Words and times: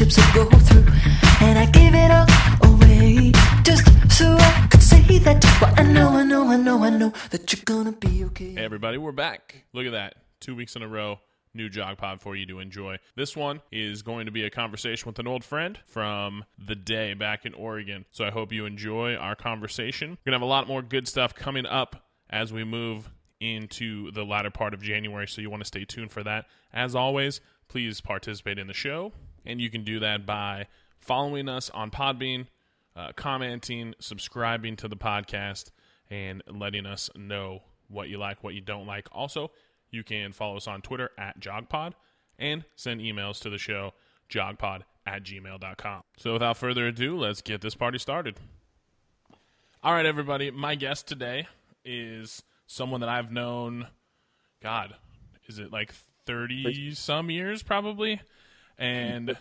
relationships 0.00 0.34
go 0.34 0.44
through. 0.50 0.86
And 1.40 1.58
I 1.58 1.66
give 1.66 1.94
it 1.94 2.10
all 2.10 2.72
away 2.72 3.32
just 3.62 3.86
so 4.16 4.36
I 4.38 4.68
could 4.70 4.82
say 4.82 5.18
that. 5.18 5.44
I 5.76 5.82
know, 5.82 6.10
I 6.10 6.22
know, 6.24 6.48
I 6.48 6.56
know, 6.56 6.84
I 6.84 6.90
know 6.90 7.12
that 7.30 7.52
you're 7.52 7.64
gonna 7.64 7.92
be 7.92 8.24
okay. 8.24 8.54
Hey, 8.54 8.64
everybody, 8.64 8.98
we're 8.98 9.12
back. 9.12 9.64
Look 9.72 9.86
at 9.86 9.92
that. 9.92 10.14
Two 10.40 10.54
weeks 10.54 10.76
in 10.76 10.82
a 10.82 10.88
row. 10.88 11.20
New 11.54 11.68
jog 11.68 11.96
pod 11.96 12.20
for 12.20 12.36
you 12.36 12.46
to 12.46 12.60
enjoy. 12.60 12.98
This 13.16 13.34
one 13.34 13.60
is 13.72 14.02
going 14.02 14.26
to 14.26 14.30
be 14.30 14.44
a 14.44 14.50
conversation 14.50 15.08
with 15.08 15.18
an 15.18 15.26
old 15.26 15.42
friend 15.42 15.78
from 15.86 16.44
the 16.58 16.76
day 16.76 17.14
back 17.14 17.46
in 17.46 17.54
Oregon. 17.54 18.04
So 18.12 18.24
I 18.24 18.30
hope 18.30 18.52
you 18.52 18.66
enjoy 18.66 19.16
our 19.16 19.34
conversation. 19.34 20.10
We're 20.10 20.30
going 20.30 20.32
to 20.32 20.36
have 20.36 20.42
a 20.42 20.44
lot 20.44 20.68
more 20.68 20.82
good 20.82 21.08
stuff 21.08 21.34
coming 21.34 21.66
up 21.66 22.04
as 22.28 22.52
we 22.52 22.64
move 22.64 23.10
into 23.40 24.12
the 24.12 24.24
latter 24.24 24.50
part 24.50 24.74
of 24.74 24.82
January. 24.82 25.26
So 25.26 25.40
you 25.40 25.50
want 25.50 25.62
to 25.62 25.66
stay 25.66 25.84
tuned 25.84 26.12
for 26.12 26.22
that. 26.22 26.44
As 26.72 26.94
always, 26.94 27.40
please 27.66 28.00
participate 28.02 28.58
in 28.58 28.66
the 28.66 28.74
show. 28.74 29.12
And 29.48 29.60
you 29.60 29.70
can 29.70 29.82
do 29.82 29.98
that 30.00 30.26
by 30.26 30.66
following 31.00 31.48
us 31.48 31.70
on 31.70 31.90
Podbean, 31.90 32.46
uh, 32.94 33.12
commenting, 33.16 33.94
subscribing 33.98 34.76
to 34.76 34.88
the 34.88 34.96
podcast, 34.96 35.70
and 36.10 36.42
letting 36.46 36.86
us 36.86 37.10
know 37.16 37.62
what 37.88 38.10
you 38.10 38.18
like, 38.18 38.44
what 38.44 38.54
you 38.54 38.60
don't 38.60 38.86
like. 38.86 39.08
Also, 39.10 39.50
you 39.90 40.04
can 40.04 40.32
follow 40.32 40.58
us 40.58 40.68
on 40.68 40.82
Twitter 40.82 41.10
at 41.18 41.40
JogPod 41.40 41.94
and 42.38 42.64
send 42.76 43.00
emails 43.00 43.40
to 43.40 43.50
the 43.50 43.56
show, 43.56 43.94
jogpod 44.30 44.82
at 45.06 45.22
gmail.com. 45.24 46.02
So 46.18 46.34
without 46.34 46.58
further 46.58 46.86
ado, 46.86 47.16
let's 47.16 47.40
get 47.40 47.62
this 47.62 47.74
party 47.74 47.98
started. 47.98 48.36
All 49.82 49.94
right, 49.94 50.04
everybody. 50.04 50.50
My 50.50 50.74
guest 50.74 51.08
today 51.08 51.46
is 51.84 52.42
someone 52.66 53.00
that 53.00 53.08
I've 53.08 53.32
known, 53.32 53.86
God, 54.62 54.94
is 55.46 55.58
it 55.58 55.72
like 55.72 55.94
30 56.26 56.94
some 56.94 57.30
years 57.30 57.62
probably? 57.62 58.20
And 58.78 59.36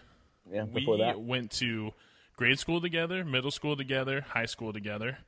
Yeah, 0.51 0.63
we 0.63 0.85
that. 0.99 1.19
went 1.19 1.51
to 1.53 1.91
grade 2.35 2.59
school 2.59 2.81
together, 2.81 3.23
middle 3.23 3.51
school 3.51 3.75
together, 3.75 4.21
high 4.21 4.45
school 4.45 4.73
together, 4.73 5.19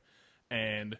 and 0.50 0.98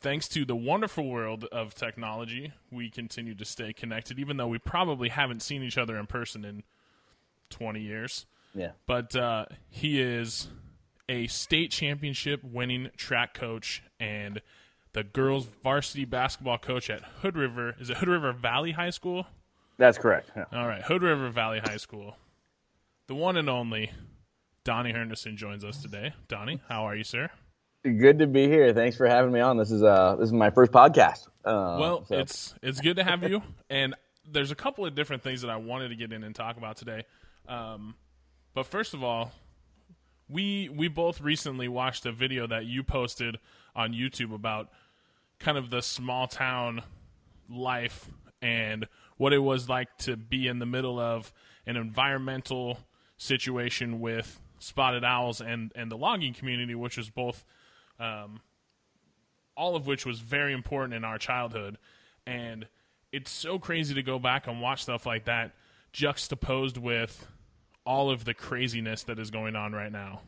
thanks 0.00 0.28
to 0.28 0.44
the 0.44 0.56
wonderful 0.56 1.06
world 1.08 1.44
of 1.52 1.74
technology, 1.74 2.52
we 2.70 2.90
continue 2.90 3.34
to 3.34 3.44
stay 3.44 3.72
connected, 3.72 4.18
even 4.18 4.36
though 4.36 4.48
we 4.48 4.58
probably 4.58 5.08
haven't 5.10 5.40
seen 5.40 5.62
each 5.62 5.78
other 5.78 5.96
in 5.96 6.06
person 6.06 6.44
in 6.44 6.62
20 7.50 7.80
years. 7.80 8.26
Yeah. 8.54 8.70
But 8.86 9.14
uh, 9.14 9.46
he 9.68 10.00
is 10.00 10.48
a 11.08 11.26
state 11.26 11.70
championship 11.70 12.42
winning 12.42 12.90
track 12.96 13.34
coach 13.34 13.82
and 13.98 14.40
the 14.92 15.04
girls 15.04 15.46
varsity 15.62 16.04
basketball 16.04 16.58
coach 16.58 16.90
at 16.90 17.02
Hood 17.22 17.36
River. 17.36 17.76
Is 17.78 17.90
it 17.90 17.98
Hood 17.98 18.08
River 18.08 18.32
Valley 18.32 18.72
High 18.72 18.90
School? 18.90 19.26
That's 19.76 19.98
correct. 19.98 20.30
Yeah. 20.36 20.44
All 20.52 20.66
right, 20.66 20.82
Hood 20.82 21.02
River 21.02 21.28
Valley 21.30 21.60
High 21.64 21.76
School. 21.78 22.16
The 23.10 23.16
one 23.16 23.36
and 23.36 23.50
only 23.50 23.90
Donnie 24.62 24.92
Herndon 24.92 25.36
joins 25.36 25.64
us 25.64 25.82
today. 25.82 26.12
Donnie, 26.28 26.60
how 26.68 26.84
are 26.84 26.94
you, 26.94 27.02
sir? 27.02 27.28
Good 27.82 28.20
to 28.20 28.28
be 28.28 28.46
here. 28.46 28.72
Thanks 28.72 28.96
for 28.96 29.08
having 29.08 29.32
me 29.32 29.40
on. 29.40 29.56
This 29.56 29.72
is 29.72 29.82
uh 29.82 30.14
this 30.14 30.26
is 30.28 30.32
my 30.32 30.50
first 30.50 30.70
podcast. 30.70 31.26
Uh, 31.44 31.76
Well, 31.80 32.04
so- 32.04 32.18
it's 32.18 32.54
it's 32.62 32.80
good 32.80 32.98
to 32.98 33.02
have 33.02 33.28
you. 33.28 33.42
And 33.68 33.96
there's 34.30 34.52
a 34.52 34.54
couple 34.54 34.86
of 34.86 34.94
different 34.94 35.24
things 35.24 35.40
that 35.42 35.50
I 35.50 35.56
wanted 35.56 35.88
to 35.88 35.96
get 35.96 36.12
in 36.12 36.22
and 36.22 36.32
talk 36.32 36.56
about 36.56 36.76
today. 36.76 37.02
Um, 37.48 37.96
but 38.54 38.66
first 38.66 38.94
of 38.94 39.02
all, 39.02 39.32
we 40.28 40.68
we 40.68 40.86
both 40.86 41.20
recently 41.20 41.66
watched 41.66 42.06
a 42.06 42.12
video 42.12 42.46
that 42.46 42.66
you 42.66 42.84
posted 42.84 43.38
on 43.74 43.92
YouTube 43.92 44.32
about 44.32 44.68
kind 45.40 45.58
of 45.58 45.68
the 45.68 45.82
small 45.82 46.28
town 46.28 46.80
life 47.48 48.08
and 48.40 48.86
what 49.16 49.32
it 49.32 49.40
was 49.40 49.68
like 49.68 49.88
to 49.98 50.16
be 50.16 50.46
in 50.46 50.60
the 50.60 50.66
middle 50.66 51.00
of 51.00 51.32
an 51.66 51.76
environmental 51.76 52.78
situation 53.20 54.00
with 54.00 54.40
spotted 54.58 55.04
owls 55.04 55.40
and 55.40 55.72
and 55.74 55.90
the 55.90 55.96
logging 55.96 56.32
community, 56.32 56.74
which 56.74 56.96
was 56.96 57.10
both 57.10 57.44
um, 57.98 58.40
all 59.56 59.76
of 59.76 59.86
which 59.86 60.06
was 60.06 60.20
very 60.20 60.52
important 60.54 60.94
in 60.94 61.04
our 61.04 61.18
childhood. 61.18 61.76
And 62.26 62.66
it's 63.12 63.30
so 63.30 63.58
crazy 63.58 63.94
to 63.94 64.02
go 64.02 64.18
back 64.18 64.46
and 64.46 64.60
watch 64.60 64.82
stuff 64.82 65.04
like 65.04 65.26
that 65.26 65.52
juxtaposed 65.92 66.78
with 66.78 67.26
all 67.84 68.10
of 68.10 68.24
the 68.24 68.32
craziness 68.32 69.02
that 69.04 69.18
is 69.18 69.30
going 69.30 69.54
on 69.56 69.72
right 69.72 69.92
now. 69.92 70.22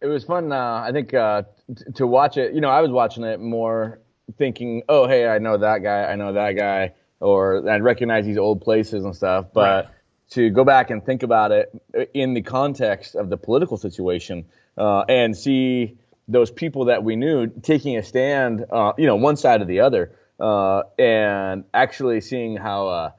it 0.00 0.06
was 0.06 0.24
fun. 0.24 0.52
Uh, 0.52 0.82
I 0.86 0.92
think 0.92 1.14
uh, 1.14 1.42
t- 1.74 1.84
to 1.94 2.06
watch 2.06 2.36
it. 2.36 2.52
You 2.54 2.60
know, 2.60 2.68
I 2.70 2.82
was 2.82 2.90
watching 2.90 3.24
it 3.24 3.40
more 3.40 4.00
thinking, 4.36 4.82
oh, 4.88 5.06
hey, 5.06 5.26
I 5.26 5.38
know 5.38 5.56
that 5.56 5.82
guy. 5.82 6.04
I 6.04 6.16
know 6.16 6.34
that 6.34 6.52
guy, 6.52 6.94
or 7.20 7.68
I'd 7.68 7.82
recognize 7.82 8.26
these 8.26 8.38
old 8.38 8.60
places 8.60 9.04
and 9.04 9.16
stuff. 9.16 9.46
But 9.54 9.86
Right. 9.86 9.94
To 10.30 10.50
go 10.50 10.64
back 10.64 10.90
and 10.90 11.04
think 11.04 11.22
about 11.22 11.52
it 11.52 11.70
in 12.12 12.34
the 12.34 12.42
context 12.42 13.14
of 13.14 13.30
the 13.30 13.36
political 13.36 13.76
situation 13.76 14.44
uh, 14.76 15.00
and 15.08 15.36
see 15.36 15.96
those 16.28 16.50
people 16.50 16.86
that 16.86 17.02
we 17.02 17.16
knew 17.16 17.46
taking 17.46 17.96
a 17.96 18.02
stand, 18.02 18.64
uh, 18.70 18.92
you 18.98 19.06
know, 19.06 19.16
one 19.16 19.36
side 19.36 19.62
or 19.62 19.64
the 19.64 19.80
other, 19.80 20.14
uh, 20.38 20.82
and 20.98 21.64
actually 21.72 22.20
seeing 22.20 22.56
how 22.56 22.88
uh, 22.88 23.10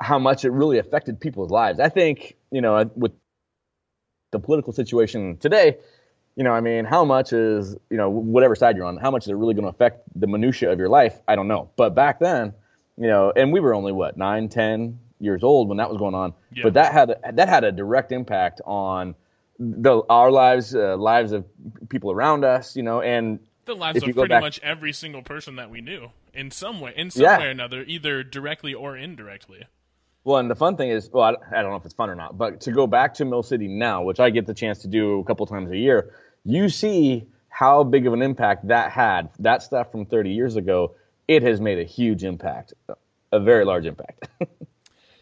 how 0.00 0.18
much 0.18 0.44
it 0.44 0.50
really 0.50 0.78
affected 0.78 1.20
people's 1.20 1.50
lives. 1.50 1.80
I 1.80 1.88
think, 1.88 2.36
you 2.50 2.60
know, 2.60 2.90
with 2.94 3.12
the 4.30 4.38
political 4.38 4.72
situation 4.72 5.36
today, 5.36 5.76
you 6.36 6.44
know, 6.44 6.52
I 6.52 6.60
mean, 6.60 6.84
how 6.84 7.04
much 7.04 7.32
is, 7.32 7.76
you 7.90 7.96
know, 7.96 8.08
whatever 8.08 8.54
side 8.54 8.76
you're 8.76 8.86
on, 8.86 8.96
how 8.96 9.10
much 9.10 9.24
is 9.24 9.30
it 9.30 9.34
really 9.34 9.54
going 9.54 9.64
to 9.64 9.70
affect 9.70 10.02
the 10.14 10.26
minutia 10.26 10.70
of 10.72 10.78
your 10.78 10.88
life? 10.88 11.20
I 11.26 11.36
don't 11.36 11.48
know. 11.48 11.70
But 11.76 11.94
back 11.94 12.20
then, 12.20 12.54
you 12.96 13.08
know, 13.08 13.32
and 13.34 13.52
we 13.52 13.60
were 13.60 13.74
only 13.74 13.92
what 13.92 14.16
nine, 14.16 14.48
ten 14.48 15.00
years 15.20 15.42
old 15.42 15.68
when 15.68 15.78
that 15.78 15.88
was 15.88 15.98
going 15.98 16.14
on. 16.14 16.32
Yeah. 16.54 16.64
But 16.64 16.74
that 16.74 16.92
had 16.92 17.14
that 17.36 17.48
had 17.48 17.64
a 17.64 17.72
direct 17.72 18.12
impact 18.12 18.60
on 18.64 19.14
the 19.58 20.02
our 20.08 20.30
lives, 20.30 20.74
uh, 20.74 20.96
lives 20.96 21.32
of 21.32 21.44
people 21.88 22.10
around 22.12 22.44
us, 22.44 22.76
you 22.76 22.82
know, 22.82 23.00
and 23.00 23.40
The 23.64 23.74
lives 23.74 23.98
of 23.98 24.04
pretty 24.04 24.28
back- 24.28 24.40
much 24.40 24.60
every 24.62 24.92
single 24.92 25.22
person 25.22 25.56
that 25.56 25.70
we 25.70 25.80
knew 25.80 26.10
in 26.32 26.50
some 26.50 26.80
way, 26.80 26.92
in 26.96 27.10
some 27.10 27.22
Yeah. 27.24 27.38
way 27.38 27.46
or 27.46 27.50
another, 27.50 27.82
either 27.86 28.22
directly 28.22 28.72
or 28.74 28.96
indirectly. 28.96 29.64
Well, 30.24 30.36
and 30.38 30.50
the 30.50 30.54
fun 30.56 30.76
thing 30.76 30.90
is, 30.90 31.10
well, 31.12 31.24
I 31.24 31.58
I 31.58 31.62
don't 31.62 31.70
know 31.70 31.76
if 31.76 31.84
it's 31.84 31.94
fun 31.94 32.10
or 32.10 32.14
not, 32.14 32.38
but 32.38 32.60
to 32.62 32.70
go 32.72 32.86
back 32.86 33.14
to 33.14 33.24
Mill 33.24 33.42
City 33.42 33.66
now, 33.66 34.02
which 34.02 34.20
I 34.20 34.30
get 34.30 34.46
the 34.46 34.54
chance 34.54 34.78
to 34.82 34.88
do 34.88 35.18
a 35.20 35.24
couple 35.24 35.44
times 35.46 35.70
a 35.70 35.76
year, 35.76 36.14
you 36.44 36.68
see 36.68 37.26
how 37.48 37.82
big 37.82 38.06
of 38.06 38.12
an 38.12 38.22
impact 38.22 38.68
that 38.68 38.92
had. 38.92 39.30
That 39.40 39.62
stuff 39.62 39.90
from 39.90 40.06
30 40.06 40.30
years 40.30 40.54
ago, 40.54 40.92
it 41.26 41.42
has 41.42 41.60
made 41.60 41.78
a 41.80 41.84
huge 41.84 42.22
impact, 42.24 42.74
a 43.32 43.40
very 43.40 43.64
large 43.64 43.86
impact. 43.86 44.28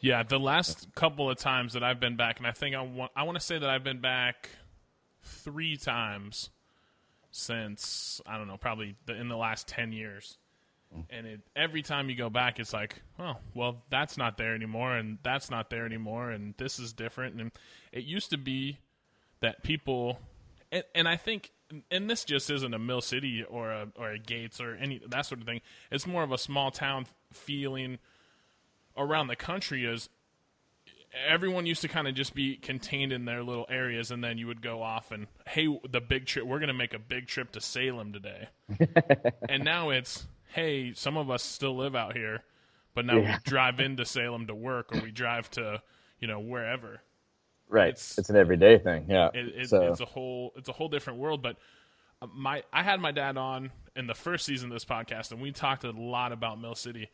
Yeah, 0.07 0.23
the 0.23 0.39
last 0.39 0.95
couple 0.95 1.29
of 1.29 1.37
times 1.37 1.73
that 1.73 1.83
I've 1.83 1.99
been 1.99 2.15
back, 2.15 2.39
and 2.39 2.47
I 2.47 2.53
think 2.53 2.77
I 2.77 2.83
want 2.83 3.11
I 3.17 3.25
want 3.25 3.39
to 3.39 3.45
say 3.45 3.59
that 3.59 3.69
I've 3.69 3.83
been 3.83 4.01
back 4.01 4.51
three 5.25 5.77
times 5.77 6.49
since 7.33 8.21
I 8.25 8.39
don't 8.39 8.47
know, 8.47 8.57
probably 8.57 8.95
the, 9.07 9.21
in 9.21 9.27
the 9.27 9.37
last 9.37 9.67
ten 9.67 9.91
years. 9.91 10.39
Hmm. 10.95 11.01
And 11.11 11.27
it, 11.27 11.41
every 11.57 11.83
time 11.83 12.09
you 12.09 12.15
go 12.15 12.31
back, 12.31 12.61
it's 12.61 12.73
like, 12.73 13.03
oh, 13.19 13.35
well, 13.53 13.83
that's 13.91 14.17
not 14.17 14.39
there 14.39 14.55
anymore, 14.55 14.95
and 14.95 15.19
that's 15.25 15.51
not 15.51 15.71
there 15.71 15.85
anymore, 15.85 16.31
and 16.31 16.55
this 16.57 16.79
is 16.79 16.93
different. 16.93 17.41
And 17.41 17.51
it 17.91 18.05
used 18.05 18.31
to 18.31 18.39
be 18.39 18.79
that 19.41 19.65
people, 19.65 20.21
and, 20.71 20.85
and 20.95 21.09
I 21.09 21.17
think, 21.17 21.51
and 21.91 22.09
this 22.09 22.23
just 22.23 22.49
isn't 22.49 22.73
a 22.73 22.79
Mill 22.79 23.01
City 23.01 23.43
or 23.43 23.73
a 23.73 23.89
or 23.97 24.13
a 24.13 24.21
Gates 24.21 24.61
or 24.61 24.77
any 24.77 25.01
that 25.09 25.27
sort 25.27 25.41
of 25.41 25.49
thing. 25.49 25.63
It's 25.91 26.07
more 26.07 26.23
of 26.23 26.31
a 26.31 26.39
small 26.39 26.71
town 26.71 27.07
feeling 27.33 27.99
around 28.97 29.29
the 29.29 29.37
country 29.37 29.85
is 29.85 30.09
everyone 31.29 31.65
used 31.67 31.81
to 31.83 31.89
kind 31.89 32.07
of 32.07 32.15
just 32.15 32.35
be 32.35 32.57
contained 32.57 33.13
in 33.13 33.25
their 33.25 33.43
little 33.43 33.67
areas 33.71 34.11
and 34.11 34.23
then 34.23 34.37
you 34.39 34.47
would 34.47 34.61
go 34.61 34.83
off 34.83 35.11
and 35.13 35.27
hey 35.49 35.67
the 35.91 36.01
big 36.01 36.27
trip 36.27 36.45
we're 36.45 36.59
going 36.59 36.69
to 36.69 36.75
make 36.75 36.93
a 36.95 36.99
big 36.99 37.27
trip 37.27 37.51
to 37.53 37.61
Salem 37.61 38.13
today. 38.13 38.49
and 39.49 39.65
now 39.65 39.91
it's 39.91 40.27
hey 40.49 40.93
some 40.95 41.17
of 41.17 41.31
us 41.31 41.43
still 41.43 41.77
live 41.77 41.95
out 41.97 42.15
here 42.15 42.43
but 42.95 43.05
now 43.07 43.17
Yeah. 43.17 43.37
we 43.37 43.51
drive 43.51 43.81
into 43.81 44.05
Salem 44.07 44.47
to 44.49 44.55
work 44.55 44.95
or 44.95 45.01
we 45.01 45.11
drive 45.11 45.51
to 45.53 45.81
you 46.21 46.29
know 46.29 46.41
wherever. 46.41 47.01
right. 47.69 47.89
It's- 47.89 48.17
It's, 48.19 48.31
an 48.31 48.37
everyday 48.37 48.79
thing. 48.79 49.07
Yeah. 49.09 49.29
It, 49.35 49.55
it, 49.63 49.69
so, 49.69 49.83
it's 49.91 50.01
a 50.01 50.07
whole 50.07 50.53
it's 50.57 50.69
a 50.69 50.73
whole 50.73 50.89
different 50.89 51.19
world. 51.19 51.43
But 51.43 51.57
uh, 52.23 52.27
my 52.35 52.63
I 52.73 52.83
had 52.83 53.01
my 53.01 53.13
dad 53.13 53.37
on 53.37 53.71
in 53.95 54.07
the 54.07 54.15
first 54.15 54.45
season 54.47 54.71
of 54.71 54.75
this 54.75 54.85
podcast, 54.87 55.33
and 55.33 55.41
we 55.41 55.53
talked 55.53 55.85
a 55.85 55.91
lot 55.91 56.33
about 56.33 56.59
Mill 56.61 56.75
City 56.75 57.09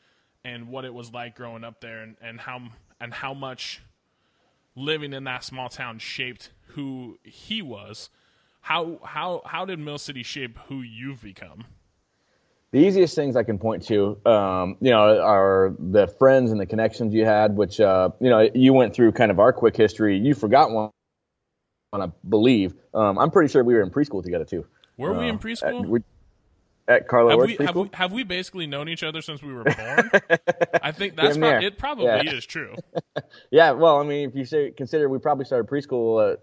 and 0.44 0.68
what 0.68 0.84
it 0.84 0.92
was 0.92 1.12
like 1.12 1.36
growing 1.36 1.64
up 1.64 1.80
there, 1.80 2.02
and, 2.02 2.16
and 2.20 2.40
how 2.40 2.60
and 3.00 3.12
how 3.14 3.34
much 3.34 3.82
living 4.74 5.12
in 5.12 5.24
that 5.24 5.44
small 5.44 5.68
town 5.68 5.98
shaped 5.98 6.50
who 6.68 7.18
he 7.22 7.62
was. 7.62 8.10
How 8.62 9.00
how 9.04 9.42
how 9.44 9.64
did 9.64 9.78
Mill 9.78 9.98
City 9.98 10.22
shape 10.22 10.58
who 10.68 10.82
you've 10.82 11.22
become? 11.22 11.64
the 12.72 12.78
easiest 12.78 13.14
things 13.14 13.36
I 13.36 13.42
can 13.42 13.58
point 13.58 13.86
to, 13.88 14.18
um, 14.24 14.78
you 14.80 14.90
know, 14.90 15.20
are 15.20 15.74
the 15.78 16.06
friends 16.06 16.50
and 16.52 16.58
the 16.58 16.64
connections 16.64 17.12
you 17.12 17.26
had, 17.26 17.54
which, 17.54 17.78
uh, 17.78 18.08
you 18.18 18.30
know, 18.30 18.48
you 18.54 18.72
went 18.72 18.94
through 18.94 19.12
kind 19.12 19.30
of 19.30 19.38
our 19.38 19.52
quick 19.52 19.76
history. 19.76 20.16
You 20.16 20.34
forgot 20.34 20.70
one, 20.70 20.90
I 21.92 22.10
believe. 22.26 22.74
Um, 22.94 23.18
I'm 23.18 23.30
pretty 23.30 23.52
sure 23.52 23.62
we 23.62 23.74
were 23.74 23.82
in 23.82 23.90
preschool 23.90 24.24
together 24.24 24.46
too. 24.46 24.64
Were 24.96 25.12
we 25.12 25.28
in 25.28 25.36
Uh, 25.36 25.38
preschool? 25.38 25.86
we- 25.86 26.02
at 26.92 27.08
Carlo 27.08 27.30
Have 27.30 27.40
we, 27.40 27.56
have, 27.66 27.76
we, 27.76 27.90
have 27.94 28.12
we 28.12 28.22
basically 28.24 28.66
known 28.66 28.88
each 28.88 29.02
other 29.02 29.20
since 29.22 29.42
we 29.42 29.52
were 29.52 29.64
born? 29.64 30.10
I 30.82 30.92
think 30.92 31.16
that's 31.16 31.36
near. 31.36 31.58
it. 31.60 31.78
Probably 31.78 32.06
Yeah. 32.06 32.34
is 32.34 32.46
true. 32.46 32.74
Yeah, 33.50 33.72
well, 33.72 33.98
I 33.98 34.04
mean, 34.04 34.28
if 34.28 34.34
you 34.34 34.44
say 34.44 34.70
consider, 34.70 35.08
we 35.08 35.18
probably 35.18 35.44
started 35.44 35.68
preschool 35.70 36.32
at 36.32 36.40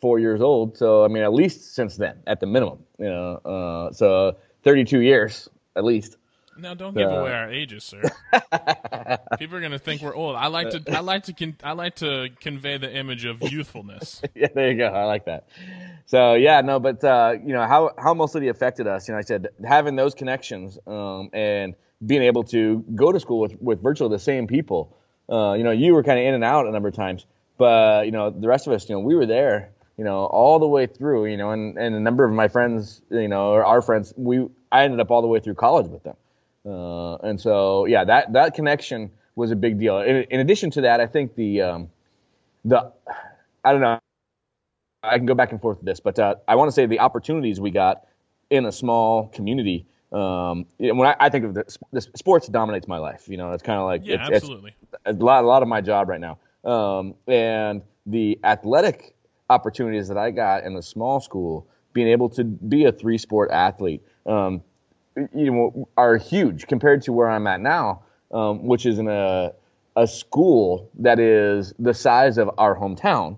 four 0.00 0.18
years 0.18 0.40
old, 0.40 0.76
so 0.76 1.04
I 1.04 1.08
mean, 1.08 1.22
at 1.22 1.32
least 1.32 1.74
since 1.74 1.96
then, 1.96 2.18
at 2.26 2.40
the 2.40 2.46
minimum, 2.46 2.80
you 2.98 3.06
know, 3.06 3.34
uh, 3.44 3.92
so 3.92 4.36
32 4.64 5.00
years 5.00 5.48
at 5.76 5.84
least. 5.84 6.16
Now, 6.58 6.74
don't 6.74 6.94
give 6.94 7.08
Uh, 7.10 7.20
away 7.20 7.32
our 7.32 7.50
ages, 7.50 7.84
sir. 7.84 8.02
People 9.38 9.56
are 9.56 9.60
gonna 9.60 9.78
think 9.78 10.02
we're 10.02 10.14
old. 10.14 10.36
I 10.36 10.48
like 10.48 10.70
to. 10.70 10.82
I 10.94 11.00
like 11.00 11.24
to. 11.24 11.32
Con- 11.32 11.56
I 11.64 11.72
like 11.72 11.96
to 11.96 12.28
convey 12.40 12.76
the 12.78 12.94
image 12.94 13.24
of 13.24 13.42
youthfulness. 13.42 14.22
yeah, 14.34 14.48
there 14.54 14.70
you 14.70 14.76
go. 14.78 14.86
I 14.86 15.04
like 15.04 15.24
that. 15.26 15.48
So 16.06 16.34
yeah, 16.34 16.60
no, 16.60 16.78
but 16.78 17.02
uh, 17.02 17.34
you 17.42 17.52
know 17.52 17.66
how 17.66 17.92
how 17.98 18.14
Mill 18.14 18.28
City 18.28 18.48
affected 18.48 18.86
us. 18.86 19.08
You 19.08 19.14
know, 19.14 19.18
I 19.18 19.22
said 19.22 19.48
having 19.64 19.96
those 19.96 20.14
connections 20.14 20.78
um, 20.86 21.30
and 21.32 21.74
being 22.04 22.22
able 22.22 22.44
to 22.44 22.84
go 22.94 23.12
to 23.12 23.20
school 23.20 23.40
with 23.40 23.60
with 23.60 23.82
virtually 23.82 24.10
the 24.10 24.18
same 24.22 24.46
people. 24.46 24.96
Uh, 25.30 25.54
you 25.54 25.64
know, 25.64 25.70
you 25.70 25.94
were 25.94 26.02
kind 26.02 26.18
of 26.18 26.26
in 26.26 26.34
and 26.34 26.44
out 26.44 26.66
a 26.66 26.70
number 26.70 26.88
of 26.88 26.94
times, 26.94 27.24
but 27.56 28.04
you 28.06 28.12
know 28.12 28.30
the 28.30 28.48
rest 28.48 28.66
of 28.66 28.72
us, 28.72 28.88
you 28.88 28.94
know, 28.94 29.00
we 29.00 29.14
were 29.14 29.26
there. 29.26 29.70
You 29.98 30.04
know, 30.04 30.24
all 30.24 30.58
the 30.58 30.66
way 30.66 30.86
through. 30.86 31.26
You 31.26 31.36
know, 31.36 31.50
and, 31.50 31.76
and 31.78 31.94
a 31.94 32.00
number 32.00 32.24
of 32.24 32.32
my 32.32 32.48
friends, 32.48 33.00
you 33.10 33.28
know, 33.28 33.52
or 33.52 33.64
our 33.64 33.82
friends, 33.82 34.12
we 34.16 34.48
I 34.70 34.84
ended 34.84 35.00
up 35.00 35.10
all 35.10 35.22
the 35.22 35.28
way 35.28 35.40
through 35.40 35.54
college 35.54 35.86
with 35.86 36.02
them. 36.02 36.16
Uh, 36.64 37.16
and 37.16 37.40
so 37.40 37.86
yeah, 37.86 38.04
that 38.04 38.32
that 38.32 38.54
connection 38.54 39.10
was 39.34 39.50
a 39.50 39.56
big 39.56 39.78
deal. 39.78 39.98
In, 40.00 40.22
in 40.24 40.40
addition 40.40 40.70
to 40.72 40.82
that, 40.82 41.00
I 41.00 41.06
think 41.06 41.34
the 41.34 41.62
um, 41.62 41.90
the 42.64 42.92
I 43.64 43.72
don't 43.72 43.80
know. 43.80 43.98
I 45.04 45.16
can 45.16 45.26
go 45.26 45.34
back 45.34 45.50
and 45.50 45.60
forth 45.60 45.78
with 45.78 45.86
this, 45.86 45.98
but 45.98 46.18
uh, 46.18 46.36
I 46.46 46.54
want 46.54 46.68
to 46.68 46.72
say 46.72 46.86
the 46.86 47.00
opportunities 47.00 47.60
we 47.60 47.72
got 47.72 48.06
in 48.50 48.66
a 48.66 48.72
small 48.72 49.26
community. 49.28 49.86
Um, 50.12 50.66
when 50.78 51.08
I, 51.08 51.16
I 51.18 51.28
think 51.28 51.44
of 51.44 51.54
the, 51.54 51.78
the 51.90 52.02
sports 52.02 52.46
dominates 52.46 52.86
my 52.86 52.98
life, 52.98 53.24
you 53.26 53.36
know, 53.36 53.50
it's 53.52 53.62
kind 53.62 53.80
of 53.80 53.86
like 53.86 54.02
Yeah, 54.04 54.16
it's, 54.16 54.28
it's 54.28 54.36
absolutely. 54.36 54.76
a 55.06 55.12
lot, 55.14 55.42
a 55.42 55.46
lot 55.46 55.62
of 55.62 55.68
my 55.68 55.80
job 55.80 56.08
right 56.08 56.20
now. 56.20 56.38
Um, 56.70 57.14
and 57.26 57.82
the 58.06 58.38
athletic 58.44 59.16
opportunities 59.50 60.06
that 60.08 60.18
I 60.18 60.30
got 60.30 60.64
in 60.64 60.74
the 60.74 60.82
small 60.82 61.18
school, 61.18 61.66
being 61.94 62.08
able 62.08 62.28
to 62.30 62.44
be 62.44 62.84
a 62.84 62.92
three 62.92 63.18
sport 63.18 63.50
athlete, 63.50 64.02
um, 64.26 64.62
you 65.16 65.50
know, 65.50 65.88
are 65.96 66.16
huge 66.16 66.66
compared 66.66 67.02
to 67.02 67.12
where 67.12 67.28
I'm 67.28 67.46
at 67.46 67.60
now, 67.60 68.02
um, 68.32 68.64
which 68.66 68.86
is 68.86 68.98
in 68.98 69.08
a 69.08 69.52
a 69.94 70.06
school 70.06 70.90
that 71.00 71.18
is 71.18 71.74
the 71.78 71.92
size 71.92 72.38
of 72.38 72.50
our 72.58 72.74
hometown. 72.74 73.36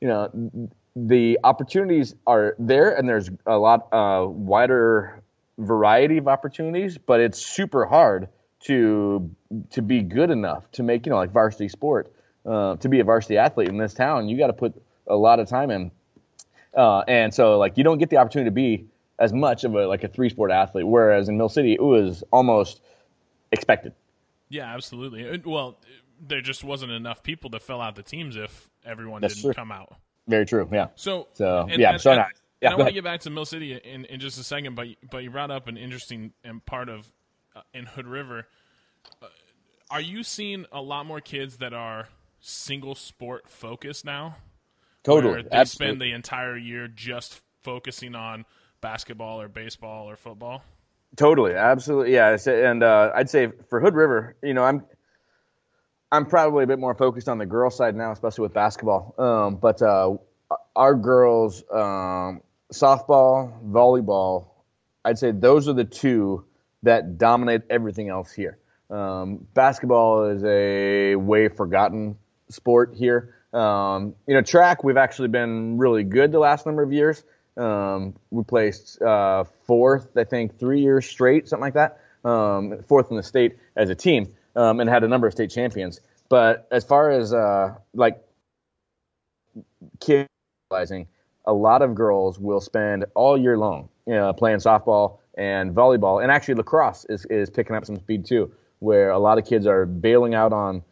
You 0.00 0.08
know, 0.08 0.70
the 0.94 1.38
opportunities 1.44 2.14
are 2.26 2.56
there, 2.58 2.96
and 2.96 3.08
there's 3.08 3.30
a 3.46 3.58
lot 3.58 3.92
uh, 3.92 4.26
wider 4.26 5.22
variety 5.58 6.18
of 6.18 6.28
opportunities, 6.28 6.98
but 6.98 7.20
it's 7.20 7.44
super 7.44 7.84
hard 7.84 8.28
to 8.60 9.30
to 9.70 9.82
be 9.82 10.02
good 10.02 10.30
enough 10.30 10.70
to 10.72 10.82
make 10.82 11.06
you 11.06 11.10
know 11.10 11.16
like 11.16 11.30
varsity 11.30 11.68
sport 11.68 12.12
uh, 12.46 12.76
to 12.76 12.88
be 12.88 13.00
a 13.00 13.04
varsity 13.04 13.36
athlete 13.36 13.68
in 13.68 13.76
this 13.76 13.94
town. 13.94 14.28
You 14.28 14.38
got 14.38 14.48
to 14.48 14.52
put 14.52 14.74
a 15.06 15.16
lot 15.16 15.40
of 15.40 15.48
time 15.48 15.70
in, 15.70 15.90
uh, 16.74 17.00
and 17.00 17.32
so 17.32 17.58
like 17.58 17.76
you 17.76 17.84
don't 17.84 17.98
get 17.98 18.10
the 18.10 18.16
opportunity 18.16 18.48
to 18.48 18.54
be 18.54 18.86
as 19.18 19.32
much 19.32 19.64
of 19.64 19.74
a 19.74 19.86
like 19.86 20.04
a 20.04 20.08
three 20.08 20.28
sport 20.28 20.50
athlete. 20.50 20.86
Whereas 20.86 21.28
in 21.28 21.36
Mill 21.36 21.48
City, 21.48 21.72
it 21.72 21.82
was 21.82 22.22
almost 22.32 22.80
expected. 23.52 23.92
Yeah, 24.48 24.72
absolutely. 24.74 25.40
Well, 25.44 25.78
there 26.26 26.40
just 26.40 26.64
wasn't 26.64 26.92
enough 26.92 27.22
people 27.22 27.50
to 27.50 27.60
fill 27.60 27.80
out 27.80 27.94
the 27.96 28.02
teams 28.02 28.36
if 28.36 28.68
everyone 28.84 29.20
That's 29.20 29.34
didn't 29.34 29.46
true. 29.46 29.54
come 29.54 29.72
out. 29.72 29.96
Very 30.28 30.46
true. 30.46 30.68
Yeah. 30.72 30.88
So, 30.96 31.28
So, 31.34 31.68
yeah, 31.68 31.96
so 31.96 32.14
nice. 32.14 32.26
Yeah, 32.60 32.68
and 32.68 32.74
I 32.74 32.76
want 32.78 32.88
to 32.88 32.94
get 32.94 33.04
back 33.04 33.20
to 33.20 33.30
Mill 33.30 33.44
City 33.44 33.74
in, 33.74 34.06
in 34.06 34.18
just 34.18 34.38
a 34.38 34.44
second, 34.44 34.76
but 34.76 34.88
but 35.10 35.22
you 35.22 35.30
brought 35.30 35.50
up 35.50 35.68
an 35.68 35.76
interesting 35.76 36.32
um, 36.48 36.62
part 36.64 36.88
of 36.88 37.10
uh, 37.54 37.60
in 37.74 37.84
Hood 37.84 38.06
River. 38.06 38.46
Uh, 39.22 39.26
are 39.90 40.00
you 40.00 40.22
seeing 40.22 40.64
a 40.72 40.80
lot 40.80 41.04
more 41.06 41.20
kids 41.20 41.58
that 41.58 41.74
are 41.74 42.08
single 42.40 42.94
sport 42.94 43.48
focused 43.48 44.04
now? 44.04 44.36
Totally. 45.04 45.42
They 45.42 45.48
Absolutely. 45.52 45.64
spend 45.86 46.00
the 46.00 46.12
entire 46.12 46.56
year 46.56 46.88
just 46.88 47.40
focusing 47.62 48.14
on 48.14 48.46
basketball 48.80 49.40
or 49.40 49.48
baseball 49.48 50.08
or 50.08 50.16
football. 50.16 50.62
Totally, 51.16 51.54
absolutely, 51.54 52.14
yeah. 52.14 52.36
And 52.46 52.82
uh, 52.82 53.12
I'd 53.14 53.30
say 53.30 53.48
for 53.68 53.80
Hood 53.80 53.94
River, 53.94 54.36
you 54.42 54.54
know, 54.54 54.62
I'm 54.62 54.84
I'm 56.12 56.26
probably 56.26 56.64
a 56.64 56.66
bit 56.66 56.78
more 56.78 56.94
focused 56.94 57.28
on 57.28 57.38
the 57.38 57.46
girl 57.46 57.70
side 57.70 57.94
now, 57.96 58.12
especially 58.12 58.42
with 58.42 58.54
basketball. 58.54 59.14
Um, 59.18 59.56
but 59.56 59.82
uh, 59.82 60.16
our 60.74 60.94
girls, 60.94 61.64
um, 61.72 62.42
softball, 62.72 63.60
volleyball, 63.64 64.48
I'd 65.04 65.18
say 65.18 65.32
those 65.32 65.68
are 65.68 65.72
the 65.72 65.84
two 65.84 66.44
that 66.82 67.18
dominate 67.18 67.62
everything 67.70 68.08
else 68.08 68.32
here. 68.32 68.58
Um, 68.90 69.46
basketball 69.54 70.26
is 70.26 70.44
a 70.44 71.16
way 71.16 71.48
forgotten 71.48 72.16
sport 72.50 72.94
here. 72.94 73.34
Um, 73.52 74.14
you 74.26 74.34
know, 74.34 74.42
track 74.42 74.84
we've 74.84 74.96
actually 74.96 75.28
been 75.28 75.78
really 75.78 76.04
good 76.04 76.30
the 76.30 76.38
last 76.38 76.66
number 76.66 76.82
of 76.82 76.92
years. 76.92 77.24
Um, 77.56 78.14
we 78.30 78.44
placed 78.44 79.00
uh, 79.00 79.44
fourth, 79.66 80.16
I 80.16 80.24
think, 80.24 80.58
three 80.58 80.80
years 80.80 81.06
straight, 81.06 81.48
something 81.48 81.62
like 81.62 81.74
that. 81.74 82.00
Um, 82.24 82.82
fourth 82.88 83.10
in 83.10 83.16
the 83.16 83.22
state 83.22 83.56
as 83.76 83.88
a 83.88 83.94
team, 83.94 84.34
um, 84.56 84.80
and 84.80 84.90
had 84.90 85.04
a 85.04 85.08
number 85.08 85.26
of 85.26 85.32
state 85.32 85.50
champions. 85.50 86.00
But 86.28 86.66
as 86.70 86.84
far 86.84 87.10
as 87.10 87.32
uh, 87.32 87.74
like 87.94 88.20
kids 90.00 90.28
realizing, 90.70 91.06
a 91.44 91.52
lot 91.52 91.82
of 91.82 91.94
girls 91.94 92.38
will 92.38 92.60
spend 92.60 93.04
all 93.14 93.38
year 93.38 93.56
long, 93.56 93.88
you 94.06 94.14
know, 94.14 94.32
playing 94.32 94.58
softball 94.58 95.18
and 95.34 95.74
volleyball, 95.74 96.22
and 96.22 96.32
actually 96.32 96.54
lacrosse 96.54 97.04
is, 97.08 97.24
is 97.26 97.50
picking 97.50 97.76
up 97.76 97.86
some 97.86 97.96
speed 97.96 98.26
too, 98.26 98.52
where 98.80 99.10
a 99.10 99.18
lot 99.18 99.38
of 99.38 99.46
kids 99.46 99.66
are 99.66 99.86
bailing 99.86 100.34
out 100.34 100.52
on 100.52 100.82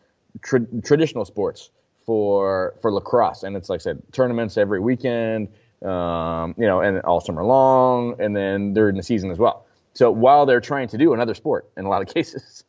tra- 0.43 0.67
traditional 0.83 1.25
sports 1.25 1.71
for 2.07 2.75
for 2.81 2.93
lacrosse, 2.93 3.43
and 3.43 3.57
it's 3.57 3.69
like 3.69 3.81
I 3.81 3.83
said, 3.83 4.03
tournaments 4.13 4.57
every 4.57 4.81
weekend, 4.81 5.49
um, 5.85 6.55
you 6.57 6.67
know, 6.67 6.81
and 6.81 7.01
all 7.03 7.21
summer 7.21 7.45
long, 7.45 8.21
and 8.21 8.35
then 8.35 8.73
during 8.75 8.97
the 8.97 9.03
season 9.03 9.31
as 9.31 9.39
well. 9.39 9.67
So 9.95 10.11
while 10.11 10.47
they're 10.47 10.61
trying 10.61 10.89
to 10.89 10.99
do 10.99 11.13
another 11.15 11.35
sport, 11.35 11.71
in 11.77 11.85
a 11.85 11.89
lot 11.89 12.03
of 12.03 12.09
cases, 12.15 12.65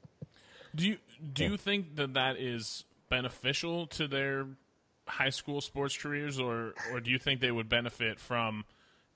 Do 0.74 0.88
you 0.88 0.98
do 1.34 1.44
you 1.46 1.58
think 1.58 1.96
that 1.96 2.14
that 2.14 2.38
is 2.38 2.84
beneficial 3.10 3.88
to 3.88 4.08
their 4.08 4.48
high 5.08 5.30
school 5.30 5.62
sports 5.62 5.98
careers, 5.98 6.40
or 6.40 6.74
or 6.92 7.00
do 7.00 7.12
you 7.12 7.18
think 7.18 7.42
they 7.42 7.52
would 7.52 7.70
benefit 7.70 8.20
from 8.20 8.66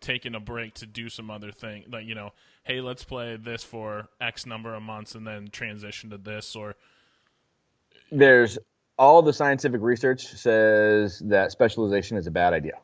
taking 0.01 0.36
a 0.36 0.39
break 0.39 0.75
to 0.75 0.86
do 0.86 1.10
some 1.10 1.29
other 1.29 1.51
thing, 1.51 1.84
like 1.91 2.06
you 2.06 2.15
know, 2.15 2.32
hey, 2.63 2.82
let's 2.82 3.03
play 3.03 3.38
this 3.38 3.63
for 3.63 4.08
X 4.22 4.46
number 4.46 4.74
of 4.74 4.82
months 4.82 5.15
and 5.15 5.25
then 5.27 5.50
transition 5.50 6.10
to 6.12 6.18
this, 6.18 6.56
or 6.56 6.75
there's 8.12 8.58
all 8.98 9.22
the 9.22 9.34
scientific 9.34 9.82
research 9.82 10.27
says 10.27 11.20
that 11.20 11.51
specialization 11.51 12.18
is 12.18 12.27
a 12.27 12.32
bad 12.32 12.53
idea. 12.53 12.77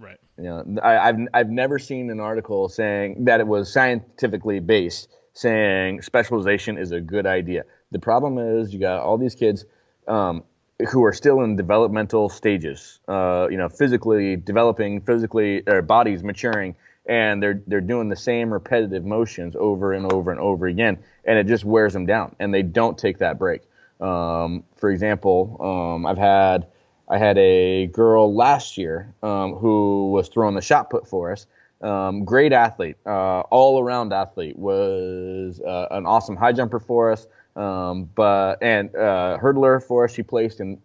Right? 0.00 0.18
You 0.38 0.44
know, 0.44 0.80
I, 0.82 1.08
I've 1.08 1.16
I've 1.34 1.50
never 1.50 1.78
seen 1.78 2.10
an 2.10 2.20
article 2.20 2.68
saying 2.68 3.24
that 3.24 3.40
it 3.40 3.46
was 3.46 3.72
scientifically 3.72 4.60
based 4.60 5.08
saying 5.32 6.02
specialization 6.02 6.76
is 6.76 6.92
a 6.92 7.00
good 7.00 7.26
idea. 7.26 7.64
The 7.92 7.98
problem 7.98 8.38
is 8.38 8.72
you 8.72 8.80
got 8.80 9.00
all 9.00 9.18
these 9.18 9.34
kids 9.34 9.64
um, 10.08 10.44
who 10.90 11.04
are 11.04 11.12
still 11.12 11.40
in 11.42 11.56
developmental 11.56 12.28
stages. 12.28 13.00
Uh, 13.08 13.48
you 13.50 13.56
know, 13.56 13.68
physically 13.68 14.36
developing, 14.36 15.00
physically 15.00 15.60
their 15.60 15.82
bodies 15.82 16.22
maturing, 16.22 16.74
and 17.06 17.42
they're 17.42 17.62
they're 17.66 17.80
doing 17.80 18.08
the 18.08 18.16
same 18.16 18.52
repetitive 18.52 19.04
motions 19.04 19.56
over 19.56 19.92
and 19.92 20.12
over 20.12 20.30
and 20.30 20.40
over 20.40 20.66
again, 20.66 20.98
and 21.24 21.38
it 21.38 21.46
just 21.46 21.64
wears 21.64 21.92
them 21.92 22.06
down, 22.06 22.34
and 22.38 22.52
they 22.52 22.62
don't 22.62 22.98
take 22.98 23.18
that 23.18 23.38
break. 23.38 23.62
Um, 24.00 24.64
for 24.76 24.90
example, 24.90 25.56
um, 25.60 26.06
I've 26.06 26.18
had 26.18 26.66
I 27.10 27.18
had 27.18 27.36
a 27.38 27.88
girl 27.88 28.32
last 28.32 28.78
year 28.78 29.12
um, 29.20 29.54
who 29.54 30.12
was 30.12 30.28
throwing 30.28 30.54
the 30.54 30.62
shot 30.62 30.90
put 30.90 31.08
for 31.08 31.32
us. 31.32 31.46
Um, 31.82 32.24
great 32.24 32.52
athlete, 32.52 32.96
uh, 33.04 33.40
all 33.40 33.80
around 33.82 34.12
athlete. 34.12 34.56
Was 34.56 35.60
uh, 35.60 35.88
an 35.90 36.06
awesome 36.06 36.36
high 36.36 36.52
jumper 36.52 36.78
for 36.78 37.10
us, 37.10 37.26
um, 37.56 38.08
but 38.14 38.62
and 38.62 38.94
uh, 38.94 39.38
hurdler 39.42 39.82
for 39.82 40.04
us. 40.04 40.14
She 40.14 40.22
placed 40.22 40.60
in, 40.60 40.80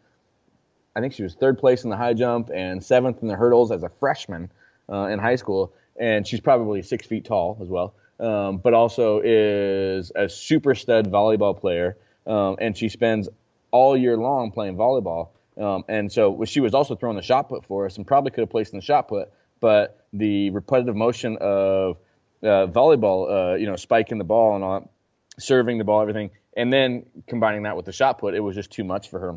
I 0.95 1.01
think 1.01 1.13
she 1.13 1.21
was 1.21 1.35
third 1.35 1.59
place 1.59 1.83
in 1.83 1.91
the 1.91 1.97
high 1.97 2.13
jump 2.13 2.49
and 2.51 2.83
seventh 2.83 3.21
in 3.21 3.27
the 3.27 3.35
hurdles 3.35 3.71
as 3.71 3.83
a 3.83 3.89
freshman 3.89 4.49
uh, 4.89 5.07
in 5.07 5.19
high 5.19 5.35
school. 5.35 5.73
And 5.97 6.25
she's 6.25 6.41
probably 6.41 6.81
six 6.81 7.05
feet 7.05 7.25
tall 7.25 7.57
as 7.61 7.67
well, 7.67 7.93
um, 8.19 8.57
but 8.57 8.73
also 8.73 9.21
is 9.23 10.11
a 10.15 10.27
super 10.27 10.73
stud 10.73 11.11
volleyball 11.11 11.59
player. 11.59 11.97
Um, 12.25 12.55
and 12.59 12.75
she 12.75 12.89
spends 12.89 13.29
all 13.69 13.95
year 13.95 14.17
long 14.17 14.51
playing 14.51 14.75
volleyball. 14.75 15.29
Um, 15.57 15.83
and 15.87 16.11
so 16.11 16.43
she 16.45 16.59
was 16.59 16.73
also 16.73 16.95
throwing 16.95 17.15
the 17.15 17.21
shot 17.21 17.49
put 17.49 17.65
for 17.65 17.85
us 17.85 17.97
and 17.97 18.05
probably 18.05 18.31
could 18.31 18.41
have 18.41 18.49
placed 18.49 18.73
in 18.73 18.79
the 18.79 18.85
shot 18.85 19.07
put, 19.07 19.31
but 19.59 20.05
the 20.11 20.49
repetitive 20.49 20.95
motion 20.95 21.37
of 21.39 21.97
uh, 22.43 22.67
volleyball, 22.67 23.53
uh, 23.53 23.55
you 23.55 23.65
know, 23.65 23.75
spiking 23.75 24.17
the 24.17 24.23
ball 24.23 24.55
and 24.55 24.63
all 24.63 24.79
that, 24.81 24.89
serving 25.39 25.77
the 25.77 25.83
ball, 25.83 26.01
everything, 26.01 26.31
and 26.55 26.71
then 26.71 27.05
combining 27.27 27.63
that 27.63 27.75
with 27.75 27.85
the 27.85 27.91
shot 27.93 28.19
put, 28.19 28.33
it 28.33 28.39
was 28.39 28.55
just 28.55 28.71
too 28.71 28.83
much 28.83 29.09
for 29.09 29.19
her. 29.19 29.29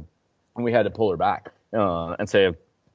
And 0.57 0.65
we 0.65 0.73
had 0.73 0.85
to 0.85 0.91
pull 0.91 1.11
her 1.11 1.17
back 1.17 1.53
uh, 1.73 2.17
and 2.19 2.29
say, 2.29 2.55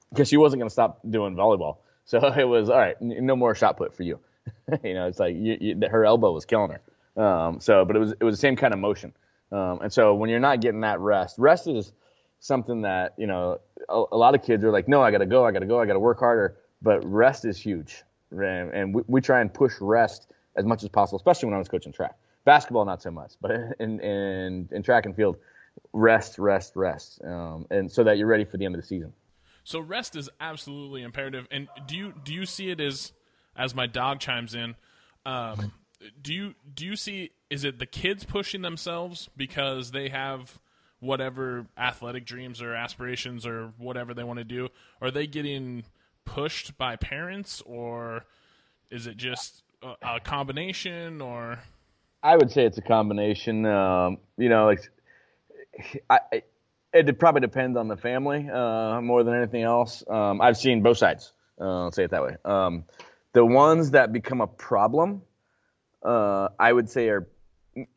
because 0.10 0.28
she 0.28 0.38
wasn't 0.38 0.60
going 0.60 0.70
to 0.70 0.74
stop 0.74 1.00
doing 1.10 1.36
volleyball. 1.36 1.78
So 2.06 2.20
it 2.38 2.44
was, 2.44 2.70
all 2.70 2.78
right, 2.78 2.98
n- 3.02 3.26
no 3.26 3.38
more 3.38 3.56
shot 3.56 3.78
put 3.78 3.96
for 3.96 4.04
you. 4.04 4.20
you 4.84 4.94
know, 4.94 5.08
it's 5.08 5.20
like 5.20 5.38
you, 5.38 5.58
you, 5.62 5.82
her 5.90 6.04
elbow 6.04 6.34
was 6.34 6.44
killing 6.44 6.72
her. 6.72 7.24
Um, 7.24 7.62
so, 7.62 7.86
but 7.86 7.96
it 7.96 8.00
was 8.00 8.12
it 8.12 8.24
was 8.26 8.36
the 8.36 8.42
same 8.42 8.58
kind 8.58 8.74
of 8.74 8.80
motion. 8.82 9.14
Um, 9.54 9.80
and 9.84 9.94
so 9.94 10.16
when 10.16 10.30
you're 10.30 10.42
not 10.42 10.60
getting 10.60 10.82
that 10.82 11.00
rest, 11.00 11.38
rest 11.38 11.68
is 11.68 11.94
something 12.44 12.82
that 12.82 13.14
you 13.18 13.26
know 13.26 13.60
a, 13.90 14.04
a 14.12 14.18
lot 14.18 14.36
of 14.36 14.44
kids 14.44 14.64
are 14.64 14.72
like, 14.72 14.88
no, 14.88 15.02
I 15.02 15.12
got 15.12 15.20
to 15.20 15.26
go, 15.26 15.46
I 15.46 15.52
got 15.52 15.60
to 15.60 15.66
go, 15.66 15.80
I 15.80 15.86
got 15.86 15.94
to 15.94 16.00
work 16.00 16.20
harder. 16.20 16.58
But 16.82 17.04
rest 17.10 17.46
is 17.46 17.58
huge, 17.58 18.04
and, 18.32 18.72
and 18.72 18.94
we, 18.94 19.02
we 19.08 19.22
try 19.22 19.40
and 19.40 19.52
push 19.52 19.74
rest 19.80 20.28
as 20.58 20.66
much 20.66 20.84
as 20.84 20.90
possible, 20.90 21.18
especially 21.18 21.48
when 21.48 21.56
I 21.56 21.58
was 21.58 21.70
coaching 21.70 21.94
track. 21.94 22.16
Basketball, 22.44 22.84
not 22.84 23.02
so 23.02 23.10
much, 23.10 23.34
but 23.42 23.52
in 23.80 24.00
in, 24.02 24.70
in 24.72 24.84
track 24.84 25.06
and 25.06 25.16
field, 25.16 25.38
rest, 25.94 26.38
rest, 26.38 26.76
rest, 26.76 27.22
um, 27.24 27.66
and 27.72 27.90
so 27.90 28.04
that 28.04 28.18
you're 28.18 28.28
ready 28.28 28.44
for 28.44 28.58
the 28.58 28.66
end 28.66 28.76
of 28.76 28.82
the 28.82 28.88
season. 28.88 29.14
So 29.64 29.80
rest 29.80 30.18
is 30.18 30.30
absolutely 30.42 31.04
imperative. 31.04 31.48
And 31.50 31.70
do 31.88 31.96
you 31.96 32.14
do 32.24 32.34
you 32.34 32.46
see 32.46 32.70
it 32.70 32.82
as 32.82 33.14
as 33.56 33.74
my 33.74 33.88
dog 33.88 34.20
chimes 34.20 34.54
in? 34.54 34.76
Um, 35.26 35.72
do 36.22 36.34
you 36.34 36.56
do 36.74 36.86
you 36.86 36.98
see 36.98 37.32
is 37.50 37.64
it 37.64 37.80
the 37.80 37.86
kids 37.86 38.26
pushing 38.26 38.62
themselves 38.62 39.30
because 39.38 39.92
they 39.92 40.10
have 40.10 40.60
whatever 41.04 41.68
athletic 41.78 42.26
dreams 42.26 42.62
or 42.62 42.74
aspirations 42.74 43.46
or 43.46 43.74
whatever 43.78 44.14
they 44.14 44.24
want 44.24 44.40
to 44.40 44.46
do? 44.46 44.70
Are 45.02 45.12
they 45.12 45.28
getting 45.28 45.84
pushed 46.26 46.78
by 46.78 46.96
parents 46.96 47.62
or 47.66 48.26
is 48.90 49.08
it 49.08 49.18
just 49.18 49.64
a, 49.82 50.16
a 50.16 50.20
combination 50.20 51.22
or 51.22 51.60
I 52.22 52.38
would 52.38 52.52
say 52.52 52.66
it's 52.66 52.78
a 52.78 52.82
combination. 52.82 53.66
Um, 53.66 54.20
you 54.38 54.48
know, 54.48 54.66
like 54.66 54.90
I, 56.10 56.20
it 56.94 57.20
probably 57.20 57.42
depends 57.42 57.78
on 57.78 57.88
the 57.90 57.98
family 57.98 58.50
uh, 58.50 59.02
more 59.02 59.24
than 59.24 59.36
anything 59.36 59.64
else. 59.64 60.04
Um, 60.08 60.40
I've 60.40 60.58
seen 60.58 60.84
both 60.84 60.98
sides. 60.98 61.34
Uh, 61.60 61.86
let's 61.86 61.98
say 61.98 62.06
it 62.06 62.12
that 62.12 62.24
way. 62.24 62.38
Um, 62.46 62.86
the 63.34 63.46
ones 63.46 63.92
that 63.92 64.14
become 64.14 64.42
a 64.42 64.48
problem, 64.48 65.24
uh, 66.04 66.50
I 66.58 66.72
would 66.72 66.90
say 66.90 67.10
are 67.10 67.28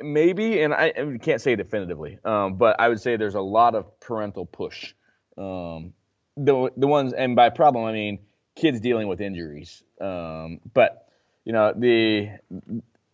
maybe, 0.00 0.60
and 0.62 0.72
I, 0.74 0.92
I 0.96 1.18
can't 1.20 1.40
say 1.40 1.56
definitively, 1.56 2.18
um, 2.24 2.54
but 2.54 2.80
I 2.80 2.88
would 2.88 3.00
say 3.00 3.16
there's 3.16 3.34
a 3.34 3.40
lot 3.40 3.74
of 3.74 4.00
parental 4.00 4.46
push. 4.46 4.94
Um, 5.36 5.92
the 6.36 6.70
the 6.76 6.86
ones, 6.86 7.12
and 7.12 7.36
by 7.36 7.50
problem 7.50 7.84
I 7.84 7.92
mean 7.92 8.18
kids 8.54 8.80
dealing 8.80 9.08
with 9.08 9.20
injuries. 9.20 9.82
Um, 10.00 10.60
but 10.72 11.08
you 11.44 11.52
know 11.52 11.72
the 11.76 12.30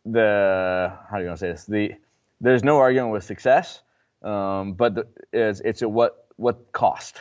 the 0.05 0.93
how 1.11 1.17
do 1.17 1.23
you 1.23 1.29
want 1.29 1.41
to 1.41 1.47
say 1.47 1.53
this? 1.53 1.65
The 1.65 1.93
there's 2.41 2.65
no 2.65 2.79
arguing 2.79 3.11
with 3.11 3.25
success, 3.25 3.83
um, 4.23 4.75
but 4.75 4.95
the, 4.95 5.07
it's 5.33 5.61
it's 5.61 5.83
at 5.83 5.91
what 5.91 6.27
what 6.37 6.73
cost, 6.73 7.21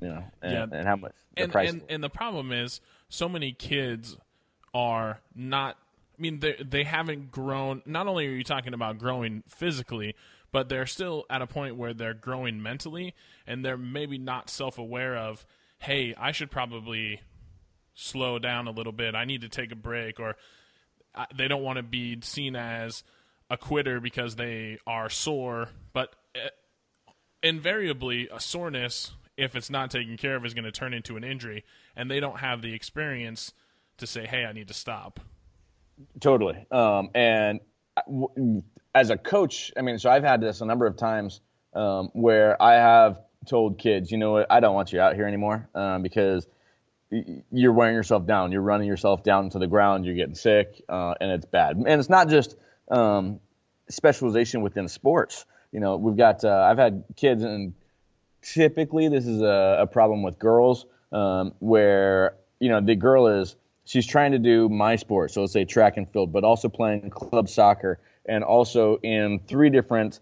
you 0.00 0.08
know, 0.08 0.24
and, 0.42 0.52
Yeah. 0.52 0.66
and 0.78 0.86
how 0.88 0.96
much 0.96 1.12
the 1.36 1.42
and, 1.44 1.52
price. 1.52 1.70
and 1.70 1.82
and 1.88 2.02
the 2.02 2.10
problem 2.10 2.52
is 2.52 2.80
so 3.08 3.28
many 3.28 3.52
kids 3.52 4.16
are 4.72 5.20
not 5.34 5.76
i 6.18 6.22
mean 6.22 6.40
they 6.40 6.56
they 6.64 6.84
haven't 6.84 7.30
grown 7.30 7.82
not 7.86 8.06
only 8.06 8.26
are 8.26 8.30
you 8.30 8.44
talking 8.44 8.74
about 8.74 8.98
growing 8.98 9.42
physically 9.48 10.14
but 10.50 10.68
they're 10.70 10.86
still 10.86 11.26
at 11.28 11.42
a 11.42 11.46
point 11.46 11.76
where 11.76 11.92
they're 11.92 12.14
growing 12.14 12.62
mentally 12.62 13.14
and 13.46 13.64
they're 13.64 13.76
maybe 13.76 14.18
not 14.18 14.50
self-aware 14.50 15.16
of 15.16 15.46
hey 15.78 16.14
i 16.18 16.32
should 16.32 16.50
probably 16.50 17.20
slow 17.98 18.38
down 18.38 18.68
a 18.68 18.70
little 18.70 18.92
bit. 18.92 19.16
I 19.16 19.24
need 19.24 19.40
to 19.40 19.48
take 19.48 19.72
a 19.72 19.76
break 19.76 20.20
or 20.20 20.36
they 21.34 21.48
don't 21.48 21.62
want 21.62 21.78
to 21.78 21.82
be 21.82 22.18
seen 22.22 22.54
as 22.54 23.02
a 23.50 23.56
quitter 23.56 23.98
because 23.98 24.36
they 24.36 24.78
are 24.86 25.10
sore 25.10 25.70
but 25.92 26.14
uh, 26.36 26.48
invariably 27.42 28.28
a 28.32 28.38
soreness 28.38 29.12
if 29.36 29.56
it's 29.56 29.70
not 29.70 29.90
taken 29.90 30.16
care 30.16 30.36
of 30.36 30.44
is 30.44 30.54
going 30.54 30.64
to 30.64 30.70
turn 30.70 30.92
into 30.92 31.16
an 31.16 31.24
injury 31.24 31.64
and 31.96 32.10
they 32.10 32.20
don't 32.20 32.38
have 32.38 32.60
the 32.60 32.74
experience 32.74 33.52
to 33.96 34.06
say 34.06 34.26
hey 34.26 34.44
i 34.44 34.52
need 34.52 34.68
to 34.68 34.74
stop 34.74 35.18
Totally. 36.20 36.66
Um, 36.70 37.10
and 37.14 37.60
as 38.94 39.10
a 39.10 39.16
coach, 39.16 39.72
I 39.76 39.82
mean, 39.82 39.98
so 39.98 40.10
I've 40.10 40.24
had 40.24 40.40
this 40.40 40.60
a 40.60 40.64
number 40.64 40.86
of 40.86 40.96
times 40.96 41.40
um, 41.74 42.10
where 42.12 42.60
I 42.62 42.74
have 42.74 43.20
told 43.46 43.78
kids, 43.78 44.10
you 44.10 44.18
know 44.18 44.32
what, 44.32 44.46
I 44.50 44.60
don't 44.60 44.74
want 44.74 44.92
you 44.92 45.00
out 45.00 45.14
here 45.14 45.26
anymore 45.26 45.68
um, 45.74 46.02
because 46.02 46.46
you're 47.10 47.72
wearing 47.72 47.94
yourself 47.94 48.26
down. 48.26 48.52
You're 48.52 48.62
running 48.62 48.86
yourself 48.86 49.22
down 49.22 49.50
to 49.50 49.58
the 49.58 49.66
ground. 49.66 50.04
You're 50.04 50.14
getting 50.14 50.34
sick, 50.34 50.82
uh, 50.88 51.14
and 51.20 51.30
it's 51.30 51.46
bad. 51.46 51.76
And 51.76 51.88
it's 51.88 52.10
not 52.10 52.28
just 52.28 52.56
um, 52.90 53.40
specialization 53.88 54.60
within 54.62 54.88
sports. 54.88 55.46
You 55.72 55.80
know, 55.80 55.96
we've 55.96 56.16
got, 56.16 56.44
uh, 56.44 56.66
I've 56.70 56.78
had 56.78 57.04
kids, 57.16 57.42
and 57.42 57.74
typically 58.42 59.08
this 59.08 59.26
is 59.26 59.40
a, 59.40 59.78
a 59.80 59.86
problem 59.86 60.22
with 60.22 60.38
girls 60.38 60.86
um, 61.12 61.54
where, 61.60 62.36
you 62.60 62.68
know, 62.68 62.80
the 62.80 62.94
girl 62.94 63.26
is, 63.26 63.56
she's 63.88 64.06
trying 64.06 64.32
to 64.32 64.38
do 64.38 64.68
my 64.68 64.96
sport, 64.96 65.30
so 65.30 65.40
let's 65.40 65.52
say 65.52 65.64
track 65.64 65.96
and 65.96 66.08
field, 66.10 66.30
but 66.30 66.44
also 66.44 66.68
playing 66.68 67.08
club 67.08 67.48
soccer 67.48 67.98
and 68.26 68.44
also 68.44 68.98
in 69.02 69.40
three 69.48 69.70
different 69.70 70.20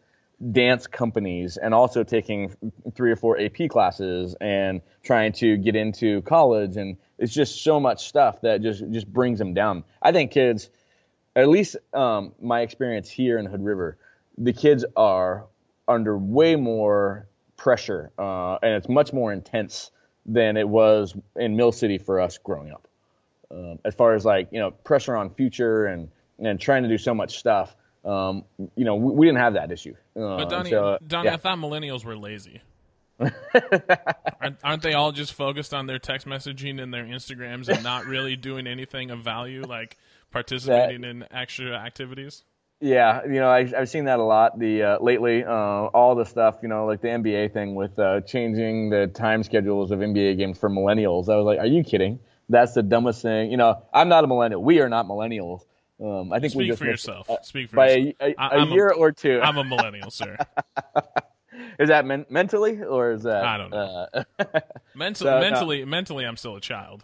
dance 0.52 0.86
companies 0.86 1.56
and 1.56 1.74
also 1.74 2.04
taking 2.04 2.54
three 2.94 3.10
or 3.10 3.16
four 3.16 3.40
AP 3.40 3.68
classes 3.68 4.36
and 4.40 4.80
trying 5.02 5.32
to 5.32 5.56
get 5.56 5.74
into 5.74 6.22
college. 6.22 6.76
And 6.76 6.96
it's 7.18 7.34
just 7.34 7.64
so 7.64 7.80
much 7.80 8.06
stuff 8.06 8.40
that 8.42 8.62
just 8.62 8.84
just 8.92 9.12
brings 9.12 9.38
them 9.38 9.52
down. 9.52 9.82
I 10.00 10.12
think 10.12 10.30
kids, 10.30 10.70
at 11.34 11.48
least 11.48 11.76
um, 11.92 12.34
my 12.40 12.60
experience 12.60 13.10
here 13.10 13.36
in 13.36 13.46
Hood 13.46 13.64
River, 13.64 13.98
the 14.38 14.52
kids 14.52 14.84
are 14.96 15.46
under 15.88 16.16
way 16.16 16.54
more 16.54 17.28
pressure 17.56 18.12
uh, 18.18 18.58
and 18.62 18.74
it's 18.74 18.88
much 18.88 19.12
more 19.12 19.32
intense 19.32 19.90
than 20.26 20.56
it 20.56 20.68
was 20.68 21.16
in 21.34 21.56
Mill 21.56 21.72
City 21.72 21.98
for 21.98 22.20
us 22.20 22.38
growing 22.38 22.70
up 22.70 22.85
um, 23.50 23.78
as 23.84 23.94
far 23.94 24.14
as 24.14 24.24
like 24.24 24.48
you 24.50 24.58
know 24.58 24.70
pressure 24.70 25.16
on 25.16 25.30
future 25.30 25.86
and 25.86 26.08
and 26.38 26.60
trying 26.60 26.82
to 26.82 26.88
do 26.88 26.98
so 26.98 27.14
much 27.14 27.38
stuff. 27.38 27.74
Um, 28.04 28.44
you 28.76 28.84
know, 28.84 28.94
we, 28.94 29.12
we 29.14 29.26
didn't 29.26 29.40
have 29.40 29.54
that 29.54 29.72
issue. 29.72 29.94
Uh, 30.16 30.36
but 30.36 30.48
donnie, 30.48 30.70
so, 30.70 30.98
donnie 31.06 31.28
i 31.28 31.36
thought 31.36 31.58
millennials 31.58 32.04
were 32.04 32.16
lazy 32.16 32.60
aren't, 34.40 34.58
aren't 34.62 34.82
they 34.82 34.92
all 34.92 35.10
just 35.10 35.32
focused 35.32 35.72
on 35.72 35.86
their 35.86 35.98
text 35.98 36.26
messaging 36.26 36.80
and 36.80 36.92
their 36.92 37.04
instagrams 37.04 37.68
and 37.68 37.82
not 37.82 38.04
really 38.06 38.36
doing 38.36 38.66
anything 38.66 39.10
of 39.10 39.20
value 39.20 39.62
like 39.62 39.96
participating 40.30 41.02
in 41.04 41.24
extra 41.30 41.72
activities 41.74 42.44
Yeah, 42.78 43.24
you 43.24 43.40
know, 43.40 43.48
I, 43.48 43.72
I've 43.74 43.88
seen 43.88 44.04
that 44.04 44.18
a 44.18 44.22
lot. 44.22 44.58
The 44.58 44.82
uh, 44.82 44.98
lately, 45.00 45.42
uh, 45.42 45.50
all 45.50 46.14
the 46.14 46.26
stuff, 46.26 46.56
you 46.62 46.68
know, 46.68 46.84
like 46.84 47.00
the 47.00 47.08
NBA 47.08 47.54
thing 47.54 47.74
with 47.74 47.98
uh, 47.98 48.20
changing 48.20 48.90
the 48.90 49.06
time 49.06 49.42
schedules 49.42 49.90
of 49.90 50.00
NBA 50.00 50.36
games 50.36 50.58
for 50.58 50.68
millennials. 50.68 51.30
I 51.30 51.36
was 51.36 51.46
like, 51.46 51.58
are 51.58 51.66
you 51.66 51.82
kidding? 51.82 52.18
That's 52.48 52.74
the 52.74 52.82
dumbest 52.82 53.22
thing. 53.22 53.50
You 53.50 53.56
know, 53.56 53.82
I'm 53.92 54.08
not 54.08 54.22
a 54.24 54.26
millennial. 54.26 54.62
We 54.62 54.80
are 54.80 54.88
not 54.88 55.06
millennials. 55.06 55.62
Um, 56.00 56.32
I 56.32 56.40
think 56.40 56.54
we 56.54 56.64
Speak 56.64 56.68
just 56.72 56.78
for 56.80 56.86
yourself. 56.86 57.28
uh, 57.30 57.36
Speak 57.42 57.70
for 57.70 57.76
by 57.76 57.88
yourself. 57.90 58.14
a, 58.20 58.24
a, 58.24 58.30
a 58.36 58.60
I'm 58.60 58.70
a- 58.70 58.74
year 58.74 58.90
or 58.90 59.12
two. 59.12 59.40
i'm 59.42 59.56
a 59.56 59.64
millennial 59.64 60.10
sir 60.10 60.36
is 61.78 61.88
that 61.88 62.04
men- 62.04 62.26
mentally 62.28 62.82
or 62.82 63.12
is 63.12 63.22
that? 63.22 63.44
I 63.44 63.56
don't 63.56 63.70
know. 63.70 64.06
Uh, 64.12 64.24
mentally 64.94 65.28
So, 65.28 65.34
no. 65.36 65.40
mentally 65.40 65.84
mentally 65.86 66.24
i'm 66.26 66.36
still 66.36 66.56
a 66.56 66.60
child 66.60 67.02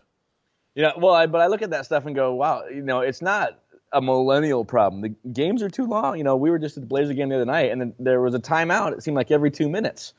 You 0.75 0.83
know, 0.85 0.93
well, 0.99 1.15
I, 1.15 1.27
but 1.27 1.41
I 1.41 1.47
look 1.47 1.63
at 1.63 1.71
that 1.71 1.85
stuff 1.87 2.07
and 2.07 2.15
go, 2.15 2.35
wow, 2.35 2.65
you 2.69 2.83
know, 2.83 3.01
it's 3.01 3.21
not 3.23 3.59
a 3.93 4.01
millennial 4.01 4.65
problem. 4.65 5.03
The 5.03 5.15
games 5.31 5.63
are 5.63 5.69
too 5.69 5.85
long. 5.87 6.17
You 6.17 6.25
know, 6.25 6.37
we 6.37 6.49
were 6.51 6.59
just 6.59 6.79
at 6.79 6.83
the 6.83 6.87
Blazer 6.87 7.13
game 7.13 7.29
the 7.29 7.35
other 7.37 7.45
night, 7.45 7.71
and 7.73 7.79
then 7.79 7.95
there 7.99 8.23
was 8.23 8.35
a 8.35 8.39
timeout. 8.41 8.93
It 8.95 9.03
seemed 9.03 9.15
like 9.17 9.31
every 9.31 9.51
two 9.51 9.69
minutes. 9.69 10.15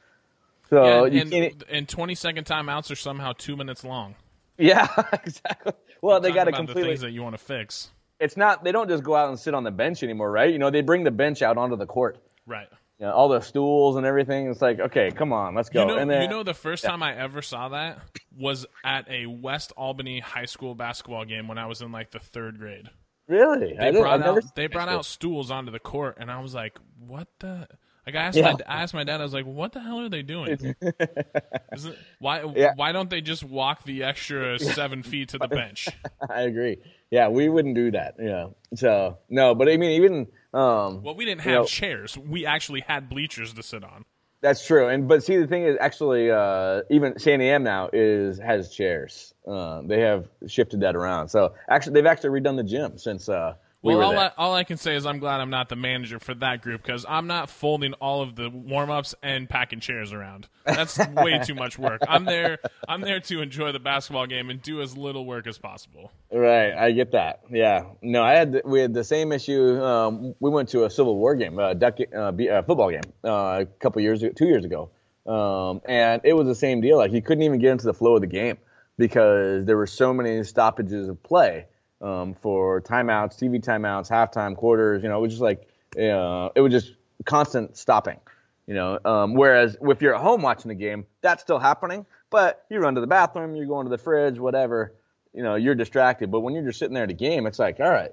So 0.69 1.05
Yeah, 1.05 1.23
you 1.23 1.43
and, 1.43 1.63
and 1.69 1.89
20 1.89 2.13
second 2.13 2.45
timeouts 2.45 2.91
are 2.91 2.95
somehow 2.95 3.33
two 3.35 3.55
minutes 3.55 3.83
long. 3.83 4.13
Yeah, 4.57 4.87
exactly. 5.25 5.73
Well, 6.01 6.19
they 6.19 6.31
got 6.31 6.45
to 6.45 6.49
about 6.49 6.51
the 6.51 6.65
completely. 6.65 6.91
things 6.91 7.01
that 7.01 7.11
you 7.11 7.23
want 7.23 7.37
to 7.37 7.43
fix. 7.43 7.89
It's 8.19 8.37
not. 8.37 8.63
They 8.63 8.71
don't 8.71 8.87
just 8.87 9.03
go 9.03 9.15
out 9.15 9.29
and 9.29 9.39
sit 9.39 9.53
on 9.53 9.63
the 9.63 9.71
bench 9.71 10.03
anymore, 10.03 10.31
right? 10.31 10.51
You 10.51 10.59
know, 10.59 10.69
they 10.69 10.81
bring 10.81 11.03
the 11.03 11.11
bench 11.11 11.41
out 11.41 11.57
onto 11.57 11.75
the 11.75 11.85
court. 11.85 12.17
Right. 12.45 12.67
You 12.99 13.07
know, 13.07 13.11
all 13.13 13.27
the 13.27 13.41
stools 13.41 13.95
and 13.95 14.05
everything. 14.05 14.49
It's 14.49 14.61
like, 14.61 14.79
okay, 14.79 15.11
come 15.11 15.33
on, 15.33 15.55
let's 15.55 15.69
go. 15.69 15.81
You 15.81 15.87
know, 15.87 15.97
and 15.97 16.09
then, 16.09 16.21
you 16.23 16.29
know, 16.29 16.43
the 16.43 16.53
first 16.53 16.83
time 16.83 17.01
I 17.01 17.17
ever 17.17 17.41
saw 17.41 17.69
that 17.69 17.99
was 18.37 18.65
at 18.83 19.09
a 19.09 19.25
West 19.25 19.73
Albany 19.75 20.19
high 20.19 20.45
school 20.45 20.75
basketball 20.75 21.25
game 21.25 21.47
when 21.47 21.57
I 21.57 21.65
was 21.65 21.81
in 21.81 21.91
like 21.91 22.11
the 22.11 22.19
third 22.19 22.59
grade. 22.59 22.89
really, 23.27 23.75
They 23.77 23.87
I 23.87 23.91
brought 23.91 24.21
out 24.21 24.55
they 24.55 24.67
brought 24.67 24.89
out 24.89 25.05
stools 25.05 25.51
onto 25.51 25.71
the 25.71 25.79
court, 25.79 26.17
and 26.19 26.31
I 26.31 26.39
was 26.39 26.53
like, 26.53 26.77
"What 26.99 27.27
the?" 27.39 27.67
Like 28.05 28.15
I 28.15 28.19
asked 28.23 28.37
Yeah. 28.37 28.51
my 28.51 28.57
I 28.67 28.81
asked 28.83 28.93
my 28.93 29.03
dad, 29.03 29.21
I 29.21 29.23
was 29.23 29.33
like, 29.33 29.45
"What 29.45 29.71
the 29.71 29.79
hell 29.79 29.99
are 30.01 30.09
they 30.09 30.21
doing? 30.23 30.75
Isn't, 31.73 31.95
why 32.19 32.43
Yeah. 32.55 32.73
why 32.75 32.91
don't 32.91 33.09
they 33.09 33.21
just 33.21 33.43
walk 33.43 33.83
the 33.83 34.03
extra 34.03 34.59
seven 34.59 35.03
feet 35.03 35.29
to 35.29 35.37
the 35.37 35.47
bench?" 35.59 35.87
I 36.29 36.41
agree. 36.41 36.77
Yeah, 37.11 37.29
we 37.29 37.47
wouldn't 37.49 37.75
do 37.75 37.91
that. 37.91 38.15
Yeah. 38.19 38.47
So 38.75 39.17
no, 39.29 39.55
but 39.55 39.69
I 39.69 39.77
mean, 39.77 39.91
even 39.91 40.27
um, 40.53 41.01
Well, 41.03 41.15
we 41.15 41.25
didn't 41.25 41.41
have 41.41 41.51
You 41.51 41.57
know- 41.59 41.65
chairs. 41.65 42.17
We 42.17 42.45
actually 42.45 42.81
had 42.81 43.09
bleachers 43.09 43.53
to 43.53 43.63
sit 43.63 43.83
on. 43.83 44.03
That's 44.41 44.65
true, 44.67 44.89
and 44.89 45.07
but 45.07 45.23
see 45.23 45.37
the 45.37 45.47
thing 45.47 45.63
is 45.63 45.77
actually 45.79 46.29
uh, 46.29 46.81
even 46.89 47.13
Santiam 47.13 47.61
now 47.61 47.89
is 47.93 48.37
has 48.39 48.69
chairs. 48.75 49.33
Uh, 49.47 49.81
they 49.83 50.01
have 50.01 50.27
shifted 50.47 50.81
that 50.81 50.97
around. 50.97 51.29
So 51.29 51.53
actually, 51.69 51.93
they've 51.93 52.05
actually 52.05 52.41
redone 52.41 52.57
the 52.57 52.63
gym 52.65 52.97
since 52.97 53.29
uh, 53.29 53.53
Well, 53.83 54.01
all. 54.01 54.17
I, 54.17 54.31
all 54.37 54.53
I 54.53 54.63
can 54.63 54.77
say 54.77 54.95
is 54.95 55.05
I'm 55.05 55.19
glad 55.19 55.41
I'm 55.41 55.49
not 55.49 55.67
the 55.67 55.75
manager 55.75 56.17
for 56.17 56.33
that 56.35 56.61
group 56.61 56.81
because 56.81 57.05
I'm 57.07 57.27
not 57.27 57.49
folding 57.49 57.93
all 57.93 58.21
of 58.21 58.35
the 58.35 58.49
warm 58.49 58.89
ups 58.89 59.13
and 59.21 59.49
packing 59.49 59.81
chairs 59.81 60.13
around. 60.13 60.47
That's 60.65 60.97
way 60.97 61.39
too 61.43 61.53
much 61.53 61.77
work. 61.77 62.01
I'm 62.07 62.23
there. 62.23 62.59
I'm 62.87 63.01
there 63.01 63.19
to 63.19 63.41
enjoy 63.41 63.73
the 63.73 63.79
basketball 63.79 64.25
game 64.25 64.49
and 64.49 64.61
do 64.61 64.81
as 64.81 64.95
little 64.95 65.25
work 65.25 65.47
as 65.47 65.57
possible. 65.57 66.11
Right, 66.31 66.73
I 66.73 66.91
get 66.91 67.11
that. 67.11 67.41
Yeah, 67.51 67.83
no, 68.01 68.23
I 68.23 68.33
had 68.33 68.61
we 68.63 68.79
had 68.79 68.93
the 68.93 69.03
same 69.03 69.33
issue. 69.33 69.83
Um, 69.83 70.33
we 70.39 70.49
went 70.49 70.69
to 70.69 70.85
a 70.85 70.89
Civil 70.89 71.17
War 71.17 71.35
game, 71.35 71.59
a 71.59 71.75
duck, 71.75 71.97
uh, 72.15 72.31
be- 72.31 72.49
uh, 72.49 72.63
football 72.63 72.89
game, 72.89 73.01
uh, 73.25 73.61
a 73.61 73.65
couple 73.79 74.01
years, 74.01 74.23
ago, 74.23 74.31
two 74.33 74.45
years 74.45 74.63
ago, 74.63 74.91
um, 75.25 75.81
and 75.85 76.21
it 76.23 76.33
was 76.33 76.47
the 76.47 76.55
same 76.55 76.79
deal. 76.79 76.97
Like 76.97 77.11
you 77.11 77.21
couldn't 77.21 77.43
even 77.43 77.59
get 77.59 77.71
into 77.71 77.85
the 77.85 77.93
flow 77.93 78.15
of 78.15 78.21
the 78.21 78.27
game 78.27 78.57
because 78.97 79.65
there 79.65 79.75
were 79.75 79.87
so 79.87 80.13
many 80.13 80.43
stoppages 80.45 81.09
of 81.09 81.21
play 81.21 81.65
um, 82.03 82.35
for 82.35 82.81
timeouts, 82.81 83.37
TV 83.37 83.63
timeouts, 83.63 84.09
halftime, 84.09 84.55
quarters. 84.55 85.01
You 85.01 85.09
know, 85.09 85.17
it 85.17 85.21
was 85.21 85.31
just 85.31 85.41
like 85.41 85.67
uh, 85.97 86.49
it 86.55 86.61
was 86.61 86.71
just 86.71 86.93
constant 87.25 87.77
stopping. 87.77 88.19
You 88.67 88.75
know, 88.75 88.99
um, 89.03 89.33
whereas 89.33 89.75
if 89.81 90.01
you're 90.01 90.15
at 90.15 90.21
home 90.21 90.41
watching 90.41 90.69
the 90.69 90.75
game, 90.75 91.05
that's 91.21 91.41
still 91.41 91.59
happening. 91.59 92.05
But 92.29 92.65
you 92.69 92.79
run 92.79 92.95
to 92.95 93.01
the 93.01 93.07
bathroom, 93.07 93.55
you're 93.55 93.65
going 93.65 93.85
to 93.85 93.89
the 93.89 93.97
fridge, 93.97 94.39
whatever. 94.39 94.93
You 95.33 95.43
know, 95.43 95.55
you're 95.55 95.75
distracted. 95.75 96.31
But 96.31 96.41
when 96.41 96.53
you're 96.53 96.63
just 96.63 96.79
sitting 96.79 96.93
there 96.93 97.03
at 97.03 97.09
a 97.09 97.15
game, 97.15 97.47
it's 97.47 97.59
like, 97.59 97.79
all 97.79 97.89
right, 97.89 98.11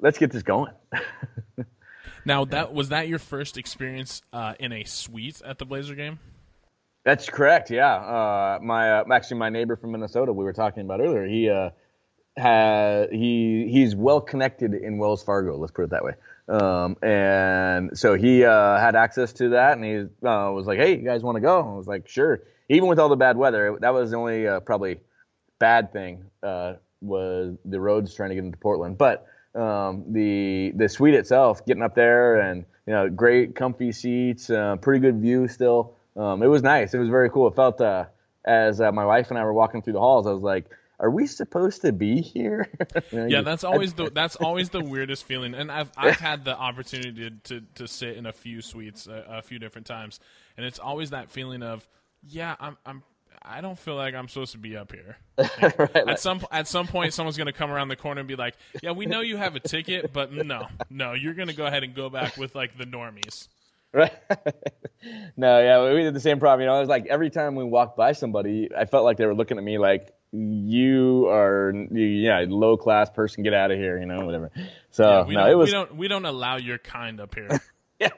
let's 0.00 0.18
get 0.18 0.32
this 0.32 0.42
going. 0.42 0.72
Now, 2.24 2.44
that 2.46 2.72
was 2.72 2.90
that 2.90 3.08
your 3.08 3.18
first 3.18 3.58
experience 3.58 4.22
uh, 4.32 4.54
in 4.60 4.72
a 4.72 4.84
suite 4.84 5.42
at 5.44 5.58
the 5.58 5.64
Blazer 5.64 5.94
game? 5.94 6.20
That's 7.04 7.28
correct. 7.28 7.70
Yeah. 7.70 7.94
Uh, 7.94 8.58
my 8.62 9.00
uh, 9.00 9.04
actually 9.12 9.38
my 9.38 9.50
neighbor 9.50 9.74
from 9.74 9.90
Minnesota 9.90 10.32
we 10.32 10.44
were 10.44 10.52
talking 10.52 10.82
about 10.84 11.00
earlier. 11.00 11.26
He 11.26 11.48
had 12.36 13.12
he 13.12 13.68
he's 13.70 13.94
well 13.94 14.20
connected 14.20 14.74
in 14.74 14.98
Wells 14.98 15.22
Fargo. 15.22 15.56
Let's 15.56 15.72
put 15.72 15.84
it 15.84 15.90
that 15.90 16.04
way. 16.04 16.14
Um, 16.48 16.96
and 17.02 17.96
so 17.96 18.14
he 18.14 18.44
uh, 18.44 18.78
had 18.78 18.96
access 18.96 19.32
to 19.34 19.50
that, 19.50 19.78
and 19.78 19.84
he 19.84 19.96
uh, 20.26 20.50
was 20.50 20.66
like, 20.66 20.78
"Hey, 20.78 20.96
you 20.96 21.04
guys 21.04 21.22
want 21.22 21.36
to 21.36 21.40
go?" 21.40 21.60
I 21.60 21.76
was 21.76 21.86
like, 21.86 22.08
"Sure." 22.08 22.42
Even 22.68 22.88
with 22.88 22.98
all 22.98 23.08
the 23.08 23.16
bad 23.16 23.36
weather, 23.36 23.76
that 23.80 23.92
was 23.92 24.10
the 24.10 24.16
only 24.16 24.46
uh, 24.46 24.60
probably 24.60 25.00
bad 25.58 25.92
thing 25.92 26.24
uh, 26.42 26.74
was 27.00 27.56
the 27.64 27.78
roads 27.78 28.14
trying 28.14 28.30
to 28.30 28.34
get 28.34 28.44
into 28.44 28.58
Portland. 28.58 28.98
But 28.98 29.26
um, 29.54 30.04
the 30.08 30.72
the 30.74 30.88
suite 30.88 31.14
itself, 31.14 31.64
getting 31.66 31.82
up 31.82 31.94
there, 31.94 32.40
and 32.40 32.64
you 32.86 32.92
know, 32.92 33.08
great 33.08 33.54
comfy 33.54 33.92
seats, 33.92 34.50
uh, 34.50 34.76
pretty 34.76 35.00
good 35.00 35.20
view 35.20 35.48
still. 35.48 35.94
Um, 36.16 36.42
it 36.42 36.48
was 36.48 36.62
nice. 36.62 36.92
It 36.94 36.98
was 36.98 37.08
very 37.08 37.30
cool. 37.30 37.48
It 37.48 37.54
felt 37.54 37.80
uh, 37.80 38.06
as 38.44 38.80
my 38.80 39.04
wife 39.04 39.30
and 39.30 39.38
I 39.38 39.44
were 39.44 39.52
walking 39.52 39.82
through 39.82 39.94
the 39.94 40.00
halls, 40.00 40.26
I 40.26 40.32
was 40.32 40.42
like, 40.42 40.66
"Are 41.02 41.10
we 41.10 41.26
supposed 41.26 41.82
to 41.82 41.92
be 41.92 42.20
here?" 42.20 42.68
You 43.12 43.18
know, 43.18 43.26
Yeah, 43.26 43.42
that's 43.42 43.64
always 43.64 43.92
the 43.94 44.10
that's 44.14 44.36
always 44.36 44.70
the 44.70 44.82
weirdest 44.82 45.24
feeling. 45.24 45.54
And 45.54 45.70
I've 45.70 45.90
I've 45.96 46.18
had 46.18 46.44
the 46.44 46.56
opportunity 46.56 47.12
to 47.12 47.30
to, 47.60 47.66
to 47.74 47.88
sit 47.88 48.16
in 48.16 48.26
a 48.26 48.32
few 48.32 48.62
suites 48.62 49.06
a, 49.06 49.24
a 49.28 49.42
few 49.42 49.58
different 49.58 49.86
times, 49.86 50.20
and 50.56 50.64
it's 50.64 50.78
always 50.78 51.10
that 51.10 51.30
feeling 51.30 51.62
of 51.62 51.86
yeah, 52.26 52.56
I'm 52.58 52.76
I'm 52.86 53.02
I 53.44 53.60
don't 53.60 53.78
feel 53.78 53.96
like 53.96 54.14
I'm 54.14 54.28
supposed 54.28 54.52
to 54.52 54.58
be 54.58 54.76
up 54.76 54.92
here. 54.92 55.16
at 55.38 56.20
some 56.20 56.40
at 56.50 56.68
some 56.68 56.86
point, 56.86 57.12
someone's 57.12 57.36
gonna 57.36 57.52
come 57.52 57.70
around 57.70 57.88
the 57.88 57.96
corner 57.96 58.20
and 58.20 58.28
be 58.28 58.36
like, 58.36 58.54
"Yeah, 58.82 58.92
we 58.92 59.06
know 59.06 59.20
you 59.20 59.36
have 59.36 59.56
a 59.56 59.60
ticket, 59.60 60.12
but 60.12 60.32
no, 60.32 60.66
no, 60.90 61.12
you're 61.14 61.34
gonna 61.34 61.52
go 61.52 61.66
ahead 61.66 61.82
and 61.82 61.94
go 61.94 62.08
back 62.08 62.36
with 62.36 62.54
like 62.54 62.78
the 62.78 62.84
normies." 62.84 63.48
Right. 63.92 64.12
no, 65.36 65.60
yeah, 65.60 65.92
we 65.92 66.02
did 66.02 66.14
the 66.14 66.20
same 66.20 66.40
problem. 66.40 66.60
You 66.60 66.66
know, 66.66 66.76
it 66.76 66.80
was 66.80 66.88
like 66.88 67.06
every 67.06 67.30
time 67.30 67.56
we 67.56 67.64
walked 67.64 67.96
by 67.96 68.12
somebody, 68.12 68.70
I 68.76 68.86
felt 68.86 69.04
like 69.04 69.18
they 69.18 69.26
were 69.26 69.34
looking 69.34 69.58
at 69.58 69.64
me 69.64 69.76
like, 69.78 70.14
"You 70.32 71.28
are, 71.28 71.72
you, 71.90 72.04
yeah, 72.04 72.44
low 72.48 72.76
class 72.76 73.10
person. 73.10 73.42
Get 73.42 73.54
out 73.54 73.70
of 73.70 73.78
here." 73.78 73.98
You 73.98 74.06
know, 74.06 74.24
whatever. 74.24 74.50
So 74.90 75.24
we 75.26 75.34
no, 75.34 75.42
don't 75.42 75.50
it 75.50 75.54
was 75.54 75.66
we 75.68 75.72
don't 75.72 75.96
we 75.96 76.08
don't 76.08 76.24
allow 76.24 76.56
your 76.56 76.78
kind 76.78 77.20
up 77.20 77.34
here. 77.34 77.48
yeah. 78.00 78.08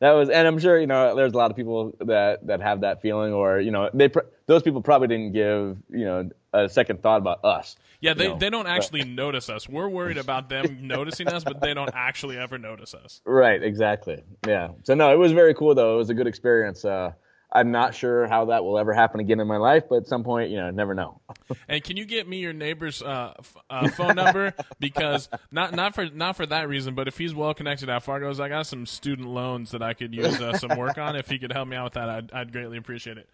That 0.00 0.12
was, 0.12 0.28
and 0.30 0.48
I'm 0.48 0.58
sure 0.58 0.78
you 0.78 0.86
know 0.86 1.14
there's 1.14 1.32
a 1.32 1.36
lot 1.36 1.50
of 1.50 1.56
people 1.56 1.94
that 2.00 2.46
that 2.46 2.60
have 2.60 2.80
that 2.80 3.02
feeling, 3.02 3.32
or 3.32 3.60
you 3.60 3.70
know, 3.70 3.88
they 3.94 4.08
pr- 4.08 4.26
those 4.46 4.62
people 4.62 4.82
probably 4.82 5.08
didn't 5.08 5.32
give 5.32 5.78
you 5.90 6.04
know 6.04 6.30
a 6.52 6.68
second 6.68 7.02
thought 7.02 7.20
about 7.20 7.44
us. 7.44 7.76
Yeah, 8.00 8.14
they, 8.14 8.28
know, 8.28 8.38
they 8.38 8.48
don't 8.48 8.66
actually 8.66 9.04
notice 9.04 9.50
us. 9.50 9.68
We're 9.68 9.88
worried 9.88 10.16
about 10.16 10.48
them 10.48 10.78
noticing 10.86 11.28
us, 11.28 11.44
but 11.44 11.60
they 11.60 11.74
don't 11.74 11.90
actually 11.92 12.38
ever 12.38 12.58
notice 12.58 12.94
us. 12.94 13.20
Right, 13.24 13.62
exactly. 13.62 14.22
Yeah. 14.46 14.70
So 14.84 14.94
no, 14.94 15.12
it 15.12 15.18
was 15.18 15.32
very 15.32 15.54
cool 15.54 15.74
though. 15.74 15.94
It 15.94 15.98
was 15.98 16.10
a 16.10 16.14
good 16.14 16.26
experience. 16.26 16.84
Uh, 16.84 17.12
I'm 17.52 17.70
not 17.72 17.94
sure 17.94 18.26
how 18.28 18.44
that 18.46 18.62
will 18.64 18.78
ever 18.78 18.92
happen 18.92 19.18
again 19.20 19.40
in 19.40 19.46
my 19.48 19.56
life, 19.56 19.84
but 19.88 19.96
at 19.96 20.06
some 20.06 20.22
point, 20.24 20.50
you 20.50 20.56
know, 20.58 20.70
never 20.70 20.94
know. 20.94 21.20
And 21.68 21.82
can 21.82 21.96
you 21.96 22.04
get 22.04 22.28
me 22.28 22.38
your 22.38 22.52
neighbor's 22.52 23.02
uh, 23.02 23.34
f- 23.38 23.56
uh, 23.68 23.88
phone 23.88 24.16
number? 24.16 24.54
Because 24.78 25.28
not 25.50 25.74
not 25.74 25.94
for 25.94 26.06
not 26.10 26.36
for 26.36 26.46
that 26.46 26.68
reason, 26.68 26.94
but 26.94 27.08
if 27.08 27.18
he's 27.18 27.34
well 27.34 27.54
connected 27.54 27.88
at 27.88 28.02
Fargo's, 28.02 28.38
I 28.40 28.48
got 28.48 28.66
some 28.66 28.86
student 28.86 29.28
loans 29.28 29.70
that 29.72 29.82
I 29.82 29.94
could 29.94 30.14
use 30.14 30.40
uh, 30.40 30.56
some 30.56 30.76
work 30.78 30.96
on. 30.98 31.16
If 31.16 31.28
he 31.28 31.38
could 31.38 31.52
help 31.52 31.68
me 31.68 31.76
out 31.76 31.84
with 31.84 31.92
that, 31.94 32.08
I'd, 32.08 32.32
I'd 32.32 32.52
greatly 32.52 32.76
appreciate 32.78 33.18
it. 33.18 33.28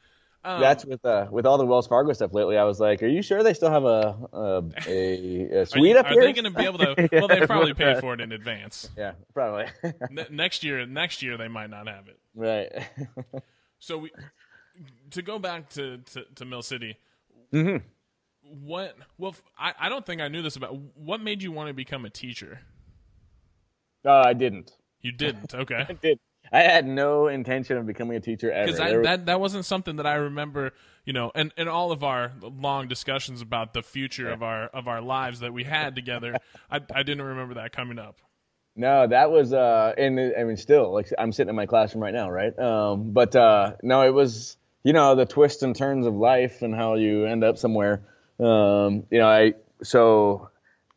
Um, 0.45 0.61
That's 0.61 0.85
with 0.85 1.05
uh, 1.05 1.27
with 1.31 1.45
all 1.45 1.59
the 1.59 1.67
Wells 1.67 1.87
Fargo 1.89 2.13
stuff 2.13 2.33
lately. 2.33 2.57
I 2.57 2.65
was 2.65 2.79
like, 2.79 3.03
are 3.03 3.07
you 3.09 3.21
sure 3.21 3.43
they 3.43 3.53
still 3.55 3.71
have 3.71 3.85
a 3.85 4.17
a, 4.33 4.63
a, 4.87 5.49
a 5.53 5.61
are, 5.63 5.67
suite 5.67 5.91
you- 5.93 5.99
up 5.99 6.07
are 6.07 6.11
here? 6.13 6.23
they 6.23 6.33
going 6.33 6.45
to 6.45 6.51
be 6.51 6.65
able 6.65 6.79
to? 6.79 7.09
Well, 7.13 7.29
they 7.29 7.45
probably 7.47 7.75
paid 7.75 7.99
for 8.01 8.15
it 8.15 8.21
in 8.21 8.33
advance. 8.33 8.89
yeah, 8.97 9.13
probably. 9.35 9.67
Ne- 10.11 10.27
next 10.31 10.63
year, 10.65 10.87
next 10.87 11.23
year 11.23 11.37
they 11.37 11.49
might 11.49 11.71
not 11.71 11.89
have 11.89 12.07
it. 12.09 12.19
right. 12.35 12.71
So 13.79 13.99
we 13.99 14.11
to 15.11 15.23
go 15.23 15.39
back 15.39 15.71
to 15.71 15.99
to, 15.99 16.25
to 16.37 16.45
Mill 16.45 16.63
City. 16.63 16.97
Mm-hmm. 17.53 17.85
What? 18.65 18.97
Well, 19.19 19.35
I 19.59 19.75
I 19.79 19.89
don't 19.89 20.05
think 20.05 20.21
I 20.21 20.29
knew 20.29 20.43
this 20.43 20.57
about. 20.57 20.77
What 20.95 21.21
made 21.21 21.43
you 21.43 21.53
want 21.53 21.69
to 21.69 21.75
become 21.75 22.05
a 22.05 22.11
teacher? 22.11 22.61
Uh, 24.05 24.23
I 24.25 24.35
didn't. 24.35 24.73
You 25.01 25.13
didn't. 25.13 25.55
Okay. 25.55 25.85
I 25.89 25.93
did. 25.93 26.19
I 26.53 26.61
had 26.61 26.87
no 26.87 27.27
intention 27.27 27.77
of 27.77 27.87
becoming 27.87 28.17
a 28.17 28.21
teacher 28.21 28.53
ever. 28.53 28.73
Because 28.73 28.93
was- 28.95 29.05
that 29.05 29.27
that 29.27 29.41
wasn't 29.41 29.65
something 29.65 29.97
that 29.97 30.07
I 30.07 30.15
remember, 30.15 30.73
you 31.05 31.13
know, 31.13 31.33
and 31.35 31.53
in 31.57 31.67
all 31.69 31.91
of 31.91 32.05
our 32.05 32.33
long 32.41 32.87
discussions 32.89 33.41
about 33.41 33.75
the 33.75 33.83
future 33.83 34.31
of 34.31 34.43
our 34.43 34.67
of 34.69 34.87
our 34.87 35.01
lives 35.01 35.41
that 35.41 35.53
we 35.53 35.65
had 35.65 35.97
together, 35.97 36.37
I 36.71 36.81
I 36.95 37.03
didn't 37.03 37.25
remember 37.25 37.55
that 37.55 37.73
coming 37.73 37.99
up. 37.99 38.21
No, 38.77 39.07
that 39.07 39.31
was 39.31 39.53
uh 39.53 39.95
and 39.97 40.21
I 40.39 40.45
mean 40.45 40.57
still 40.59 40.93
like 40.93 41.09
I'm 41.19 41.33
sitting 41.33 41.49
in 41.49 41.57
my 41.57 41.67
classroom 41.67 42.03
right 42.03 42.13
now, 42.13 42.31
right? 42.31 42.57
Um 42.59 43.13
but 43.13 43.35
uh 43.35 43.73
no, 43.83 44.03
it 44.03 44.13
was 44.13 44.57
you 44.85 44.93
know 44.93 45.15
the 45.15 45.25
twists 45.25 45.63
and 45.63 45.75
turns 45.75 46.07
of 46.07 46.15
life 46.15 46.61
and 46.63 46.75
how 46.75 46.95
you 46.95 47.25
end 47.25 47.43
up 47.43 47.57
somewhere. 47.57 48.03
Um 48.39 49.05
you 49.11 49.19
know, 49.19 49.29
I 49.29 49.55
so 49.83 50.51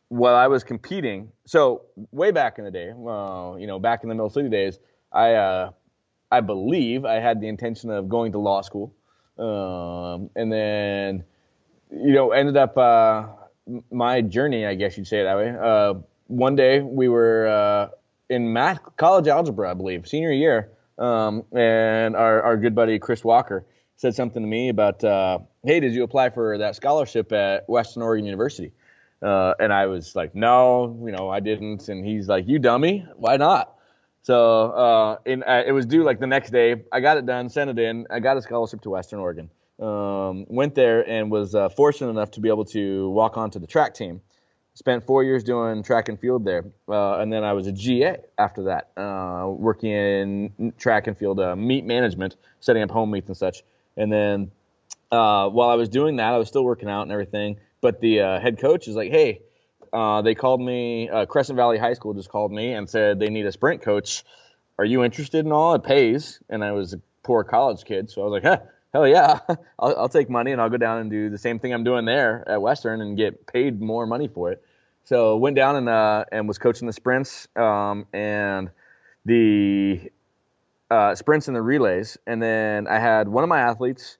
while 0.08 0.34
I 0.34 0.48
was 0.48 0.62
competing, 0.64 1.30
so 1.46 1.82
way 2.10 2.32
back 2.32 2.58
in 2.58 2.64
the 2.64 2.70
day, 2.70 2.90
uh, 2.90 3.54
you 3.56 3.66
know, 3.66 3.78
back 3.78 4.02
in 4.02 4.08
the 4.08 4.14
Mill 4.14 4.28
City 4.28 4.50
days, 4.50 4.78
I 5.10 5.34
uh 5.34 5.70
I 6.30 6.40
believe 6.42 7.06
I 7.06 7.14
had 7.14 7.40
the 7.40 7.48
intention 7.48 7.90
of 7.90 8.08
going 8.08 8.32
to 8.32 8.38
law 8.38 8.60
school. 8.60 8.94
Um 9.38 10.28
and 10.36 10.52
then 10.52 11.24
you 11.90 12.12
know, 12.12 12.30
ended 12.30 12.56
up 12.56 12.76
uh, 12.78 13.26
my 13.90 14.20
journey, 14.20 14.64
I 14.64 14.74
guess 14.76 14.96
you'd 14.96 15.08
say 15.08 15.20
it 15.20 15.24
that 15.24 15.36
way. 15.36 15.50
Uh, 15.60 15.94
one 16.30 16.54
day 16.56 16.80
we 16.80 17.08
were 17.08 17.48
uh, 17.48 17.88
in 18.28 18.52
math, 18.52 18.80
college 18.96 19.26
algebra, 19.26 19.70
I 19.70 19.74
believe, 19.74 20.06
senior 20.06 20.32
year, 20.32 20.70
um, 20.98 21.44
and 21.52 22.14
our, 22.14 22.42
our 22.42 22.56
good 22.56 22.74
buddy 22.74 22.98
Chris 22.98 23.24
Walker 23.24 23.66
said 23.96 24.14
something 24.14 24.42
to 24.42 24.48
me 24.48 24.68
about, 24.68 25.02
uh, 25.02 25.40
"Hey, 25.64 25.80
did 25.80 25.92
you 25.92 26.04
apply 26.04 26.30
for 26.30 26.56
that 26.58 26.76
scholarship 26.76 27.32
at 27.32 27.68
Western 27.68 28.02
Oregon 28.02 28.24
University?" 28.24 28.72
Uh, 29.20 29.54
and 29.58 29.72
I 29.72 29.86
was 29.86 30.14
like, 30.14 30.34
"No, 30.34 31.02
you 31.04 31.12
know, 31.12 31.28
I 31.28 31.40
didn't." 31.40 31.88
And 31.88 32.06
he's 32.06 32.28
like, 32.28 32.46
"You 32.46 32.58
dummy, 32.58 33.06
why 33.16 33.36
not?" 33.36 33.74
So 34.22 34.70
uh, 34.70 35.16
in, 35.26 35.42
uh, 35.42 35.64
it 35.66 35.72
was 35.72 35.86
due 35.86 36.04
like 36.04 36.20
the 36.20 36.26
next 36.26 36.50
day. 36.50 36.76
I 36.92 37.00
got 37.00 37.16
it 37.18 37.26
done, 37.26 37.48
sent 37.48 37.70
it 37.70 37.78
in. 37.78 38.06
I 38.10 38.20
got 38.20 38.36
a 38.36 38.42
scholarship 38.42 38.82
to 38.82 38.90
Western 38.90 39.18
Oregon. 39.18 39.50
Um, 39.80 40.44
went 40.48 40.74
there 40.74 41.08
and 41.08 41.30
was 41.30 41.54
uh, 41.54 41.70
fortunate 41.70 42.10
enough 42.10 42.30
to 42.32 42.40
be 42.40 42.50
able 42.50 42.66
to 42.66 43.08
walk 43.10 43.36
onto 43.36 43.58
the 43.58 43.66
track 43.66 43.94
team. 43.94 44.20
Spent 44.80 45.04
four 45.04 45.22
years 45.22 45.44
doing 45.44 45.82
track 45.82 46.08
and 46.08 46.18
field 46.18 46.42
there, 46.46 46.64
uh, 46.88 47.18
and 47.18 47.30
then 47.30 47.44
I 47.44 47.52
was 47.52 47.66
a 47.66 47.72
GA 47.72 48.16
after 48.38 48.62
that, 48.62 48.88
uh, 48.96 49.46
working 49.46 49.90
in 49.90 50.72
track 50.78 51.06
and 51.06 51.18
field 51.18 51.38
uh, 51.38 51.54
meet 51.54 51.84
management, 51.84 52.36
setting 52.60 52.82
up 52.82 52.90
home 52.90 53.10
meets 53.10 53.28
and 53.28 53.36
such. 53.36 53.62
And 53.98 54.10
then 54.10 54.50
uh, 55.12 55.50
while 55.50 55.68
I 55.68 55.74
was 55.74 55.90
doing 55.90 56.16
that, 56.16 56.32
I 56.32 56.38
was 56.38 56.48
still 56.48 56.64
working 56.64 56.88
out 56.88 57.02
and 57.02 57.12
everything. 57.12 57.58
But 57.82 58.00
the 58.00 58.20
uh, 58.22 58.40
head 58.40 58.58
coach 58.58 58.88
is 58.88 58.96
like, 58.96 59.10
"Hey, 59.10 59.42
uh, 59.92 60.22
they 60.22 60.34
called 60.34 60.62
me. 60.62 61.10
Crescent 61.28 61.56
Valley 61.58 61.76
High 61.76 61.92
School 61.92 62.14
just 62.14 62.30
called 62.30 62.50
me 62.50 62.72
and 62.72 62.88
said 62.88 63.20
they 63.20 63.28
need 63.28 63.44
a 63.44 63.52
sprint 63.52 63.82
coach. 63.82 64.24
Are 64.78 64.86
you 64.86 65.04
interested 65.04 65.44
in 65.44 65.52
all? 65.52 65.74
It 65.74 65.82
pays." 65.84 66.40
And 66.48 66.64
I 66.64 66.72
was 66.72 66.94
a 66.94 67.02
poor 67.22 67.44
college 67.44 67.84
kid, 67.84 68.08
so 68.08 68.22
I 68.22 68.24
was 68.24 68.32
like, 68.32 68.44
huh, 68.44 68.64
"Hell 68.94 69.06
yeah, 69.06 69.40
I'll, 69.78 69.94
I'll 69.98 70.08
take 70.08 70.30
money 70.30 70.52
and 70.52 70.60
I'll 70.60 70.70
go 70.70 70.78
down 70.78 71.00
and 71.00 71.10
do 71.10 71.28
the 71.28 71.36
same 71.36 71.58
thing 71.58 71.74
I'm 71.74 71.84
doing 71.84 72.06
there 72.06 72.48
at 72.48 72.62
Western 72.62 73.02
and 73.02 73.14
get 73.14 73.46
paid 73.46 73.78
more 73.82 74.06
money 74.06 74.26
for 74.26 74.52
it." 74.52 74.64
So 75.10 75.38
went 75.38 75.56
down 75.56 75.74
and 75.74 75.88
uh, 75.88 76.24
and 76.30 76.46
was 76.46 76.58
coaching 76.58 76.86
the 76.86 76.92
sprints 76.92 77.48
um, 77.56 78.06
and 78.12 78.70
the 79.24 80.08
uh, 80.88 81.16
sprints 81.16 81.48
and 81.48 81.56
the 81.56 81.62
relays, 81.62 82.16
and 82.28 82.40
then 82.40 82.86
I 82.86 83.00
had 83.00 83.26
one 83.26 83.42
of 83.42 83.48
my 83.48 83.58
athletes 83.58 84.18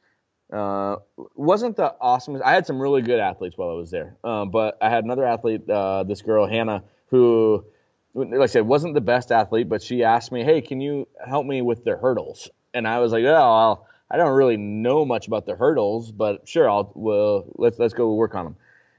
uh, 0.52 0.96
wasn't 1.36 1.76
the 1.76 1.94
awesomest. 2.02 2.42
I 2.42 2.54
had 2.54 2.66
some 2.66 2.82
really 2.82 3.02
good 3.02 3.20
athletes 3.20 3.56
while 3.56 3.70
I 3.70 3.74
was 3.74 3.92
there, 3.92 4.16
um, 4.24 4.50
but 4.50 4.78
I 4.82 4.90
had 4.90 5.04
another 5.04 5.24
athlete, 5.24 5.70
uh, 5.70 6.02
this 6.02 6.22
girl 6.22 6.48
Hannah, 6.48 6.82
who, 7.06 7.64
like 8.12 8.40
I 8.40 8.46
said, 8.46 8.66
wasn't 8.66 8.94
the 8.94 9.00
best 9.00 9.30
athlete, 9.30 9.68
but 9.68 9.84
she 9.84 10.02
asked 10.02 10.32
me, 10.32 10.42
"Hey, 10.42 10.60
can 10.60 10.80
you 10.80 11.06
help 11.24 11.46
me 11.46 11.62
with 11.62 11.84
the 11.84 11.98
hurdles?" 11.98 12.50
And 12.74 12.88
I 12.88 12.98
was 12.98 13.12
like, 13.12 13.22
"Oh, 13.22 13.32
I'll, 13.32 13.86
I 14.10 14.16
don't 14.16 14.34
really 14.34 14.56
know 14.56 15.04
much 15.04 15.28
about 15.28 15.46
the 15.46 15.54
hurdles, 15.54 16.10
but 16.10 16.48
sure, 16.48 16.68
I'll 16.68 16.90
well 16.96 17.44
let's 17.54 17.78
let's 17.78 17.94
go 17.94 18.12
work 18.14 18.34
on 18.34 18.44
them." 18.44 18.56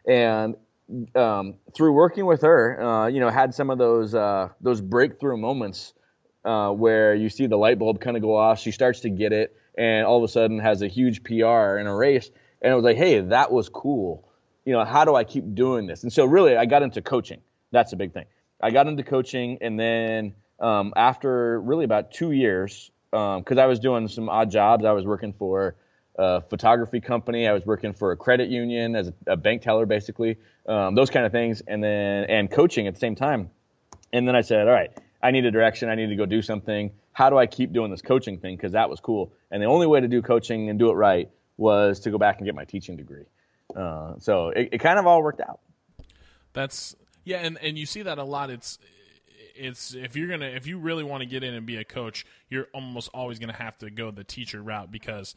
And 0.08 0.56
um, 1.16 1.56
through 1.76 1.94
working 1.94 2.26
with 2.26 2.42
her, 2.42 2.82
uh, 2.82 3.08
you 3.08 3.20
know, 3.20 3.30
had 3.30 3.54
some 3.54 3.70
of 3.70 3.78
those 3.78 4.14
uh, 4.16 4.50
those 4.62 4.82
breakthrough 4.82 5.38
moments 5.38 5.94
uh, 6.46 6.72
where 6.72 7.16
you 7.16 7.30
see 7.30 7.48
the 7.48 7.58
light 7.58 7.80
bulb 7.80 8.02
kind 8.02 8.18
of 8.18 8.24
go 8.24 8.36
off. 8.36 8.60
She 8.60 8.72
starts 8.72 9.02
to 9.02 9.10
get 9.10 9.34
it, 9.34 9.56
and 9.78 10.06
all 10.06 10.18
of 10.18 10.24
a 10.24 10.28
sudden 10.28 10.60
has 10.60 10.82
a 10.82 10.88
huge 10.88 11.24
PR 11.24 11.78
in 11.78 11.88
a 11.88 11.96
race. 11.96 12.30
And 12.62 12.72
it 12.72 12.76
was 12.76 12.84
like, 12.84 12.98
hey, 12.98 13.20
that 13.20 13.52
was 13.52 13.70
cool. 13.70 14.28
You 14.66 14.74
know, 14.74 14.86
how 14.86 15.06
do 15.06 15.16
I 15.16 15.24
keep 15.24 15.56
doing 15.56 15.88
this? 15.88 16.04
And 16.04 16.14
so 16.14 16.26
really, 16.26 16.56
I 16.56 16.66
got 16.66 16.84
into 16.84 17.02
coaching. 17.02 17.42
That's 17.72 17.94
a 17.94 17.96
big 17.96 18.14
thing. 18.14 18.26
I 18.62 18.70
got 18.70 18.88
into 18.88 19.04
coaching, 19.04 19.58
and 19.62 19.80
then 19.80 20.36
um, 20.60 20.94
after 20.96 21.60
really 21.60 21.86
about 21.86 22.12
two 22.12 22.32
years, 22.32 22.92
because 23.10 23.58
um, 23.58 23.60
I 23.60 23.66
was 23.66 23.80
doing 23.80 24.08
some 24.08 24.30
odd 24.30 24.52
jobs, 24.52 24.86
I 24.86 24.92
was 24.92 25.06
working 25.06 25.34
for 25.34 25.76
a 26.16 26.42
photography 26.42 27.00
company. 27.00 27.48
I 27.48 27.54
was 27.54 27.66
working 27.66 27.94
for 27.94 28.12
a 28.12 28.18
credit 28.18 28.50
union 28.50 28.96
as 28.96 29.08
a, 29.10 29.14
a 29.28 29.38
bank 29.38 29.62
teller, 29.62 29.86
basically, 29.86 30.38
um, 30.68 30.96
those 30.96 31.10
kind 31.10 31.26
of 31.26 31.32
things, 31.32 31.62
and 31.68 31.84
then 31.84 32.26
and 32.26 32.52
coaching 32.52 32.88
at 32.88 32.94
the 32.94 33.00
same 33.00 33.16
time. 33.16 33.50
And 34.14 34.28
then 34.28 34.36
I 34.36 34.42
said, 34.42 34.68
all 34.68 34.74
right, 34.74 34.92
I 35.24 35.32
need 35.32 35.46
a 35.46 35.52
direction. 35.52 35.90
I 35.90 35.96
need 35.96 36.08
to 36.08 36.16
go 36.16 36.26
do 36.26 36.42
something. 36.42 36.92
How 37.14 37.30
do 37.30 37.38
I 37.38 37.46
keep 37.46 37.74
doing 37.74 37.92
this 37.92 38.02
coaching 38.02 38.38
thing? 38.38 38.56
Because 38.56 38.74
that 38.74 38.90
was 38.90 39.00
cool. 39.00 39.32
And 39.52 39.62
the 39.62 39.68
only 39.68 39.88
way 39.88 40.02
to 40.02 40.08
do 40.08 40.22
coaching 40.22 40.70
and 40.70 40.78
do 40.78 40.90
it 40.90 40.94
right 40.94 41.30
was 41.58 42.00
to 42.02 42.12
go 42.12 42.18
back 42.18 42.38
and 42.38 42.46
get 42.46 42.56
my 42.56 42.66
teaching 42.66 42.98
degree. 42.98 43.26
Uh, 43.76 44.16
so 44.20 44.50
it, 44.50 44.70
it 44.74 44.78
kind 44.80 45.00
of 45.00 45.08
all 45.08 45.22
worked 45.24 45.42
out. 45.42 45.60
That's 46.54 46.96
yeah, 47.24 47.38
and 47.38 47.58
and 47.62 47.78
you 47.78 47.86
see 47.86 48.02
that 48.02 48.18
a 48.18 48.24
lot. 48.24 48.50
It's 48.50 48.80
it's 49.56 49.94
if 49.94 50.16
you're 50.16 50.28
gonna 50.28 50.48
if 50.48 50.68
you 50.68 50.80
really 50.80 51.04
want 51.04 51.22
to 51.22 51.26
get 51.26 51.44
in 51.44 51.54
and 51.54 51.66
be 51.66 51.78
a 51.78 51.84
coach, 51.84 52.26
you're 52.50 52.68
almost 52.74 53.10
always 53.14 53.40
gonna 53.40 53.54
have 53.54 53.78
to 53.80 53.90
go 53.90 54.12
the 54.12 54.24
teacher 54.24 54.62
route 54.62 54.92
because 54.92 55.36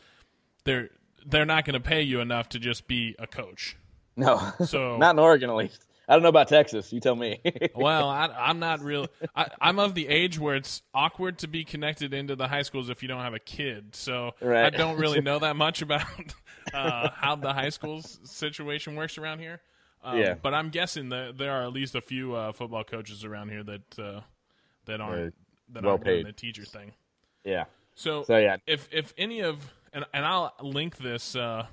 they're 0.65 0.91
they're 1.27 1.47
not 1.47 1.65
gonna 1.65 1.81
pay 1.81 2.03
you 2.03 2.21
enough 2.21 2.49
to 2.51 2.59
just 2.59 2.87
be 2.87 3.15
a 3.19 3.27
coach. 3.27 3.77
No, 4.17 4.41
So 4.65 4.97
not 4.99 5.15
in 5.15 5.19
Oregon 5.19 5.51
at 5.51 5.57
least. 5.57 5.85
I 6.07 6.13
don't 6.13 6.23
know 6.23 6.29
about 6.29 6.49
Texas. 6.49 6.93
You 6.93 7.01
tell 7.01 7.17
me. 7.17 7.41
well, 7.75 8.11
I, 8.11 8.27
I'm 8.27 8.59
not 8.59 8.81
real. 8.81 9.07
I, 9.35 9.49
I'm 9.59 9.79
of 9.79 9.95
the 9.95 10.07
age 10.07 10.39
where 10.39 10.55
it's 10.55 10.83
awkward 10.93 11.39
to 11.39 11.49
be 11.49 11.65
connected 11.65 12.13
into 12.13 12.37
the 12.37 12.47
high 12.47 12.61
schools 12.61 12.91
if 12.91 13.01
you 13.03 13.09
don't 13.09 13.23
have 13.23 13.33
a 13.33 13.39
kid. 13.39 13.95
So 13.95 14.33
Right. 14.43 14.67
I 14.67 14.71
don't 14.71 14.99
really 14.99 15.21
know 15.23 15.39
that 15.39 15.57
much 15.57 15.81
about 15.81 16.05
uh, 16.75 17.09
how 17.15 17.37
the 17.37 17.55
high 17.55 17.71
schools 17.71 18.21
situation 18.25 18.97
works 18.97 19.17
around 19.17 19.39
here. 19.39 19.63
Um, 20.03 20.19
Yeah. 20.19 20.35
But 20.35 20.53
I'm 20.53 20.69
guessing 20.69 21.09
that 21.09 21.39
there 21.39 21.53
are 21.53 21.63
at 21.63 21.73
least 21.73 21.95
a 21.95 22.03
few 22.03 22.35
uh, 22.35 22.53
football 22.53 22.85
coaches 22.85 23.25
around 23.25 23.49
here 23.49 23.63
that 23.65 23.99
uh, 23.99 24.21
that 24.85 25.01
aren't 25.01 25.35
that 25.73 25.85
well 25.85 25.93
aren't 25.93 26.05
doing 26.05 26.27
the 26.27 26.33
teacher 26.33 26.67
thing. 26.67 26.93
yeah. 27.45 27.65
So, 27.95 28.25
So, 28.25 28.37
yeah. 28.37 28.57
if 28.67 28.89
if 28.93 29.15
any 29.17 29.41
of 29.41 29.73
and 29.95 30.05
and 30.13 30.27
I'll 30.27 30.53
link 30.61 30.99
this, 30.99 31.35
uh, 31.37 31.67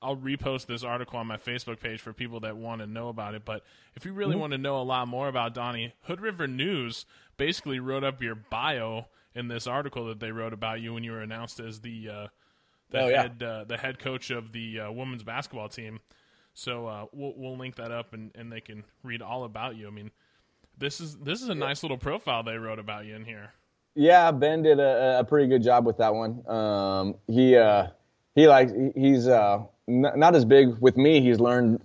I'll 0.00 0.16
repost 0.16 0.66
this 0.66 0.84
article 0.84 1.18
on 1.18 1.26
my 1.26 1.36
Facebook 1.38 1.80
page 1.80 2.00
for 2.00 2.12
people 2.12 2.40
that 2.40 2.56
want 2.56 2.80
to 2.82 2.86
know 2.86 3.08
about 3.08 3.34
it. 3.34 3.44
But 3.44 3.64
if 3.96 4.04
you 4.04 4.10
Mm-hmm. 4.12 4.18
really 4.18 4.36
want 4.36 4.52
to 4.52 4.58
know 4.58 4.80
a 4.80 4.84
lot 4.84 5.08
more 5.08 5.26
about 5.28 5.54
Donnie, 5.54 5.92
Hood 6.02 6.20
River 6.20 6.46
News 6.46 7.06
basically 7.36 7.80
wrote 7.80 8.04
up 8.04 8.22
your 8.22 8.34
bio 8.36 9.06
in 9.34 9.48
this 9.48 9.66
article 9.66 10.06
that 10.06 10.20
they 10.20 10.30
wrote 10.30 10.52
about 10.52 10.80
you 10.80 10.94
when 10.94 11.02
you 11.02 11.10
were 11.12 11.22
announced 11.22 11.58
as 11.58 11.80
the 11.80 12.08
uh, 12.08 12.26
the 12.90 13.00
Oh, 13.00 13.08
yeah. 13.08 13.22
head 13.22 13.42
uh, 13.42 13.64
the 13.64 13.76
head 13.78 13.98
coach 13.98 14.30
of 14.30 14.52
the 14.52 14.80
uh, 14.80 14.92
women's 14.92 15.22
basketball 15.24 15.68
team. 15.68 15.98
So 16.52 16.86
uh, 16.86 17.06
we'll 17.12 17.34
we'll 17.36 17.56
link 17.56 17.74
that 17.76 17.90
up 17.90 18.12
and, 18.14 18.30
and 18.36 18.52
they 18.52 18.60
can 18.60 18.84
read 19.02 19.22
all 19.22 19.42
about 19.44 19.74
you. 19.76 19.88
I 19.88 19.90
mean, 19.90 20.12
this 20.78 21.00
is 21.00 21.16
this 21.16 21.42
is 21.42 21.48
a 21.48 21.54
nice 21.54 21.82
little 21.82 21.98
profile 21.98 22.42
they 22.44 22.58
wrote 22.58 22.78
about 22.78 23.06
you 23.06 23.16
in 23.16 23.24
here. 23.24 23.52
Yeah, 23.94 24.30
Ben 24.32 24.62
did 24.62 24.80
a, 24.80 25.20
a 25.20 25.24
pretty 25.24 25.48
good 25.48 25.62
job 25.62 25.86
with 25.86 25.98
that 25.98 26.14
one. 26.14 26.42
Um, 26.48 27.14
he 27.28 27.56
uh, 27.56 27.88
he 28.34 28.48
likes 28.48 28.72
he's 28.96 29.28
uh, 29.28 29.62
n- 29.88 30.06
not 30.16 30.34
as 30.34 30.44
big 30.44 30.76
with 30.80 30.96
me. 30.96 31.20
He's 31.20 31.38
learned 31.38 31.80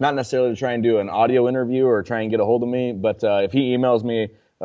not 0.00 0.14
necessarily 0.14 0.50
to 0.54 0.56
try 0.56 0.72
and 0.72 0.82
do 0.82 0.98
an 0.98 1.08
audio 1.10 1.48
interview 1.48 1.84
or 1.84 2.02
try 2.02 2.22
and 2.22 2.30
get 2.30 2.40
a 2.40 2.44
hold 2.44 2.62
of 2.62 2.68
me, 2.68 2.92
but 2.92 3.22
uh, 3.22 3.40
if 3.44 3.52
he 3.52 3.76
emails 3.76 4.02
me, 4.02 4.28
uh, 4.60 4.64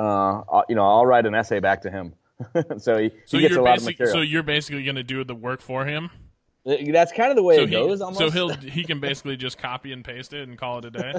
I'll- 0.49 0.65
you 0.69 0.75
know, 0.75 0.87
I'll 0.87 1.05
write 1.05 1.25
an 1.25 1.35
essay 1.35 1.59
back 1.59 1.81
to 1.83 1.91
him. 1.91 2.13
so 2.77 2.97
he, 2.97 3.11
So 3.25 3.37
he 3.37 3.41
gets 3.41 3.51
a 3.51 3.55
you're 3.55 3.63
lot 3.63 3.77
of 3.77 3.85
basically 3.85 3.91
material. 4.05 4.13
so 4.15 4.21
you're 4.21 4.43
basically 4.43 4.83
going 4.83 4.95
to 4.95 5.03
do 5.03 5.23
the 5.23 5.35
work 5.35 5.61
for 5.61 5.85
him. 5.85 6.09
That's 6.65 7.11
kind 7.11 7.29
of 7.29 7.35
the 7.35 7.43
way 7.43 7.55
So 7.57 7.63
it 7.63 7.69
he, 7.69 7.75
goes. 7.75 8.01
Almost. 8.01 8.19
so 8.19 8.29
he'll 8.31 8.49
he 8.55 8.83
can 8.83 8.99
basically 8.99 9.37
just 9.37 9.57
copy 9.57 9.91
and 9.93 10.03
paste 10.03 10.33
it 10.33 10.47
and 10.47 10.57
call 10.57 10.79
it 10.79 10.85
a 10.85 10.91
day. 10.91 11.13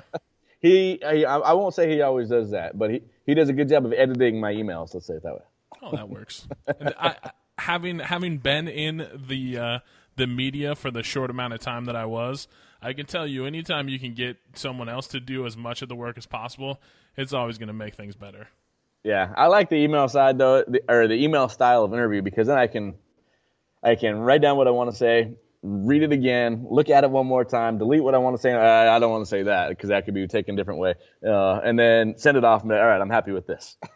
he 0.60 1.02
I, 1.04 1.22
I 1.24 1.52
won't 1.52 1.74
say 1.74 1.88
he 1.90 2.00
always 2.02 2.28
does 2.28 2.50
that, 2.52 2.76
but 2.78 2.90
he, 2.90 3.02
he 3.26 3.34
does 3.34 3.48
a 3.48 3.52
good 3.52 3.68
job 3.68 3.84
of 3.86 3.92
editing 3.92 4.40
my 4.40 4.52
emails. 4.52 4.94
Let's 4.94 5.06
say 5.06 5.14
it 5.14 5.22
that 5.22 5.34
way. 5.34 5.42
Oh, 5.82 5.92
that 5.96 6.08
works. 6.08 6.46
I- 6.68 7.16
having 7.58 7.98
having 7.98 8.38
been 8.38 8.68
in 8.68 9.08
the 9.26 9.58
uh, 9.58 9.78
the 10.16 10.26
media 10.26 10.74
for 10.74 10.90
the 10.90 11.02
short 11.02 11.30
amount 11.30 11.54
of 11.54 11.60
time 11.60 11.86
that 11.86 11.96
I 11.96 12.06
was, 12.06 12.46
I 12.80 12.92
can 12.92 13.06
tell 13.06 13.26
you, 13.26 13.46
anytime 13.46 13.88
you 13.88 13.98
can 13.98 14.14
get 14.14 14.36
someone 14.54 14.88
else 14.88 15.08
to 15.08 15.20
do 15.20 15.44
as 15.46 15.56
much 15.56 15.82
of 15.82 15.88
the 15.88 15.96
work 15.96 16.16
as 16.18 16.26
possible, 16.26 16.80
it's 17.16 17.32
always 17.32 17.58
going 17.58 17.68
to 17.68 17.72
make 17.74 17.94
things 17.94 18.14
better. 18.14 18.48
Yeah, 19.04 19.32
I 19.36 19.46
like 19.46 19.70
the 19.70 19.76
email 19.76 20.08
side 20.08 20.38
though, 20.38 20.64
the, 20.66 20.82
or 20.88 21.08
the 21.08 21.14
email 21.14 21.48
style 21.48 21.84
of 21.84 21.92
interview 21.92 22.22
because 22.22 22.46
then 22.48 22.58
I 22.58 22.66
can, 22.66 22.94
I 23.82 23.94
can 23.94 24.18
write 24.18 24.40
down 24.40 24.56
what 24.56 24.66
I 24.66 24.70
want 24.70 24.90
to 24.90 24.96
say, 24.96 25.32
read 25.62 26.02
it 26.02 26.12
again, 26.12 26.66
look 26.70 26.88
at 26.90 27.04
it 27.04 27.10
one 27.10 27.26
more 27.26 27.44
time, 27.44 27.78
delete 27.78 28.02
what 28.02 28.14
I 28.14 28.18
want 28.18 28.36
to 28.36 28.42
say. 28.42 28.52
Uh, 28.52 28.92
I 28.94 28.98
don't 28.98 29.10
want 29.10 29.24
to 29.24 29.28
say 29.28 29.42
that 29.44 29.70
because 29.70 29.88
that 29.88 30.04
could 30.04 30.14
be 30.14 30.26
taken 30.26 30.54
a 30.54 30.56
different 30.56 30.80
way, 30.80 30.94
uh, 31.26 31.60
and 31.64 31.78
then 31.78 32.16
send 32.16 32.36
it 32.36 32.44
off. 32.44 32.62
And 32.62 32.70
be, 32.70 32.76
all 32.76 32.86
right, 32.86 33.00
I'm 33.00 33.10
happy 33.10 33.32
with 33.32 33.46
this. 33.46 33.76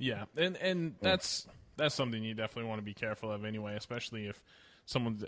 Yeah, 0.00 0.24
and 0.36 0.56
and 0.56 0.96
that's 1.00 1.46
that's 1.76 1.94
something 1.94 2.22
you 2.22 2.34
definitely 2.34 2.68
want 2.68 2.80
to 2.80 2.84
be 2.84 2.94
careful 2.94 3.30
of 3.30 3.44
anyway, 3.44 3.76
especially 3.76 4.26
if 4.26 4.42
someone's 4.86 5.24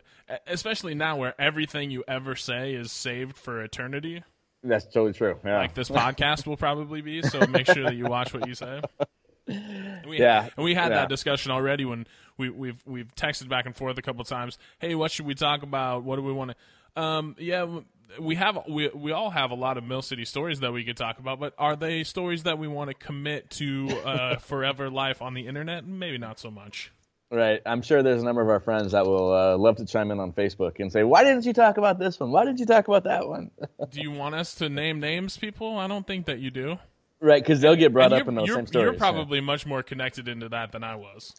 especially 0.46 0.94
now 0.94 1.16
where 1.16 1.40
everything 1.40 1.92
you 1.92 2.02
ever 2.08 2.34
say 2.34 2.74
is 2.74 2.90
saved 2.90 3.36
for 3.36 3.62
eternity. 3.62 4.24
That's 4.64 4.84
totally 4.86 5.12
true. 5.12 5.38
Yeah. 5.44 5.58
like 5.58 5.74
this 5.74 5.88
podcast 5.88 6.46
will 6.46 6.56
probably 6.56 7.00
be. 7.00 7.22
So 7.22 7.46
make 7.46 7.66
sure 7.66 7.84
that 7.84 7.94
you 7.94 8.06
watch 8.06 8.34
what 8.34 8.48
you 8.48 8.54
say. 8.54 8.80
We, 9.48 10.18
Yeah, 10.18 10.48
and 10.56 10.64
we 10.64 10.74
had 10.74 10.90
yeah. 10.90 10.98
that 10.98 11.09
discussion 11.09 11.50
already 11.50 11.85
when 11.85 12.06
we, 12.37 12.50
we've 12.50 12.80
we've 12.87 13.14
texted 13.14 13.48
back 13.48 13.66
and 13.66 13.74
forth 13.74 13.98
a 13.98 14.02
couple 14.02 14.24
times. 14.24 14.59
Hey, 14.78 14.94
what 14.94 15.11
should 15.11 15.26
we 15.26 15.35
talk 15.35 15.62
about? 15.62 16.04
What 16.04 16.16
do 16.16 16.22
we 16.22 16.32
want 16.32 16.52
to? 16.52 17.02
Um, 17.02 17.37
yeah, 17.38 17.80
we 18.20 18.37
have 18.37 18.59
we 18.68 18.88
we 18.88 19.12
all 19.12 19.30
have 19.30 19.50
a 19.50 19.54
lot 19.54 19.78
of 19.78 19.85
Mill 19.85 20.02
City 20.02 20.24
stories 20.24 20.61
that 20.61 20.72
we 20.72 20.85
could 20.85 20.96
talk 20.96 21.18
about, 21.18 21.40
but 21.40 21.54
are 21.59 21.76
they 21.76 22.04
stories 22.04 22.44
that 22.44 22.59
we 22.59 22.68
want 22.68 22.88
to 22.88 22.94
commit 22.94 23.50
to 23.50 23.88
uh, 24.04 24.37
forever 24.40 24.90
life 24.90 25.22
on 25.22 25.35
the 25.35 25.46
internet? 25.46 25.87
Maybe 25.87 26.18
not 26.18 26.38
so 26.38 26.50
much. 26.50 26.92
Right. 27.30 27.61
I'm 27.66 27.82
sure 27.82 28.04
there's 28.04 28.22
a 28.22 28.24
number 28.24 28.40
of 28.40 28.48
our 28.48 28.61
friends 28.61 28.92
that 28.92 29.04
will 29.04 29.32
uh, 29.32 29.56
love 29.56 29.76
to 29.78 29.85
chime 29.85 30.12
in 30.12 30.20
on 30.20 30.32
Facebook 30.32 30.78
and 30.78 30.92
say, 30.92 31.02
"Why 31.02 31.24
didn't 31.24 31.44
you 31.44 31.52
talk 31.52 31.76
about 31.76 31.98
this 31.98 32.20
one? 32.20 32.30
Why 32.30 32.44
didn't 32.44 32.61
you 32.61 32.66
talk 32.66 32.87
about 32.87 33.04
that 33.04 33.26
one?" 33.26 33.50
Do 33.90 34.00
you 34.00 34.12
want 34.12 34.35
us 34.35 34.54
to 34.56 34.68
name 34.68 35.00
names, 35.00 35.37
people? 35.37 35.76
I 35.78 35.88
don't 35.88 36.06
think 36.06 36.26
that 36.26 36.38
you 36.38 36.50
do. 36.50 36.78
Right, 37.26 37.42
because 37.42 37.60
they'll 37.60 37.76
get 37.76 37.92
brought 37.92 38.12
And 38.12 38.22
up 38.22 38.28
in 38.28 38.34
those 38.34 38.48
same 38.52 38.66
stories. 38.66 38.84
you're 38.84 38.92
yeah. 38.94 38.98
probably 38.98 39.40
much 39.40 39.66
more 39.66 39.82
connected 39.82 40.28
into 40.28 40.48
that 40.50 40.72
than 40.72 40.82
I 40.84 40.96
was. 40.96 41.34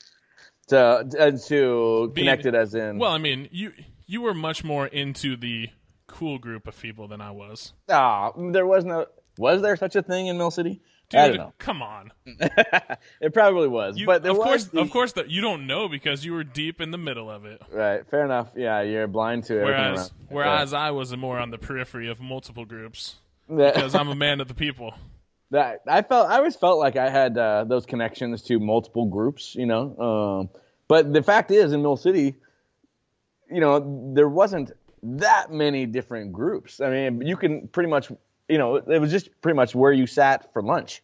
to, 0.67 0.77
uh, 0.79 1.03
to 1.47 2.11
Being- 2.13 2.25
connected 2.25 2.53
as 2.55 2.75
in. 2.75 2.99
Well, 2.99 3.11
I 3.11 3.17
mean, 3.17 3.47
you 3.51 3.71
you 4.05 4.21
were 4.21 4.33
much 4.33 4.63
more 4.63 4.85
into 4.87 5.35
the 5.37 5.69
cool 6.07 6.37
group 6.39 6.67
of 6.67 6.79
people 6.81 7.07
than 7.07 7.19
I 7.21 7.31
was. 7.31 7.73
Ah, 7.89 8.31
there 8.51 8.65
was 8.65 8.85
no. 8.85 9.05
Was 9.37 9.61
there 9.61 9.75
such 9.75 9.95
a 9.95 10.01
thing 10.01 10.27
in 10.27 10.37
Mill 10.37 10.51
City? 10.51 10.81
Dude, 11.09 11.19
I 11.21 11.27
don't 11.29 11.37
know. 11.37 11.53
come 11.59 11.81
on. 11.81 12.11
It 13.21 13.33
probably 13.33 13.69
was, 13.69 13.97
You, 13.97 14.05
but 14.05 14.23
there 14.23 14.31
of 14.33 14.37
was 14.39 14.45
course, 14.45 14.63
the- 14.65 14.79
of 14.81 14.91
course, 14.91 15.13
that 15.13 15.29
you 15.29 15.39
don't 15.41 15.65
know 15.67 15.87
because 15.87 16.25
you 16.25 16.33
were 16.33 16.43
deep 16.43 16.81
in 16.81 16.91
the 16.91 16.97
middle 16.97 17.29
of 17.31 17.45
it. 17.45 17.61
Right. 17.71 18.05
Fair 18.09 18.25
enough. 18.25 18.49
Yeah, 18.57 18.81
you're 18.81 19.07
blind 19.07 19.45
to 19.45 19.59
it. 19.61 19.63
Whereas, 19.63 20.11
whereas 20.29 20.73
I 20.73 20.91
was 20.91 21.15
more 21.15 21.39
on 21.39 21.49
the 21.51 21.57
periphery 21.57 22.09
of 22.09 22.19
multiple 22.19 22.65
groups 22.65 23.15
because 23.47 23.95
I'm 23.95 24.09
a 24.09 24.15
man 24.15 24.41
of 24.41 24.47
the 24.49 24.53
people. 24.53 24.93
that 25.51 25.81
I 25.87 26.01
felt 26.01 26.29
I 26.29 26.37
always 26.37 26.55
felt 26.55 26.79
like 26.79 26.95
I 26.95 27.09
had 27.09 27.37
uh, 27.37 27.63
those 27.63 27.85
connections 27.85 28.41
to 28.43 28.59
multiple 28.59 29.05
groups, 29.05 29.55
you 29.55 29.65
know. 29.65 29.97
Um, 29.97 30.49
but 30.87 31.13
the 31.13 31.23
fact 31.23 31.51
is, 31.51 31.73
in 31.73 31.81
Mill 31.81 31.97
City, 31.97 32.35
you 33.49 33.59
know, 33.59 34.11
there 34.13 34.27
wasn't 34.27 34.71
that 35.03 35.51
many 35.51 35.85
different 35.85 36.33
groups. 36.33 36.81
I 36.81 36.89
mean, 36.89 37.21
you 37.21 37.37
can 37.37 37.67
pretty 37.67 37.89
much, 37.89 38.11
you 38.49 38.57
know, 38.57 38.75
it 38.75 38.99
was 38.99 39.11
just 39.11 39.29
pretty 39.41 39.55
much 39.55 39.75
where 39.75 39.91
you 39.91 40.07
sat 40.07 40.51
for 40.53 40.61
lunch. 40.61 41.01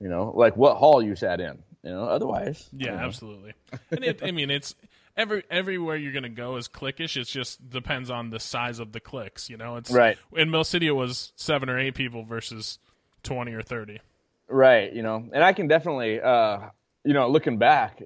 You 0.00 0.08
know, 0.08 0.32
like 0.34 0.56
what 0.56 0.76
hall 0.76 1.02
you 1.02 1.16
sat 1.16 1.40
in. 1.40 1.62
You 1.82 1.92
know, 1.92 2.04
otherwise. 2.04 2.68
Yeah, 2.76 2.94
absolutely. 2.94 3.54
And 3.92 4.04
it, 4.04 4.20
I 4.22 4.32
mean, 4.32 4.50
it's 4.50 4.74
every 5.16 5.44
everywhere 5.50 5.96
you're 5.96 6.12
gonna 6.12 6.28
go 6.28 6.56
is 6.56 6.68
cliquish. 6.68 7.16
It 7.16 7.24
just 7.26 7.70
depends 7.70 8.10
on 8.10 8.30
the 8.30 8.40
size 8.40 8.80
of 8.80 8.92
the 8.92 9.00
cliques. 9.00 9.48
You 9.48 9.56
know, 9.56 9.76
it's 9.76 9.90
Right. 9.90 10.18
In 10.34 10.50
Mill 10.50 10.64
City, 10.64 10.88
it 10.88 10.92
was 10.92 11.32
seven 11.36 11.70
or 11.70 11.78
eight 11.78 11.94
people 11.94 12.24
versus 12.24 12.78
twenty 13.26 13.52
or 13.52 13.62
thirty. 13.62 14.00
Right, 14.48 14.92
you 14.92 15.02
know, 15.02 15.28
and 15.32 15.42
I 15.42 15.52
can 15.52 15.66
definitely, 15.68 16.20
uh, 16.20 16.58
you 17.04 17.12
know, 17.14 17.28
looking 17.28 17.58
back, 17.58 18.00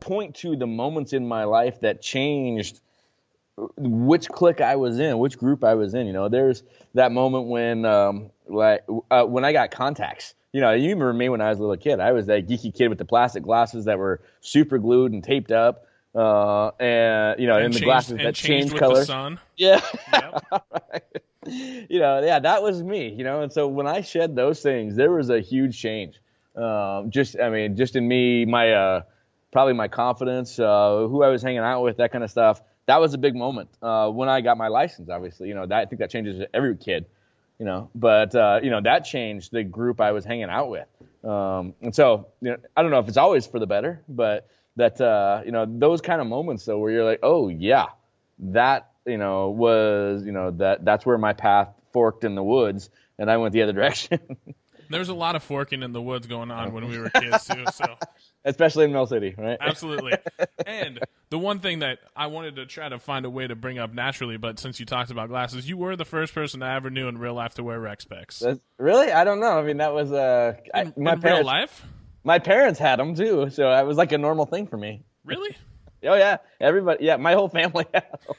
point 0.00 0.34
to 0.36 0.56
the 0.56 0.66
moments 0.66 1.12
in 1.12 1.26
my 1.26 1.44
life 1.44 1.80
that 1.80 2.02
changed 2.02 2.80
which 3.76 4.28
clique 4.28 4.60
I 4.60 4.76
was 4.76 4.98
in, 5.00 5.18
which 5.18 5.36
group 5.38 5.64
I 5.64 5.74
was 5.74 5.94
in. 5.94 6.06
You 6.06 6.12
know, 6.12 6.28
there's 6.28 6.62
that 6.94 7.10
moment 7.12 7.46
when 7.48 7.84
um, 7.84 8.30
like 8.48 8.84
uh, 9.10 9.24
when 9.24 9.44
I 9.44 9.52
got 9.52 9.70
contacts. 9.70 10.34
You 10.52 10.60
know, 10.62 10.72
you 10.72 10.90
remember 10.90 11.12
me 11.12 11.28
when 11.28 11.40
I 11.40 11.50
was 11.50 11.58
a 11.58 11.62
little 11.62 11.76
kid. 11.76 12.00
I 12.00 12.12
was 12.12 12.26
that 12.26 12.48
geeky 12.48 12.74
kid 12.74 12.88
with 12.88 12.98
the 12.98 13.04
plastic 13.04 13.42
glasses 13.42 13.84
that 13.84 13.98
were 13.98 14.20
super 14.40 14.78
glued 14.78 15.12
and 15.12 15.22
taped 15.22 15.52
up, 15.52 15.84
uh, 16.14 16.68
and 16.80 17.38
you 17.38 17.46
know, 17.46 17.56
And 17.56 17.66
in 17.66 17.70
the 17.72 17.78
changed- 17.80 17.84
glasses 17.84 18.16
that 18.16 18.34
changed 18.34 18.70
change 18.70 18.72
with 18.72 18.80
the 18.80 19.04
sun. 19.04 19.38
Yeah. 19.56 19.80
Yep. 20.12 20.44
you 21.88 21.98
know, 21.98 22.22
yeah, 22.22 22.38
that 22.38 22.62
was 22.62 22.82
me, 22.82 23.08
you 23.08 23.24
know. 23.24 23.42
And 23.42 23.52
so 23.52 23.66
when 23.66 23.86
I 23.86 24.00
shed 24.02 24.36
those 24.36 24.60
things, 24.60 24.96
there 24.96 25.10
was 25.10 25.30
a 25.30 25.40
huge 25.40 25.78
change. 25.80 26.20
Um, 26.56 27.10
just, 27.10 27.38
I 27.38 27.50
mean, 27.50 27.76
just 27.76 27.96
in 27.96 28.06
me, 28.06 28.44
my, 28.44 28.72
uh, 28.72 29.02
probably 29.52 29.74
my 29.74 29.88
confidence, 29.88 30.58
uh, 30.58 31.06
who 31.08 31.22
I 31.22 31.28
was 31.28 31.42
hanging 31.42 31.60
out 31.60 31.82
with, 31.82 31.98
that 31.98 32.12
kind 32.12 32.24
of 32.24 32.30
stuff. 32.30 32.60
That 32.86 33.00
was 33.00 33.14
a 33.14 33.18
big 33.18 33.34
moment 33.34 33.68
uh, 33.82 34.08
when 34.10 34.28
I 34.28 34.40
got 34.40 34.56
my 34.56 34.68
license. 34.68 35.10
Obviously, 35.10 35.48
you 35.48 35.54
know, 35.54 35.66
that 35.66 35.78
I 35.78 35.84
think 35.86 36.00
that 36.00 36.10
changes 36.10 36.42
every 36.54 36.76
kid, 36.76 37.06
you 37.58 37.66
know. 37.66 37.90
But 37.94 38.34
uh, 38.34 38.60
you 38.62 38.70
know, 38.70 38.80
that 38.80 39.04
changed 39.04 39.52
the 39.52 39.62
group 39.62 40.00
I 40.00 40.12
was 40.12 40.24
hanging 40.24 40.48
out 40.48 40.70
with. 40.70 40.86
Um, 41.22 41.74
and 41.82 41.94
so, 41.94 42.28
you 42.40 42.52
know, 42.52 42.56
I 42.76 42.82
don't 42.82 42.90
know 42.90 43.00
if 43.00 43.08
it's 43.08 43.16
always 43.16 43.46
for 43.46 43.58
the 43.58 43.66
better, 43.66 44.02
but 44.08 44.48
that, 44.76 45.00
uh, 45.00 45.42
you 45.44 45.52
know, 45.52 45.66
those 45.68 46.00
kind 46.00 46.20
of 46.20 46.26
moments 46.26 46.64
though, 46.64 46.78
where 46.78 46.90
you're 46.90 47.04
like, 47.04 47.20
oh 47.22 47.48
yeah, 47.48 47.86
that 48.38 48.90
you 49.08 49.18
know 49.18 49.50
was 49.50 50.22
you 50.24 50.32
know 50.32 50.50
that 50.52 50.84
that's 50.84 51.04
where 51.06 51.18
my 51.18 51.32
path 51.32 51.68
forked 51.92 52.24
in 52.24 52.34
the 52.34 52.42
woods 52.42 52.90
and 53.18 53.30
i 53.30 53.36
went 53.36 53.52
the 53.52 53.62
other 53.62 53.72
direction 53.80 54.18
There's 54.90 55.10
a 55.10 55.14
lot 55.14 55.36
of 55.36 55.42
forking 55.42 55.82
in 55.82 55.92
the 55.92 56.00
woods 56.00 56.26
going 56.26 56.50
on 56.50 56.72
when 56.72 56.88
we 56.88 56.98
were 56.98 57.10
kids 57.14 57.46
too. 57.46 57.66
So 57.74 57.96
especially 58.44 58.86
in 58.86 58.92
mill 58.92 59.06
city 59.06 59.34
right 59.36 59.58
absolutely. 59.60 60.14
And 60.66 61.00
the 61.28 61.38
one 61.38 61.58
thing 61.60 61.80
that 61.80 61.98
I 62.16 62.28
wanted 62.28 62.56
to 62.56 62.64
try 62.64 62.88
to 62.88 62.98
find 62.98 63.26
a 63.26 63.30
way 63.30 63.46
to 63.46 63.54
bring 63.54 63.78
up 63.78 63.92
naturally, 63.92 64.38
but 64.38 64.58
since 64.58 64.80
you 64.80 64.86
talked 64.86 65.10
about 65.10 65.28
glasses, 65.28 65.68
you 65.68 65.76
were 65.76 65.94
the 65.94 66.06
first 66.06 66.32
person 66.34 66.62
I 66.62 66.74
ever 66.76 66.88
knew 66.88 67.06
in 67.08 67.18
real 67.18 67.34
life 67.34 67.52
to 67.54 67.62
wear 67.62 67.78
rec 67.78 68.00
specs. 68.00 68.38
That's- 68.38 68.60
really 68.78 69.12
i 69.12 69.24
don't 69.24 69.40
know 69.40 69.58
i 69.58 69.62
mean 69.62 69.76
that 69.78 69.92
was 69.92 70.10
uh 70.10 70.54
I- 70.72 70.82
In, 70.82 70.94
my 70.96 71.12
in 71.12 71.20
real 71.20 71.20
parents 71.20 71.46
life, 71.46 71.84
my 72.24 72.38
parents 72.38 72.78
had 72.78 72.98
them 72.98 73.14
too 73.14 73.50
so 73.50 73.70
it 73.70 73.84
was 73.86 73.98
like 73.98 74.12
a 74.12 74.18
normal 74.18 74.46
thing 74.46 74.66
for 74.68 74.78
me 74.78 75.02
really? 75.24 75.54
oh 76.04 76.14
yeah 76.14 76.38
everybody 76.60 77.04
yeah 77.04 77.16
my 77.16 77.34
whole 77.34 77.48
family 77.50 77.84
had 77.92 78.06
'em. 78.26 78.34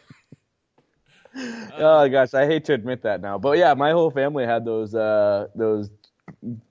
oh 1.77 2.07
gosh 2.09 2.33
i 2.33 2.45
hate 2.45 2.65
to 2.65 2.73
admit 2.73 3.03
that 3.03 3.21
now 3.21 3.37
but 3.37 3.57
yeah 3.57 3.73
my 3.73 3.91
whole 3.91 4.09
family 4.11 4.45
had 4.45 4.65
those 4.65 4.95
uh 4.95 5.47
those 5.55 5.89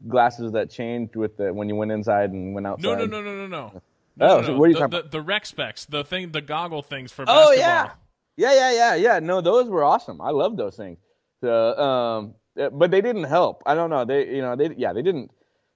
glasses 0.09 0.53
that 0.53 0.71
changed 0.71 1.17
with 1.17 1.37
the 1.37 1.53
when 1.53 1.69
you 1.69 1.77
went 1.77 1.91
inside 1.93 2.31
and 2.31 2.55
went 2.55 2.67
outside 2.67 2.83
No, 2.83 2.95
no, 2.95 3.07
no, 3.07 3.23
no, 3.23 3.35
no, 3.35 3.47
no. 3.47 3.73
Oh, 3.75 3.83
No, 4.17 4.43
so 4.43 4.53
no, 4.53 4.59
what 4.59 4.65
are 4.65 4.69
you 4.69 4.75
the, 4.75 4.81
talking 4.81 4.91
the, 4.91 4.99
about? 4.99 5.11
the 5.13 5.21
rec 5.21 5.47
specs, 5.47 5.85
the 5.85 6.05
thing, 6.05 6.33
the 6.33 6.41
goggle 6.41 6.83
things 6.83 7.13
for 7.13 7.25
basketball. 7.25 7.51
Oh 7.51 7.53
yeah, 7.53 7.91
yeah, 8.37 8.53
yeah, 8.55 8.73
yeah, 8.73 8.95
yeah. 8.95 9.19
No, 9.21 9.41
those 9.41 9.69
were 9.69 9.85
awesome. 9.85 10.21
I 10.21 10.31
love 10.31 10.57
those 10.57 10.77
things. 10.77 10.99
So, 11.41 11.79
um, 11.79 12.35
but 12.73 12.91
they 12.91 13.01
didn't 13.01 13.25
help. 13.25 13.63
I 13.67 13.75
don't 13.77 13.91
know. 13.91 14.05
They, 14.05 14.27
you 14.35 14.43
know, 14.43 14.57
they, 14.57 14.75
yeah, 14.77 14.93
they 14.93 15.03
didn't. 15.03 15.31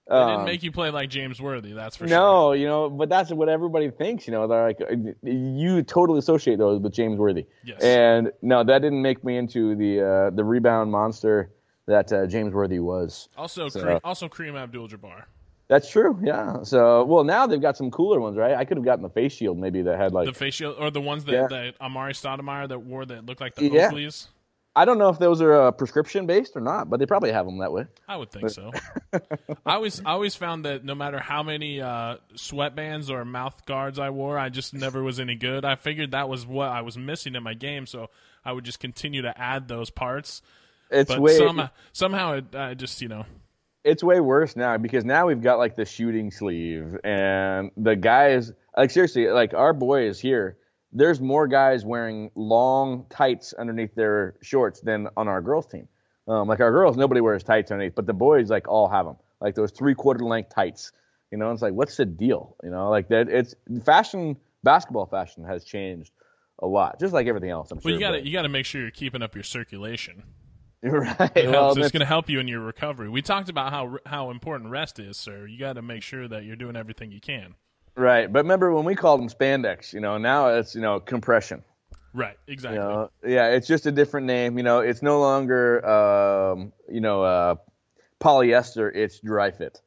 They 0.08 0.14
Um, 0.16 0.30
didn't 0.30 0.44
make 0.46 0.62
you 0.64 0.72
play 0.72 0.90
like 0.90 1.10
James 1.10 1.40
Worthy, 1.40 1.72
that's 1.72 1.96
for 1.96 2.08
sure. 2.08 2.16
no, 2.16 2.52
you 2.52 2.66
know, 2.66 2.90
but 2.90 3.08
that's 3.08 3.30
what 3.30 3.48
everybody 3.48 3.88
thinks. 3.90 4.26
You 4.26 4.32
know, 4.32 4.48
they're 4.48 4.66
like 4.66 4.80
you 5.22 5.82
totally 5.84 6.18
associate 6.18 6.58
those 6.58 6.80
with 6.80 6.92
James 6.92 7.18
Worthy. 7.18 7.46
Yes. 7.64 7.80
And 7.82 8.32
no, 8.42 8.64
that 8.64 8.82
didn't 8.82 9.00
make 9.00 9.22
me 9.24 9.36
into 9.36 9.76
the 9.76 10.00
uh, 10.00 10.30
the 10.30 10.42
rebound 10.44 10.90
monster 10.90 11.52
that 11.86 12.12
uh, 12.12 12.26
James 12.26 12.52
Worthy 12.52 12.80
was. 12.80 13.28
Also, 13.36 13.68
So- 13.68 13.80
Kareem, 13.80 14.00
also 14.04 14.28
Kareem 14.28 14.56
Abdul-Jabbar. 14.60 15.22
That's 15.68 15.88
true. 15.90 16.18
Yeah. 16.22 16.62
So, 16.64 17.04
well, 17.04 17.24
now 17.24 17.46
they've 17.46 17.60
got 17.60 17.76
some 17.78 17.90
cooler 17.90 18.20
ones, 18.20 18.36
right? 18.36 18.54
I 18.54 18.64
could 18.64 18.76
have 18.76 18.84
gotten 18.84 19.02
the 19.02 19.08
face 19.08 19.32
shield 19.32 19.56
maybe 19.58 19.80
that 19.82 19.96
had 19.98 20.12
like 20.12 20.26
The 20.26 20.34
face 20.34 20.54
shield, 20.54 20.76
or 20.78 20.90
the 20.90 21.00
ones 21.00 21.24
that, 21.24 21.32
Yeah. 21.32 21.46
that 21.46 21.78
Amar'e 21.80 22.10
Stoudemire 22.10 22.68
that 22.68 22.80
wore 22.80 23.06
that 23.06 23.24
looked 23.24 23.40
like 23.40 23.54
the 23.54 23.68
Yeah. 23.70 23.90
Oakleys. 23.90 24.26
I 24.74 24.86
don't 24.86 24.98
know 24.98 25.10
if 25.10 25.18
those 25.18 25.42
are 25.42 25.52
uh, 25.52 25.70
prescription 25.70 26.26
based 26.26 26.56
or 26.56 26.60
not, 26.60 26.88
but 26.88 26.98
they 26.98 27.04
probably 27.04 27.30
have 27.32 27.44
them 27.44 27.58
that 27.58 27.72
way. 27.72 27.86
I 28.08 28.16
would 28.16 28.30
think 28.30 28.48
so. 28.48 28.70
I 29.12 29.74
always 29.74 30.00
I 30.00 30.12
always 30.12 30.34
found 30.34 30.64
that 30.64 30.82
no 30.82 30.94
matter 30.94 31.18
how 31.18 31.42
many 31.42 31.82
uh, 31.82 32.16
sweatbands 32.34 33.10
or 33.10 33.24
mouth 33.26 33.66
guards 33.66 33.98
I 33.98 34.10
wore, 34.10 34.38
I 34.38 34.48
just 34.48 34.72
never 34.72 35.02
was 35.02 35.20
any 35.20 35.34
good. 35.34 35.66
I 35.66 35.74
figured 35.74 36.12
that 36.12 36.28
was 36.28 36.46
what 36.46 36.68
I 36.68 36.80
was 36.80 36.96
missing 36.96 37.34
in 37.34 37.42
my 37.42 37.52
game, 37.52 37.86
so 37.86 38.08
I 38.44 38.52
would 38.52 38.64
just 38.64 38.80
continue 38.80 39.22
to 39.22 39.38
add 39.38 39.68
those 39.68 39.90
parts. 39.90 40.40
It's 40.90 41.08
But 41.08 41.20
way 41.20 41.36
some, 41.36 41.68
somehow 41.92 42.34
it 42.34 42.54
I 42.54 42.74
just 42.74 43.02
you 43.02 43.08
know 43.08 43.26
it's 43.84 44.02
way 44.02 44.20
worse 44.20 44.56
now 44.56 44.78
because 44.78 45.04
now 45.04 45.26
we've 45.26 45.42
got 45.42 45.58
like 45.58 45.76
the 45.76 45.84
shooting 45.84 46.30
sleeve 46.30 46.96
and 47.04 47.70
the 47.76 47.96
guys 47.96 48.52
like 48.76 48.90
seriously 48.90 49.28
like 49.28 49.54
our 49.54 49.72
boys 49.72 50.20
here 50.20 50.56
there's 50.92 51.20
more 51.20 51.46
guys 51.46 51.84
wearing 51.84 52.30
long 52.34 53.06
tights 53.08 53.52
underneath 53.54 53.94
their 53.94 54.34
shorts 54.42 54.80
than 54.80 55.08
on 55.16 55.28
our 55.28 55.40
girls 55.40 55.66
team 55.66 55.88
um, 56.28 56.48
like 56.48 56.60
our 56.60 56.70
girls 56.70 56.96
nobody 56.96 57.20
wears 57.20 57.42
tights 57.42 57.70
underneath 57.70 57.94
but 57.94 58.06
the 58.06 58.12
boys 58.12 58.50
like 58.50 58.68
all 58.68 58.88
have 58.88 59.06
them 59.06 59.16
like 59.40 59.54
those 59.54 59.70
three 59.70 59.94
quarter 59.94 60.24
length 60.24 60.54
tights 60.54 60.92
you 61.30 61.38
know 61.38 61.50
it's 61.50 61.62
like 61.62 61.72
what's 61.72 61.96
the 61.96 62.04
deal 62.04 62.56
you 62.62 62.70
know 62.70 62.90
like 62.90 63.08
that 63.08 63.28
it's 63.28 63.54
fashion 63.84 64.36
basketball 64.62 65.06
fashion 65.06 65.44
has 65.44 65.64
changed 65.64 66.12
a 66.60 66.66
lot 66.66 67.00
just 67.00 67.12
like 67.12 67.26
everything 67.26 67.50
else 67.50 67.70
i'm 67.70 67.80
sure 67.80 67.90
well 67.90 67.94
you 67.94 68.00
got 68.00 68.12
to 68.12 68.24
you 68.24 68.32
got 68.32 68.42
to 68.42 68.48
make 68.48 68.66
sure 68.66 68.80
you're 68.80 68.90
keeping 68.90 69.22
up 69.22 69.34
your 69.34 69.44
circulation. 69.44 70.22
right 70.84 71.30
It 71.36 71.48
well 71.48 71.70
it's 71.78 71.92
going 71.92 72.00
to 72.00 72.06
help 72.06 72.28
you 72.28 72.40
in 72.40 72.48
your 72.48 72.58
recovery. 72.58 73.08
We 73.08 73.22
talked 73.22 73.48
about 73.48 73.70
how 73.70 73.98
how 74.04 74.30
important 74.30 74.70
rest 74.70 74.98
is, 74.98 75.16
sir. 75.16 75.46
You 75.46 75.56
got 75.56 75.74
to 75.74 75.82
make 75.82 76.02
sure 76.02 76.26
that 76.26 76.44
you're 76.44 76.56
doing 76.56 76.74
everything 76.74 77.12
you 77.12 77.20
can. 77.20 77.54
Right 77.94 78.32
but 78.32 78.40
remember 78.40 78.72
when 78.72 78.84
we 78.84 78.94
called 78.94 79.20
them 79.20 79.28
spandex 79.28 79.92
you 79.92 80.00
know 80.00 80.18
now 80.18 80.48
it's 80.48 80.74
you 80.74 80.80
know 80.80 81.00
compression 81.00 81.62
Right. 82.14 82.36
Exactly. 82.46 82.78
You 82.78 82.84
know, 82.84 83.10
yeah, 83.24 83.48
it's 83.48 83.66
just 83.66 83.86
a 83.86 83.92
different 83.92 84.26
name. 84.26 84.58
You 84.58 84.64
know, 84.64 84.80
it's 84.80 85.02
no 85.02 85.20
longer 85.20 85.84
um, 85.86 86.72
you 86.88 87.00
know 87.00 87.22
uh, 87.22 87.54
polyester. 88.20 88.94
It's 88.94 89.18
dry 89.20 89.50
fit. 89.50 89.80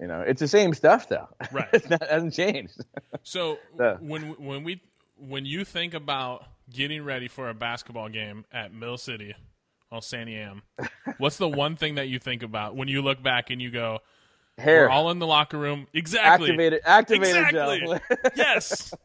You 0.00 0.06
know, 0.06 0.20
it's 0.20 0.40
the 0.40 0.48
same 0.48 0.72
stuff 0.74 1.08
though. 1.08 1.28
Right. 1.50 1.68
it's 1.72 1.90
not, 1.90 2.02
it 2.02 2.10
hasn't 2.10 2.34
changed. 2.34 2.80
So 3.22 3.58
Yeah. 3.80 3.96
when 4.00 4.30
when 4.34 4.62
we 4.62 4.80
when 5.16 5.44
you 5.44 5.64
think 5.64 5.94
about 5.94 6.44
getting 6.70 7.02
ready 7.02 7.26
for 7.26 7.48
a 7.48 7.54
basketball 7.54 8.08
game 8.08 8.44
at 8.52 8.72
Mill 8.72 8.96
City, 8.96 9.34
well, 9.90 10.00
Santiam, 10.00 10.60
what's 11.18 11.38
the 11.38 11.48
one 11.48 11.74
thing 11.76 11.96
that 11.96 12.08
you 12.08 12.20
think 12.20 12.44
about 12.44 12.76
when 12.76 12.86
you 12.86 13.02
look 13.02 13.20
back 13.20 13.50
and 13.50 13.60
you 13.60 13.70
go, 13.72 13.98
Hair 14.58 14.84
"We're 14.86 14.90
all 14.90 15.10
in 15.10 15.18
the 15.18 15.26
locker 15.26 15.58
room." 15.58 15.86
Exactly. 15.94 16.50
activated, 16.50 16.82
activator 16.84 17.48
Exactly. 17.48 17.80
gel. 17.80 18.00
yes. 18.36 18.94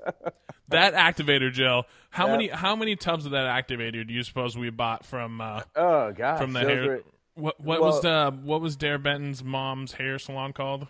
That 0.69 0.93
activator 0.95 1.51
gel. 1.51 1.85
How 2.09 2.25
Yeah. 2.27 2.31
many 2.31 2.47
how 2.47 2.75
many 2.75 2.95
tubs 2.95 3.25
of 3.25 3.31
that 3.33 3.45
activator 3.45 4.07
do 4.07 4.13
you 4.13 4.23
suppose 4.23 4.57
we 4.57 4.69
bought 4.71 5.05
from 5.05 5.39
uh, 5.39 5.61
oh 5.75 6.11
gosh, 6.13 6.39
from 6.39 6.53
the 6.53 6.61
those 6.61 6.67
hair? 6.69 6.87
were, 6.87 7.03
What 7.35 7.59
what 7.59 7.81
Well- 7.81 7.91
was 7.91 8.01
the 8.01 8.35
what 8.43 8.59
was 8.61 8.75
Dare 8.75 8.97
Benton's 8.97 9.43
mom's 9.43 9.91
hair 9.93 10.17
salon 10.17 10.51
called? 10.53 10.87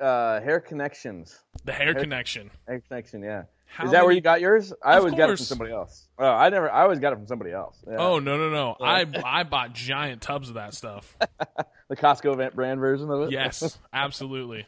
uh, 0.00 0.40
hair 0.40 0.60
connections. 0.60 1.38
The 1.64 1.72
Hair 1.72 1.94
Connection. 1.94 2.50
Hair 2.66 2.80
connection, 2.88 3.22
yeah. 3.22 3.44
How 3.72 3.86
Is 3.86 3.92
that 3.92 4.04
where 4.04 4.12
you 4.12 4.20
got 4.20 4.42
yours? 4.42 4.72
I 4.84 4.92
Of 4.92 4.98
always 4.98 5.14
got 5.14 5.30
it 5.30 5.36
from 5.38 5.46
somebody 5.46 5.72
else. 5.72 6.06
Oh, 6.18 6.26
I 6.26 6.50
never. 6.50 6.70
I 6.70 6.82
always 6.82 6.98
got 6.98 7.14
it 7.14 7.16
from 7.16 7.26
somebody 7.26 7.52
else. 7.52 7.82
Yeah. 7.88 7.96
Oh 7.98 8.18
no 8.18 8.36
no 8.36 8.50
no! 8.50 8.76
I 8.78 9.06
I 9.24 9.44
bought 9.44 9.72
giant 9.72 10.20
tubs 10.20 10.48
of 10.50 10.56
that 10.56 10.74
stuff. 10.74 11.16
the 11.88 11.96
Costco 11.96 12.54
brand 12.54 12.80
version 12.80 13.10
of 13.10 13.22
it. 13.22 13.30
Yes, 13.30 13.78
absolutely. 13.92 14.66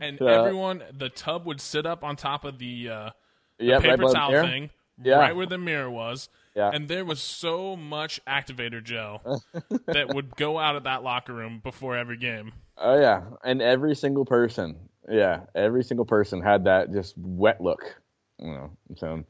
And 0.00 0.18
Yeah. 0.20 0.40
everyone, 0.40 0.82
the 0.96 1.08
tub 1.08 1.46
would 1.46 1.60
sit 1.60 1.86
up 1.86 2.04
on 2.04 2.16
top 2.16 2.44
of 2.44 2.58
the, 2.58 2.88
uh, 2.88 3.10
the 3.58 3.64
Yep, 3.64 3.82
paper 3.82 3.96
the 4.06 4.12
towel 4.12 4.32
thing, 4.32 4.70
Yeah. 5.02 5.16
right 5.18 5.34
where 5.34 5.46
the 5.46 5.58
mirror 5.58 5.90
was. 5.90 6.28
Yeah. 6.54 6.70
And 6.72 6.86
there 6.86 7.04
was 7.04 7.20
so 7.20 7.76
much 7.76 8.20
activator 8.26 8.82
gel 8.84 9.42
that 9.86 10.10
would 10.10 10.36
go 10.36 10.58
out 10.58 10.76
of 10.76 10.84
that 10.84 11.02
locker 11.02 11.32
room 11.32 11.60
before 11.62 11.96
every 11.96 12.16
game. 12.16 12.52
Oh 12.76 13.00
yeah, 13.00 13.22
and 13.42 13.60
every 13.62 13.94
single 13.94 14.24
person, 14.24 14.76
yeah, 15.08 15.40
every 15.54 15.82
single 15.82 16.06
person 16.06 16.40
had 16.42 16.64
that 16.64 16.92
just 16.92 17.14
wet 17.16 17.60
look, 17.60 18.00
you 18.38 18.52
know. 18.52 18.70
So, 18.96 19.24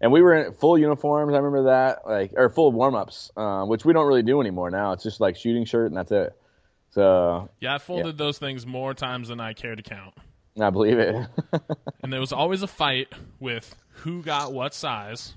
and 0.00 0.12
we 0.12 0.22
were 0.22 0.34
in 0.34 0.52
full 0.54 0.78
uniforms. 0.78 1.32
I 1.34 1.36
remember 1.38 1.64
that, 1.64 2.06
like, 2.06 2.32
or 2.36 2.48
full 2.48 2.72
warm 2.72 2.94
ups, 2.94 3.30
uh, 3.36 3.64
which 3.64 3.84
we 3.84 3.92
don't 3.92 4.06
really 4.06 4.22
do 4.22 4.40
anymore 4.40 4.70
now. 4.70 4.92
It's 4.92 5.02
just 5.02 5.20
like 5.20 5.36
shooting 5.36 5.64
shirt 5.64 5.86
and 5.88 5.96
that's 5.96 6.12
it. 6.12 6.34
So 6.90 7.48
Yeah, 7.60 7.74
I 7.74 7.78
folded 7.78 8.18
those 8.18 8.38
things 8.38 8.66
more 8.66 8.94
times 8.94 9.28
than 9.28 9.40
I 9.40 9.52
care 9.52 9.76
to 9.76 9.82
count. 9.82 10.14
I 10.60 10.70
believe 10.70 10.98
it. 10.98 11.14
And 12.02 12.12
there 12.12 12.18
was 12.20 12.32
always 12.32 12.62
a 12.62 12.66
fight 12.66 13.08
with 13.38 13.76
who 13.90 14.22
got 14.22 14.52
what 14.52 14.74
size 14.74 15.34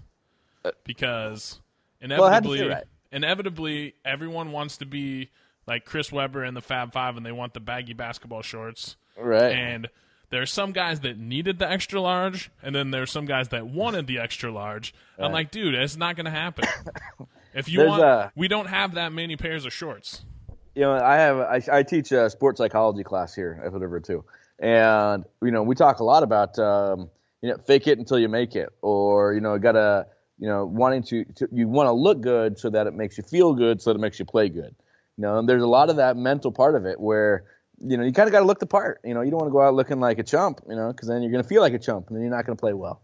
because 0.86 1.60
Uh, 2.02 2.08
Well, 2.10 2.18
to 2.22 2.26
inevitably, 2.38 2.68
right. 2.68 2.84
inevitably, 3.12 3.96
everyone 4.06 4.52
wants 4.52 4.78
to 4.78 4.86
be 4.86 5.30
like 5.68 5.86
Chris 5.86 6.12
Webber 6.12 6.44
in 6.44 6.54
the 6.54 6.62
Fab 6.62 6.92
Five 6.94 7.18
and 7.18 7.26
they 7.26 7.32
want 7.32 7.54
the 7.54 7.60
baggy 7.60 7.94
basketball 7.94 8.42
shorts. 8.42 8.96
right. 9.18 9.52
And 9.54 9.90
there 10.34 10.42
are 10.42 10.48
some 10.48 10.72
guys 10.72 11.02
that 11.02 11.18
needed 11.18 11.60
the 11.60 11.70
extra 11.70 12.02
large, 12.02 12.50
and 12.64 12.74
then 12.74 12.92
there's 12.92 13.12
some 13.12 13.26
guys 13.26 13.50
that 13.50 13.68
wanted 13.68 14.08
the 14.08 14.18
extra 14.18 14.52
large. 14.52 14.94
I'm 15.20 15.32
like, 15.32 15.52
dude, 15.52 15.76
it's 15.76 15.96
not 15.96 16.16
going 16.16 16.26
to 16.26 16.32
happen. 16.32 16.66
If 17.56 17.70
you 17.70 17.78
There's 17.78 17.90
want, 17.90 18.02
a- 18.02 18.32
we 18.36 18.48
don't 18.48 18.66
have 18.66 18.96
that 18.96 19.14
many 19.14 19.38
pairs 19.38 19.64
of 19.68 19.72
shorts. 19.72 20.26
you 20.74 20.82
know, 20.82 20.94
I 20.94 21.18
have 21.18 21.38
I, 21.38 21.62
I 21.72 21.84
teach 21.84 22.12
a 22.12 22.28
sports 22.32 22.58
psychology 22.58 23.04
class 23.04 23.36
here 23.36 23.62
at 23.64 23.72
Hood 23.72 23.84
River 23.84 24.00
too, 24.00 24.26
and 24.58 25.24
you 25.40 25.52
know 25.52 25.62
we 25.62 25.76
talk 25.76 26.00
a 26.00 26.04
lot 26.04 26.24
about 26.24 26.58
um, 26.58 27.12
you 27.44 27.52
know 27.52 27.58
fake 27.58 27.86
it 27.86 28.00
until 28.00 28.18
you 28.18 28.28
make 28.28 28.56
it, 28.56 28.70
or 28.82 29.36
you 29.36 29.40
know 29.40 29.60
got 29.60 29.74
to 29.74 30.08
you 30.40 30.48
know, 30.48 30.66
wanting 30.66 31.04
to, 31.04 31.26
to 31.36 31.48
you 31.52 31.68
want 31.68 31.88
to 31.88 31.92
look 31.92 32.22
good 32.22 32.58
so 32.58 32.70
that 32.72 32.88
it 32.88 32.94
makes 32.94 33.18
you 33.18 33.24
feel 33.24 33.54
good, 33.54 33.82
so 33.82 33.92
that 33.92 34.00
it 34.00 34.02
makes 34.02 34.20
you 34.20 34.26
play 34.26 34.50
good. 34.50 34.76
You 35.18 35.22
know, 35.22 35.38
and 35.38 35.48
there's 35.48 35.62
a 35.62 35.68
lot 35.68 35.90
of 35.90 35.98
that 35.98 36.18
mental 36.18 36.52
part 36.52 36.76
of 36.76 36.86
it 36.86 37.00
where 37.00 37.46
you 37.86 37.98
know 37.98 38.04
you 38.04 38.14
kind 38.14 38.28
of 38.28 38.32
got 38.32 38.40
to 38.40 38.46
look 38.46 38.60
the 38.60 38.66
part. 38.66 39.02
You 39.04 39.14
know, 39.14 39.22
you 39.22 39.32
don't 39.32 39.40
want 39.40 39.50
to 39.50 39.54
go 39.54 39.62
out 39.62 39.74
looking 39.74 40.00
like 40.00 40.20
a 40.20 40.24
chump. 40.24 40.62
You 40.68 40.76
know, 40.76 40.92
because 40.92 41.08
then 41.08 41.22
you're 41.22 41.32
going 41.32 41.44
to 41.44 41.48
feel 41.48 41.62
like 41.62 41.74
a 41.74 41.80
chump, 41.80 42.08
and 42.08 42.16
then 42.16 42.24
you're 42.24 42.36
not 42.36 42.46
going 42.46 42.58
to 42.58 42.62
play 42.62 42.74
well. 42.74 43.02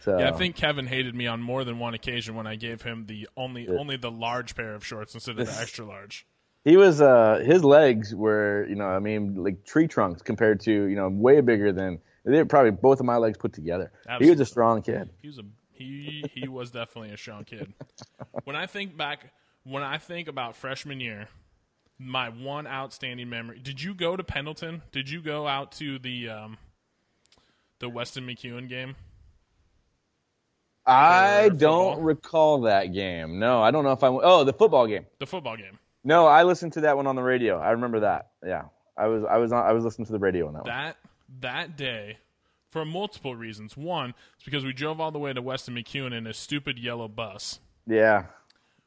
So 0.00 0.18
Yeah, 0.18 0.28
I 0.28 0.32
think 0.32 0.56
Kevin 0.56 0.86
hated 0.86 1.14
me 1.14 1.26
on 1.26 1.40
more 1.40 1.64
than 1.64 1.78
one 1.78 1.94
occasion 1.94 2.34
when 2.34 2.46
I 2.46 2.56
gave 2.56 2.82
him 2.82 3.06
the 3.06 3.28
only 3.36 3.68
only 3.68 3.96
the 3.96 4.10
large 4.10 4.54
pair 4.54 4.74
of 4.74 4.84
shorts 4.84 5.14
instead 5.14 5.38
of 5.38 5.46
the 5.46 5.52
extra 5.60 5.84
large. 5.84 6.26
he 6.64 6.76
was 6.76 7.00
uh 7.00 7.42
his 7.44 7.64
legs 7.64 8.14
were 8.14 8.66
you 8.68 8.74
know 8.74 8.86
I 8.86 8.98
mean 8.98 9.34
like 9.36 9.64
tree 9.64 9.88
trunks 9.88 10.22
compared 10.22 10.60
to 10.60 10.72
you 10.72 10.96
know 10.96 11.08
way 11.08 11.40
bigger 11.40 11.72
than 11.72 12.00
they 12.24 12.38
were 12.38 12.44
probably 12.46 12.70
both 12.70 13.00
of 13.00 13.06
my 13.06 13.16
legs 13.16 13.38
put 13.38 13.52
together. 13.52 13.92
He 14.18 14.30
was 14.30 14.40
a 14.40 14.46
strong 14.46 14.82
kid. 14.82 15.10
He 15.20 15.28
was 15.28 15.38
a 15.38 15.44
he 15.72 16.24
he 16.32 16.48
was 16.48 16.70
definitely 16.70 17.12
a 17.12 17.16
strong 17.16 17.44
kid. 17.44 17.72
When 18.44 18.56
I 18.56 18.66
think 18.66 18.96
back, 18.96 19.32
when 19.64 19.82
I 19.82 19.98
think 19.98 20.28
about 20.28 20.56
freshman 20.56 21.00
year, 21.00 21.28
my 21.98 22.28
one 22.28 22.66
outstanding 22.66 23.28
memory. 23.28 23.60
Did 23.62 23.82
you 23.82 23.94
go 23.94 24.16
to 24.16 24.24
Pendleton? 24.24 24.82
Did 24.92 25.08
you 25.08 25.20
go 25.22 25.46
out 25.46 25.72
to 25.72 25.98
the 25.98 26.28
um, 26.28 26.58
the 27.78 27.88
Weston 27.88 28.26
McEwen 28.26 28.68
game? 28.68 28.96
I 30.86 31.48
don't 31.48 32.00
recall 32.02 32.62
that 32.62 32.92
game. 32.92 33.38
No, 33.38 33.62
I 33.62 33.70
don't 33.70 33.84
know 33.84 33.92
if 33.92 34.04
I 34.04 34.10
went. 34.10 34.24
Oh, 34.26 34.44
the 34.44 34.52
football 34.52 34.86
game. 34.86 35.06
The 35.18 35.26
football 35.26 35.56
game. 35.56 35.78
No, 36.04 36.26
I 36.26 36.42
listened 36.42 36.74
to 36.74 36.82
that 36.82 36.96
one 36.96 37.06
on 37.06 37.16
the 37.16 37.22
radio. 37.22 37.58
I 37.58 37.70
remember 37.70 38.00
that. 38.00 38.32
Yeah, 38.44 38.64
I 38.96 39.06
was 39.06 39.24
I 39.24 39.38
was 39.38 39.52
on 39.52 39.64
I 39.64 39.72
was 39.72 39.84
listening 39.84 40.06
to 40.06 40.12
the 40.12 40.18
radio 40.18 40.46
on 40.46 40.54
that 40.54 40.64
one. 40.64 40.72
That 40.72 40.96
that 41.40 41.76
day, 41.76 42.18
for 42.70 42.84
multiple 42.84 43.34
reasons. 43.34 43.76
One, 43.76 44.12
it's 44.34 44.44
because 44.44 44.64
we 44.64 44.74
drove 44.74 45.00
all 45.00 45.10
the 45.10 45.18
way 45.18 45.32
to 45.32 45.40
Weston 45.40 45.74
McEwen 45.74 46.12
in 46.12 46.26
a 46.26 46.34
stupid 46.34 46.78
yellow 46.78 47.08
bus, 47.08 47.60
Yeah, 47.86 48.26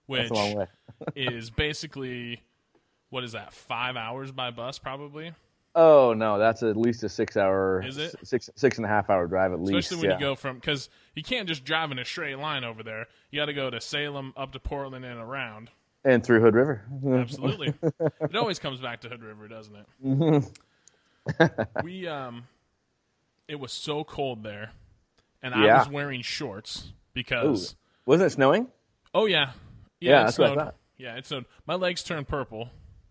which 0.05 0.29
that's 0.29 0.31
a 0.31 0.33
long 0.35 0.55
way. 0.55 0.67
is 1.15 1.49
basically 1.49 2.41
what 3.09 3.23
is 3.23 3.33
that? 3.33 3.53
Five 3.53 3.95
hours 3.95 4.31
by 4.31 4.51
bus, 4.51 4.79
probably. 4.79 5.31
Oh 5.75 6.13
no, 6.13 6.39
that's 6.39 6.63
at 6.63 6.75
least 6.75 7.03
a 7.03 7.09
six 7.09 7.37
hour. 7.37 7.83
Is 7.85 7.97
it? 7.97 8.15
six 8.23 8.49
six 8.55 8.77
and 8.77 8.85
a 8.85 8.89
half 8.89 9.09
hour 9.09 9.27
drive 9.27 9.53
at 9.53 9.59
least? 9.61 9.77
Especially 9.91 10.01
when 10.07 10.09
yeah. 10.11 10.15
you 10.17 10.31
go 10.31 10.35
from 10.35 10.55
because 10.55 10.89
you 11.13 11.21
can't 11.23 11.47
just 11.47 11.63
drive 11.65 11.91
in 11.91 11.99
a 11.99 12.05
straight 12.05 12.39
line 12.39 12.63
over 12.63 12.81
there. 12.81 13.05
You 13.29 13.39
got 13.39 13.45
to 13.45 13.53
go 13.53 13.69
to 13.69 13.79
Salem, 13.79 14.33
up 14.35 14.53
to 14.53 14.59
Portland, 14.59 15.05
and 15.05 15.19
around. 15.19 15.69
and 16.03 16.23
through 16.23 16.41
Hood 16.41 16.55
River. 16.55 16.83
Absolutely, 17.07 17.73
it 17.99 18.35
always 18.35 18.57
comes 18.57 18.79
back 18.81 19.01
to 19.01 19.09
Hood 19.09 19.21
River, 19.21 19.47
doesn't 19.47 19.75
it? 19.75 19.85
Mm-hmm. 20.03 20.47
we 21.83 22.07
um, 22.07 22.45
it 23.47 23.59
was 23.59 23.71
so 23.71 24.03
cold 24.03 24.43
there, 24.43 24.71
and 25.43 25.53
Yeah. 25.55 25.75
I 25.75 25.79
was 25.79 25.89
wearing 25.89 26.21
shorts 26.23 26.91
because 27.13 27.75
Wasn't 28.05 28.25
it 28.25 28.31
snowing? 28.33 28.67
oh 29.13 29.25
yeah, 29.25 29.51
Yeah, 29.99 30.09
yeah, 30.11 30.21
it 30.21 30.23
that's 30.25 30.37
what 30.39 30.49
I 30.49 30.53
snowed. 30.53 30.71
Yeah, 30.97 31.15
it 31.17 31.25
snowed. 31.27 31.45
My 31.67 31.75
legs 31.75 32.03
turned 32.03 32.27
purple, 32.27 32.69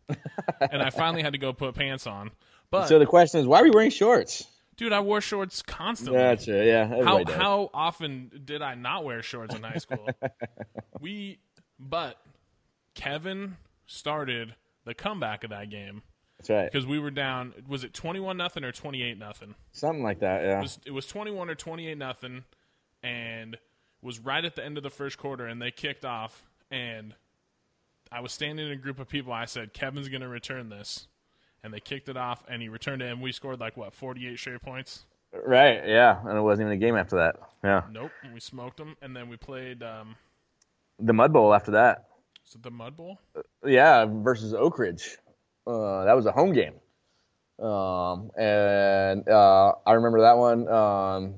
and 0.08 0.82
I 0.82 0.90
finally 0.90 1.22
had 1.22 1.32
to 1.32 1.38
go 1.38 1.52
put 1.52 1.74
pants 1.74 2.06
on. 2.06 2.30
But 2.70 2.86
So 2.86 2.98
the 2.98 3.06
question 3.06 3.40
is, 3.40 3.46
why 3.46 3.60
are 3.60 3.64
we 3.64 3.70
wearing 3.70 3.90
shorts? 3.90 4.46
dude, 4.76 4.92
I 4.92 5.00
wore 5.00 5.20
shorts 5.20 5.62
constantly. 5.62 6.18
That's 6.18 6.46
right. 6.48 6.64
Yeah, 6.64 6.86
how 7.04 7.22
does. 7.24 7.34
how 7.34 7.70
often 7.72 8.30
did 8.44 8.60
I 8.62 8.74
not 8.74 9.04
wear 9.04 9.22
shorts 9.22 9.54
in 9.54 9.62
high 9.62 9.78
school? 9.78 10.08
we 11.00 11.38
but 11.78 12.16
Kevin 12.94 13.56
started 13.86 14.54
the 14.84 14.94
comeback 14.94 15.44
of 15.44 15.50
that 15.50 15.70
game 15.70 16.02
That's 16.38 16.50
right. 16.50 16.70
because 16.70 16.86
we 16.86 16.98
were 16.98 17.10
down. 17.10 17.54
Was 17.68 17.84
it 17.84 17.94
twenty 17.94 18.20
one 18.20 18.36
nothing 18.36 18.64
or 18.64 18.72
twenty 18.72 19.02
eight 19.02 19.18
nothing? 19.18 19.54
Something 19.72 20.02
like 20.02 20.20
that. 20.20 20.42
Yeah. 20.42 20.58
It 20.58 20.62
was 20.62 20.78
it 20.86 20.90
was 20.92 21.06
twenty 21.06 21.30
one 21.30 21.48
or 21.48 21.54
twenty 21.54 21.88
eight 21.88 21.98
nothing, 21.98 22.44
and 23.02 23.56
was 24.02 24.18
right 24.18 24.44
at 24.44 24.56
the 24.56 24.64
end 24.64 24.76
of 24.76 24.82
the 24.82 24.90
first 24.90 25.18
quarter, 25.18 25.46
and 25.46 25.60
they 25.60 25.70
kicked 25.70 26.04
off, 26.04 26.44
and 26.70 27.14
I 28.12 28.20
was 28.20 28.32
standing 28.32 28.66
in 28.66 28.72
a 28.72 28.76
group 28.76 28.98
of 28.98 29.08
people. 29.08 29.32
I 29.32 29.44
said, 29.46 29.72
"Kevin's 29.72 30.08
going 30.08 30.20
to 30.22 30.28
return 30.28 30.68
this." 30.68 31.08
And 31.64 31.74
they 31.74 31.80
kicked 31.80 32.08
it 32.08 32.16
off, 32.16 32.44
and 32.48 32.62
he 32.62 32.68
returned 32.68 33.02
it, 33.02 33.10
and 33.10 33.20
we 33.20 33.32
scored 33.32 33.58
like 33.60 33.76
what 33.76 33.92
forty 33.92 34.28
eight 34.28 34.38
straight 34.38 34.62
points. 34.62 35.04
Right. 35.44 35.82
Yeah. 35.86 36.20
And 36.24 36.38
it 36.38 36.40
wasn't 36.40 36.66
even 36.66 36.72
a 36.72 36.80
game 36.80 36.96
after 36.96 37.16
that. 37.16 37.36
Yeah. 37.64 37.82
Nope, 37.90 38.12
and 38.22 38.32
we 38.32 38.40
smoked 38.40 38.76
them, 38.76 38.96
and 39.02 39.16
then 39.16 39.28
we 39.28 39.36
played. 39.36 39.82
Um, 39.82 40.14
The 41.00 41.12
Mud 41.12 41.32
Bowl 41.32 41.52
after 41.52 41.72
that. 41.72 42.06
is 42.46 42.54
it 42.54 42.62
the 42.62 42.70
Mud 42.70 42.96
Bowl? 42.96 43.18
Yeah, 43.64 44.06
versus 44.08 44.52
Oakridge. 44.52 45.16
Uh, 45.66 46.04
that 46.04 46.14
was 46.14 46.26
a 46.26 46.32
home 46.32 46.52
game. 46.52 46.74
Um, 47.58 48.30
and 48.38 49.28
uh, 49.28 49.72
I 49.86 49.92
remember 49.94 50.20
that 50.20 50.36
one. 50.36 50.68
Um, 50.68 51.34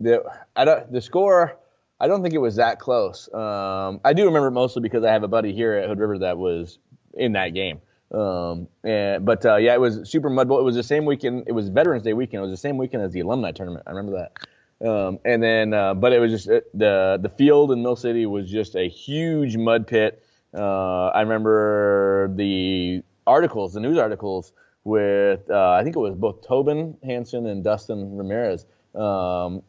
the 0.00 0.24
I 0.56 0.64
don't 0.64 0.90
the 0.90 1.00
score. 1.00 1.57
I 2.00 2.06
don't 2.06 2.22
think 2.22 2.34
it 2.34 2.38
was 2.38 2.56
that 2.56 2.78
close. 2.78 3.28
Um, 3.32 4.00
I 4.04 4.12
do 4.14 4.24
remember 4.26 4.50
mostly 4.50 4.82
because 4.82 5.04
I 5.04 5.12
have 5.12 5.22
a 5.22 5.28
buddy 5.28 5.52
here 5.52 5.74
at 5.74 5.88
Hood 5.88 5.98
River 5.98 6.18
that 6.20 6.38
was 6.38 6.78
in 7.14 7.32
that 7.32 7.54
game. 7.54 7.80
Um, 8.12 8.68
and, 8.84 9.24
but 9.24 9.44
uh, 9.44 9.56
yeah, 9.56 9.74
it 9.74 9.80
was 9.80 10.08
Super 10.08 10.30
Mud 10.30 10.48
Bowl. 10.48 10.60
It 10.60 10.64
was 10.64 10.76
the 10.76 10.82
same 10.82 11.04
weekend. 11.04 11.44
It 11.46 11.52
was 11.52 11.68
Veterans 11.68 12.04
Day 12.04 12.12
weekend. 12.12 12.38
It 12.38 12.46
was 12.46 12.52
the 12.52 12.56
same 12.56 12.78
weekend 12.78 13.02
as 13.02 13.12
the 13.12 13.20
alumni 13.20 13.52
tournament. 13.52 13.84
I 13.86 13.90
remember 13.90 14.18
that. 14.18 14.88
Um, 14.88 15.18
and 15.24 15.42
then, 15.42 15.74
uh, 15.74 15.94
but 15.94 16.12
it 16.12 16.20
was 16.20 16.30
just 16.30 16.48
uh, 16.48 16.60
the 16.72 17.18
the 17.20 17.28
field 17.28 17.72
in 17.72 17.82
Mill 17.82 17.96
City 17.96 18.26
was 18.26 18.48
just 18.48 18.76
a 18.76 18.88
huge 18.88 19.56
mud 19.56 19.88
pit. 19.88 20.22
Uh, 20.56 21.08
I 21.08 21.22
remember 21.22 22.32
the 22.34 23.02
articles, 23.26 23.74
the 23.74 23.80
news 23.80 23.98
articles 23.98 24.52
with 24.84 25.50
uh, 25.50 25.72
I 25.72 25.82
think 25.82 25.96
it 25.96 25.98
was 25.98 26.14
both 26.14 26.46
Tobin 26.46 26.96
Hansen 27.02 27.46
and 27.46 27.64
Dustin 27.64 28.16
Ramirez. 28.16 28.66
Um, 28.94 29.62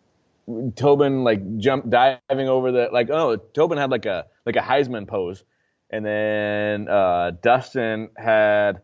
Tobin 0.75 1.23
like 1.23 1.57
jumped 1.57 1.89
diving 1.89 2.47
over 2.47 2.71
the 2.71 2.89
like 2.91 3.09
oh 3.09 3.35
Tobin 3.37 3.77
had 3.77 3.91
like 3.91 4.05
a 4.05 4.25
like 4.45 4.55
a 4.55 4.61
Heisman 4.61 5.07
pose, 5.07 5.43
and 5.89 6.05
then 6.05 6.87
uh, 6.87 7.31
Dustin 7.41 8.09
had 8.17 8.81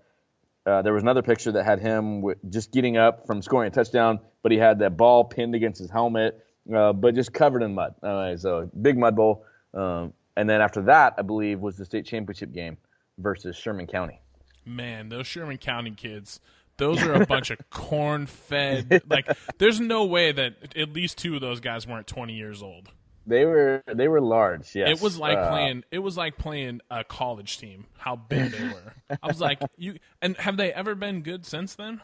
uh, 0.65 0.81
there 0.81 0.93
was 0.93 1.03
another 1.03 1.21
picture 1.21 1.51
that 1.53 1.65
had 1.65 1.79
him 1.79 2.21
with, 2.21 2.37
just 2.49 2.71
getting 2.71 2.97
up 2.97 3.27
from 3.27 3.41
scoring 3.41 3.67
a 3.67 3.71
touchdown, 3.71 4.19
but 4.41 4.51
he 4.51 4.57
had 4.57 4.79
that 4.79 4.97
ball 4.97 5.23
pinned 5.23 5.53
against 5.53 5.79
his 5.79 5.91
helmet, 5.91 6.43
uh, 6.75 6.91
but 6.91 7.13
just 7.13 7.31
covered 7.33 7.61
in 7.61 7.75
mud. 7.75 7.93
Uh, 8.01 8.35
so 8.35 8.69
big 8.81 8.97
mud 8.97 9.15
bowl. 9.15 9.45
Um, 9.73 10.13
and 10.35 10.49
then 10.49 10.61
after 10.61 10.83
that, 10.83 11.15
I 11.17 11.21
believe 11.21 11.59
was 11.59 11.77
the 11.77 11.85
state 11.85 12.05
championship 12.05 12.51
game 12.51 12.77
versus 13.17 13.55
Sherman 13.55 13.87
County. 13.87 14.19
Man, 14.65 15.09
those 15.09 15.27
Sherman 15.27 15.57
County 15.57 15.91
kids, 15.91 16.39
those 16.77 17.01
are 17.03 17.13
a 17.13 17.25
bunch 17.27 17.51
of 17.51 17.57
corn 17.69 18.25
fed. 18.25 19.03
Like, 19.09 19.27
there's 19.57 19.79
no 19.79 20.05
way 20.05 20.31
that 20.31 20.75
at 20.75 20.93
least 20.93 21.17
two 21.17 21.35
of 21.35 21.41
those 21.41 21.59
guys 21.59 21.87
weren't 21.87 22.07
20 22.07 22.33
years 22.33 22.61
old. 22.63 22.89
They 23.27 23.43
were 23.43 23.81
they 23.91 24.07
were 24.07 24.21
large. 24.21 24.75
Yes, 24.75 24.87
It 24.87 25.01
was 25.01 25.17
like 25.17 25.37
Uh, 25.37 25.49
playing. 25.49 25.83
It 25.89 25.97
was 25.97 26.15
like 26.15 26.37
playing 26.37 26.81
a 26.91 27.03
college 27.03 27.57
team. 27.57 27.85
How 27.97 28.15
big 28.15 28.51
they 28.51 28.63
were. 28.65 28.93
I 29.23 29.25
was 29.27 29.41
like, 29.41 29.59
you. 29.77 29.95
And 30.21 30.37
have 30.37 30.57
they 30.57 30.71
ever 30.71 30.93
been 30.93 31.21
good 31.21 31.43
since 31.43 31.73
then? 31.73 32.01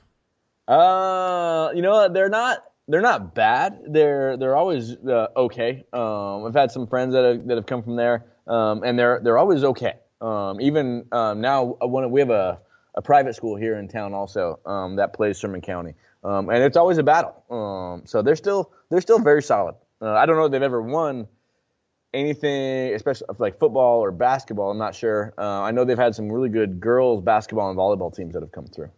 Uh, 0.67 1.71
you 1.75 1.81
know? 1.81 2.10
They're 2.10 2.29
not. 2.29 2.63
They're 2.88 3.01
not 3.01 3.36
bad. 3.36 3.81
They're 3.88 4.36
they're 4.36 4.55
always 4.55 4.95
uh, 4.97 5.27
okay. 5.38 5.86
Um, 5.93 6.45
I've 6.45 6.55
had 6.55 6.71
some 6.71 6.88
friends 6.88 7.13
that 7.13 7.23
have, 7.23 7.47
that 7.47 7.55
have 7.55 7.65
come 7.65 7.84
from 7.84 7.95
there, 7.95 8.25
um, 8.47 8.84
and 8.84 8.97
they're 8.97 9.21
they're 9.23 9.38
always 9.38 9.63
okay. 9.63 9.93
Um, 10.19 10.60
even 10.60 11.05
um, 11.12 11.39
now, 11.41 11.77
uh, 11.81 11.88
one, 11.88 12.10
we 12.12 12.19
have 12.19 12.31
a, 12.31 12.60
a 12.95 13.01
private 13.01 13.36
school 13.36 13.56
here 13.56 13.77
in 13.77 13.88
town 13.88 14.13
also 14.13 14.60
um, 14.65 14.95
that 14.97 15.13
plays 15.13 15.39
Sherman 15.39 15.62
County, 15.62 15.93
um, 16.23 16.49
and 16.49 16.63
it's 16.63 16.77
always 16.77 16.97
a 16.97 17.04
battle. 17.04 17.43
Um, 17.49 18.04
so 18.06 18.21
they're 18.21 18.36
still 18.36 18.71
they're 18.89 19.01
still 19.01 19.19
very 19.19 19.41
solid. 19.43 19.75
Uh, 20.01 20.13
I 20.13 20.25
don't 20.25 20.36
know 20.36 20.45
if 20.45 20.51
they've 20.51 20.62
ever 20.62 20.82
won 20.82 21.27
anything, 22.13 22.93
especially 22.93 23.27
like 23.39 23.60
football 23.60 23.99
or 23.99 24.12
basketball. 24.12 24.71
I'm 24.71 24.77
not 24.77 24.95
sure. 24.95 25.34
Uh, 25.38 25.62
I 25.62 25.71
know 25.71 25.86
they've 25.86 25.97
had 25.97 26.15
some 26.15 26.32
really 26.32 26.49
good 26.49 26.80
girls 26.80 27.23
basketball 27.23 27.69
and 27.69 27.77
volleyball 27.77 28.13
teams 28.13 28.34
that 28.34 28.41
have 28.41 28.51
come 28.51 28.65
through. 28.65 28.91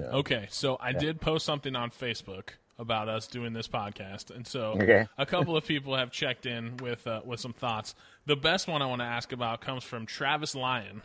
Okay, 0.00 0.46
so 0.50 0.76
I 0.80 0.92
did 0.92 1.20
post 1.20 1.46
something 1.46 1.76
on 1.76 1.90
Facebook 1.90 2.50
about 2.78 3.08
us 3.08 3.26
doing 3.28 3.52
this 3.52 3.68
podcast, 3.68 4.34
and 4.34 4.46
so 4.46 4.72
Okay. 4.82 5.06
a 5.16 5.24
couple 5.24 5.56
of 5.56 5.64
people 5.64 5.94
have 5.96 6.10
checked 6.10 6.44
in 6.44 6.76
with 6.78 7.06
uh, 7.06 7.20
with 7.24 7.40
some 7.40 7.52
thoughts. 7.52 7.94
The 8.26 8.36
best 8.36 8.66
one 8.68 8.82
I 8.82 8.86
want 8.86 9.00
to 9.00 9.06
ask 9.06 9.32
about 9.32 9.60
comes 9.60 9.84
from 9.84 10.04
Travis 10.04 10.54
Lyon, 10.54 11.02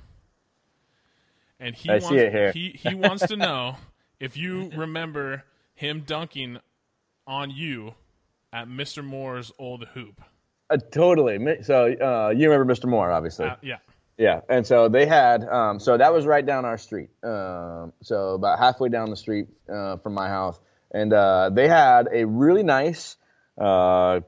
and 1.62 1.76
he 1.76 1.90
I 1.90 1.94
wants 1.94 2.10
see 2.10 2.16
it 2.18 2.32
here. 2.34 2.52
he 2.52 2.70
he 2.72 2.96
wants 2.96 3.28
to 3.28 3.36
know 3.38 3.78
if 4.20 4.36
you 4.36 4.70
remember 4.76 5.44
him 5.76 6.02
dunking 6.06 6.58
on 7.26 7.52
you 7.52 7.94
at 8.52 8.68
Mr. 8.68 9.04
Moore's 9.04 9.52
old 9.58 9.86
hoop. 9.94 10.22
Uh, 10.70 10.78
totally. 10.92 11.64
So 11.64 11.86
uh, 11.86 12.34
you 12.36 12.50
remember 12.50 12.74
Mr. 12.74 12.90
Moore, 12.90 13.12
obviously. 13.12 13.46
Uh, 13.46 13.56
yeah, 13.62 13.78
yeah. 14.18 14.42
And 14.50 14.66
so 14.66 14.90
they 14.90 15.06
had. 15.06 15.44
Um, 15.48 15.80
so 15.80 15.98
that 15.98 16.14
was 16.14 16.26
right 16.26 16.46
down 16.46 16.66
our 16.66 16.78
street. 16.78 17.10
Um, 17.24 17.94
so 18.02 18.36
about 18.36 18.60
halfway 18.60 18.90
down 18.90 19.10
the 19.10 19.18
street 19.18 19.48
uh, 19.72 19.98
from 19.98 20.14
my 20.14 20.28
house, 20.28 20.60
and 20.92 21.14
uh, 21.14 21.50
they 21.54 21.68
had 21.68 22.08
a 22.12 22.26
really 22.26 22.64
nice 22.64 23.18
uh, 23.60 24.22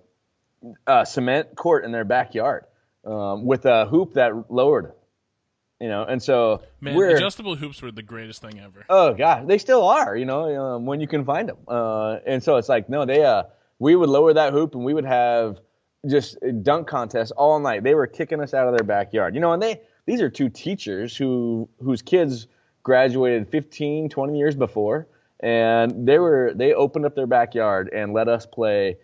uh, 0.87 1.05
cement 1.05 1.55
court 1.55 1.85
in 1.85 1.91
their 1.91 2.05
backyard 2.05 2.65
um, 3.05 3.45
with 3.45 3.65
a 3.65 3.85
hoop 3.85 4.13
that 4.13 4.51
lowered. 4.51 4.93
You 5.83 5.89
know, 5.89 6.05
and 6.05 6.23
so 6.23 6.61
man, 6.79 6.95
we're 6.95 7.09
adjustable 7.09 7.57
hoops 7.57 7.81
were 7.81 7.91
the 7.91 8.01
greatest 8.01 8.41
thing 8.41 8.57
ever. 8.57 8.85
Oh 8.87 9.13
god, 9.13 9.49
they 9.49 9.57
still 9.57 9.83
are. 9.83 10.15
You 10.15 10.23
know, 10.23 10.55
um, 10.55 10.85
when 10.85 11.01
you 11.01 11.07
can 11.07 11.25
find 11.25 11.49
them. 11.49 11.57
Uh, 11.67 12.19
and 12.25 12.41
so 12.41 12.55
it's 12.55 12.69
like 12.69 12.87
no, 12.87 13.03
they 13.03 13.25
uh, 13.25 13.43
we 13.79 13.97
would 13.97 14.07
lower 14.07 14.33
that 14.33 14.53
hoop 14.53 14.75
and 14.75 14.85
we 14.85 14.93
would 14.93 15.03
have 15.03 15.59
just 16.09 16.37
dunk 16.61 16.87
contests 16.87 17.31
all 17.31 17.59
night. 17.59 17.83
They 17.83 17.95
were 17.95 18.07
kicking 18.07 18.39
us 18.39 18.53
out 18.53 18.69
of 18.69 18.77
their 18.77 18.85
backyard. 18.85 19.35
You 19.35 19.41
know, 19.41 19.51
and 19.51 19.61
they 19.61 19.81
these 20.05 20.21
are 20.21 20.29
two 20.29 20.47
teachers 20.47 21.17
who 21.17 21.67
whose 21.81 22.01
kids 22.01 22.47
graduated 22.83 23.49
15, 23.49 24.07
20 24.07 24.37
years 24.37 24.55
before, 24.55 25.09
and 25.41 26.07
they 26.07 26.17
were 26.17 26.53
they 26.55 26.73
opened 26.73 27.05
up 27.05 27.13
their 27.13 27.27
backyard 27.27 27.89
and 27.93 28.13
let 28.13 28.29
us 28.29 28.45
play 28.45 28.95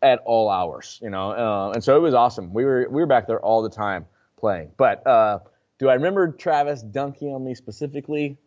at 0.00 0.20
all 0.24 0.48
hours. 0.48 0.98
You 1.02 1.10
know, 1.10 1.32
uh, 1.32 1.72
and 1.74 1.84
so 1.84 1.94
it 1.94 2.00
was 2.00 2.14
awesome. 2.14 2.54
We 2.54 2.64
were 2.64 2.86
we 2.88 3.02
were 3.02 3.06
back 3.06 3.26
there 3.26 3.38
all 3.38 3.60
the 3.60 3.68
time 3.68 4.06
playing. 4.38 4.70
But 4.78 5.06
uh, 5.06 5.40
do 5.78 5.88
I 5.88 5.94
remember 5.94 6.30
Travis 6.32 6.82
dunking 6.82 7.32
on 7.34 7.44
me 7.44 7.54
specifically? 7.54 8.38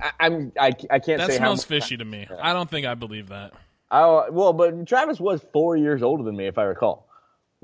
I, 0.00 0.10
I'm 0.20 0.52
I, 0.58 0.66
I 0.68 0.70
can't 0.98 1.04
say 1.04 1.16
That 1.16 1.30
say 1.30 1.36
smells 1.38 1.64
fishy 1.64 1.96
to 1.96 2.04
me. 2.04 2.26
I 2.40 2.52
don't 2.52 2.70
think 2.70 2.86
I 2.86 2.94
believe 2.94 3.28
that. 3.28 3.52
I, 3.90 4.28
well, 4.30 4.52
but 4.52 4.86
Travis 4.86 5.20
was 5.20 5.44
four 5.52 5.76
years 5.76 6.02
older 6.02 6.22
than 6.24 6.36
me, 6.36 6.46
if 6.46 6.58
I 6.58 6.64
recall. 6.64 7.08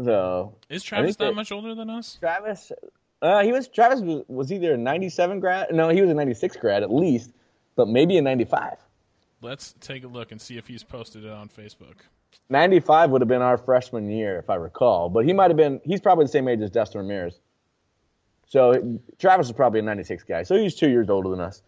So 0.03 0.55
Is 0.69 0.83
Travis 0.83 1.17
that 1.17 1.27
that- 1.27 1.35
much 1.35 1.53
older 1.53 1.75
than 1.75 1.91
us? 1.91 2.17
Travis, 2.21 2.73
uh, 3.21 3.43
he 3.43 3.53
was 3.53 3.69
Travis 3.69 4.01
was, 4.01 4.25
was 4.29 4.53
either 4.53 4.75
a 4.75 4.77
'97 4.77 5.41
grad. 5.41 5.73
No, 5.73 5.89
he 5.91 6.01
was 6.01 6.11
a 6.11 6.15
'96 6.15 6.57
grad 6.57 6.83
at 6.83 6.93
least, 6.93 7.33
but 7.77 7.89
maybe 7.89 8.17
a 8.19 8.23
'95. 8.23 8.77
Let's 9.43 9.75
take 9.81 10.05
a 10.05 10.09
look 10.09 10.31
and 10.33 10.41
see 10.41 10.57
if 10.57 10.67
he's 10.69 10.85
posted 10.85 11.25
it 11.25 11.31
on 11.31 11.49
Facebook. 11.49 11.95
95 12.49 13.11
would 13.11 13.21
have 13.21 13.29
been 13.29 13.43
our 13.43 13.59
freshman 13.59 14.09
year, 14.09 14.39
if 14.39 14.49
I 14.49 14.55
recall. 14.55 15.09
But 15.09 15.25
he 15.27 15.33
might 15.33 15.51
have 15.51 15.57
been. 15.57 15.81
He's 15.85 16.01
probably 16.01 16.25
the 16.25 16.31
same 16.31 16.49
age 16.49 16.61
as 16.61 16.71
Dustin 16.71 17.01
Ramirez. 17.01 17.41
So 18.53 19.01
Travis 19.19 19.47
is 19.47 19.53
probably 19.53 19.81
a 19.81 19.83
'96 19.83 20.25
guy. 20.25 20.43
So 20.43 20.59
he's 20.59 20.75
two 20.75 20.91
years 20.91 21.09
older 21.09 21.31
than 21.31 21.41
us. 21.41 21.63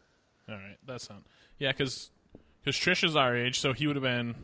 All 0.46 0.54
right, 0.54 0.76
that's 0.86 1.08
not. 1.08 1.22
Yeah, 1.58 1.72
because 1.72 2.10
because 2.62 2.78
Trish 2.78 3.02
is 3.02 3.16
our 3.16 3.34
age, 3.34 3.58
so 3.58 3.72
he 3.72 3.86
would 3.86 3.96
have 3.96 4.02
been. 4.02 4.34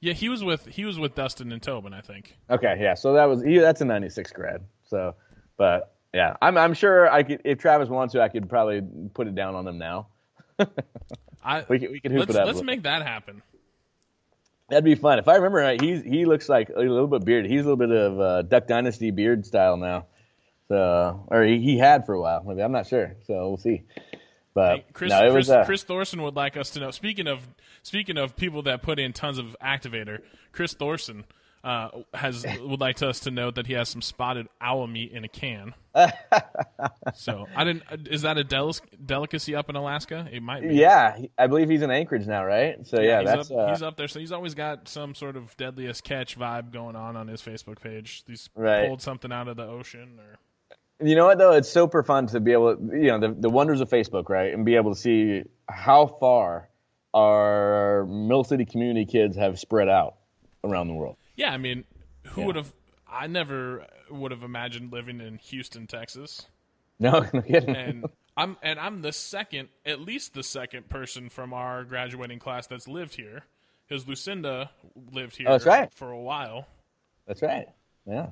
Yeah, 0.00 0.14
he 0.14 0.30
was 0.30 0.42
with 0.42 0.64
he 0.64 0.86
was 0.86 0.98
with 0.98 1.14
Dustin 1.14 1.52
and 1.52 1.62
Tobin, 1.62 1.92
I 1.92 2.00
think. 2.00 2.34
Okay, 2.48 2.78
yeah. 2.80 2.94
So 2.94 3.12
that 3.12 3.26
was 3.26 3.42
he. 3.42 3.58
That's 3.58 3.82
a 3.82 3.84
'96 3.84 4.32
grad. 4.32 4.62
So, 4.86 5.14
but 5.58 5.92
yeah, 6.14 6.38
I'm 6.40 6.56
I'm 6.56 6.72
sure 6.72 7.06
I 7.10 7.22
could 7.22 7.42
if 7.44 7.58
Travis 7.58 7.90
wants 7.90 8.12
to, 8.14 8.22
I 8.22 8.30
could 8.30 8.48
probably 8.48 8.80
put 9.12 9.26
it 9.26 9.34
down 9.34 9.54
on 9.56 9.68
him 9.68 9.76
now. 9.76 10.06
I 11.44 11.66
We 11.68 11.78
could 11.78 11.90
we 11.90 12.00
could 12.00 12.12
hoop 12.12 12.20
let's 12.20 12.30
it 12.34 12.40
up. 12.40 12.46
let's 12.46 12.62
make 12.62 12.84
that 12.84 13.02
happen. 13.02 13.42
That'd 14.70 14.84
be 14.84 14.94
fun. 14.94 15.18
If 15.18 15.28
I 15.28 15.34
remember 15.34 15.58
right, 15.58 15.78
he's 15.78 16.02
he 16.02 16.24
looks 16.24 16.48
like 16.48 16.70
a 16.70 16.80
little 16.80 17.08
bit 17.08 17.26
bearded. 17.26 17.50
He's 17.50 17.60
a 17.60 17.64
little 17.64 17.76
bit 17.76 17.90
of 17.90 18.20
uh, 18.20 18.40
Duck 18.40 18.66
Dynasty 18.66 19.10
beard 19.10 19.44
style 19.44 19.76
now. 19.76 20.06
So, 20.68 21.26
or 21.28 21.44
he, 21.44 21.60
he 21.60 21.78
had 21.78 22.06
for 22.06 22.14
a 22.14 22.20
while. 22.20 22.42
Maybe 22.44 22.62
I'm 22.62 22.72
not 22.72 22.86
sure. 22.88 23.14
So 23.26 23.34
we'll 23.48 23.56
see. 23.56 23.82
But 24.54 24.92
Chris 24.94 25.10
no, 25.10 25.18
it 25.18 25.30
Chris, 25.32 25.34
was 25.34 25.50
uh, 25.50 25.64
Chris 25.66 25.82
Thorson 25.84 26.22
would 26.22 26.34
like 26.34 26.56
us 26.56 26.70
to 26.70 26.80
know. 26.80 26.90
Speaking 26.90 27.26
of 27.26 27.46
speaking 27.82 28.16
of 28.16 28.36
people 28.36 28.62
that 28.62 28.82
put 28.82 28.98
in 28.98 29.12
tons 29.12 29.38
of 29.38 29.54
activator, 29.62 30.20
Chris 30.52 30.72
Thorson 30.72 31.24
uh, 31.62 31.88
has 32.14 32.44
would 32.62 32.80
like 32.80 33.02
us 33.02 33.20
to 33.20 33.30
know 33.30 33.50
that 33.50 33.66
he 33.66 33.74
has 33.74 33.88
some 33.90 34.00
spotted 34.00 34.48
owl 34.60 34.86
meat 34.86 35.12
in 35.12 35.24
a 35.24 35.28
can. 35.28 35.74
so 37.14 37.46
I 37.54 37.64
didn't. 37.64 38.08
Is 38.08 38.22
that 38.22 38.38
a 38.38 38.44
del- 38.44 38.76
delicacy 39.04 39.54
up 39.54 39.68
in 39.68 39.76
Alaska? 39.76 40.26
It 40.32 40.42
might 40.42 40.62
be. 40.62 40.74
yeah. 40.74 41.18
I 41.38 41.46
believe 41.48 41.68
he's 41.68 41.82
in 41.82 41.90
Anchorage 41.90 42.26
now, 42.26 42.44
right? 42.44 42.86
So 42.86 43.00
yeah, 43.00 43.20
he's 43.20 43.28
that's 43.28 43.50
up, 43.50 43.56
uh, 43.58 43.68
he's 43.68 43.82
up 43.82 43.96
there. 43.96 44.08
So 44.08 44.20
he's 44.20 44.32
always 44.32 44.54
got 44.54 44.88
some 44.88 45.14
sort 45.14 45.36
of 45.36 45.54
deadliest 45.56 46.02
catch 46.02 46.38
vibe 46.38 46.72
going 46.72 46.96
on 46.96 47.14
on 47.16 47.28
his 47.28 47.42
Facebook 47.42 47.80
page. 47.80 48.24
He's 48.26 48.48
Right. 48.54 48.88
pulled 48.88 49.02
something 49.02 49.32
out 49.32 49.48
of 49.48 49.56
the 49.56 49.66
ocean 49.66 50.18
or. 50.18 50.38
You 51.02 51.14
know 51.14 51.26
what 51.26 51.38
though? 51.38 51.52
It's 51.52 51.68
super 51.68 52.02
fun 52.02 52.26
to 52.28 52.40
be 52.40 52.52
able 52.52 52.76
to, 52.76 52.82
you 52.96 53.08
know, 53.08 53.20
the, 53.20 53.34
the 53.38 53.50
wonders 53.50 53.80
of 53.80 53.90
Facebook, 53.90 54.28
right? 54.28 54.52
And 54.54 54.64
be 54.64 54.76
able 54.76 54.94
to 54.94 55.00
see 55.00 55.42
how 55.68 56.06
far 56.06 56.68
our 57.12 58.06
Mill 58.06 58.44
City 58.44 58.64
community 58.64 59.04
kids 59.04 59.36
have 59.36 59.58
spread 59.58 59.88
out 59.88 60.16
around 60.64 60.88
the 60.88 60.94
world. 60.94 61.16
Yeah, 61.36 61.50
I 61.52 61.58
mean, 61.58 61.84
who 62.28 62.40
Yeah. 62.40 62.46
would 62.46 62.56
have? 62.56 62.72
I 63.08 63.26
never 63.26 63.86
would 64.10 64.30
have 64.32 64.42
imagined 64.42 64.92
living 64.92 65.20
in 65.20 65.36
Houston, 65.38 65.86
Texas. 65.86 66.46
No, 66.98 67.20
no 67.32 67.42
kidding. 67.42 67.76
and 67.76 68.06
I'm 68.36 68.56
and 68.62 68.78
I'm 68.80 69.02
the 69.02 69.12
second, 69.12 69.68
at 69.84 70.00
least 70.00 70.32
the 70.34 70.42
second 70.42 70.88
person 70.88 71.28
from 71.28 71.52
our 71.52 71.84
graduating 71.84 72.38
class 72.38 72.66
that's 72.66 72.88
lived 72.88 73.14
here, 73.14 73.42
because 73.86 74.06
Lucinda 74.08 74.70
lived 75.12 75.36
here 75.36 75.46
Oh, 75.48 75.52
that's 75.52 75.66
right. 75.66 75.92
for 75.92 76.10
a 76.10 76.18
while. 76.20 76.66
That's 77.26 77.42
right. 77.42 77.66
Yeah. 78.06 78.30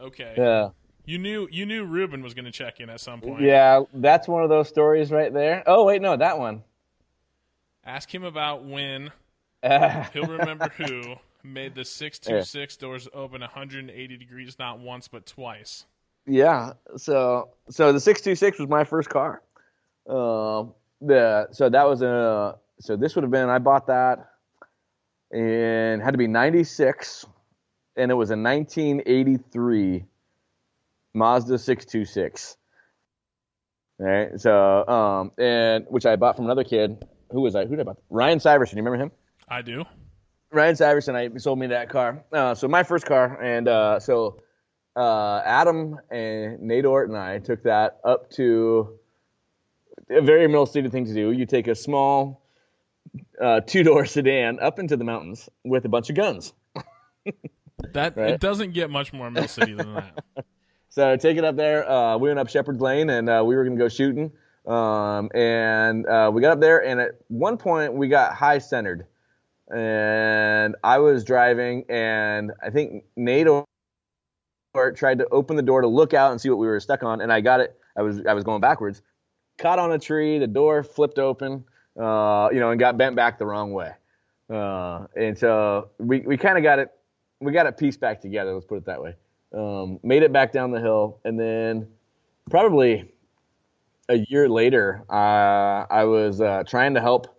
Okay, 0.00 0.34
Yeah. 0.36 0.70
You 1.06 1.18
knew 1.18 1.48
you 1.50 1.64
knew 1.66 1.84
Ruben 1.84 2.22
was 2.22 2.34
going 2.34 2.44
to 2.44 2.50
check 2.52 2.80
in 2.80 2.90
at 2.90 3.00
some 3.00 3.20
point. 3.20 3.40
Yeah, 3.42 3.82
that's 3.94 4.28
one 4.28 4.42
of 4.42 4.48
those 4.50 4.68
stories 4.68 5.10
right 5.10 5.32
there. 5.32 5.62
Oh 5.66 5.84
wait, 5.86 6.02
no, 6.02 6.16
that 6.16 6.38
one. 6.38 6.62
Ask 7.84 8.12
him 8.14 8.24
about 8.24 8.64
when 8.64 9.10
Uh, 9.62 10.02
he'll 10.12 10.26
remember 10.26 10.68
who 10.76 11.14
made 11.42 11.74
the 11.74 11.84
six 11.84 12.18
two 12.18 12.42
six 12.42 12.76
doors 12.76 13.08
open 13.14 13.40
180 13.40 14.16
degrees 14.16 14.58
not 14.58 14.80
once 14.80 15.06
but 15.08 15.24
twice. 15.26 15.84
yeah. 16.26 16.72
So 16.96 17.50
so 17.70 17.92
the 17.92 18.00
six 18.00 18.20
two 18.20 18.34
six 18.34 18.58
was 18.58 18.68
my 18.68 18.84
first 18.84 19.08
car. 19.08 19.42
Um, 20.08 20.74
the 21.00 21.48
so 21.52 21.68
that 21.68 21.88
was 21.88 22.02
a 22.02 22.58
so 22.80 22.96
this 22.96 23.14
would 23.14 23.22
have 23.22 23.30
been 23.30 23.48
I 23.48 23.58
bought 23.58 23.86
that 23.86 24.30
and 25.30 26.02
had 26.02 26.12
to 26.12 26.18
be 26.18 26.26
ninety 26.26 26.64
six, 26.64 27.24
and 27.96 28.10
it 28.10 28.14
was 28.14 28.30
a 28.30 28.36
nineteen 28.36 29.02
eighty 29.06 29.36
three 29.36 30.04
Mazda 31.16 31.58
six 31.58 31.84
two 31.86 32.04
six. 32.04 32.56
All 33.98 34.06
right. 34.06 34.38
So 34.38 34.86
um 34.86 35.32
and 35.38 35.86
which 35.88 36.04
I 36.06 36.16
bought 36.16 36.36
from 36.36 36.44
another 36.44 36.64
kid. 36.64 37.04
Who 37.32 37.40
was 37.40 37.56
I? 37.56 37.64
Who 37.64 37.70
did 37.74 37.80
I 37.80 37.92
buy? 37.92 37.98
Ryan 38.10 38.38
Syverson. 38.38 38.72
You 38.74 38.82
remember 38.84 38.98
him? 39.02 39.10
I 39.48 39.62
do. 39.62 39.84
Ryan 40.52 40.74
Syverson, 40.76 41.14
I 41.16 41.36
sold 41.38 41.58
me 41.58 41.68
that 41.68 41.88
car. 41.88 42.22
Uh, 42.32 42.54
so 42.54 42.68
my 42.68 42.82
first 42.84 43.04
car, 43.06 43.42
and 43.42 43.66
uh, 43.66 43.98
so 43.98 44.40
uh, 44.94 45.42
Adam 45.44 45.98
and 46.10 46.60
Nate 46.60 46.84
Ort 46.86 47.08
and 47.08 47.18
I 47.18 47.38
took 47.40 47.64
that 47.64 47.98
up 48.04 48.30
to 48.32 48.98
a 50.08 50.20
very 50.20 50.46
Mill 50.46 50.66
City 50.66 50.88
thing 50.88 51.06
to 51.06 51.14
do. 51.14 51.32
You 51.32 51.46
take 51.46 51.66
a 51.66 51.74
small 51.74 52.44
uh, 53.42 53.60
two 53.60 53.82
door 53.82 54.06
sedan 54.06 54.60
up 54.60 54.78
into 54.78 54.96
the 54.96 55.04
mountains 55.04 55.48
with 55.64 55.84
a 55.84 55.88
bunch 55.88 56.10
of 56.10 56.16
guns. 56.16 56.52
That 57.92 58.16
Right. 58.16 58.30
it 58.30 58.40
doesn't 58.40 58.72
get 58.72 58.88
much 58.88 59.12
more 59.12 59.30
Mill 59.30 59.48
City 59.48 59.72
than 59.74 59.94
that. 59.94 60.22
So 60.96 61.14
take 61.14 61.36
it 61.36 61.44
up 61.44 61.56
there. 61.56 61.86
Uh, 61.86 62.16
we 62.16 62.30
went 62.30 62.38
up 62.38 62.48
Shepherd 62.48 62.80
Lane, 62.80 63.10
and 63.10 63.28
uh, 63.28 63.42
we 63.44 63.54
were 63.54 63.64
gonna 63.64 63.76
go 63.76 63.86
shooting. 63.86 64.32
Um, 64.66 65.30
and 65.34 66.06
uh, 66.06 66.30
we 66.32 66.40
got 66.40 66.52
up 66.52 66.60
there, 66.60 66.82
and 66.82 66.98
at 66.98 67.20
one 67.28 67.58
point 67.58 67.92
we 67.92 68.08
got 68.08 68.32
high 68.32 68.56
centered, 68.56 69.06
and 69.70 70.74
I 70.82 70.96
was 70.96 71.22
driving, 71.22 71.84
and 71.90 72.50
I 72.62 72.70
think 72.70 73.04
Nato 73.14 73.66
tried 74.94 75.18
to 75.18 75.28
open 75.28 75.56
the 75.56 75.62
door 75.62 75.82
to 75.82 75.86
look 75.86 76.14
out 76.14 76.32
and 76.32 76.40
see 76.40 76.48
what 76.48 76.56
we 76.56 76.66
were 76.66 76.80
stuck 76.80 77.02
on, 77.02 77.20
and 77.20 77.30
I 77.30 77.42
got 77.42 77.60
it. 77.60 77.78
I 77.94 78.00
was 78.00 78.24
I 78.24 78.32
was 78.32 78.42
going 78.42 78.62
backwards, 78.62 79.02
caught 79.58 79.78
on 79.78 79.92
a 79.92 79.98
tree. 79.98 80.38
The 80.38 80.46
door 80.46 80.82
flipped 80.82 81.18
open, 81.18 81.66
uh, 82.00 82.48
you 82.50 82.58
know, 82.58 82.70
and 82.70 82.80
got 82.80 82.96
bent 82.96 83.16
back 83.16 83.38
the 83.38 83.44
wrong 83.44 83.74
way. 83.74 83.92
Uh, 84.48 85.08
and 85.14 85.36
so 85.36 85.90
we, 85.98 86.20
we 86.20 86.38
kind 86.38 86.56
of 86.56 86.64
got 86.64 86.78
it, 86.78 86.88
we 87.42 87.52
got 87.52 87.66
it 87.66 87.76
pieced 87.76 88.00
back 88.00 88.22
together. 88.22 88.54
Let's 88.54 88.64
put 88.64 88.78
it 88.78 88.86
that 88.86 89.02
way. 89.02 89.14
Um, 89.56 89.98
made 90.02 90.22
it 90.22 90.32
back 90.32 90.52
down 90.52 90.70
the 90.70 90.80
hill, 90.80 91.18
and 91.24 91.40
then 91.40 91.88
probably 92.50 93.10
a 94.08 94.18
year 94.28 94.48
later, 94.48 95.04
uh, 95.08 95.86
I 95.90 96.04
was 96.04 96.40
uh, 96.40 96.64
trying 96.66 96.94
to 96.94 97.00
help. 97.00 97.32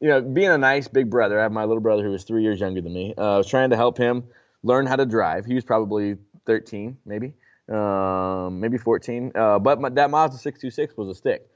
You 0.00 0.08
know, 0.08 0.20
being 0.22 0.50
a 0.50 0.58
nice 0.58 0.86
big 0.86 1.10
brother, 1.10 1.40
I 1.40 1.42
have 1.42 1.52
my 1.52 1.64
little 1.64 1.82
brother 1.82 2.04
who 2.04 2.10
was 2.10 2.22
three 2.22 2.42
years 2.42 2.60
younger 2.60 2.80
than 2.80 2.92
me. 2.92 3.14
Uh, 3.18 3.34
I 3.34 3.36
was 3.38 3.48
trying 3.48 3.70
to 3.70 3.76
help 3.76 3.98
him 3.98 4.24
learn 4.62 4.86
how 4.86 4.96
to 4.96 5.04
drive. 5.04 5.44
He 5.44 5.54
was 5.54 5.64
probably 5.64 6.16
13, 6.46 6.96
maybe, 7.04 7.34
um, 7.68 8.60
maybe 8.60 8.78
14. 8.78 9.32
Uh, 9.34 9.58
but 9.58 9.80
my, 9.80 9.88
that 9.90 10.10
Mazda 10.10 10.38
626 10.38 10.96
was 10.96 11.08
a 11.08 11.14
stick. 11.14 11.48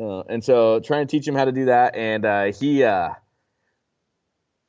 Uh, 0.00 0.20
and 0.22 0.42
so 0.42 0.80
trying 0.80 1.06
to 1.06 1.10
teach 1.10 1.26
him 1.26 1.34
how 1.34 1.44
to 1.44 1.52
do 1.52 1.66
that. 1.66 1.96
And 1.96 2.24
uh, 2.24 2.44
he, 2.52 2.84
uh, 2.84 3.10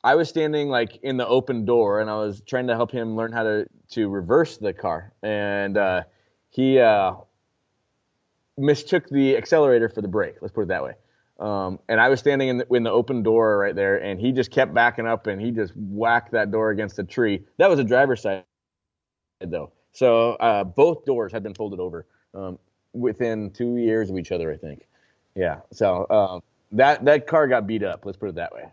I 0.06 0.14
was 0.14 0.28
standing 0.28 0.68
like 0.68 1.00
in 1.02 1.16
the 1.16 1.26
open 1.26 1.64
door 1.64 2.00
and 2.00 2.08
I 2.08 2.14
was 2.14 2.40
trying 2.46 2.68
to 2.68 2.76
help 2.76 2.92
him 2.92 3.16
learn 3.16 3.32
how 3.32 3.42
to, 3.42 3.66
to 3.90 4.08
reverse 4.08 4.56
the 4.56 4.72
car. 4.72 5.12
And 5.24 5.76
uh, 5.76 6.04
he 6.48 6.78
uh, 6.78 7.14
mistook 8.56 9.08
the 9.08 9.36
accelerator 9.36 9.88
for 9.88 10.02
the 10.02 10.08
brake. 10.08 10.36
Let's 10.40 10.54
put 10.54 10.62
it 10.62 10.68
that 10.68 10.84
way. 10.84 10.92
Um, 11.40 11.80
and 11.88 12.00
I 12.00 12.08
was 12.08 12.20
standing 12.20 12.46
in 12.46 12.58
the, 12.58 12.66
in 12.72 12.84
the 12.84 12.90
open 12.92 13.24
door 13.24 13.58
right 13.58 13.74
there, 13.74 14.00
and 14.00 14.20
he 14.20 14.30
just 14.30 14.52
kept 14.52 14.72
backing 14.72 15.08
up, 15.08 15.26
and 15.26 15.40
he 15.40 15.50
just 15.50 15.72
whacked 15.74 16.30
that 16.30 16.52
door 16.52 16.70
against 16.70 17.00
a 17.00 17.04
tree. 17.04 17.42
That 17.58 17.68
was 17.68 17.80
a 17.80 17.84
driver's 17.84 18.22
side 18.22 18.44
though, 19.40 19.72
so 19.92 20.34
uh, 20.34 20.62
both 20.64 21.04
doors 21.04 21.32
had 21.32 21.42
been 21.42 21.52
folded 21.52 21.80
over 21.80 22.06
um, 22.32 22.58
within 22.94 23.50
two 23.50 23.76
years 23.76 24.08
of 24.08 24.16
each 24.16 24.32
other, 24.32 24.50
I 24.50 24.56
think. 24.56 24.86
Yeah, 25.34 25.60
so 25.72 26.06
um, 26.08 26.42
that 26.72 27.04
that 27.04 27.26
car 27.26 27.48
got 27.48 27.66
beat 27.66 27.82
up. 27.82 28.06
Let's 28.06 28.16
put 28.16 28.30
it 28.30 28.36
that 28.36 28.54
way. 28.54 28.70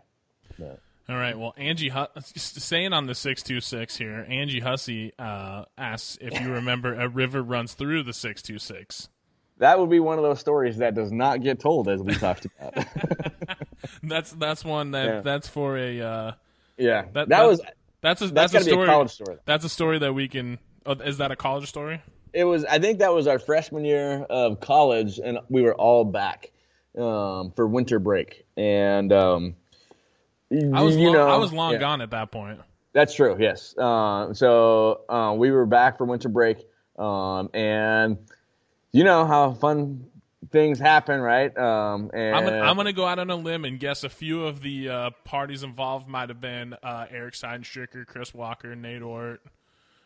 All 1.08 1.16
right. 1.16 1.38
Well, 1.38 1.52
Angie, 1.58 1.92
staying 2.22 2.92
on 2.94 3.06
the 3.06 3.14
six 3.14 3.42
two 3.42 3.60
six 3.60 3.96
here. 3.96 4.24
Angie 4.28 4.60
Hussey 4.60 5.12
uh, 5.18 5.64
asks 5.76 6.16
if 6.20 6.40
you 6.40 6.52
remember 6.54 6.94
a 6.94 7.08
river 7.08 7.42
runs 7.42 7.74
through 7.74 8.04
the 8.04 8.12
six 8.14 8.40
two 8.42 8.58
six. 8.58 9.08
That 9.58 9.78
would 9.78 9.90
be 9.90 10.00
one 10.00 10.18
of 10.18 10.24
those 10.24 10.40
stories 10.40 10.78
that 10.78 10.94
does 10.94 11.12
not 11.12 11.42
get 11.42 11.60
told, 11.60 11.88
as 11.88 12.02
we 12.02 12.14
talked 12.14 12.46
about. 12.46 12.86
That's 14.02 14.32
that's 14.32 14.64
one 14.64 14.92
that 14.92 15.06
Yeah. 15.06 15.20
that's 15.20 15.46
for 15.48 15.76
a 15.76 16.00
uh, 16.00 16.32
yeah, 16.78 17.04
That- 17.12 17.28
that, 17.28 17.46
was 17.46 17.58
that's- 17.58 17.74
That's 18.00 18.22
a 18.22 18.26
That's 18.28 18.52
that's, 18.52 18.66
a 18.66 18.70
gotta 18.70 18.70
a 18.70 18.72
story. 18.74 18.86
college 18.88 19.10
story. 19.10 19.36
That's 19.44 19.64
a 19.64 19.68
story 19.68 19.98
that 19.98 20.12
we 20.14 20.28
can. 20.28 20.58
Oh, 20.86 20.92
is 20.92 21.18
that 21.18 21.30
a 21.30 21.36
college 21.36 21.68
story? 21.68 22.02
It 22.32 22.44
was. 22.44 22.64
I 22.64 22.78
think 22.78 22.98
that 22.98 23.12
was 23.14 23.26
our 23.26 23.38
freshman 23.38 23.84
year 23.84 24.26
of 24.28 24.60
college, 24.60 25.20
and 25.22 25.38
we 25.48 25.62
were 25.62 25.74
all 25.74 26.04
back 26.04 26.50
um, 26.98 27.52
for 27.54 27.66
winter 27.66 27.98
break. 27.98 28.44
And 28.56 29.12
um, 29.12 29.56
I 30.74 30.82
was 30.82 30.96
you 30.96 31.06
long, 31.06 31.12
know, 31.14 31.28
I 31.28 31.36
was 31.36 31.52
long 31.52 31.72
yeah. 31.72 31.78
gone 31.78 32.00
at 32.00 32.10
that 32.10 32.30
point. 32.30 32.60
That's 32.92 33.14
true. 33.14 33.36
Yes. 33.38 33.76
Uh, 33.76 34.32
so 34.34 35.02
uh, 35.08 35.34
we 35.36 35.50
were 35.50 35.66
back 35.66 35.98
for 35.98 36.04
winter 36.04 36.28
break, 36.28 36.58
um, 36.98 37.50
and 37.52 38.18
you 38.92 39.04
know 39.04 39.26
how 39.26 39.52
fun 39.52 40.06
things 40.50 40.78
happen, 40.78 41.20
right? 41.20 41.56
Um, 41.56 42.10
and 42.14 42.36
I'm 42.36 42.44
gonna, 42.44 42.60
I'm 42.60 42.76
gonna 42.76 42.92
go 42.92 43.06
out 43.06 43.18
on 43.18 43.30
a 43.30 43.36
limb 43.36 43.64
and 43.64 43.80
guess 43.80 44.04
a 44.04 44.08
few 44.08 44.44
of 44.46 44.60
the 44.60 44.88
uh, 44.88 45.10
parties 45.24 45.62
involved 45.64 46.08
might 46.08 46.28
have 46.28 46.40
been 46.40 46.74
uh, 46.82 47.06
Eric 47.10 47.34
Seidenstricker, 47.34 48.06
Chris 48.06 48.32
Walker, 48.32 48.76
Nate 48.76 49.02
Ort. 49.02 49.42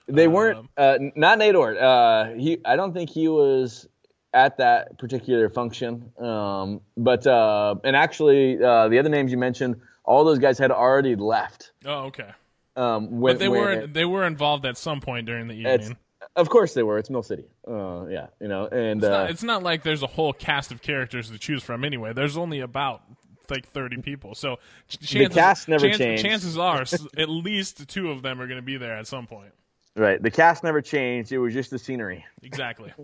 they 0.07 0.27
um, 0.27 0.33
weren't. 0.33 0.71
Uh, 0.77 0.99
not 1.15 1.39
Nate 1.39 1.55
Ort. 1.55 1.77
Uh, 1.77 2.31
he. 2.35 2.59
I 2.65 2.77
don't 2.77 2.95
think 2.95 3.11
he 3.11 3.29
was 3.29 3.87
at 4.33 4.59
that 4.59 4.99
particular 4.99 5.49
function. 5.49 6.13
Um, 6.19 6.81
but 6.97 7.27
uh, 7.27 7.77
and 7.85 7.97
actually, 7.97 8.63
uh, 8.63 8.89
the 8.89 8.99
other 8.99 9.09
names 9.09 9.31
you 9.31 9.39
mentioned, 9.39 9.81
all 10.09 10.25
those 10.25 10.39
guys 10.39 10.59
had 10.59 10.71
already 10.71 11.15
left. 11.17 11.73
Oh, 11.85 12.07
okay. 12.07 12.31
Um, 12.77 13.21
when, 13.21 13.35
But 13.35 13.39
they 13.41 13.49
were 13.49 13.87
they 13.87 14.05
were 14.05 14.25
involved 14.25 14.65
at 14.65 14.77
some 14.77 15.01
point 15.01 15.27
during 15.27 15.49
the 15.49 15.55
evening. 15.55 15.97
Of 16.35 16.49
course 16.49 16.75
they 16.75 16.83
were. 16.83 16.99
It's 16.99 17.11
Mill 17.11 17.23
City. 17.23 17.45
Uh, 17.67 18.07
yeah, 18.07 18.29
you 18.41 18.49
know, 18.49 18.67
and 18.67 19.01
It's 19.01 19.07
uh, 19.07 19.11
not, 19.11 19.31
it's 19.31 19.43
not 19.43 19.63
like 19.63 19.83
there's 19.83 20.03
a 20.03 20.07
whole 20.07 20.33
cast 20.33 20.71
of 20.73 20.81
characters 20.83 21.31
to 21.31 21.39
choose 21.39 21.63
from 21.63 21.85
anyway. 21.85 22.13
There's 22.13 22.37
only 22.37 22.61
about 22.61 23.03
like 23.51 23.67
30 23.67 23.99
people. 24.03 24.35
So 24.35 24.57
ch- 24.89 25.01
chances, 25.01 25.35
cast 25.35 25.69
never 25.69 25.87
chance- 25.89 25.99
changed. 25.99 26.23
chances 26.25 26.59
are 26.59 26.85
at 27.19 27.29
least 27.29 27.89
two 27.89 28.11
of 28.11 28.23
them 28.23 28.41
are 28.41 28.47
going 28.47 28.59
to 28.59 28.63
be 28.67 28.77
there 28.77 28.97
at 28.97 29.07
some 29.07 29.27
point. 29.27 29.53
right. 29.97 30.23
The 30.23 30.31
cast 30.31 30.65
never 30.65 30.81
changed. 30.81 31.33
It 31.33 31.39
was 31.39 31.53
just 31.55 31.71
the 31.71 31.79
scenery. 31.79 32.25
Exactly. 32.43 32.93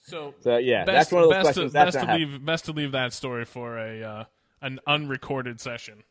So, 0.00 0.32
So 0.40 0.56
yeah, 0.56 0.84
best, 0.86 1.10
that's 1.10 1.12
one 1.12 1.24
of 1.24 1.30
best 1.30 1.42
questions. 1.42 1.72
To, 1.72 1.84
best 1.84 1.98
to 1.98 2.14
leave 2.14 2.44
best 2.44 2.64
to 2.64 2.72
leave 2.72 2.92
that 2.92 3.12
story 3.12 3.44
for 3.44 3.76
a 3.76 4.02
uh, 4.02 4.24
an 4.62 4.80
unrecorded 4.86 5.60
session. 5.60 6.02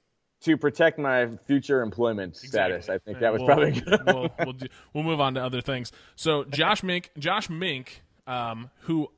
to 0.42 0.56
protect 0.58 1.00
my 1.00 1.28
future 1.48 1.82
employment 1.82 2.36
status. 2.38 2.86
Exactly. 2.88 2.96
I 2.96 2.98
think 3.00 3.16
And 3.18 3.24
that 3.24 3.34
was 3.34 3.40
we'll, 3.42 3.48
probably 3.48 3.72
good. 3.82 4.00
we'll 4.06 4.30
we'll, 4.40 4.54
do, 4.54 4.68
we'll 4.94 5.04
move 5.04 5.20
on 5.20 5.34
to 5.34 5.44
other 5.44 5.62
things. 5.62 5.92
So 6.16 6.44
Josh 6.46 6.84
Mink, 6.84 7.10
Josh 7.18 7.50
Mink, 7.50 8.04
um, 8.28 8.70
who 8.82 9.10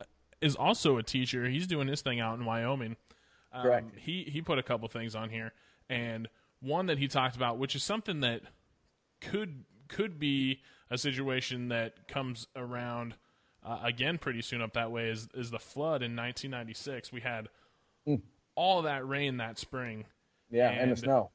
is 0.42 0.56
also 0.56 0.98
a 0.98 1.04
teacher, 1.04 1.48
he's 1.50 1.68
doing 1.68 1.88
his 1.88 2.02
thing 2.02 2.20
out 2.20 2.40
in 2.40 2.46
Wyoming. 2.46 2.96
Um, 3.52 3.64
Correct. 3.64 3.98
He 3.98 4.24
he 4.32 4.42
put 4.42 4.60
a 4.60 4.64
couple 4.64 4.88
things 4.88 5.16
on 5.16 5.30
here, 5.30 5.52
and 5.90 6.30
one 6.62 6.86
that 6.86 6.98
he 6.98 7.08
talked 7.08 7.36
about, 7.36 7.58
which 7.58 7.76
is 7.76 7.84
something 7.84 8.22
that 8.22 8.42
could 9.22 9.66
could 9.88 10.20
be 10.20 10.62
a 10.92 10.98
situation 10.98 11.70
that 11.70 12.08
comes 12.08 12.48
around 12.56 13.16
uh, 13.66 13.80
again 13.84 14.18
pretty 14.18 14.42
soon 14.42 14.62
up 14.62 14.74
that 14.74 14.92
way 14.92 15.10
is 15.10 15.28
is 15.34 15.52
the 15.52 15.60
flood 15.60 16.02
in 16.04 16.16
1996. 16.16 17.12
We 17.12 17.22
had 17.22 17.50
all 18.60 18.82
that 18.82 19.08
rain 19.08 19.38
that 19.38 19.58
spring 19.58 20.04
yeah, 20.52 20.70
and, 20.70 20.82
and- 20.82 20.92
the 20.92 20.96
snow. 20.98 21.30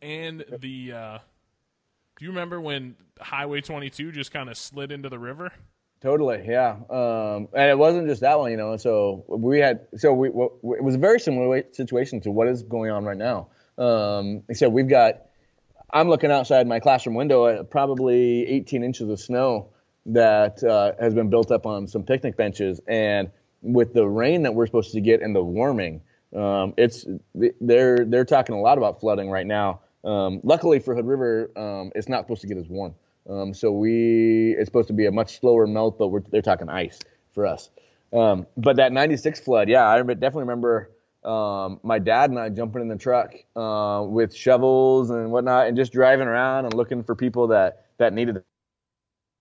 and 0.00 0.44
the 0.60 0.92
uh, 0.92 1.18
do 2.16 2.24
you 2.24 2.30
remember 2.30 2.60
when 2.60 2.94
Highway 3.18 3.60
22 3.60 4.12
just 4.12 4.30
kind 4.30 4.48
of 4.48 4.56
slid 4.56 4.92
into 4.92 5.08
the 5.08 5.18
river? 5.18 5.50
Totally, 6.00 6.44
yeah. 6.46 6.76
Um, 6.88 7.48
and 7.54 7.70
it 7.70 7.76
wasn't 7.76 8.06
just 8.06 8.20
that 8.20 8.38
one, 8.38 8.52
you 8.52 8.56
know. 8.56 8.76
So 8.76 9.24
we 9.28 9.58
had, 9.58 9.86
so 9.96 10.14
we, 10.14 10.28
w 10.28 10.48
it 10.76 10.82
was 10.82 10.94
a 10.94 10.98
very 10.98 11.18
similar 11.18 11.62
situation 11.72 12.20
to 12.22 12.30
what 12.30 12.46
is 12.46 12.62
going 12.62 12.90
on 12.90 13.04
right 13.04 13.16
now. 13.16 13.48
Um, 13.76 14.42
except 14.48 14.72
we've 14.72 14.88
got, 14.88 15.22
I'm 15.90 16.08
looking 16.08 16.30
outside 16.30 16.66
my 16.68 16.78
classroom 16.78 17.16
window 17.16 17.46
at 17.48 17.70
probably 17.70 18.46
18 18.46 18.84
inches 18.84 19.08
of 19.08 19.18
snow 19.18 19.70
that 20.06 20.62
uh, 20.62 20.92
has 21.00 21.14
been 21.14 21.30
built 21.30 21.50
up 21.50 21.66
on 21.66 21.88
some 21.88 22.04
picnic 22.04 22.36
benches, 22.36 22.80
and 22.86 23.30
with 23.60 23.92
the 23.92 24.06
rain 24.06 24.42
that 24.44 24.54
we're 24.54 24.66
supposed 24.66 24.92
to 24.92 25.00
get 25.00 25.20
and 25.20 25.34
the 25.34 25.42
warming, 25.42 26.00
um, 26.36 26.74
it's 26.76 27.06
they're 27.60 28.04
they're 28.04 28.24
talking 28.24 28.54
a 28.54 28.60
lot 28.60 28.78
about 28.78 29.00
flooding 29.00 29.30
right 29.30 29.46
now. 29.46 29.80
Um, 30.04 30.40
luckily 30.44 30.78
for 30.78 30.94
Hood 30.94 31.06
River, 31.06 31.50
um, 31.56 31.92
it's 31.94 32.08
not 32.08 32.24
supposed 32.24 32.40
to 32.42 32.46
get 32.46 32.56
as 32.56 32.68
warm. 32.68 32.94
Um, 33.28 33.52
so 33.52 33.72
we 33.72 34.54
it's 34.58 34.68
supposed 34.68 34.88
to 34.88 34.94
be 34.94 35.06
a 35.06 35.12
much 35.12 35.40
slower 35.40 35.66
melt, 35.66 35.98
but 35.98 36.08
we're, 36.08 36.22
they're 36.30 36.42
talking 36.42 36.68
ice 36.68 36.98
for 37.32 37.46
us. 37.46 37.70
Um, 38.12 38.46
but 38.56 38.76
that 38.76 38.92
'96 38.92 39.40
flood, 39.40 39.68
yeah, 39.68 39.86
I 39.88 40.00
definitely 40.02 40.42
remember 40.42 40.90
um, 41.24 41.80
my 41.82 41.98
dad 41.98 42.30
and 42.30 42.38
I 42.38 42.48
jumping 42.48 42.82
in 42.82 42.88
the 42.88 42.96
truck 42.96 43.34
uh, 43.56 44.04
with 44.06 44.34
shovels 44.34 45.10
and 45.10 45.30
whatnot, 45.30 45.66
and 45.66 45.76
just 45.76 45.92
driving 45.92 46.28
around 46.28 46.64
and 46.64 46.74
looking 46.74 47.02
for 47.02 47.14
people 47.14 47.48
that 47.48 47.86
that 47.98 48.12
needed 48.12 48.42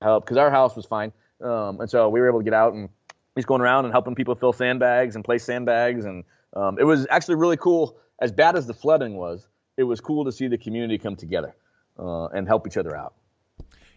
help 0.01 0.25
because 0.25 0.37
our 0.37 0.51
house 0.51 0.75
was 0.75 0.85
fine, 0.85 1.11
and 1.39 1.89
so 1.89 2.09
we 2.09 2.19
were 2.19 2.27
able 2.27 2.39
to 2.39 2.43
get 2.45 2.53
out 2.53 2.73
and 2.73 2.89
just 3.37 3.47
going 3.47 3.61
around 3.61 3.85
and 3.85 3.93
helping 3.93 4.15
people 4.15 4.35
fill 4.35 4.53
sandbags 4.53 5.15
and 5.15 5.23
place 5.23 5.43
sandbags, 5.43 6.05
and 6.05 6.23
um, 6.53 6.77
it 6.79 6.83
was 6.83 7.05
actually 7.09 7.35
really 7.35 7.57
cool. 7.57 7.97
As 8.21 8.31
bad 8.31 8.55
as 8.55 8.67
the 8.67 8.73
flooding 8.73 9.15
was, 9.15 9.47
it 9.77 9.83
was 9.83 10.01
cool 10.01 10.25
to 10.25 10.31
see 10.31 10.47
the 10.47 10.57
community 10.57 10.97
come 10.97 11.15
together 11.15 11.55
uh, 11.97 12.25
and 12.27 12.47
help 12.47 12.67
each 12.67 12.77
other 12.77 12.95
out. 12.95 13.13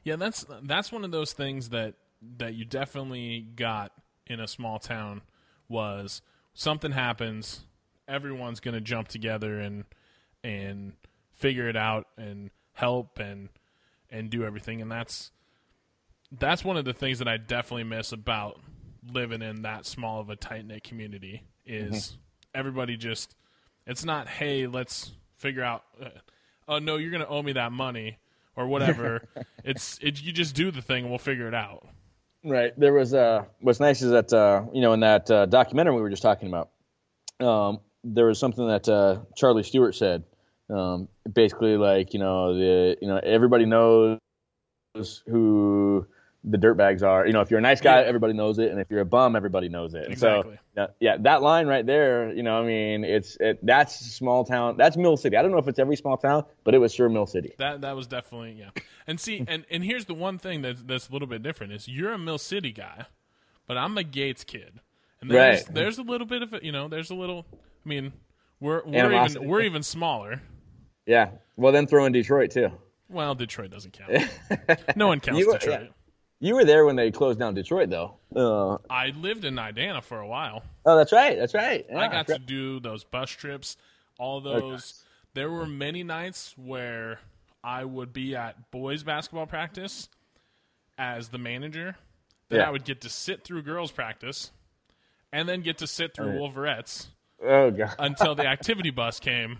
Yeah, 0.05 0.17
that's 0.17 0.45
that's 0.63 0.93
one 0.93 1.05
of 1.05 1.11
those 1.11 1.33
things 1.33 1.71
that 1.71 1.95
that 2.39 2.55
you 2.55 2.65
definitely 2.65 3.41
got 3.57 3.93
in 4.27 4.41
a 4.41 4.49
small 4.49 4.79
town 4.79 5.23
was 5.69 6.23
something 6.55 6.93
happens, 6.93 7.65
everyone's 8.07 8.61
going 8.61 8.75
to 8.75 8.81
jump 8.81 9.09
together 9.09 9.59
and 9.59 9.85
and 10.45 10.93
figure 11.35 11.69
it 11.69 11.77
out 11.77 12.07
and 12.17 12.51
help 12.75 13.19
and 13.19 13.49
and 14.11 14.31
do 14.31 14.45
everything 14.45 14.81
and 14.83 14.91
that's 14.91 15.31
that's 16.31 16.65
one 16.65 16.77
of 16.77 16.85
the 16.85 16.93
things 16.93 17.19
that 17.19 17.29
I 17.29 17.37
definitely 17.37 17.85
miss 17.85 18.13
about 18.13 18.59
living 19.07 19.43
in 19.43 19.63
that 19.63 19.87
small 19.87 20.21
of 20.21 20.31
a 20.31 20.37
tight 20.37 20.67
knit 20.67 20.83
community 20.83 21.43
is 21.67 22.17
everybody 22.55 22.97
just 22.97 23.35
it's 23.87 24.05
not 24.05 24.29
hey 24.29 24.67
let's 24.67 25.13
figure 25.37 25.63
out 25.63 25.85
uh, 26.03 26.09
oh 26.69 26.79
no 26.79 26.97
you're 26.97 27.11
gonna 27.11 27.27
owe 27.27 27.43
me 27.43 27.53
that 27.53 27.73
money 27.73 28.19
or 28.57 28.67
whatever 28.67 29.29
it's 29.65 29.99
it, 30.03 30.23
you 30.23 30.33
just 30.33 30.55
do 30.55 30.71
the 30.71 30.83
thing 30.83 31.05
and 31.05 31.11
we'll 31.11 31.19
figure 31.19 31.49
it 31.49 31.55
out 31.55 31.87
Right. 32.45 32.73
There 32.77 32.93
was 32.93 33.15
uh 33.15 33.45
what's 33.61 33.79
nice 33.79 34.03
is 34.03 34.11
that 34.11 34.33
uh 34.33 34.65
you 34.73 34.81
know 34.81 34.93
in 34.95 35.01
that 35.01 35.31
uh, 35.31 35.47
documentary 35.47 35.95
we 35.95 36.01
were 36.01 36.11
just 36.11 36.23
talking 36.23 36.49
about, 36.49 36.71
um, 37.47 37.81
there 38.03 38.27
was 38.27 38.39
something 38.39 38.67
that 38.67 38.89
uh, 38.89 39.21
Charlie 39.37 39.63
Stewart 39.63 39.95
said. 39.95 40.25
Um, 40.69 41.09
basically 41.31 41.77
like, 41.77 42.15
you 42.15 42.19
know, 42.19 42.55
the 42.55 42.97
you 43.01 43.07
know, 43.07 43.21
everybody 43.23 43.67
knows 43.67 44.19
who 45.27 46.07
the 46.45 46.59
dirtbags 46.59 47.03
are. 47.07 47.24
You 47.26 47.32
know, 47.32 47.40
if 47.40 47.51
you're 47.51 47.59
a 47.59 47.62
nice 47.62 47.80
guy, 47.80 48.01
Yeah. 48.01 48.07
everybody 48.09 48.32
knows 48.32 48.59
it, 48.59 48.70
and 48.70 48.80
if 48.80 48.90
you're 48.90 49.01
a 49.01 49.05
bum, 49.05 49.36
everybody 49.36 49.68
knows 49.68 49.95
it. 49.95 50.09
Exactly. 50.11 50.55
So, 50.55 50.61
yeah, 50.76 50.86
yeah, 50.99 51.16
that 51.20 51.40
line 51.43 51.66
right 51.68 51.86
there, 51.86 52.32
you 52.32 52.43
know, 52.43 52.61
I 52.61 52.66
mean, 52.66 53.05
it's 53.05 53.36
it, 53.40 53.64
that's 53.64 53.95
small 53.95 54.45
town. 54.45 54.76
That's 54.76 54.97
Mill 54.97 55.16
City. 55.16 55.36
I 55.36 55.43
don't 55.43 55.53
know 55.53 55.59
if 55.59 55.68
it's 55.68 55.78
every 55.78 55.97
small 55.97 56.16
town, 56.16 56.45
but 56.64 56.74
it 56.74 56.78
was 56.78 56.93
sure 56.93 57.09
Mill 57.09 57.26
City. 57.26 57.55
that 57.59 57.82
that 57.82 57.95
was 57.95 58.07
definitely 58.07 58.57
yeah 58.59 58.70
and 59.07 59.20
see 59.20 59.45
and 59.49 59.64
and 59.70 59.84
here's 59.84 60.07
the 60.07 60.14
one 60.14 60.38
thing 60.38 60.62
that's 60.62 60.82
that's 60.82 61.09
a 61.09 61.12
little 61.12 61.28
bit 61.28 61.43
different 61.43 61.72
is 61.72 61.86
you're 61.88 62.12
a 62.12 62.18
mill 62.18 62.38
city 62.38 62.72
guy 62.72 63.05
but 63.66 63.76
i'm 63.76 63.97
a 63.99 64.05
gates 64.05 64.45
kid 64.45 64.80
and 65.20 65.30
there's 65.30 65.64
Right. 65.66 65.74
there's 65.74 65.99
a 65.99 66.03
little 66.03 66.26
bit 66.26 66.43
of 66.43 66.55
it 66.55 66.62
you 66.62 66.72
know 66.72 66.88
there's 66.88 67.11
a 67.11 67.14
little 67.14 67.45
i 67.84 67.88
mean 67.88 68.12
we're 68.61 68.82
we're 68.84 68.99
Animosity. 68.99 69.38
even 69.40 69.49
we're 69.49 69.61
even 69.62 69.82
smaller 69.82 70.40
Yeah. 71.07 71.30
Well, 71.57 71.72
then 71.72 71.86
throw 71.86 72.05
in 72.07 72.12
Detroit 72.12 72.51
too. 72.53 72.70
well 73.09 73.34
detroit 73.34 73.70
doesn't 73.70 73.93
count 73.93 74.28
no 74.97 75.09
one 75.09 75.20
counts 75.20 75.40
You 75.40 75.53
detroit 75.53 75.80
yeah. 75.82 75.88
You 76.43 76.57
were 76.57 76.64
there 76.64 76.84
when 76.84 76.97
they 76.97 77.12
closed 77.12 77.38
down 77.38 77.55
Detroit, 77.55 77.88
though. 77.88 78.16
Uh, 78.34 78.76
i 78.90 79.11
lived 79.11 79.45
in 79.45 79.55
Idanha 79.55 80.03
for 80.03 80.18
a 80.18 80.26
while 80.26 80.64
oh, 80.84 80.97
that's 80.97 81.12
right. 81.12 81.38
That's 81.38 81.55
right. 81.55 81.86
I 81.95 82.09
got 82.09 82.26
to 82.26 82.38
do 82.38 82.80
those 82.80 83.05
bus 83.05 83.30
trips, 83.30 83.76
all 84.18 84.40
those. 84.40 85.05
There 85.34 85.51
were 85.51 85.66
many 85.66 86.03
nights 86.03 86.55
where 86.57 87.20
I 87.62 87.84
would 87.84 88.12
be 88.12 88.34
at 88.34 88.72
boys 88.72 89.05
basketball 89.05 89.47
practice 89.47 90.09
as 90.99 91.28
the 91.28 91.38
manager. 91.38 91.95
Then 92.49 92.59
Yeah. 92.59 92.68
I 92.68 92.70
would 92.70 92.84
get 92.84 93.03
to 93.03 93.09
sit 93.09 93.45
through 93.45 93.62
girls 93.62 93.93
practice, 93.93 94.51
and 95.32 95.49
then 95.49 95.62
get 95.62 95.78
to 95.78 95.86
sit 95.86 96.12
through 96.12 96.32
Wolverettes. 96.32 97.07
Oh 97.40 97.70
god. 97.70 97.95
until 98.01 98.34
the 98.34 98.47
activity 98.47 98.90
bus 98.90 99.20
came 99.20 99.59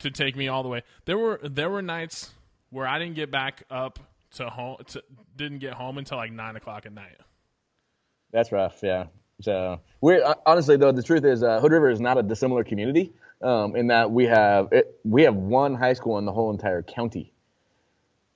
to 0.00 0.10
take 0.10 0.34
me 0.34 0.48
all 0.48 0.64
the 0.64 0.68
way. 0.68 0.82
There 1.04 1.16
were 1.16 1.38
there 1.44 1.70
were 1.70 1.80
nights 1.80 2.32
where 2.70 2.88
I 2.88 2.98
didn't 2.98 3.14
get 3.14 3.30
back 3.30 3.62
up 3.70 4.00
to 4.36 4.48
home, 4.50 4.76
to, 4.88 5.02
didn't 5.36 5.58
get 5.58 5.74
home 5.74 5.98
until 5.98 6.18
like 6.18 6.32
nine 6.32 6.56
o'clock 6.56 6.86
at 6.86 6.92
night. 6.92 7.16
That's 8.32 8.52
rough. 8.52 8.80
Yeah. 8.82 9.06
So 9.40 9.80
we're 10.00 10.22
uh, 10.24 10.34
honestly 10.44 10.76
though 10.76 10.92
the 10.92 11.02
truth 11.02 11.24
is 11.24 11.42
uh, 11.42 11.60
Hood 11.60 11.72
River 11.72 11.90
is 11.90 12.00
not 12.00 12.18
a 12.18 12.22
dissimilar 12.22 12.64
community 12.64 13.12
um, 13.40 13.76
in 13.76 13.86
that 13.88 14.10
we 14.10 14.24
have 14.24 14.72
it, 14.72 14.98
we 15.04 15.22
have 15.22 15.34
one 15.34 15.74
high 15.74 15.92
school 15.92 16.18
in 16.18 16.24
the 16.24 16.32
whole 16.32 16.50
entire 16.50 16.82
county. 16.82 17.32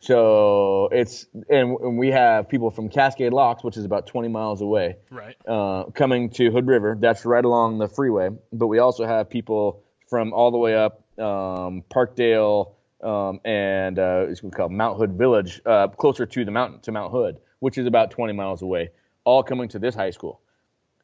So 0.00 0.88
it's 0.90 1.26
and, 1.48 1.76
and 1.78 1.98
we 1.98 2.08
have 2.10 2.48
people 2.48 2.70
from 2.70 2.88
Cascade 2.88 3.32
Locks, 3.32 3.62
which 3.62 3.76
is 3.76 3.84
about 3.84 4.06
20 4.08 4.28
miles 4.28 4.60
away, 4.60 4.96
Right. 5.10 5.36
uh, 5.46 5.84
coming 5.94 6.30
to 6.30 6.50
Hood 6.50 6.66
River. 6.66 6.96
That's 6.98 7.24
right 7.24 7.44
along 7.44 7.78
the 7.78 7.88
freeway. 7.88 8.30
But 8.52 8.66
we 8.66 8.78
also 8.80 9.04
have 9.06 9.30
people 9.30 9.82
from 10.08 10.32
all 10.32 10.50
the 10.50 10.58
way 10.58 10.74
up 10.76 11.04
um, 11.20 11.84
Parkdale, 11.88 12.72
um, 13.02 13.40
and 13.44 13.98
uh, 13.98 14.26
it's 14.28 14.40
called 14.40 14.72
Mount 14.72 14.98
Hood 14.98 15.12
Village, 15.12 15.60
uh, 15.66 15.88
closer 15.88 16.26
to 16.26 16.44
the 16.44 16.50
mountain, 16.50 16.80
to 16.80 16.92
Mount 16.92 17.12
Hood, 17.12 17.38
which 17.60 17.78
is 17.78 17.86
about 17.86 18.10
20 18.10 18.32
miles 18.32 18.62
away, 18.62 18.90
all 19.24 19.42
coming 19.42 19.68
to 19.68 19.78
this 19.78 19.94
high 19.94 20.10
school. 20.10 20.40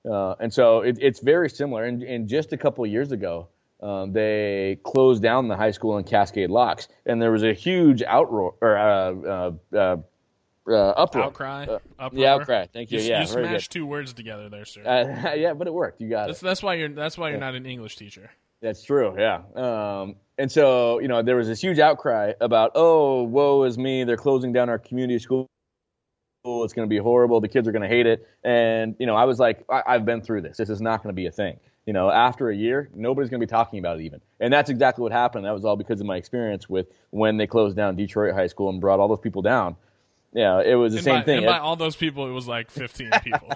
Uh, 0.09 0.34
and 0.40 0.53
so 0.53 0.80
it, 0.80 0.99
it's 1.01 1.20
very 1.20 1.51
similar. 1.51 1.84
And, 1.84 2.03
and 2.03 2.28
just 2.28 2.53
a 2.53 2.57
couple 2.57 2.84
of 2.84 2.90
years 2.90 3.12
ago, 3.12 3.49
um, 3.80 4.12
they 4.12 4.78
closed 4.82 5.22
down 5.22 5.49
the 5.49 5.57
high 5.57 5.70
school 5.70 5.99
in 5.99 6.05
Cascade 6.05 6.51
Locks, 6.51 6.88
and 7.07 7.22
there 7.22 7.30
was 7.30 7.44
a 7.44 7.53
huge 7.53 8.01
outroar 8.03 8.55
or 8.61 8.76
uh, 8.76 9.14
uh, 9.14 9.53
uh, 9.76 9.96
uh, 10.68 10.90
uproar. 10.96 11.24
Outcry. 11.24 11.64
Uh, 11.64 11.78
uproar. 11.99 12.20
yeah, 12.20 12.34
outcry. 12.34 12.66
Thank 12.72 12.90
you. 12.90 12.99
You, 12.99 13.09
yeah, 13.09 13.20
you 13.20 13.26
smashed 13.26 13.70
two 13.70 13.86
words 13.86 14.12
together 14.12 14.49
there, 14.49 14.64
sir. 14.64 14.82
Uh, 14.84 15.34
yeah, 15.34 15.55
but 15.55 15.66
it 15.66 15.72
worked. 15.72 16.01
You 16.01 16.09
got 16.09 16.26
that's 16.26 16.42
it. 16.42 16.44
that's 16.44 16.62
why 16.62 16.74
you're 16.74 16.88
that's 16.88 17.16
why 17.16 17.30
you're 17.30 17.38
not 17.38 17.55
an 17.55 17.66
English 17.66 17.96
teacher. 17.96 18.30
That's 18.61 18.82
true. 18.82 19.14
Yeah. 19.16 19.42
Um, 19.55 20.16
and 20.39 20.51
so 20.51 20.99
you 21.01 21.09
know 21.09 21.22
there 21.22 21.36
was 21.36 21.49
this 21.49 21.61
huge 21.61 21.78
outcry 21.78 22.32
about, 22.41 22.72
oh, 22.74 23.22
woe 23.24 23.64
is 23.64 23.76
me. 23.76 24.05
They're 24.05 24.16
closing 24.16 24.53
down 24.53 24.68
our 24.68 24.78
community 24.78 25.18
school. 25.18 25.47
It's 26.45 26.72
going 26.72 26.89
to 26.89 26.91
be 26.91 26.99
horrible. 26.99 27.41
The 27.41 27.49
kids 27.49 27.68
are 27.68 27.72
going 27.72 27.82
to 27.82 27.89
hate 27.89 28.07
it. 28.07 28.26
And 28.43 28.97
you 28.99 29.07
know, 29.07 29.14
I 29.16 29.24
was 29.24 29.39
like, 29.39 29.64
I- 29.68 29.82
I've 29.86 30.05
been 30.07 30.22
through 30.22 30.43
this. 30.43 30.57
This 30.57 30.70
is 30.70 30.80
not 30.80 31.03
going 31.03 31.12
to 31.14 31.16
be 31.16 31.26
a 31.26 31.30
thing. 31.32 31.59
You 31.84 31.93
know, 31.93 32.11
after 32.11 32.49
a 32.51 32.57
year, 32.57 32.89
nobody's 32.95 33.28
going 33.30 33.41
to 33.41 33.47
be 33.47 33.51
talking 33.51 33.78
about 33.78 33.99
it 33.99 34.05
even. 34.05 34.20
And 34.41 34.53
that's 34.53 34.70
exactly 34.70 35.03
what 35.03 35.12
happened. 35.12 35.45
That 35.47 35.53
was 35.55 35.64
all 35.64 35.76
because 35.76 36.01
of 36.01 36.07
my 36.07 36.16
experience 36.16 36.68
with 36.68 36.86
when 37.11 37.36
they 37.39 37.47
closed 37.47 37.76
down 37.76 37.97
Detroit 37.97 38.34
High 38.34 38.47
School 38.47 38.68
and 38.70 38.80
brought 38.80 39.01
all 39.01 39.09
those 39.09 39.20
people 39.20 39.43
down. 39.43 39.76
Yeah, 40.34 40.61
it 40.62 40.74
was 40.74 40.93
the 40.93 40.99
And 40.99 41.05
same 41.05 41.14
by, 41.20 41.24
thing. 41.24 41.36
And 41.39 41.47
by 41.47 41.59
all 41.59 41.76
those 41.76 41.97
people, 41.97 42.28
it 42.28 42.32
was 42.32 42.47
like 42.47 42.70
15 42.70 43.11
people. 43.24 43.51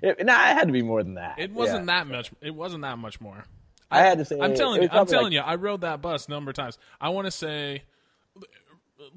It, 0.00 0.16
it, 0.20 0.26
nah, 0.26 0.50
it 0.50 0.54
had 0.54 0.68
to 0.68 0.72
be 0.72 0.82
more 0.82 1.02
than 1.02 1.14
that. 1.14 1.38
It 1.38 1.52
wasn't 1.52 1.86
Yeah. 1.86 1.98
that 2.04 2.06
much. 2.06 2.30
It 2.40 2.54
wasn't 2.54 2.82
that 2.82 2.98
much 2.98 3.20
more. 3.20 3.44
I 3.92 4.00
had 4.02 4.18
to 4.18 4.24
say. 4.24 4.40
I'm 4.40 4.54
telling 4.54 4.82
you. 4.82 4.88
I'm 4.90 5.06
telling 5.06 5.26
like- 5.26 5.32
you. 5.34 5.40
I 5.40 5.54
rode 5.56 5.82
that 5.82 6.00
bus 6.02 6.26
a 6.28 6.30
number 6.30 6.50
of 6.50 6.56
times. 6.56 6.78
I 7.00 7.10
want 7.10 7.26
to 7.26 7.30
say, 7.30 7.82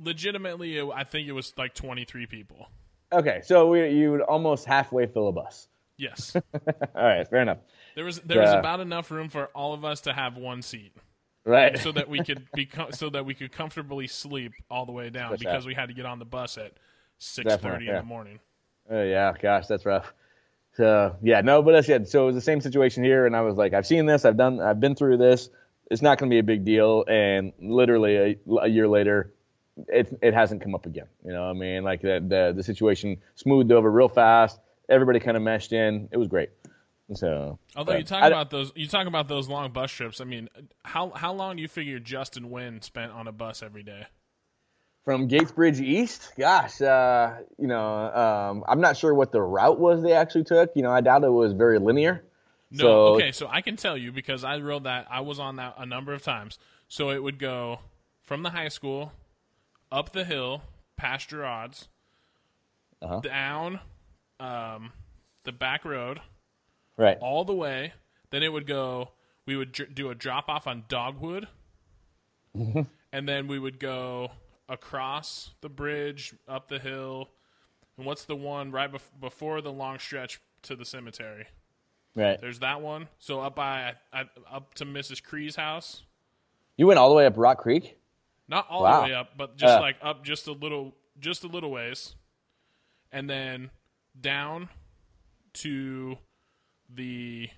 legitimately, 0.01 0.82
I 0.82 1.03
think 1.03 1.28
it 1.28 1.32
was 1.34 1.53
like 1.57 1.73
23 1.73 2.26
people. 2.28 2.67
Okay, 3.11 3.41
so 3.43 3.69
we, 3.69 3.89
you 3.89 4.11
would 4.11 4.21
almost 4.21 4.65
halfway 4.65 5.05
fill 5.05 5.28
a 5.28 5.32
bus. 5.32 5.67
Yes, 5.97 6.36
All 6.95 7.03
right, 7.03 7.26
fair 7.28 7.41
enough. 7.41 7.59
there 7.95 8.03
was 8.03 8.19
there 8.19 8.41
was 8.41 8.51
about 8.51 8.82
enough 8.82 9.09
room 9.11 9.30
for 9.30 9.45
all 9.55 9.73
of 9.73 9.86
us 9.86 10.01
to 10.01 10.11
have 10.13 10.36
one 10.36 10.61
seat, 10.61 10.91
Right. 11.45 11.78
so 11.80 11.93
that 11.93 12.09
we 12.09 12.21
could 12.21 12.45
be 12.53 12.67
so 12.91 13.09
that 13.11 13.26
we 13.26 13.34
could 13.34 13.53
comfortably 13.53 14.07
sleep 14.07 14.51
all 14.69 14.86
the 14.86 14.91
way 14.91 15.09
down 15.09 15.30
Push 15.30 15.39
because 15.39 15.63
that. 15.63 15.67
we 15.69 15.73
had 15.73 15.88
to 15.88 15.93
get 15.93 16.05
on 16.05 16.19
the 16.19 16.26
bus 16.26 16.57
at 16.57 16.73
6:30 17.21 17.43
Definitely, 17.45 17.88
in 17.88 17.93
yeah. 17.93 17.99
the 18.01 18.05
morning. 18.05 18.39
Oh 18.89 19.03
yeah, 19.03 19.32
gosh, 19.41 19.67
that's 19.67 19.86
rough. 19.86 20.13
So 20.76 21.15
yeah, 21.21 21.41
no, 21.41 21.61
but 21.61 21.71
that's 21.71 21.88
it. 21.89 22.09
So 22.09 22.23
it 22.23 22.26
was 22.28 22.36
the 22.36 22.41
same 22.41 22.59
situation 22.61 23.03
here, 23.03 23.26
and 23.26 23.36
I 23.36 23.41
was 23.41 23.55
like, 23.55 23.73
I've 23.73 23.86
seen 23.88 24.05
this, 24.05 24.26
I've 24.26 24.38
done, 24.38 24.59
I've 24.59 24.80
been 24.80 24.95
through 24.95 25.17
this. 25.17 25.49
It's 25.89 26.01
not 26.01 26.17
going 26.17 26.30
to 26.30 26.34
be 26.34 26.39
a 26.39 26.43
big 26.43 26.65
deal, 26.65 27.05
and 27.07 27.53
literally 27.59 28.15
a, 28.17 28.53
a 28.61 28.67
year 28.67 28.88
later, 28.88 29.32
it 29.88 30.17
it 30.21 30.34
hasn't 30.34 30.61
come 30.61 30.73
up 30.76 30.86
again. 30.86 31.07
You 31.23 31.32
know, 31.32 31.43
what 31.43 31.49
I 31.49 31.53
mean, 31.53 31.84
like 31.84 32.01
the 32.01 32.23
the, 32.28 32.53
the 32.55 32.63
situation 32.63 33.17
smoothed 33.36 33.71
over 33.71 33.89
real 33.89 34.09
fast. 34.09 34.59
Everybody 34.89 35.19
kind 35.19 35.38
of 35.38 35.43
meshed 35.43 35.71
in. 35.73 36.09
It 36.11 36.17
was 36.17 36.28
great. 36.28 36.49
So 37.13 37.59
Although 37.76 37.97
you 37.97 38.03
talk 38.03 38.23
I- 38.23 38.28
about 38.28 38.49
those, 38.49 38.71
you 38.76 38.88
talk 38.88 39.05
about 39.07 39.28
those 39.28 39.47
long 39.47 39.71
bus 39.71 39.91
trips. 39.91 40.19
I 40.19 40.23
mean, 40.23 40.49
how 40.84 41.11
how 41.11 41.34
long 41.34 41.55
do 41.55 41.61
you 41.61 41.67
figure 41.67 41.99
Justin 41.99 42.49
Wynn 42.49 42.82
spent 42.82 43.11
on 43.11 43.28
a 43.28 43.32
bus 43.32 43.61
every 43.63 43.84
day? 43.84 44.07
From 45.05 45.27
Gatesbridge 45.29 45.79
East, 45.79 46.33
gosh, 46.37 46.81
uh, 46.81 47.35
you 47.59 47.67
know, 47.67 47.79
um, 48.13 48.63
I'm 48.67 48.81
not 48.81 48.97
sure 48.97 49.13
what 49.13 49.31
the 49.31 49.41
route 49.41 49.79
was 49.79 50.01
they 50.01 50.13
actually 50.13 50.43
took. 50.45 50.71
You 50.75 50.81
know, 50.81 50.91
I 50.91 51.01
doubt 51.01 51.23
it 51.23 51.29
was 51.29 51.53
very 51.53 51.77
linear. 51.79 52.23
No, 52.71 52.77
So- 52.79 53.15
okay, 53.15 53.31
so 53.31 53.47
I 53.47 53.61
can 53.61 53.75
tell 53.77 53.95
you 53.97 54.11
because 54.11 54.43
I 54.43 54.57
rode 54.57 54.83
that. 54.85 55.05
I 55.09 55.21
was 55.21 55.39
on 55.39 55.57
that 55.57 55.75
a 55.77 55.85
number 55.85 56.11
of 56.13 56.23
times. 56.23 56.57
So 56.87 57.11
it 57.11 57.21
would 57.21 57.37
go 57.39 57.79
from 58.23 58.41
the 58.43 58.49
high 58.49 58.67
school 58.67 59.13
up 59.91 60.11
the 60.11 60.25
hill 60.25 60.63
past 60.97 61.29
Gerard's, 61.29 61.87
Uh-huh. 63.01 63.19
down 63.19 63.79
um, 64.39 64.91
the 65.43 65.51
back 65.51 65.85
road 65.85 66.19
Right. 66.97 67.17
all 67.21 67.45
the 67.45 67.53
way. 67.53 67.93
Then 68.31 68.41
it 68.43 68.51
would 68.51 68.65
go. 68.65 69.11
We 69.45 69.55
would 69.55 69.71
do 69.93 70.09
a 70.09 70.15
drop 70.15 70.49
off 70.49 70.65
on 70.65 70.85
Dogwood, 70.87 71.47
Mm-hmm. 72.57 72.81
and 73.13 73.29
then 73.29 73.47
we 73.47 73.59
would 73.59 73.79
go 73.79 74.31
across 74.70 75.51
the 75.61 75.70
bridge 75.70 76.34
up 76.47 76.68
the 76.68 76.80
hill. 76.80 77.30
And 77.97 78.05
what's 78.05 78.26
the 78.26 78.36
one 78.36 78.72
right 78.72 78.91
bef- 78.91 79.20
before 79.20 79.61
the 79.61 79.72
long 79.72 79.99
stretch 79.99 80.39
to 80.63 80.76
the 80.76 80.86
cemetery? 80.86 81.45
Right. 82.16 82.39
There's 82.39 82.59
that 82.59 82.82
one. 82.82 83.07
So 83.20 83.41
up 83.41 83.55
by 83.55 83.93
I, 84.13 84.24
up 84.51 84.74
to 84.76 84.86
Mrs. 84.86 85.22
Cree's 85.24 85.55
house. 85.55 86.03
You 86.78 86.88
went 86.88 86.99
all 86.99 87.09
the 87.09 87.16
way 87.16 87.26
up 87.26 87.38
Rock 87.38 87.59
Creek. 87.59 87.97
Not 88.47 88.68
all 88.70 88.84
Wow. 88.84 89.01
the 89.01 89.07
way 89.07 89.13
up, 89.13 89.38
but 89.38 89.57
just 89.57 89.78
Uh. 89.78 89.82
like 89.82 89.97
up 90.01 90.24
just 90.24 90.47
a 90.47 90.51
little 90.53 90.95
just 91.20 91.43
a 91.43 91.47
little 91.47 91.72
ways. 91.72 92.16
And 93.11 93.30
then 93.30 93.72
down 94.20 94.70
to 95.53 96.18
the 96.89 97.49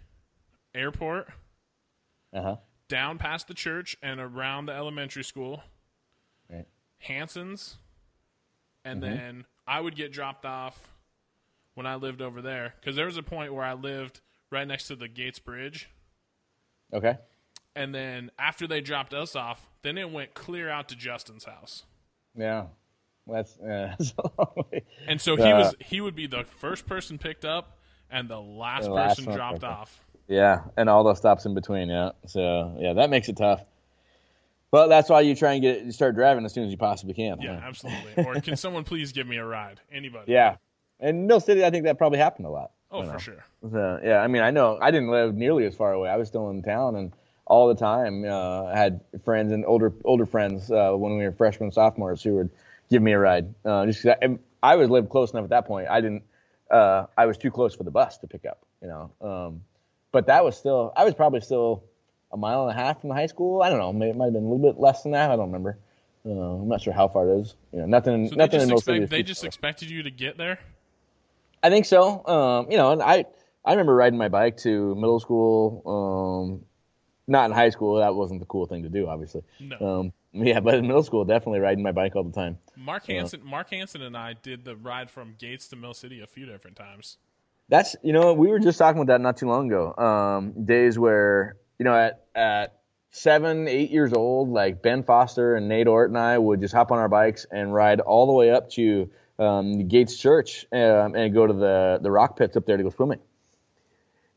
airport, 0.76 1.30
Uh 2.34 2.42
huh. 2.42 2.56
down 2.88 3.18
past 3.18 3.48
the 3.48 3.54
church 3.56 3.98
and 4.04 4.20
around 4.20 4.68
the 4.68 4.74
elementary 4.74 5.24
school. 5.24 5.64
Hanson's. 7.00 7.78
And 8.86 9.02
Mm-hmm. 9.02 9.16
then 9.16 9.46
I 9.68 9.82
would 9.82 9.96
get 9.96 10.12
dropped 10.14 10.46
off 10.46 10.94
when 11.74 11.86
I 11.86 11.96
lived 11.96 12.22
over 12.22 12.42
there 12.42 12.74
cuz 12.82 12.96
there 12.96 13.06
was 13.06 13.18
a 13.18 13.24
point 13.24 13.54
where 13.54 13.66
I 13.66 13.74
lived 13.74 14.22
right 14.50 14.68
next 14.68 14.88
to 14.88 14.96
the 14.96 15.08
Gates 15.08 15.40
Bridge. 15.40 15.90
Okay. 16.94 17.18
and 17.76 17.94
then 17.94 18.32
after 18.40 18.66
they 18.66 18.80
dropped 18.82 19.14
us 19.14 19.36
off, 19.36 19.70
then 19.82 19.98
it 19.98 20.10
went 20.10 20.34
clear 20.34 20.70
out 20.70 20.88
to 20.90 20.96
Justin's 20.96 21.44
house. 21.46 21.84
Yeah. 22.36 22.68
That's, 23.28 23.60
uh, 23.60 23.94
that's 24.00 24.14
a 24.18 24.30
long 24.38 24.64
way. 24.72 24.84
And 25.06 25.20
so 25.20 25.36
he 25.36 25.44
Uh, 25.44 25.58
was 25.60 25.76
he 25.82 26.00
would 26.02 26.16
be 26.16 26.28
the 26.28 26.46
first 26.46 26.86
person 26.88 27.18
picked 27.18 27.44
up 27.46 27.78
and 28.10 28.30
the 28.30 28.40
last 28.40 28.86
The 28.86 28.92
last 28.92 29.18
person 29.20 29.34
dropped 29.34 29.64
off. 29.66 30.02
Yeah, 30.30 30.64
and 30.78 30.90
all 30.90 31.04
those 31.04 31.18
stops 31.18 31.46
in 31.46 31.54
between. 31.54 31.90
Yeah. 31.90 32.12
So 32.26 32.76
yeah, 32.80 32.94
that 32.94 33.10
makes 33.10 33.28
it 33.30 33.36
tough. 33.38 33.64
But 34.72 34.88
that's 34.88 35.10
why 35.10 35.22
you 35.22 35.34
try 35.36 35.54
and 35.54 35.62
get 35.62 35.84
you 35.86 35.92
start 35.92 36.16
driving 36.16 36.44
as 36.46 36.54
soon 36.54 36.66
as 36.66 36.72
you 36.72 36.78
possibly 36.78 37.14
can. 37.14 37.40
Yeah, 37.42 37.62
absolutely. 37.64 38.26
or 38.26 38.40
can 38.42 38.56
someone 38.58 38.84
please 38.84 39.12
give 39.14 39.26
me 39.28 39.38
a 39.38 39.46
ride? 39.46 39.80
Anybody? 39.92 40.32
Yeah. 40.32 40.58
And 41.00 41.28
Mill 41.28 41.40
City, 41.40 41.64
I 41.64 41.70
think 41.70 41.86
that 41.86 41.98
probably 41.98 42.20
happened 42.20 42.48
a 42.48 42.50
lot. 42.50 42.72
Oh, 42.92 43.04
for 43.04 43.14
know. 43.14 43.18
sure. 43.18 43.46
So, 43.70 44.00
yeah, 44.04 44.18
I 44.20 44.28
mean, 44.28 44.42
I 44.42 44.52
know 44.52 44.78
I 44.82 44.92
didn't 44.92 45.10
live 45.10 45.36
nearly 45.36 45.66
as 45.66 45.76
far 45.76 45.94
away. 45.94 46.10
I 46.10 46.16
was 46.18 46.28
still 46.28 46.50
in 46.50 46.64
town, 46.64 46.96
and 46.96 47.12
all 47.46 47.68
the 47.68 47.76
time 47.76 48.26
uh, 48.26 48.66
I 48.66 48.78
had 48.78 49.02
friends 49.24 49.52
and 49.54 49.66
older 49.66 49.94
older 50.04 50.26
friends 50.26 50.70
uh, 50.72 50.92
when 50.94 51.18
we 51.18 51.24
were 51.24 51.32
freshmen, 51.32 51.72
sophomores 51.72 52.22
who 52.24 52.36
would 52.36 52.50
give 52.90 53.02
me 53.02 53.12
a 53.14 53.20
ride. 53.20 53.54
Uh, 53.64 53.86
just 53.86 54.04
'cause 54.04 54.16
I, 54.22 54.38
I 54.64 54.76
was 54.76 54.90
lived 54.90 55.10
close 55.10 55.32
enough 55.32 55.44
at 55.46 55.50
that 55.52 55.66
point. 55.66 55.88
I 55.90 56.02
didn't. 56.02 56.24
Uh, 56.70 57.06
I 57.18 57.26
was 57.26 57.38
too 57.38 57.52
close 57.52 57.74
for 57.76 57.84
the 57.84 57.92
bus 57.92 58.18
to 58.20 58.28
pick 58.28 58.46
up. 58.46 58.66
You 58.82 58.88
know. 58.90 59.12
Um, 59.22 59.62
but 60.12 60.28
that 60.28 60.44
was 60.44 60.58
still. 60.58 60.92
I 60.96 61.04
was 61.06 61.14
probably 61.14 61.42
still 61.42 61.84
a 62.32 62.38
mile 62.38 62.68
and 62.68 62.78
a 62.78 62.82
half 62.82 63.02
from 63.02 63.10
the 63.10 63.16
high 63.16 63.28
school. 63.28 63.62
I 63.62 63.70
don't 63.70 63.80
know. 63.80 63.94
Maybe 63.94 64.12
it 64.12 64.18
might 64.18 64.26
have 64.26 64.34
been 64.34 64.44
a 64.44 64.50
little 64.50 64.72
bit 64.72 64.80
less 64.80 65.04
than 65.04 65.14
that. 65.14 65.32
I 65.32 65.36
don't 65.36 65.48
remember. 65.48 65.78
Uh, 66.26 66.32
I'm 66.32 66.68
not 66.68 66.82
sure 66.82 66.94
how 66.94 67.08
far 67.08 67.30
it 67.30 67.40
is. 67.40 67.56
You 67.72 67.80
know, 67.80 67.86
nothing. 67.86 68.28
So 68.28 68.32
they 68.32 68.36
nothing 68.38 68.60
just 68.60 68.70
in 68.70 68.78
expect, 68.78 69.10
they 69.12 69.24
just 69.24 69.46
expected 69.46 69.90
you 69.90 70.04
to 70.04 70.12
get 70.12 70.38
there. 70.38 70.60
I 71.64 71.70
think 71.70 71.86
so. 71.86 72.26
Um, 72.28 72.70
you 72.70 72.78
know, 72.78 72.92
and 72.92 73.02
I 73.02 73.26
I 73.64 73.72
remember 73.72 73.96
riding 73.96 74.18
my 74.18 74.30
bike 74.30 74.58
to 74.58 74.96
middle 74.96 75.20
school. 75.20 75.84
Um, 75.86 76.66
not 77.28 77.46
in 77.46 77.52
high 77.52 77.70
school. 77.70 77.98
That 77.98 78.16
wasn't 78.16 78.40
the 78.40 78.46
cool 78.46 78.66
thing 78.66 78.84
to 78.84 78.90
do, 78.90 79.08
obviously. 79.08 79.44
No. 79.60 80.00
Um, 80.00 80.14
yeah, 80.34 80.60
but 80.60 80.76
in 80.76 80.88
middle 80.88 81.04
school, 81.04 81.26
definitely 81.26 81.60
riding 81.60 81.84
my 81.84 81.92
bike 81.92 82.16
all 82.16 82.24
the 82.24 82.32
time. 82.32 82.58
Mark 82.76 83.06
Hansen, 83.08 83.42
Mark 83.44 83.70
Hansen, 83.70 84.02
and 84.02 84.16
I 84.16 84.34
did 84.34 84.66
the 84.66 84.76
ride 84.76 85.10
from 85.10 85.36
Gates 85.38 85.68
to 85.70 85.76
Mill 85.76 85.94
City 85.94 86.22
a 86.22 86.28
few 86.28 86.46
different 86.46 86.78
times. 86.78 87.18
That's 87.70 87.96
you 88.04 88.14
know 88.14 88.34
we 88.34 88.48
were 88.48 88.60
just 88.60 88.78
talking 88.78 89.02
about 89.02 89.14
that 89.14 89.22
not 89.22 89.38
too 89.38 89.48
long 89.48 89.68
ago. 89.68 89.94
Um, 89.96 90.66
days 90.66 90.98
where 90.98 91.58
you 91.80 91.84
know 91.84 91.96
at 91.96 92.26
at 92.36 92.78
seven 93.12 93.68
eight 93.68 93.92
years 93.92 94.14
old, 94.14 94.50
like 94.50 94.82
Ben 94.82 95.04
Foster 95.04 95.56
and 95.56 95.68
Nate 95.68 95.88
Ort 95.88 96.10
and 96.10 96.18
I 96.18 96.38
would 96.38 96.62
just 96.62 96.74
hop 96.74 96.92
on 96.92 97.00
our 97.00 97.10
bikes 97.10 97.46
and 97.52 97.74
ride 97.74 98.00
all 98.00 98.28
the 98.28 98.34
way 98.34 98.52
up 98.52 98.70
to 98.72 99.10
um, 99.40 99.88
Gates 99.88 100.18
Church 100.18 100.66
um, 100.72 101.16
and 101.16 101.34
go 101.34 101.48
to 101.48 101.54
the 101.54 102.00
the 102.02 102.12
rock 102.12 102.38
pits 102.38 102.56
up 102.58 102.66
there 102.66 102.78
to 102.78 102.84
go 102.84 102.90
swimming. 102.90 103.20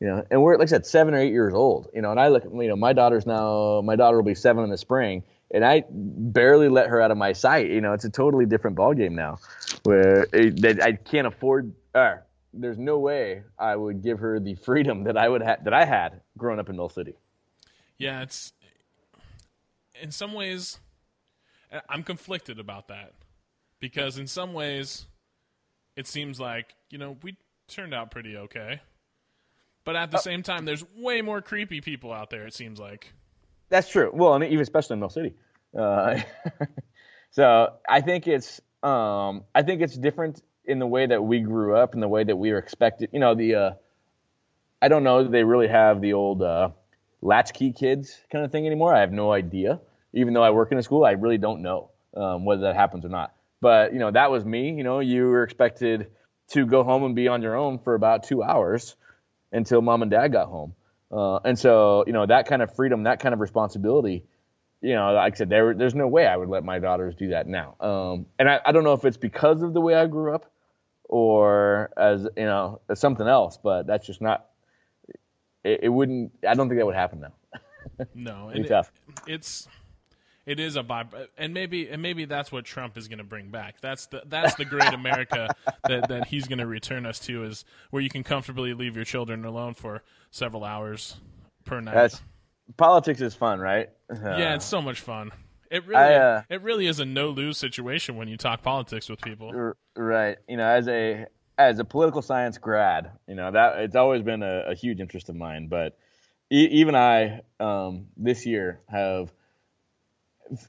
You 0.00 0.06
know, 0.06 0.24
and 0.30 0.42
we're 0.42 0.56
like 0.56 0.68
I 0.68 0.70
said, 0.70 0.86
seven 0.86 1.14
or 1.14 1.18
eight 1.18 1.32
years 1.32 1.52
old. 1.52 1.88
You 1.94 2.00
know, 2.00 2.10
and 2.10 2.18
I 2.18 2.28
look, 2.28 2.44
you 2.44 2.68
know, 2.68 2.76
my 2.76 2.92
daughter's 2.92 3.26
now 3.26 3.82
my 3.82 3.96
daughter 3.96 4.16
will 4.16 4.24
be 4.24 4.34
seven 4.34 4.64
in 4.64 4.70
the 4.70 4.78
spring, 4.78 5.24
and 5.50 5.64
I 5.64 5.84
barely 5.90 6.68
let 6.68 6.88
her 6.88 7.00
out 7.00 7.10
of 7.10 7.18
my 7.18 7.34
sight. 7.34 7.70
You 7.70 7.82
know, 7.82 7.92
it's 7.92 8.06
a 8.06 8.10
totally 8.10 8.46
different 8.46 8.76
ballgame 8.76 9.12
now, 9.12 9.38
where 9.82 10.26
it, 10.32 10.82
I 10.82 10.92
can't 10.92 11.26
afford. 11.26 11.74
Uh, 11.94 12.16
there's 12.54 12.78
no 12.78 12.98
way 12.98 13.42
I 13.58 13.76
would 13.76 14.02
give 14.02 14.20
her 14.20 14.40
the 14.40 14.54
freedom 14.54 15.04
that 15.04 15.18
I 15.18 15.28
would 15.28 15.42
ha- 15.42 15.58
that 15.64 15.74
I 15.74 15.84
had 15.84 16.20
growing 16.38 16.58
up 16.58 16.70
in 16.70 16.76
Mill 16.76 16.88
City. 16.88 17.14
Yeah, 18.00 18.22
it's 18.22 18.54
in 20.02 20.10
some 20.10 20.32
ways 20.32 20.78
I'm 21.86 22.02
conflicted 22.02 22.58
about 22.58 22.88
that 22.88 23.12
because 23.78 24.18
in 24.18 24.26
some 24.26 24.54
ways 24.54 25.06
it 25.96 26.06
seems 26.06 26.40
like 26.40 26.74
you 26.88 26.96
know 26.96 27.18
we 27.22 27.36
turned 27.68 27.92
out 27.92 28.10
pretty 28.10 28.38
okay, 28.38 28.80
but 29.84 29.96
at 29.96 30.10
the 30.10 30.16
same 30.16 30.42
time 30.42 30.64
there's 30.64 30.82
way 30.96 31.20
more 31.20 31.42
creepy 31.42 31.82
people 31.82 32.10
out 32.10 32.30
there. 32.30 32.46
It 32.46 32.54
seems 32.54 32.80
like 32.80 33.12
That's 33.68 33.90
true. 33.90 34.10
Well, 34.14 34.32
and 34.32 34.44
even 34.44 34.60
especially 34.60 34.94
in 34.94 35.00
Mill 35.00 35.10
City. 35.10 35.34
Uh, 35.78 36.20
so 37.30 37.74
I 37.86 38.00
think 38.00 38.26
it's 38.26 38.62
um, 38.82 39.44
I 39.54 39.62
think 39.62 39.82
it's 39.82 39.98
different 39.98 40.42
in 40.64 40.78
the 40.78 40.86
way 40.86 41.04
that 41.04 41.22
we 41.22 41.40
grew 41.40 41.76
up 41.76 41.92
and 41.92 42.02
the 42.02 42.08
way 42.08 42.24
that 42.24 42.36
we 42.36 42.50
were 42.50 42.58
expected. 42.58 43.10
You 43.12 43.20
know, 43.20 43.34
the 43.34 43.54
uh, 43.54 43.70
I 44.80 44.88
don't 44.88 45.04
know 45.04 45.22
that 45.22 45.32
they 45.32 45.44
really 45.44 45.68
have 45.68 46.00
the 46.00 46.14
old 46.14 46.42
uh, 46.42 46.70
latchkey 47.22 47.72
kids 47.72 48.18
kind 48.32 48.44
of 48.44 48.52
thing 48.52 48.66
anymore. 48.66 48.94
I 48.94 49.00
have 49.00 49.12
no 49.12 49.32
idea. 49.32 49.80
Even 50.12 50.34
though 50.34 50.42
I 50.42 50.50
work 50.50 50.72
in 50.72 50.78
a 50.78 50.82
school, 50.82 51.04
I 51.04 51.12
really 51.12 51.38
don't 51.38 51.62
know 51.62 51.90
um, 52.16 52.44
whether 52.44 52.62
that 52.62 52.74
happens 52.74 53.04
or 53.04 53.08
not. 53.10 53.34
But 53.60 53.92
you 53.92 53.98
know, 53.98 54.10
that 54.10 54.30
was 54.30 54.44
me. 54.44 54.72
You 54.72 54.84
know, 54.84 55.00
you 55.00 55.26
were 55.26 55.42
expected 55.44 56.08
to 56.50 56.66
go 56.66 56.82
home 56.82 57.04
and 57.04 57.14
be 57.14 57.28
on 57.28 57.42
your 57.42 57.56
own 57.56 57.78
for 57.78 57.94
about 57.94 58.24
two 58.24 58.42
hours 58.42 58.96
until 59.52 59.80
mom 59.82 60.02
and 60.02 60.10
dad 60.10 60.28
got 60.28 60.48
home. 60.48 60.74
Uh, 61.12 61.38
and 61.44 61.58
so, 61.58 62.04
you 62.06 62.12
know, 62.12 62.26
that 62.26 62.46
kind 62.46 62.62
of 62.62 62.74
freedom, 62.74 63.04
that 63.04 63.20
kind 63.20 63.32
of 63.32 63.40
responsibility, 63.40 64.24
you 64.80 64.94
know, 64.94 65.12
like 65.12 65.34
I 65.34 65.36
said, 65.36 65.48
there, 65.48 65.74
there's 65.74 65.94
no 65.94 66.06
way 66.06 66.26
I 66.26 66.36
would 66.36 66.48
let 66.48 66.64
my 66.64 66.78
daughters 66.78 67.14
do 67.16 67.30
that 67.30 67.46
now. 67.46 67.74
Um, 67.80 68.26
and 68.38 68.48
I, 68.48 68.60
I 68.64 68.72
don't 68.72 68.84
know 68.84 68.92
if 68.92 69.04
it's 69.04 69.16
because 69.16 69.62
of 69.62 69.74
the 69.74 69.80
way 69.80 69.94
I 69.94 70.06
grew 70.06 70.34
up 70.34 70.50
or 71.04 71.90
as, 71.96 72.28
you 72.36 72.44
know, 72.44 72.80
as 72.88 73.00
something 73.00 73.26
else, 73.26 73.58
but 73.62 73.86
that's 73.86 74.06
just 74.06 74.20
not, 74.20 74.46
it, 75.64 75.80
it 75.84 75.88
wouldn't, 75.88 76.32
I 76.46 76.54
don't 76.54 76.68
think 76.68 76.78
that 76.78 76.86
would 76.86 76.94
happen 76.94 77.20
now. 77.20 77.32
No, 78.14 78.48
and 78.48 78.64
it- 78.64 78.90
it's 79.26 79.68
it 80.46 80.58
is 80.58 80.76
a 80.76 80.82
vibe, 80.82 81.28
and 81.36 81.52
maybe 81.52 81.88
and 81.88 82.00
maybe 82.00 82.24
that's 82.24 82.50
what 82.50 82.64
Trump 82.64 82.96
is 82.96 83.08
going 83.08 83.18
to 83.18 83.24
bring 83.24 83.50
back. 83.50 83.80
That's 83.80 84.06
the 84.06 84.22
that's 84.26 84.54
the 84.54 84.64
great 84.64 84.92
America 84.92 85.54
that 85.88 86.08
that 86.08 86.26
he's 86.26 86.46
going 86.48 86.58
to 86.58 86.66
return 86.66 87.04
us 87.06 87.18
to 87.20 87.44
is 87.44 87.64
where 87.90 88.02
you 88.02 88.08
can 88.08 88.22
comfortably 88.22 88.74
leave 88.74 88.96
your 88.96 89.04
children 89.04 89.44
alone 89.44 89.74
for 89.74 90.02
several 90.30 90.64
hours 90.64 91.16
per 91.64 91.80
night. 91.80 91.94
That's, 91.94 92.22
politics 92.76 93.20
is 93.20 93.34
fun, 93.34 93.60
right? 93.60 93.90
yeah, 94.12 94.54
it's 94.54 94.64
so 94.64 94.80
much 94.80 95.00
fun. 95.00 95.30
It 95.70 95.86
really 95.86 96.02
I, 96.02 96.14
uh, 96.14 96.42
it 96.48 96.62
really 96.62 96.86
is 96.86 97.00
a 97.00 97.04
no 97.04 97.28
lose 97.28 97.58
situation 97.58 98.16
when 98.16 98.28
you 98.28 98.36
talk 98.36 98.62
politics 98.62 99.08
with 99.08 99.20
people. 99.20 99.74
Right. 99.96 100.38
You 100.48 100.56
know, 100.56 100.66
as 100.66 100.88
a 100.88 101.26
as 101.60 101.78
a 101.78 101.84
political 101.84 102.22
science 102.22 102.58
grad, 102.58 103.10
you 103.28 103.34
know 103.34 103.50
that 103.50 103.80
it's 103.80 103.94
always 103.94 104.22
been 104.22 104.42
a, 104.42 104.70
a 104.70 104.74
huge 104.74 105.00
interest 105.00 105.28
of 105.28 105.36
mine. 105.36 105.68
But 105.68 105.98
e- 106.50 106.68
even 106.70 106.94
I, 106.94 107.42
um, 107.60 108.06
this 108.16 108.46
year, 108.46 108.80
have 108.88 109.30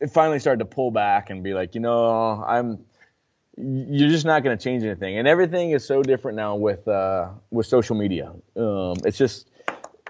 f- 0.02 0.12
finally 0.12 0.40
started 0.40 0.60
to 0.60 0.66
pull 0.66 0.92
back 0.92 1.30
and 1.30 1.44
be 1.44 1.54
like, 1.54 1.76
you 1.76 1.82
know, 1.82 2.44
I'm. 2.46 2.86
You're 3.58 4.10
just 4.10 4.26
not 4.26 4.44
going 4.44 4.58
to 4.58 4.64
change 4.64 4.84
anything, 4.84 5.18
and 5.18 5.28
everything 5.28 5.72
is 5.72 5.86
so 5.86 6.02
different 6.02 6.38
now 6.38 6.56
with 6.56 6.88
uh, 6.88 7.30
with 7.52 7.68
social 7.68 7.96
media. 7.96 8.32
Um, 8.56 8.96
it's 9.04 9.18
just, 9.18 9.50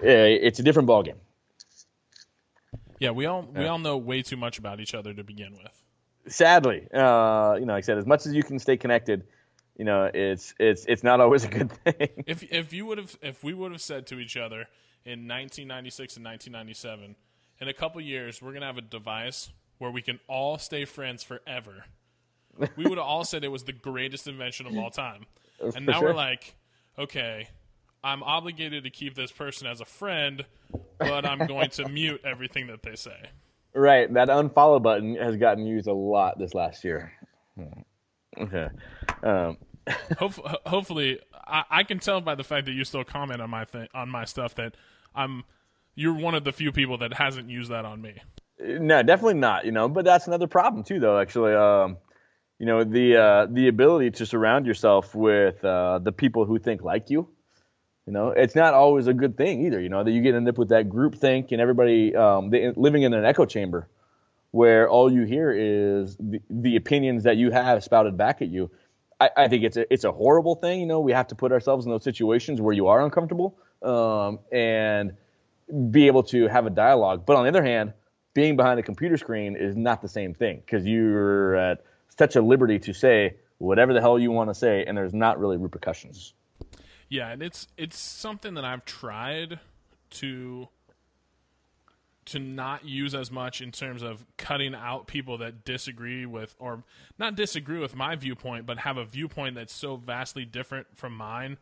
it's 0.00 0.60
a 0.60 0.62
different 0.62 0.88
ballgame. 0.88 1.16
Yeah, 2.98 3.10
we 3.10 3.26
all 3.26 3.42
we 3.42 3.66
all 3.66 3.80
know 3.80 3.96
way 3.96 4.22
too 4.22 4.36
much 4.36 4.58
about 4.58 4.78
each 4.78 4.94
other 4.94 5.12
to 5.12 5.24
begin 5.24 5.54
with. 5.54 6.32
Sadly, 6.32 6.86
uh, 6.94 7.56
you 7.58 7.66
know, 7.66 7.72
like 7.72 7.84
I 7.84 7.86
said, 7.86 7.98
as 7.98 8.06
much 8.06 8.26
as 8.26 8.32
you 8.32 8.44
can 8.44 8.60
stay 8.60 8.76
connected, 8.76 9.24
you 9.76 9.84
know, 9.84 10.10
it's 10.12 10.54
it's 10.58 10.84
it's 10.86 11.02
not 11.02 11.20
always 11.20 11.44
a 11.44 11.48
good 11.48 11.72
thing. 11.72 12.24
If 12.26 12.42
if 12.52 12.72
you 12.72 12.86
would 12.86 12.98
have 12.98 13.16
if 13.22 13.42
we 13.42 13.54
would 13.54 13.72
have 13.72 13.80
said 13.80 14.06
to 14.08 14.18
each 14.18 14.36
other 14.36 14.66
in 15.04 15.26
1996 15.26 16.16
and 16.16 16.24
1997, 16.24 17.16
in 17.60 17.68
a 17.68 17.72
couple 17.72 18.00
years 18.00 18.42
we're 18.42 18.52
gonna 18.52 18.66
have 18.66 18.78
a 18.78 18.82
device 18.82 19.50
where 19.78 19.90
we 19.90 20.02
can 20.02 20.20
all 20.28 20.58
stay 20.58 20.84
friends 20.84 21.22
forever, 21.22 21.84
we 22.76 22.84
would 22.84 22.98
have 22.98 23.06
all 23.06 23.24
said 23.24 23.44
it 23.44 23.48
was 23.48 23.64
the 23.64 23.72
greatest 23.72 24.28
invention 24.28 24.66
of 24.66 24.76
all 24.76 24.90
time. 24.90 25.26
And 25.76 25.86
now 25.86 26.00
sure. 26.00 26.08
we're 26.08 26.14
like, 26.14 26.56
okay, 26.98 27.46
I'm 28.02 28.24
obligated 28.24 28.82
to 28.82 28.90
keep 28.90 29.14
this 29.14 29.30
person 29.30 29.68
as 29.68 29.80
a 29.80 29.84
friend, 29.84 30.44
but 30.98 31.24
I'm 31.24 31.46
going 31.46 31.70
to 31.70 31.88
mute 31.88 32.20
everything 32.24 32.66
that 32.66 32.82
they 32.82 32.96
say. 32.96 33.30
Right, 33.72 34.12
that 34.14 34.26
unfollow 34.26 34.82
button 34.82 35.14
has 35.14 35.36
gotten 35.36 35.64
used 35.64 35.86
a 35.86 35.92
lot 35.92 36.36
this 36.36 36.52
last 36.52 36.82
year. 36.82 37.12
Hmm. 37.56 37.82
Okay. 38.38 38.68
Um, 39.22 39.58
Hope, 40.18 40.34
hopefully, 40.66 41.18
I, 41.34 41.64
I 41.68 41.82
can 41.82 41.98
tell 41.98 42.20
by 42.20 42.36
the 42.36 42.44
fact 42.44 42.66
that 42.66 42.72
you 42.72 42.84
still 42.84 43.02
comment 43.02 43.40
on 43.40 43.50
my 43.50 43.64
th- 43.64 43.90
on 43.94 44.08
my 44.08 44.24
stuff 44.24 44.54
that 44.54 44.76
I'm 45.14 45.42
you're 45.94 46.14
one 46.14 46.34
of 46.34 46.44
the 46.44 46.52
few 46.52 46.72
people 46.72 46.98
that 46.98 47.14
hasn't 47.14 47.50
used 47.50 47.70
that 47.70 47.84
on 47.84 48.00
me. 48.00 48.14
no, 48.60 49.02
definitely 49.02 49.34
not. 49.34 49.64
You 49.64 49.72
know, 49.72 49.88
but 49.88 50.04
that's 50.04 50.26
another 50.28 50.46
problem 50.46 50.84
too, 50.84 51.00
though. 51.00 51.18
Actually, 51.18 51.54
um, 51.54 51.96
you 52.58 52.66
know, 52.66 52.84
the 52.84 53.16
uh, 53.16 53.46
the 53.50 53.66
ability 53.68 54.12
to 54.12 54.26
surround 54.26 54.66
yourself 54.66 55.14
with 55.16 55.64
uh, 55.64 55.98
the 55.98 56.12
people 56.12 56.44
who 56.44 56.58
think 56.58 56.82
like 56.82 57.10
you. 57.10 57.28
You 58.06 58.12
know, 58.12 58.28
it's 58.28 58.54
not 58.54 58.74
always 58.74 59.06
a 59.06 59.14
good 59.14 59.36
thing 59.36 59.64
either. 59.66 59.80
You 59.80 59.88
know, 59.88 60.04
that 60.04 60.10
you 60.10 60.22
get 60.22 60.34
end 60.34 60.48
up 60.48 60.58
with 60.58 60.68
that 60.70 60.88
group 60.88 61.16
think 61.16 61.52
and 61.52 61.60
everybody 61.60 62.14
um, 62.14 62.50
they, 62.50 62.70
living 62.76 63.02
in 63.02 63.14
an 63.14 63.24
echo 63.24 63.46
chamber, 63.46 63.88
where 64.52 64.88
all 64.88 65.12
you 65.12 65.24
hear 65.24 65.50
is 65.50 66.16
the, 66.16 66.40
the 66.48 66.76
opinions 66.76 67.24
that 67.24 67.36
you 67.36 67.50
have 67.50 67.82
spouted 67.82 68.16
back 68.16 68.40
at 68.40 68.48
you. 68.48 68.70
I, 69.20 69.30
I 69.36 69.48
think 69.48 69.64
it's 69.64 69.76
a 69.76 69.92
it's 69.92 70.04
a 70.04 70.12
horrible 70.12 70.54
thing. 70.54 70.80
You 70.80 70.86
know, 70.86 71.00
we 71.00 71.12
have 71.12 71.26
to 71.28 71.34
put 71.34 71.52
ourselves 71.52 71.84
in 71.84 71.90
those 71.90 72.04
situations 72.04 72.60
where 72.60 72.74
you 72.74 72.86
are 72.86 73.04
uncomfortable 73.04 73.58
um, 73.82 74.38
and 74.52 75.14
be 75.90 76.06
able 76.06 76.22
to 76.24 76.48
have 76.48 76.66
a 76.66 76.70
dialogue. 76.70 77.24
But 77.26 77.36
on 77.36 77.44
the 77.44 77.48
other 77.48 77.64
hand, 77.64 77.94
being 78.34 78.56
behind 78.56 78.78
a 78.78 78.82
computer 78.82 79.16
screen 79.16 79.56
is 79.56 79.76
not 79.76 80.02
the 80.02 80.08
same 80.08 80.34
thing 80.34 80.62
because 80.64 80.86
you're 80.86 81.56
at 81.56 81.84
such 82.18 82.36
a 82.36 82.42
liberty 82.42 82.78
to 82.80 82.92
say 82.92 83.36
whatever 83.58 83.94
the 83.94 84.00
hell 84.00 84.18
you 84.18 84.30
want 84.30 84.50
to 84.50 84.54
say, 84.54 84.84
and 84.84 84.96
there's 84.96 85.14
not 85.14 85.38
really 85.38 85.56
repercussions. 85.56 86.34
Yeah, 87.08 87.28
and 87.28 87.42
it's 87.42 87.68
it's 87.76 87.98
something 87.98 88.54
that 88.54 88.64
I've 88.64 88.84
tried 88.84 89.60
to 90.10 90.68
to 92.26 92.38
not 92.38 92.84
use 92.84 93.14
as 93.14 93.30
much 93.30 93.60
in 93.60 93.72
terms 93.72 94.02
of 94.02 94.24
cutting 94.36 94.74
out 94.74 95.06
people 95.06 95.38
that 95.38 95.64
disagree 95.64 96.24
with 96.26 96.54
or 96.58 96.84
not 97.18 97.34
disagree 97.34 97.78
with 97.78 97.96
my 97.96 98.14
viewpoint, 98.14 98.64
but 98.66 98.78
have 98.78 98.96
a 98.96 99.04
viewpoint 99.04 99.56
that's 99.56 99.72
so 99.72 99.96
vastly 99.96 100.44
different 100.44 100.86
from 100.94 101.16
mine 101.16 101.58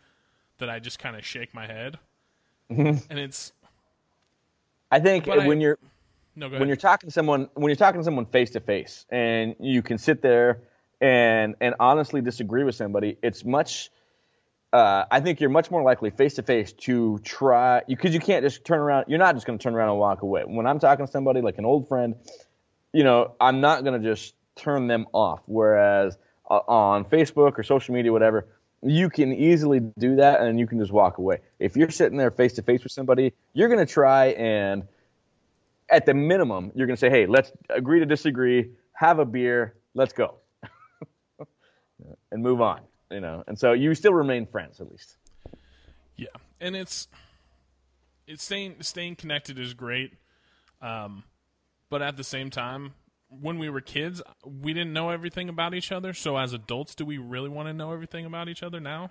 that 0.59 0.69
I 0.69 0.79
just 0.79 0.99
kind 0.99 1.17
of 1.17 1.25
shake 1.25 1.55
my 1.55 1.67
head. 1.67 1.99
Mm-hmm. 2.71 3.05
and 3.11 3.19
it's 3.19 3.53
I 4.93 5.01
think 5.01 5.27
But 5.27 5.41
I- 5.41 5.47
when 5.47 5.61
you're 5.61 5.79
no 6.37 6.49
when 6.49 6.69
you're 6.69 6.77
talking 6.77 7.09
to 7.09 7.13
someone 7.13 7.49
when 7.55 7.69
you're 7.69 7.77
talking 7.77 8.01
to 8.01 8.05
someone 8.05 8.27
face 8.27 8.51
to 8.51 8.61
face 8.61 9.05
and 9.11 9.57
you 9.59 9.83
can 9.83 9.99
sit 9.99 10.23
there 10.23 10.61
and 11.01 11.57
and 11.61 11.75
honestly 11.81 12.21
disagree 12.21 12.63
with 12.63 12.77
somebody 12.77 13.17
it's 13.23 13.45
much 13.45 13.91
uh, 14.73 15.05
I 15.11 15.21
think 15.21 15.41
you're 15.41 15.51
much 15.51 15.71
more 15.71 15.83
likely 15.83 16.11
face 16.11 16.35
to 16.35 16.43
face 16.43 16.73
to 16.73 17.19
try 17.25 17.83
because 17.89 18.15
you 18.15 18.21
can't 18.21 18.45
just 18.45 18.65
turn 18.65 18.79
around. 18.79 19.07
You're 19.09 19.19
not 19.19 19.35
just 19.35 19.47
going 19.47 19.59
to 19.59 19.63
turn 19.63 19.75
around 19.75 19.89
and 19.89 19.99
walk 19.99 20.23
away. 20.23 20.43
When 20.47 20.67
I'm 20.67 20.79
talking 20.79 21.07
to 21.07 21.11
somebody 21.11 21.41
like 21.41 21.59
an 21.59 21.65
old 21.65 21.89
friend, 21.89 22.15
you 22.93 23.03
know, 23.03 23.35
I'm 23.41 23.61
not 23.61 23.85
going 23.85 24.01
to 24.01 24.09
just 24.09 24.35
turn 24.57 24.87
them 24.87 25.07
off. 25.13 25.41
Whereas 25.47 26.17
uh, 26.49 26.61
on 26.69 27.05
Facebook 27.05 27.59
or 27.59 27.63
social 27.63 27.95
media, 27.95 28.13
whatever, 28.13 28.47
you 28.83 29.11
can 29.11 29.33
easily 29.33 29.81
do 29.99 30.17
that 30.17 30.41
and 30.41 30.59
you 30.59 30.67
can 30.67 30.79
just 30.79 30.93
walk 30.93 31.19
away. 31.19 31.41
If 31.59 31.77
you're 31.77 31.91
sitting 31.91 32.17
there 32.17 32.31
face 32.31 32.55
to 32.55 32.63
face 32.63 32.83
with 32.83 32.93
somebody, 32.93 33.33
you're 33.53 33.69
going 33.69 33.85
to 33.85 33.93
try 33.93 34.27
and 34.29 34.85
at 35.91 36.07
the 36.07 36.15
minimum, 36.15 36.71
you're 36.75 36.87
going 36.87 36.97
to 36.97 37.01
say, 37.01 37.11
"Hey, 37.11 37.27
let's 37.27 37.53
agree 37.69 37.99
to 37.99 38.07
disagree, 38.07 38.71
have 38.93 39.19
a 39.19 39.25
beer, 39.25 39.75
let's 39.95 40.13
go." 40.13 40.37
and 42.31 42.43
move 42.43 42.61
on, 42.61 42.81
you 43.11 43.21
know. 43.21 43.45
And 43.47 43.59
so 43.59 43.73
you 43.73 43.95
still 43.95 44.13
remain 44.15 44.47
friends 44.47 44.81
at 44.81 44.91
least. 44.91 45.17
Yeah, 46.17 46.29
and 46.61 46.77
it's 46.77 47.09
it's 48.27 48.45
staying 48.45 48.77
staying 48.83 49.17
connected 49.17 49.59
is 49.59 49.75
great, 49.75 50.13
um, 50.83 51.25
but 51.89 52.03
at 52.03 52.17
the 52.17 52.25
same 52.25 52.51
time, 52.51 52.93
when 53.29 53.59
we 53.59 53.71
were 53.71 53.81
kids, 53.81 54.23
we 54.45 54.73
didn't 54.73 54.93
know 54.93 55.11
everything 55.11 55.49
about 55.49 55.75
each 55.75 55.91
other. 55.93 56.13
So 56.13 56.37
as 56.37 56.53
adults, 56.53 56.95
do 56.95 57.05
we 57.05 57.19
really 57.19 57.49
want 57.49 57.69
to 57.69 57.73
know 57.73 57.93
everything 57.93 58.27
about 58.27 58.49
each 58.49 58.63
other 58.63 58.81
now? 58.81 59.11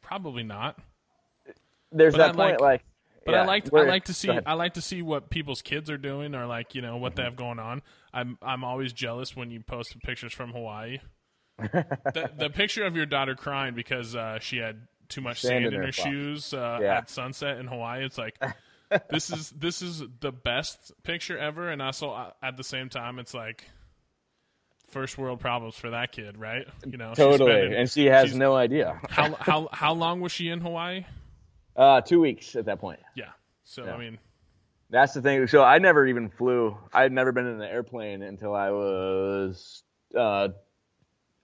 Probably 0.00 0.42
not. 0.42 0.78
There's 1.90 2.14
But 2.14 2.18
that 2.18 2.30
I 2.30 2.32
point, 2.32 2.60
like- 2.60 2.60
like, 2.60 2.82
But 3.26 3.34
I 3.34 3.38
yeah, 3.38 3.46
like 3.46 3.74
I 3.74 3.82
like 3.82 4.04
to 4.06 4.14
see. 4.14 4.30
I 4.30 4.54
like 4.54 4.74
to 4.74 4.80
see 4.82 5.02
what 5.02 5.28
people's 5.30 5.62
kids 5.62 5.90
are 5.90 5.98
doing 5.98 6.34
or 6.34 6.46
like 6.46 6.74
you 6.74 6.82
know 6.82 6.96
what 6.96 7.16
they 7.16 7.22
have 7.22 7.36
going 7.36 7.58
on. 7.58 7.82
I'm 8.12 8.38
I'm 8.42 8.64
always 8.64 8.92
jealous 8.92 9.36
when 9.36 9.50
you 9.50 9.60
post 9.60 9.96
pictures 10.02 10.32
from 10.32 10.52
Hawaii. 10.52 10.98
The, 11.58 12.30
the 12.38 12.50
picture 12.50 12.84
of 12.84 12.96
your 12.96 13.06
daughter 13.06 13.34
crying 13.34 13.74
because 13.74 14.14
uh, 14.16 14.38
she 14.40 14.58
had 14.58 14.86
too 15.08 15.20
much 15.20 15.40
Sand 15.42 15.64
sand, 15.64 15.66
in 15.66 15.72
her 15.74 15.86
her 15.86 15.92
shoes 15.92 16.54
uh, 16.54 16.78
Yeah. 16.80 16.98
at 16.98 17.10
sunset 17.10 17.58
in 17.58 17.66
Hawaii. 17.66 18.04
It's 18.04 18.18
like 18.18 18.36
this 19.10 19.30
is 19.30 19.50
this 19.50 19.82
is 19.82 20.02
the 20.20 20.32
best 20.32 20.92
picture 21.02 21.36
ever, 21.38 21.68
and 21.68 21.80
also 21.82 22.10
uh, 22.10 22.30
at 22.42 22.56
the 22.56 22.64
same 22.64 22.88
time, 22.88 23.18
it's 23.18 23.34
like 23.34 23.64
first 24.88 25.16
world 25.18 25.40
problems 25.40 25.74
for 25.74 25.90
that 25.90 26.12
kid, 26.12 26.36
right? 26.36 26.66
You 26.86 26.98
know, 26.98 27.14
totally, 27.14 27.50
spending- 27.52 27.74
and 27.78 27.90
she 27.90 28.06
has 28.06 28.34
no 28.34 28.54
idea. 28.54 29.00
how 29.08 29.34
how 29.40 29.68
how 29.72 29.92
long 29.94 30.20
was 30.20 30.32
she 30.32 30.48
in 30.48 30.60
Hawaii? 30.60 31.04
Uh, 31.76 32.00
two 32.02 32.20
weeks 32.20 32.54
at 32.56 32.66
that 32.66 32.80
point. 32.80 33.00
Yeah. 33.16 33.30
So 33.64 33.84
Yeah. 33.84 33.94
I 33.94 33.98
mean, 33.98 34.18
That's 34.90 35.14
the 35.14 35.22
thing. 35.22 35.46
So 35.46 35.62
I 35.64 35.78
never 35.78 36.06
even 36.06 36.28
flew. 36.28 36.76
I 36.92 37.00
had 37.02 37.12
never 37.12 37.32
been 37.32 37.46
in 37.46 37.54
an 37.62 37.62
airplane 37.62 38.22
until 38.22 38.54
I 38.54 38.70
was. 38.70 39.82
Uh, 40.14 40.48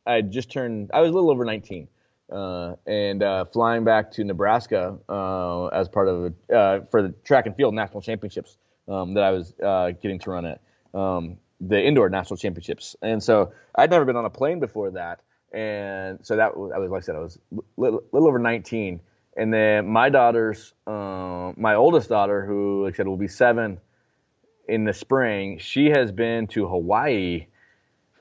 I 0.08 0.22
just 0.22 0.50
turned. 0.50 0.90
I 0.92 1.00
was 1.00 1.10
a 1.10 1.12
little 1.12 1.30
over 1.30 1.44
19, 1.44 1.88
uh, 2.32 2.74
and 2.86 3.22
uh, 3.22 3.44
flying 3.44 3.84
back 3.84 4.12
to 4.12 4.24
Nebraska 4.24 4.98
uh, 5.08 5.66
as 5.66 5.88
part 5.88 6.08
of 6.08 6.34
uh, 6.52 6.80
for 6.90 7.02
the 7.02 7.14
track 7.24 7.46
and 7.46 7.54
field 7.54 7.74
national 7.74 8.00
championships 8.00 8.56
um, 8.88 9.14
that 9.14 9.24
I 9.24 9.30
was 9.30 9.54
uh, 9.62 9.92
getting 10.02 10.18
to 10.20 10.30
run 10.30 10.46
at. 10.46 10.60
Um, 10.94 11.36
the 11.60 11.82
indoor 11.82 12.08
national 12.08 12.36
championships. 12.36 12.94
And 13.02 13.22
so 13.22 13.52
I'd 13.74 13.90
never 13.90 14.04
been 14.04 14.16
on 14.16 14.24
a 14.24 14.30
plane 14.30 14.60
before 14.60 14.92
that, 14.92 15.20
and 15.52 16.24
so 16.24 16.36
that 16.36 16.56
was, 16.56 16.72
I 16.74 16.78
was 16.78 16.90
like 16.90 17.02
I 17.02 17.04
said, 17.04 17.16
I 17.16 17.20
was 17.20 17.38
a 17.52 17.60
little, 17.76 18.02
little 18.12 18.28
over 18.28 18.38
19. 18.38 19.00
And 19.36 19.54
then 19.54 19.86
my 19.86 20.08
daughter's, 20.08 20.72
uh, 20.86 21.52
my 21.56 21.74
oldest 21.74 22.08
daughter, 22.08 22.44
who 22.44 22.84
like 22.84 22.94
I 22.94 22.96
said 22.96 23.06
will 23.06 23.16
be 23.16 23.28
seven 23.28 23.80
in 24.68 24.84
the 24.84 24.92
spring, 24.92 25.58
she 25.58 25.90
has 25.90 26.10
been 26.10 26.48
to 26.48 26.66
Hawaii 26.66 27.46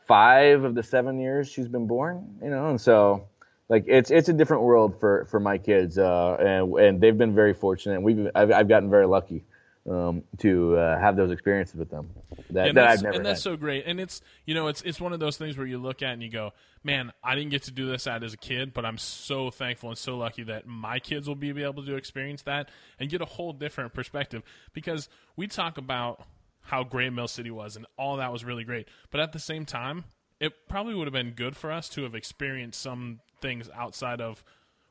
five 0.08 0.64
of 0.64 0.76
the 0.76 0.84
seven 0.84 1.20
years 1.20 1.50
she's 1.50 1.68
been 1.68 1.88
born. 1.88 2.40
You 2.42 2.50
know, 2.50 2.70
and 2.70 2.80
so 2.80 3.28
like 3.70 3.86
it's 3.88 4.12
it's 4.12 4.30
a 4.30 4.34
different 4.34 4.64
world 4.64 5.00
for 5.00 5.26
for 5.26 5.40
my 5.40 5.58
kids, 5.58 5.98
uh, 5.98 6.38
and 6.40 6.74
and 6.74 7.02
they've 7.02 7.18
been 7.18 7.36
very 7.36 7.54
fortunate. 7.54 8.02
We've 8.02 8.30
I've, 8.34 8.52
I've 8.52 8.68
gotten 8.68 8.90
very 8.90 9.08
lucky 9.08 9.44
um, 9.90 10.24
to 10.40 10.78
uh, 10.78 11.00
have 11.00 11.16
those 11.16 11.32
experiences 11.32 11.76
with 11.76 11.90
them 11.90 12.10
that, 12.50 12.70
and 12.70 12.78
that 12.78 12.82
that's, 12.82 13.00
I've 13.00 13.04
never 13.04 13.16
and 13.18 13.26
that's 13.26 13.40
had. 13.40 13.52
so 13.52 13.58
great. 13.58 13.84
And 13.86 14.00
it's 14.00 14.22
you 14.46 14.54
know 14.56 14.68
it's 14.68 14.82
it's 14.84 15.00
one 15.02 15.14
of 15.14 15.20
those 15.20 15.38
things 15.38 15.58
where 15.58 15.68
you 15.68 15.78
look 15.78 16.02
at 16.02 16.14
and 16.14 16.24
you 16.24 16.30
go, 16.30 16.54
man, 16.84 17.12
I 17.24 17.36
didn't 17.36 17.52
get 17.52 17.64
to 17.64 17.72
do 17.72 17.90
this 17.90 18.08
at 18.08 18.24
as 18.24 18.34
a 18.34 18.38
kid, 18.38 18.74
but 18.74 18.86
I'm 18.86 18.98
so 18.98 19.50
thankful 19.50 19.90
and 19.90 19.98
so 19.98 20.18
lucky 20.18 20.44
that 20.44 20.66
my 20.68 21.00
kids 21.00 21.28
will 21.28 21.36
be 21.36 21.50
able 21.62 21.86
to 21.86 21.96
experience 21.96 22.44
that 22.44 22.70
and 23.00 23.10
get 23.10 23.22
a 23.22 23.26
whole 23.26 23.54
different 23.54 23.94
perspective. 23.94 24.44
Because 24.74 25.10
we 25.36 25.48
talk 25.48 25.78
about 25.78 26.22
how 26.68 26.84
great 26.84 27.14
Mill 27.14 27.28
City 27.30 27.50
was 27.50 27.78
and 27.78 27.86
all 27.98 28.18
that 28.18 28.32
was 28.32 28.44
really 28.44 28.66
great, 28.66 28.88
but 29.10 29.22
at 29.22 29.32
the 29.32 29.40
same 29.40 29.66
time, 29.66 30.04
it 30.40 30.68
probably 30.68 30.94
would 30.94 31.08
have 31.08 31.14
been 31.14 31.32
good 31.32 31.56
for 31.56 31.72
us 31.72 31.88
to 31.90 32.04
have 32.04 32.14
experienced 32.14 32.82
some 32.82 33.22
things 33.42 33.70
outside 33.74 34.22
of 34.22 34.44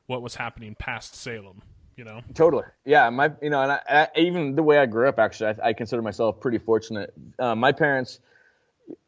what 0.07 0.21
was 0.21 0.35
happening 0.35 0.75
past 0.75 1.15
Salem. 1.15 1.61
You 1.95 2.03
know, 2.03 2.21
Totally. 2.35 2.65
Yeah. 2.85 3.09
My, 3.09 3.31
you 3.41 3.49
know, 3.49 3.61
and 3.61 3.71
I, 3.71 3.79
I, 3.89 4.07
even 4.19 4.55
the 4.55 4.61
way 4.61 4.77
I 4.77 4.85
grew 4.85 5.09
up, 5.09 5.17
actually, 5.17 5.55
I, 5.59 5.69
I 5.69 5.73
consider 5.73 6.03
myself 6.03 6.39
pretty 6.39 6.59
fortunate. 6.59 7.11
Uh, 7.39 7.55
my 7.55 7.71
parents, 7.71 8.19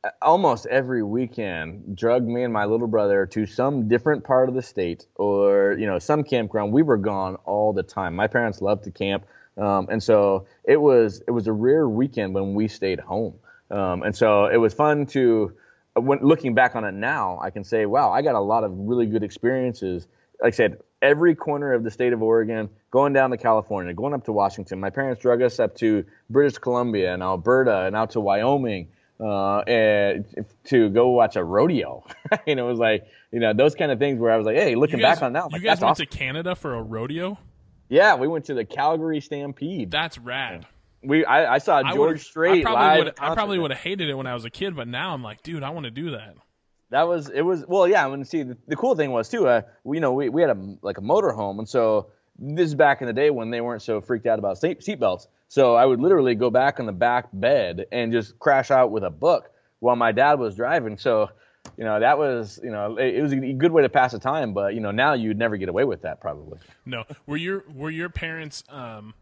uh, 0.03 0.09
almost 0.23 0.65
every 0.65 1.03
weekend, 1.03 1.95
drug 1.95 2.25
me 2.25 2.43
and 2.43 2.51
my 2.51 2.65
little 2.65 2.87
brother 2.87 3.27
to 3.27 3.45
some 3.45 3.87
different 3.87 4.23
part 4.23 4.49
of 4.49 4.55
the 4.55 4.63
state 4.63 5.05
or, 5.15 5.75
you 5.77 5.85
know, 5.85 5.99
some 5.99 6.23
campground. 6.23 6.73
We 6.73 6.81
were 6.81 6.97
gone 6.97 7.35
all 7.45 7.73
the 7.73 7.83
time. 7.83 8.15
My 8.15 8.25
parents 8.25 8.59
loved 8.59 8.85
to 8.85 8.91
camp. 8.91 9.25
Um, 9.59 9.87
and 9.91 10.01
so 10.01 10.47
it 10.63 10.79
was, 10.79 11.21
it 11.27 11.31
was 11.31 11.47
a 11.47 11.53
rare 11.53 11.87
weekend 11.87 12.33
when 12.33 12.53
we 12.53 12.67
stayed 12.67 12.99
home. 12.99 13.35
Um, 13.69 14.03
and 14.03 14.15
so 14.15 14.45
it 14.45 14.57
was 14.57 14.73
fun 14.73 15.05
to, 15.07 15.53
when 15.95 16.19
looking 16.21 16.53
back 16.53 16.75
on 16.75 16.83
it 16.85 16.93
now, 16.93 17.39
I 17.41 17.49
can 17.49 17.63
say, 17.63 17.85
wow, 17.85 18.11
I 18.11 18.21
got 18.21 18.35
a 18.35 18.39
lot 18.39 18.63
of 18.63 18.71
really 18.73 19.05
good 19.05 19.23
experiences. 19.23 20.07
Like 20.41 20.53
I 20.53 20.55
said, 20.55 20.77
every 21.01 21.35
corner 21.35 21.73
of 21.73 21.83
the 21.83 21.91
state 21.91 22.13
of 22.13 22.21
Oregon, 22.21 22.69
going 22.91 23.13
down 23.13 23.31
to 23.31 23.37
California, 23.37 23.93
going 23.93 24.13
up 24.13 24.25
to 24.25 24.31
Washington. 24.31 24.79
My 24.79 24.89
parents 24.89 25.21
drug 25.21 25.41
us 25.41 25.59
up 25.59 25.75
to 25.77 26.05
British 26.29 26.57
Columbia 26.57 27.13
and 27.13 27.21
Alberta 27.21 27.85
and 27.85 27.95
out 27.95 28.11
to 28.11 28.19
Wyoming 28.19 28.89
uh, 29.19 29.59
and 29.59 30.25
to 30.65 30.89
go 30.89 31.09
watch 31.09 31.35
a 31.35 31.43
rodeo. 31.43 32.05
and 32.47 32.59
it 32.59 32.63
was 32.63 32.79
like, 32.79 33.07
you 33.31 33.39
know, 33.39 33.53
those 33.53 33.75
kind 33.75 33.91
of 33.91 33.99
things 33.99 34.19
where 34.19 34.31
I 34.31 34.37
was 34.37 34.45
like, 34.45 34.55
hey, 34.55 34.75
looking 34.75 34.99
guys, 34.99 35.17
back 35.17 35.23
on 35.23 35.33
that, 35.33 35.45
I'm 35.45 35.51
you 35.51 35.59
guys 35.59 35.79
that's 35.79 35.81
went 35.81 35.91
awesome. 35.91 36.05
to 36.07 36.17
Canada 36.17 36.55
for 36.55 36.75
a 36.75 36.81
rodeo. 36.81 37.37
Yeah, 37.89 38.15
we 38.15 38.27
went 38.27 38.45
to 38.45 38.53
the 38.53 38.63
Calgary 38.63 39.19
Stampede. 39.19 39.91
That's 39.91 40.17
rad. 40.17 40.65
we 41.03 41.25
I, 41.25 41.55
I 41.55 41.57
saw 41.57 41.81
I 41.83 41.93
George 41.93 42.23
Strait 42.23 42.49
I 42.49 42.53
live. 42.53 42.63
probably 42.63 43.03
would. 43.03 43.13
I 43.19 43.33
probably 43.33 43.59
would 43.59 43.71
have 43.71 43.79
hated 43.79 44.09
it 44.09 44.13
when 44.13 44.27
I 44.27 44.33
was 44.33 44.45
a 44.45 44.49
kid, 44.49 44.75
but 44.75 44.87
now 44.87 45.13
I'm 45.13 45.23
like, 45.23 45.43
dude, 45.43 45.63
I 45.63 45.71
want 45.71 45.85
to 45.85 45.91
do 45.91 46.11
that. 46.11 46.35
That 46.91 47.07
was 47.07 47.29
it 47.29 47.41
was 47.41 47.65
well 47.67 47.87
yeah 47.87 48.07
I 48.07 48.13
and 48.13 48.27
see 48.27 48.43
the, 48.43 48.57
the 48.67 48.75
cool 48.75 48.95
thing 48.95 49.11
was 49.11 49.29
too 49.29 49.47
uh 49.47 49.61
we, 49.83 49.97
you 49.97 50.01
know 50.01 50.13
we, 50.13 50.29
we 50.29 50.41
had 50.41 50.49
a 50.49 50.75
like 50.81 50.97
a 50.97 51.01
motor 51.01 51.31
home 51.31 51.59
and 51.59 51.69
so 51.69 52.07
this 52.39 52.67
is 52.67 52.75
back 52.75 53.01
in 53.01 53.07
the 53.07 53.13
day 53.13 53.29
when 53.29 53.51
they 53.51 53.61
weren't 53.61 53.83
so 53.83 54.01
freaked 54.01 54.25
out 54.25 54.39
about 54.39 54.57
seat 54.57 54.79
seatbelts 54.79 55.27
so 55.49 55.75
I 55.75 55.85
would 55.85 55.99
literally 55.99 56.33
go 56.33 56.49
back 56.49 56.79
on 56.79 56.87
the 56.87 56.91
back 56.91 57.27
bed 57.31 57.85
and 57.91 58.11
just 58.11 58.39
crash 58.39 58.71
out 58.71 58.89
with 58.89 59.03
a 59.03 59.11
book 59.11 59.51
while 59.79 59.95
my 59.95 60.11
dad 60.11 60.39
was 60.39 60.55
driving 60.55 60.97
so 60.97 61.29
you 61.77 61.83
know 61.83 61.99
that 61.99 62.17
was 62.17 62.59
you 62.63 62.71
know 62.71 62.97
it, 62.97 63.15
it 63.15 63.21
was 63.21 63.31
a 63.33 63.53
good 63.53 63.71
way 63.71 63.81
to 63.81 63.89
pass 63.89 64.11
the 64.11 64.19
time 64.19 64.53
but 64.53 64.73
you 64.73 64.79
know 64.79 64.91
now 64.91 65.13
you'd 65.13 65.37
never 65.37 65.57
get 65.57 65.69
away 65.69 65.83
with 65.83 66.01
that 66.01 66.19
probably 66.19 66.59
No, 66.85 67.03
were 67.25 67.37
your 67.37 67.63
were 67.73 67.89
your 67.89 68.09
parents 68.09 68.63
um 68.69 69.13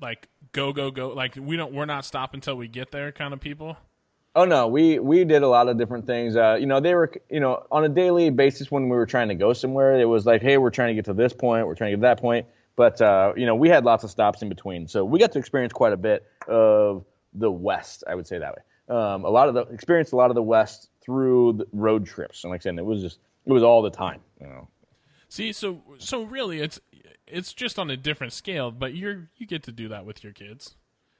like 0.00 0.28
go 0.52 0.72
go 0.72 0.90
go 0.90 1.08
like 1.08 1.36
we 1.36 1.56
don't 1.56 1.72
we're 1.72 1.86
not 1.86 2.04
stopping 2.04 2.38
until 2.38 2.56
we 2.56 2.68
get 2.68 2.90
there 2.90 3.12
kind 3.12 3.32
of 3.32 3.40
people? 3.40 3.76
Oh 4.34 4.44
no, 4.44 4.66
we 4.66 4.98
we 4.98 5.24
did 5.24 5.42
a 5.42 5.48
lot 5.48 5.68
of 5.68 5.78
different 5.78 6.06
things. 6.06 6.36
Uh, 6.36 6.58
you 6.60 6.66
know, 6.66 6.80
they 6.80 6.94
were 6.94 7.10
you 7.30 7.40
know 7.40 7.66
on 7.70 7.84
a 7.84 7.88
daily 7.88 8.30
basis 8.30 8.70
when 8.70 8.84
we 8.84 8.96
were 8.96 9.06
trying 9.06 9.28
to 9.28 9.34
go 9.34 9.52
somewhere. 9.52 9.98
It 9.98 10.04
was 10.04 10.26
like, 10.26 10.42
hey, 10.42 10.58
we're 10.58 10.70
trying 10.70 10.88
to 10.88 10.94
get 10.94 11.06
to 11.06 11.14
this 11.14 11.32
point, 11.32 11.66
we're 11.66 11.74
trying 11.74 11.92
to 11.92 11.96
get 11.96 12.00
to 12.00 12.08
that 12.08 12.20
point. 12.20 12.46
But 12.76 13.00
uh, 13.00 13.32
you 13.36 13.46
know, 13.46 13.54
we 13.54 13.70
had 13.70 13.84
lots 13.84 14.04
of 14.04 14.10
stops 14.10 14.42
in 14.42 14.50
between, 14.50 14.88
so 14.88 15.04
we 15.04 15.18
got 15.18 15.32
to 15.32 15.38
experience 15.38 15.72
quite 15.72 15.94
a 15.94 15.96
bit 15.96 16.26
of 16.46 17.04
the 17.32 17.50
West. 17.50 18.04
I 18.06 18.14
would 18.14 18.26
say 18.26 18.38
that 18.38 18.52
way. 18.54 18.62
Um, 18.88 19.24
a 19.24 19.28
lot 19.30 19.48
of 19.48 19.54
the 19.54 19.62
experienced 19.72 20.12
a 20.12 20.16
lot 20.16 20.30
of 20.30 20.34
the 20.36 20.42
West 20.42 20.90
through 21.02 21.54
the 21.54 21.66
road 21.72 22.06
trips, 22.06 22.44
and 22.44 22.50
like 22.50 22.60
I 22.60 22.62
said, 22.62 22.78
it 22.78 22.84
was 22.84 23.00
just 23.02 23.18
it 23.46 23.52
was 23.52 23.62
all 23.62 23.82
the 23.82 23.90
time. 23.90 24.20
You 24.40 24.46
know. 24.46 24.68
See, 25.28 25.52
so 25.52 25.82
so 25.98 26.22
really, 26.22 26.60
it's 26.60 26.78
it's 27.26 27.52
just 27.52 27.78
on 27.78 27.90
a 27.90 27.96
different 27.96 28.32
scale, 28.32 28.70
but 28.70 28.94
you're 28.94 29.28
you 29.36 29.46
get 29.46 29.64
to 29.64 29.72
do 29.72 29.88
that 29.88 30.06
with 30.06 30.22
your 30.22 30.32
kids. 30.32 30.76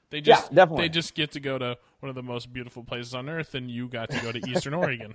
They 0.09 0.21
just 0.21 0.49
Yeah, 0.51 0.55
definitely. 0.55 0.85
they 0.85 0.89
just 0.89 1.13
get 1.15 1.31
to 1.33 1.41
go 1.41 1.57
to 1.57 1.77
one 1.99 2.09
of 2.09 2.15
the 2.15 2.23
most 2.23 2.53
beautiful 2.53 2.83
places 2.83 3.13
on 3.13 3.27
earth, 3.27 3.53
and 3.55 3.69
you 3.69 3.89
got 3.89 4.09
to 4.11 4.19
go 4.21 4.31
to 4.31 4.49
Eastern 4.49 4.73
Oregon, 4.73 5.13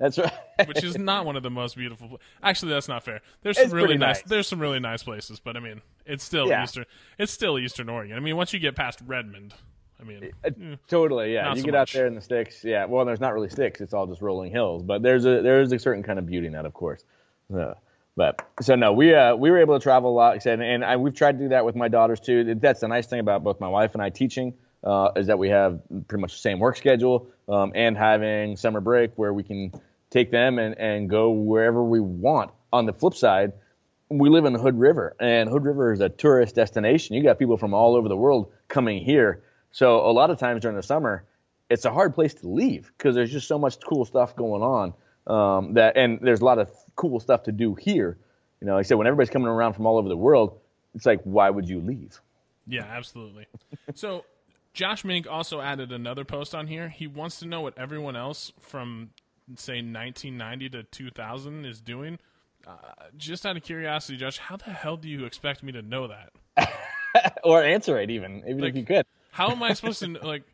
That's 0.00 0.18
right. 0.18 0.32
which 0.66 0.82
is 0.82 0.98
not 0.98 1.24
one 1.24 1.36
of 1.36 1.44
the 1.44 1.50
most 1.50 1.76
beautiful. 1.76 2.08
Pla- 2.08 2.18
Actually, 2.42 2.72
that's 2.72 2.88
not 2.88 3.04
fair. 3.04 3.20
There's 3.42 3.56
some 3.56 3.66
It's 3.66 3.72
really 3.72 3.96
nice. 3.96 4.16
nice. 4.16 4.22
There's 4.24 4.48
some 4.48 4.58
really 4.58 4.80
nice 4.80 5.04
places, 5.04 5.38
but 5.38 5.56
I 5.56 5.60
mean, 5.60 5.80
it's 6.04 6.24
still 6.24 6.48
Yeah. 6.48 6.64
Eastern. 6.64 6.84
It's 7.16 7.30
still 7.32 7.56
Eastern 7.60 7.88
Oregon. 7.88 8.16
I 8.16 8.20
mean, 8.20 8.36
once 8.36 8.52
you 8.52 8.58
get 8.58 8.74
past 8.74 9.00
Redmond, 9.06 9.54
I 10.02 10.04
mean, 10.04 10.32
Uh, 10.44 10.76
Totally, 10.88 11.34
yeah. 11.34 11.44
Not 11.44 11.56
you 11.56 11.62
so 11.62 11.66
get 11.66 11.72
much. 11.74 11.80
out 11.80 11.98
there 11.98 12.06
in 12.06 12.14
the 12.14 12.20
sticks, 12.20 12.64
yeah. 12.64 12.84
Well, 12.86 13.04
there's 13.04 13.20
not 13.20 13.32
really 13.34 13.48
sticks; 13.48 13.80
it's 13.80 13.94
all 13.94 14.06
just 14.06 14.20
rolling 14.20 14.50
hills. 14.50 14.82
But 14.82 15.02
there's 15.02 15.24
a 15.24 15.40
there's 15.42 15.72
a 15.72 15.78
certain 15.78 16.02
kind 16.02 16.18
of 16.18 16.26
beauty 16.26 16.46
in 16.48 16.52
that, 16.54 16.66
of 16.66 16.74
course. 16.74 17.04
Uh, 17.54 17.74
but 18.16 18.46
so 18.60 18.74
no, 18.74 18.92
we 18.92 19.14
uh, 19.14 19.36
we 19.36 19.50
were 19.50 19.58
able 19.58 19.78
to 19.78 19.82
travel 19.82 20.10
a 20.10 20.16
lot, 20.16 20.42
said, 20.42 20.60
and 20.60 20.84
I, 20.84 20.96
we've 20.96 21.14
tried 21.14 21.32
to 21.32 21.44
do 21.44 21.48
that 21.50 21.64
with 21.64 21.76
my 21.76 21.88
daughters 21.88 22.20
too. 22.20 22.54
That's 22.56 22.80
the 22.80 22.88
nice 22.88 23.06
thing 23.06 23.20
about 23.20 23.44
both 23.44 23.60
my 23.60 23.68
wife 23.68 23.94
and 23.94 24.02
I 24.02 24.10
teaching 24.10 24.54
uh, 24.84 25.10
is 25.16 25.28
that 25.28 25.38
we 25.38 25.48
have 25.48 25.80
pretty 26.08 26.20
much 26.20 26.32
the 26.32 26.38
same 26.38 26.58
work 26.58 26.76
schedule 26.76 27.28
um, 27.48 27.72
and 27.74 27.96
having 27.96 28.56
summer 28.56 28.80
break 28.80 29.12
where 29.16 29.32
we 29.32 29.42
can 29.42 29.72
take 30.10 30.30
them 30.30 30.58
and, 30.58 30.76
and 30.78 31.08
go 31.08 31.30
wherever 31.30 31.82
we 31.82 32.00
want. 32.00 32.50
On 32.72 32.86
the 32.86 32.92
flip 32.92 33.14
side, 33.14 33.52
we 34.08 34.28
live 34.28 34.44
in 34.44 34.52
the 34.52 34.58
Hood 34.58 34.78
River, 34.78 35.14
and 35.20 35.48
Hood 35.48 35.64
River 35.64 35.92
is 35.92 36.00
a 36.00 36.08
tourist 36.08 36.54
destination. 36.54 37.16
You 37.16 37.22
got 37.22 37.38
people 37.38 37.56
from 37.56 37.72
all 37.72 37.96
over 37.96 38.08
the 38.08 38.16
world 38.16 38.52
coming 38.68 39.02
here. 39.02 39.42
So 39.72 40.00
a 40.08 40.12
lot 40.12 40.30
of 40.30 40.38
times 40.38 40.62
during 40.62 40.76
the 40.76 40.82
summer, 40.82 41.24
it's 41.70 41.84
a 41.84 41.90
hard 41.92 42.14
place 42.14 42.34
to 42.34 42.48
leave 42.48 42.92
because 42.96 43.14
there's 43.14 43.32
just 43.32 43.48
so 43.48 43.58
much 43.58 43.78
cool 43.80 44.04
stuff 44.04 44.36
going 44.36 44.62
on. 44.62 44.94
Um, 45.26 45.74
that 45.74 45.96
and 45.96 46.20
there's 46.20 46.40
a 46.40 46.44
lot 46.44 46.58
of 46.58 46.70
cool 46.96 47.20
stuff 47.20 47.44
to 47.44 47.52
do 47.52 47.74
here. 47.74 48.18
You 48.60 48.66
know, 48.66 48.74
like 48.74 48.86
I 48.86 48.88
said, 48.88 48.98
when 48.98 49.06
everybody's 49.06 49.30
coming 49.30 49.48
around 49.48 49.72
from 49.74 49.86
all 49.86 49.98
over 49.98 50.08
the 50.08 50.16
world, 50.16 50.58
it's 50.94 51.06
like, 51.06 51.20
why 51.24 51.48
would 51.50 51.68
you 51.68 51.80
leave? 51.80 52.20
Yeah, 52.66 52.84
absolutely. 52.84 53.46
so 53.94 54.24
Josh 54.74 55.04
Mink 55.04 55.26
also 55.28 55.60
added 55.60 55.90
another 55.92 56.24
post 56.24 56.54
on 56.54 56.66
here. 56.66 56.88
He 56.88 57.06
wants 57.06 57.38
to 57.40 57.46
know 57.46 57.60
what 57.60 57.76
everyone 57.78 58.14
else 58.16 58.52
from 58.60 59.10
say 59.56 59.74
1990 59.82 60.68
to 60.70 60.82
2000 60.84 61.64
is 61.64 61.80
doing. 61.80 62.18
Uh, 62.66 62.72
just 63.16 63.44
out 63.44 63.56
of 63.56 63.62
curiosity, 63.64 64.16
Josh, 64.16 64.38
how 64.38 64.56
the 64.56 64.70
hell 64.70 64.96
do 64.96 65.08
you 65.08 65.24
expect 65.24 65.62
me 65.62 65.72
to 65.72 65.82
know 65.82 66.08
that? 66.08 67.34
or 67.44 67.62
answer 67.62 67.98
it 67.98 68.10
even, 68.10 68.38
even 68.46 68.58
Like- 68.60 68.70
if 68.70 68.76
you 68.76 68.84
could. 68.84 69.06
How 69.32 69.50
am 69.50 69.62
I 69.62 69.72
supposed 69.72 70.00
to 70.00 70.06
like? 70.22 70.44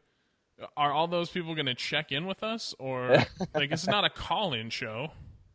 Are 0.77 0.93
all 0.93 1.07
those 1.07 1.31
people 1.31 1.55
going 1.55 1.67
to 1.67 1.75
check 1.75 2.11
in 2.11 2.27
with 2.27 2.43
us, 2.43 2.75
or 2.81 3.25
like 3.55 3.71
it's 3.71 3.87
not 3.87 4.05
a 4.05 4.11
call-in 4.11 4.71
show? 4.71 5.13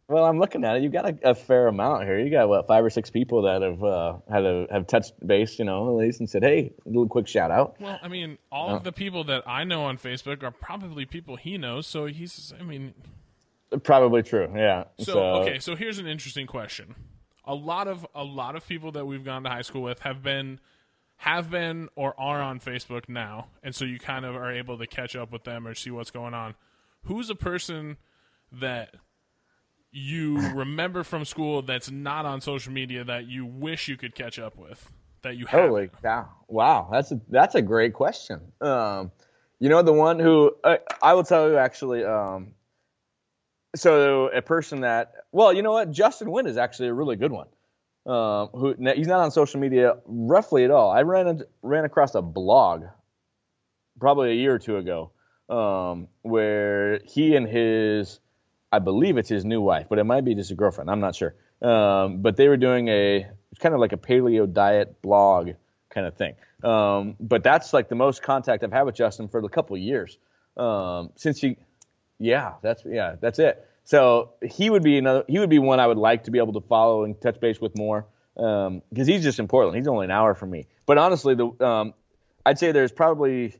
Well, 0.08 0.24
I'm 0.24 0.40
looking 0.40 0.64
at 0.64 0.78
it. 0.78 0.84
You've 0.84 0.94
got 0.94 1.10
a, 1.10 1.32
a 1.32 1.36
fair 1.36 1.68
amount 1.68 2.04
here. 2.04 2.20
You 2.20 2.30
got 2.30 2.48
what 2.48 2.68
five 2.68 2.86
or 2.86 2.90
six 2.90 3.10
people 3.10 3.42
that 3.42 3.62
have 3.62 3.84
uh, 3.84 4.18
had 4.32 4.46
a, 4.46 4.68
have 4.72 4.88
touched 4.88 5.14
base, 5.26 5.60
you 5.60 5.66
know, 5.66 5.90
at 5.90 5.96
least 5.96 6.20
and 6.22 6.30
said, 6.30 6.44
"Hey, 6.44 6.72
a 6.86 6.90
little 6.90 7.08
quick 7.08 7.28
shout 7.28 7.52
out." 7.52 7.76
Well, 7.82 8.00
I 8.02 8.08
mean, 8.08 8.38
all 8.52 8.76
of 8.76 8.84
the 8.84 8.94
people 8.94 9.26
that 9.26 9.44
I 9.46 9.66
know 9.66 9.84
on 9.84 9.98
Facebook 9.98 10.44
are 10.44 10.52
probably 10.52 11.06
people 11.06 11.36
he 11.36 11.58
knows. 11.58 11.88
So 11.88 12.06
he's, 12.06 12.54
I 12.58 12.64
mean, 12.64 12.94
Probably 13.82 14.22
true. 14.22 14.52
Yeah. 14.56 14.86
So, 15.00 15.20
okay, 15.42 15.60
so 15.60 15.76
here's 15.76 15.98
an 15.98 16.08
interesting 16.08 16.46
question. 16.46 16.96
A 17.46 17.56
lot 17.56 17.88
of 17.88 18.06
a 18.14 18.24
lot 18.24 18.56
of 18.56 18.68
people 18.68 18.92
that 18.94 19.06
we've 19.06 19.24
gone 19.24 19.44
to 19.44 19.50
high 19.50 19.64
school 19.64 19.82
with 19.82 20.00
have 20.00 20.22
been 20.22 20.60
have 21.18 21.50
been 21.50 21.90
or 21.96 22.20
are 22.20 22.42
on 22.42 22.60
Facebook 22.60 23.08
now, 23.08 23.48
and 23.64 23.74
so 23.74 23.86
you 23.86 24.00
kind 24.00 24.26
of 24.26 24.36
are 24.36 24.52
able 24.52 24.78
to 24.78 24.88
catch 24.88 25.16
up 25.16 25.32
with 25.32 25.44
them 25.44 25.68
or 25.68 25.74
see 25.74 25.92
what's 25.92 26.12
going 26.12 26.34
on. 26.34 26.56
Who's 27.04 27.30
a 27.30 27.36
person 27.36 27.98
that 28.52 28.96
you 29.92 30.38
remember 30.54 31.04
from 31.04 31.24
school 31.24 31.62
that's 31.62 31.92
not 31.92 32.26
on 32.26 32.42
social 32.42 32.74
media 32.74 33.04
that 33.04 33.28
you 33.28 33.46
wish 33.46 33.88
you 33.88 33.96
could 33.96 34.16
catch 34.16 34.40
up 34.40 34.58
with 34.58 34.92
that 35.22 35.38
you 35.38 35.46
have? 35.46 35.70
Holy 35.70 35.90
cow! 36.02 36.30
Wow, 36.48 36.90
that's 36.92 37.12
a 37.12 37.22
that's 37.30 37.56
a 37.56 37.62
great 37.62 37.94
question. 37.94 38.42
Um, 38.62 39.12
you 39.60 39.70
know, 39.70 39.82
the 39.82 39.94
one 39.94 40.20
who 40.20 40.54
I, 40.64 40.80
I 41.02 41.14
will 41.14 41.24
tell 41.24 41.50
you 41.50 41.58
actually. 41.58 42.04
Um, 42.04 42.54
so 43.76 44.28
a 44.28 44.42
person 44.42 44.82
that 44.82 45.14
well, 45.32 45.54
you 45.54 45.62
know 45.62 45.72
what, 45.72 45.92
Justin 45.92 46.32
Wynn 46.32 46.48
is 46.48 46.58
actually 46.58 46.90
a 46.90 46.94
really 46.94 47.16
good 47.16 47.32
one. 47.32 47.48
Um, 48.06 48.50
who 48.54 48.76
he's 48.96 49.08
not 49.08 49.22
on 49.22 49.32
social 49.32 49.62
media 49.62 49.96
roughly 50.06 50.66
at 50.66 50.72
all. 50.72 50.92
I 50.92 51.04
ran 51.04 51.42
ran 51.62 51.86
across 51.86 52.16
a 52.16 52.22
blog 52.22 52.84
probably 54.00 54.32
a 54.32 54.36
year 54.36 54.54
or 54.54 54.60
two 54.60 54.76
ago 54.78 55.12
um, 55.50 56.08
where 56.22 57.00
he 57.06 57.36
and 57.36 57.48
his, 57.48 58.20
I 58.72 58.80
believe 58.80 59.18
it's 59.18 59.30
his 59.30 59.46
new 59.46 59.62
wife, 59.62 59.88
but 59.90 60.00
it 60.00 60.04
might 60.04 60.26
be 60.26 60.36
just 60.36 60.52
a 60.52 60.56
girlfriend. 60.56 60.90
I'm 60.90 61.00
not 61.00 61.16
sure. 61.16 61.36
Um, 61.62 62.22
but 62.22 62.36
they 62.36 62.50
were 62.50 62.58
doing 62.58 62.90
a 62.90 63.28
kind 63.60 63.74
of 63.74 63.80
like 63.80 63.94
a 63.94 63.98
paleo 63.98 64.52
diet 64.52 65.02
blog 65.02 65.52
kind 65.90 66.08
of 66.08 66.16
thing. 66.16 66.36
Um, 66.64 67.16
but 67.20 67.44
that's 67.44 67.72
like 67.74 67.88
the 67.88 67.96
most 67.96 68.22
contact 68.22 68.64
I've 68.64 68.72
had 68.72 68.84
with 68.84 68.96
Justin 68.96 69.28
for 69.28 69.40
a 69.40 69.50
couple 69.50 69.76
of 69.76 69.82
years 69.82 70.18
um, 70.58 71.12
since 71.16 71.40
he, 71.40 71.58
yeah, 72.20 72.54
that's 72.62 72.84
yeah, 72.86 73.16
that's 73.20 73.40
it. 73.40 73.66
So 73.84 74.34
he 74.42 74.70
would 74.70 74.84
be 74.84 74.98
another. 74.98 75.24
He 75.28 75.40
would 75.40 75.50
be 75.50 75.60
one 75.60 75.80
I 75.80 75.88
would 75.88 75.98
like 75.98 76.26
to 76.26 76.32
be 76.32 76.40
able 76.40 76.54
to 76.54 76.62
follow 76.62 77.04
and 77.04 77.20
touch 77.20 77.40
base 77.40 77.60
with 77.60 77.78
more 77.78 78.08
because 78.36 78.68
um, 78.68 78.82
he's 78.94 79.24
just 79.24 79.40
in 79.40 79.48
Portland. 79.48 79.78
He's 79.78 79.88
only 79.88 80.06
an 80.06 80.12
hour 80.12 80.34
from 80.34 80.50
me. 80.50 80.68
But 80.86 80.98
honestly, 80.98 81.36
the 81.36 81.66
um, 81.66 81.94
I'd 82.46 82.60
say 82.60 82.72
there's 82.72 82.92
probably 82.92 83.56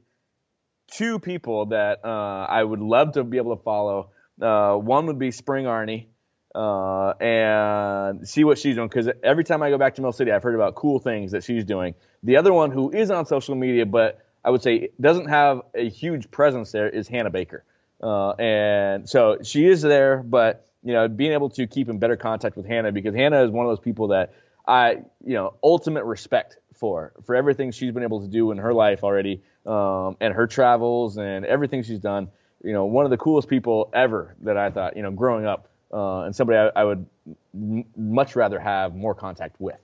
two 0.92 1.20
people 1.20 1.68
that 1.68 2.04
uh, 2.04 2.46
I 2.50 2.64
would 2.64 2.80
love 2.80 3.14
to 3.14 3.24
be 3.24 3.38
able 3.38 3.56
to 3.56 3.64
follow. 3.64 4.12
Uh, 4.42 4.76
one 4.76 5.08
would 5.08 5.20
be 5.20 5.32
Spring 5.32 5.66
Arnie. 5.66 6.08
Uh, 6.56 7.16
and 7.20 8.28
see 8.30 8.44
what 8.44 8.60
she's 8.60 8.76
doing 8.76 8.88
because 8.88 9.10
every 9.24 9.44
time 9.44 9.64
I 9.64 9.72
go 9.72 9.80
back 9.80 9.96
to 9.96 10.04
Mill 10.04 10.12
City, 10.12 10.32
I've 10.32 10.44
heard 10.44 10.54
about 10.54 10.76
cool 10.76 11.00
things 11.00 11.32
that 11.32 11.44
she's 11.44 11.64
doing. 11.64 11.96
The 12.22 12.38
other 12.38 12.54
one 12.54 12.70
who 12.70 12.92
is 12.92 13.10
on 13.10 13.26
social 13.26 13.56
media, 13.56 13.88
but 13.88 14.24
I 14.46 14.52
would 14.52 14.62
say 14.62 14.90
doesn't 15.02 15.30
have 15.30 15.62
a 15.74 15.90
huge 15.90 16.30
presence 16.30 16.72
there, 16.72 16.88
is 16.88 17.08
Hannah 17.08 17.32
Baker. 17.32 17.66
Uh, 18.04 18.32
and 18.32 19.10
so 19.10 19.38
she 19.44 19.66
is 19.66 19.82
there, 19.82 20.18
but 20.22 20.68
you 20.84 20.92
know, 20.92 21.08
being 21.08 21.32
able 21.32 21.50
to 21.52 21.66
keep 21.66 21.88
in 21.88 22.00
better 22.00 22.18
contact 22.18 22.58
with 22.58 22.66
Hannah 22.66 22.92
because 22.92 23.16
Hannah 23.16 23.46
is 23.46 23.50
one 23.50 23.66
of 23.66 23.72
those 23.72 23.80
people 23.80 24.10
that 24.10 24.34
I, 24.68 25.04
you 25.26 25.34
know, 25.34 25.54
ultimate 25.64 26.04
respect 26.04 26.58
for 26.74 27.14
for 27.24 27.36
everything 27.36 27.72
she's 27.72 27.94
been 27.94 28.04
able 28.04 28.22
to 28.22 28.28
do 28.28 28.52
in 28.52 28.58
her 28.58 28.74
life 28.74 29.04
already, 29.04 29.42
um, 29.66 30.18
and 30.20 30.34
her 30.34 30.48
travels 30.48 31.18
and 31.18 31.46
everything 31.46 31.84
she's 31.84 32.00
done. 32.00 32.30
You 32.62 32.74
know, 32.74 32.86
one 32.86 33.06
of 33.06 33.12
the 33.12 33.18
coolest 33.18 33.48
people 33.48 33.90
ever 33.94 34.36
that 34.42 34.58
I 34.58 34.70
thought, 34.70 34.98
you 34.98 35.04
know, 35.04 35.12
growing 35.12 35.46
up, 35.46 35.70
uh, 35.94 36.22
and 36.22 36.36
somebody 36.36 36.58
I, 36.58 36.82
I 36.82 36.84
would 36.84 37.06
m- 37.54 37.86
much 37.96 38.36
rather 38.36 38.60
have 38.60 38.96
more 38.96 39.16
contact 39.16 39.60
with. 39.60 39.78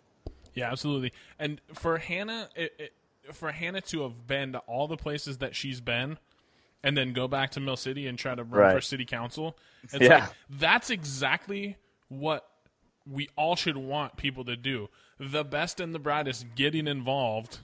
Yeah, 0.53 0.71
absolutely. 0.71 1.13
And 1.37 1.61
for 1.73 1.97
Hannah, 1.97 2.49
it, 2.55 2.73
it, 2.77 2.93
for 3.33 3.51
Hannah 3.51 3.81
to 3.81 4.03
have 4.03 4.27
been 4.27 4.53
to 4.53 4.59
all 4.59 4.87
the 4.87 4.97
places 4.97 5.37
that 5.37 5.55
she's 5.55 5.79
been, 5.79 6.17
and 6.83 6.95
then 6.97 7.13
go 7.13 7.27
back 7.27 7.51
to 7.51 7.59
Mill 7.59 7.75
City 7.77 8.07
and 8.07 8.17
try 8.17 8.35
to 8.35 8.43
run 8.43 8.61
Right. 8.61 8.75
for 8.75 8.81
city 8.81 9.05
council, 9.05 9.57
it's 9.83 9.93
Yeah. 9.95 10.19
like 10.25 10.29
that's 10.49 10.89
exactly 10.89 11.77
what 12.07 12.49
we 13.05 13.27
all 13.35 13.55
should 13.55 13.77
want 13.77 14.17
people 14.17 14.45
to 14.45 14.55
do. 14.55 14.89
The 15.19 15.43
best 15.43 15.79
and 15.79 15.93
the 15.93 15.99
brightest 15.99 16.45
getting 16.55 16.87
involved 16.87 17.59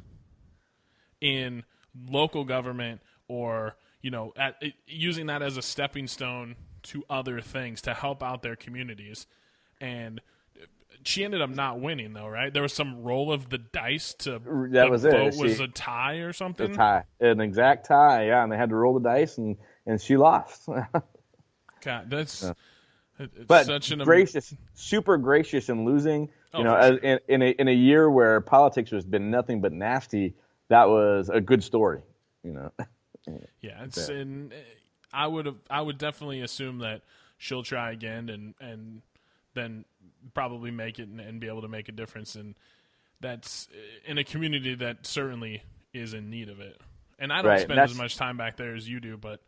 in 1.22 1.64
local 2.10 2.44
government 2.44 3.02
or 3.28 3.76
you 4.02 4.12
know 4.12 4.34
at, 4.38 4.62
using 4.86 5.28
that 5.28 5.42
as 5.42 5.58
a 5.58 5.62
stepping 5.62 6.08
stone 6.08 6.56
to 6.84 7.04
other 7.10 7.42
things 7.42 7.82
to 7.82 7.94
help 7.94 8.22
out 8.22 8.42
their 8.44 8.56
communities 8.56 9.26
and 9.82 10.22
she 11.06 11.24
ended 11.24 11.42
up 11.42 11.50
not 11.50 11.80
winning 11.80 12.14
though 12.14 12.28
right 12.28 12.52
there 12.54 12.62
was 12.64 12.74
some 12.74 13.04
roll 13.04 13.32
of 13.32 13.50
the 13.50 13.58
dice 13.58 14.14
to 14.20 14.40
That 14.72 14.90
was 14.90 15.06
it. 15.06 15.12
vote 15.12 15.36
was 15.36 15.60
a 15.60 15.68
tie 15.68 16.16
or 16.18 16.34
something. 16.34 16.72
A 16.72 16.76
tie, 16.76 17.04
an 17.20 17.40
exact 17.40 17.86
tie, 17.88 18.28
yeah, 18.28 18.44
and 18.44 18.52
they 18.52 18.58
had 18.58 18.70
to 18.70 18.76
roll 18.76 18.94
the 19.00 19.08
dice, 19.10 19.38
and 19.38 19.56
and 19.86 20.02
she 20.02 20.18
lost. 20.18 20.68
God, 21.82 22.10
that's 22.10 22.44
it's 23.20 23.46
but 23.48 23.66
such 23.66 23.92
an 23.92 24.02
am- 24.02 24.06
gracious, 24.06 24.54
super 24.74 25.18
gracious 25.18 25.70
in 25.70 25.86
losing. 25.86 26.30
Oh, 26.54 26.58
You 26.60 26.64
know, 26.66 26.76
as, 26.76 26.98
in, 27.02 27.20
in 27.28 27.42
a 27.42 27.50
in 27.52 27.68
a 27.68 27.74
year 27.74 28.10
where 28.10 28.42
politics 28.42 28.92
has 28.92 29.06
been 29.06 29.30
nothing 29.30 29.62
but 29.62 29.72
nasty, 29.72 30.34
that 30.70 30.90
was 30.90 31.30
a 31.30 31.40
good 31.40 31.64
story. 31.64 32.02
You 32.44 32.54
know, 32.54 32.72
Yeah, 33.62 33.84
it's 33.84 34.10
and 34.10 34.52
uh, 34.54 34.56
I 35.14 35.28
would 35.28 35.46
have 35.46 35.56
I 35.70 35.82
would 35.82 35.98
definitely 35.98 36.42
assume 36.42 36.80
that 36.80 37.02
she'll 37.38 37.64
try 37.64 37.92
again 37.92 38.30
and 38.30 38.54
and 38.60 39.02
then 39.56 39.86
probably 40.34 40.72
make 40.72 41.00
it 41.00 41.08
and, 41.08 41.20
and 41.20 41.40
be 41.40 41.48
able 41.48 41.62
to 41.62 41.68
make 41.68 41.90
a 41.90 41.92
difference 41.92 42.36
and 42.36 42.56
that's 43.22 43.68
uh, 43.72 44.12
in 44.12 44.18
a 44.18 44.24
community 44.24 44.76
that 44.76 45.06
certainly 45.06 45.64
is 45.94 46.14
in 46.14 46.30
need 46.30 46.50
of 46.50 46.60
it. 46.60 46.80
And 47.18 47.32
I 47.32 47.42
don't 47.42 47.46
Right, 47.48 47.62
spend 47.62 47.80
as 47.80 47.96
much 47.96 48.18
time 48.18 48.38
back 48.38 48.58
there 48.58 48.76
as 48.76 48.88
you 48.88 49.00
do, 49.00 49.18
but 49.18 49.42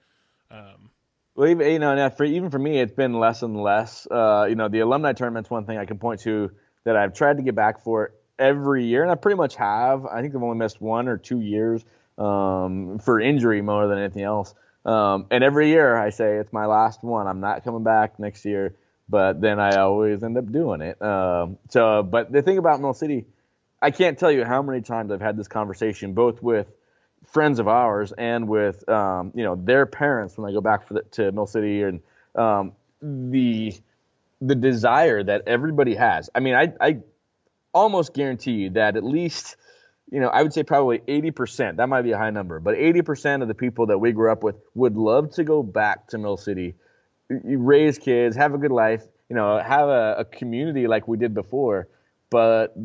um, 0.49 0.89
well, 1.35 1.49
even, 1.49 1.71
you 1.71 1.79
know, 1.79 1.95
and 1.95 2.13
for 2.15 2.23
even 2.23 2.49
for 2.49 2.59
me, 2.59 2.79
it's 2.79 2.93
been 2.93 3.13
less 3.13 3.43
and 3.43 3.61
less. 3.61 4.07
Uh, 4.09 4.47
you 4.49 4.55
know, 4.55 4.69
the 4.69 4.79
alumni 4.79 5.13
tournament's 5.13 5.49
one 5.49 5.65
thing 5.65 5.77
I 5.77 5.85
can 5.85 5.99
point 5.99 6.21
to 6.21 6.51
that 6.83 6.95
I've 6.95 7.13
tried 7.13 7.37
to 7.37 7.43
get 7.43 7.55
back 7.55 7.81
for 7.81 8.13
every 8.39 8.85
year, 8.85 9.03
and 9.03 9.11
I 9.11 9.15
pretty 9.15 9.37
much 9.37 9.55
have. 9.55 10.05
I 10.05 10.21
think 10.21 10.35
I've 10.35 10.41
only 10.41 10.57
missed 10.57 10.81
one 10.81 11.07
or 11.07 11.17
two 11.17 11.41
years 11.41 11.83
um, 12.17 12.99
for 12.99 13.19
injury 13.19 13.61
more 13.61 13.87
than 13.87 13.99
anything 13.99 14.23
else. 14.23 14.55
Um, 14.85 15.27
and 15.29 15.43
every 15.43 15.69
year 15.69 15.95
I 15.95 16.09
say 16.09 16.37
it's 16.37 16.53
my 16.53 16.65
last 16.65 17.03
one. 17.03 17.27
I'm 17.27 17.41
not 17.41 17.63
coming 17.63 17.83
back 17.83 18.19
next 18.19 18.45
year, 18.45 18.75
but 19.09 19.39
then 19.41 19.59
I 19.59 19.77
always 19.77 20.23
end 20.23 20.37
up 20.37 20.51
doing 20.51 20.81
it. 20.81 21.01
Um, 21.01 21.57
so, 21.69 22.03
but 22.03 22.31
the 22.31 22.41
thing 22.41 22.57
about 22.57 22.81
Mill 22.81 22.93
City, 22.93 23.25
I 23.81 23.91
can't 23.91 24.17
tell 24.17 24.31
you 24.31 24.43
how 24.43 24.61
many 24.61 24.81
times 24.81 25.11
I've 25.11 25.21
had 25.21 25.37
this 25.37 25.47
conversation, 25.47 26.13
both 26.13 26.41
with 26.41 26.67
friends 27.27 27.59
of 27.59 27.67
ours 27.67 28.13
and 28.17 28.47
with 28.47 28.87
um, 28.89 29.31
you 29.35 29.43
know 29.43 29.55
their 29.55 29.85
parents 29.85 30.37
when 30.37 30.49
I 30.49 30.53
go 30.53 30.61
back 30.61 30.87
the, 30.89 31.03
to 31.11 31.31
Mill 31.31 31.47
City 31.47 31.83
and 31.83 32.01
um, 32.35 32.73
the 33.01 33.73
the 34.41 34.55
desire 34.55 35.23
that 35.23 35.43
everybody 35.47 35.95
has. 35.95 36.29
I 36.33 36.39
mean, 36.39 36.55
I, 36.55 36.73
I 36.79 36.97
almost 37.73 38.13
guarantee 38.13 38.51
you 38.51 38.69
that 38.71 38.97
at 38.97 39.03
least 39.03 39.55
you 40.11 40.19
know 40.19 40.27
I 40.27 40.43
would 40.43 40.53
say 40.53 40.63
probably 40.63 40.99
80%. 40.99 41.77
That 41.77 41.87
might 41.87 42.03
be 42.03 42.11
a 42.11 42.17
high 42.17 42.31
number, 42.31 42.59
but 42.59 42.75
80% 42.75 43.41
of 43.41 43.47
the 43.47 43.55
people 43.55 43.87
that 43.87 43.99
we 43.99 44.11
grew 44.11 44.31
up 44.31 44.43
with 44.43 44.55
would 44.73 44.95
love 44.95 45.31
to 45.33 45.43
go 45.43 45.63
back 45.63 46.07
to 46.07 46.17
Mill 46.17 46.37
City, 46.37 46.75
y- 47.29 47.39
y- 47.43 47.55
raise 47.55 47.97
kids, 47.97 48.35
have 48.35 48.53
a 48.53 48.57
good 48.57 48.71
life, 48.71 49.05
you 49.29 49.35
know, 49.35 49.59
have 49.59 49.87
a, 49.89 50.15
a 50.19 50.25
community 50.25 50.87
like 50.87 51.07
we 51.07 51.17
did 51.17 51.33
before, 51.33 51.87
but 52.29 52.75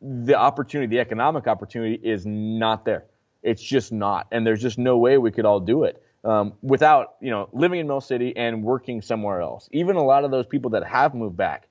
the 0.00 0.34
opportunity, 0.34 0.96
the 0.96 1.00
economic 1.00 1.46
opportunity 1.46 1.94
is 2.02 2.26
not 2.26 2.84
there. 2.84 3.04
It's 3.42 3.62
just 3.62 3.92
not. 3.92 4.26
And 4.30 4.46
there's 4.46 4.62
just 4.62 4.78
no 4.78 4.98
way 4.98 5.18
we 5.18 5.30
could 5.30 5.44
all 5.44 5.60
do 5.60 5.84
it 5.84 6.02
um, 6.24 6.52
without, 6.62 7.16
you 7.20 7.30
know, 7.30 7.48
living 7.52 7.80
in 7.80 7.86
Mill 7.86 8.00
City 8.00 8.36
and 8.36 8.62
working 8.62 9.02
somewhere 9.02 9.40
else. 9.40 9.68
Even 9.72 9.96
a 9.96 10.04
lot 10.04 10.24
of 10.24 10.30
those 10.30 10.46
people 10.46 10.70
that 10.70 10.84
have 10.84 11.14
moved 11.14 11.36
back 11.36 11.68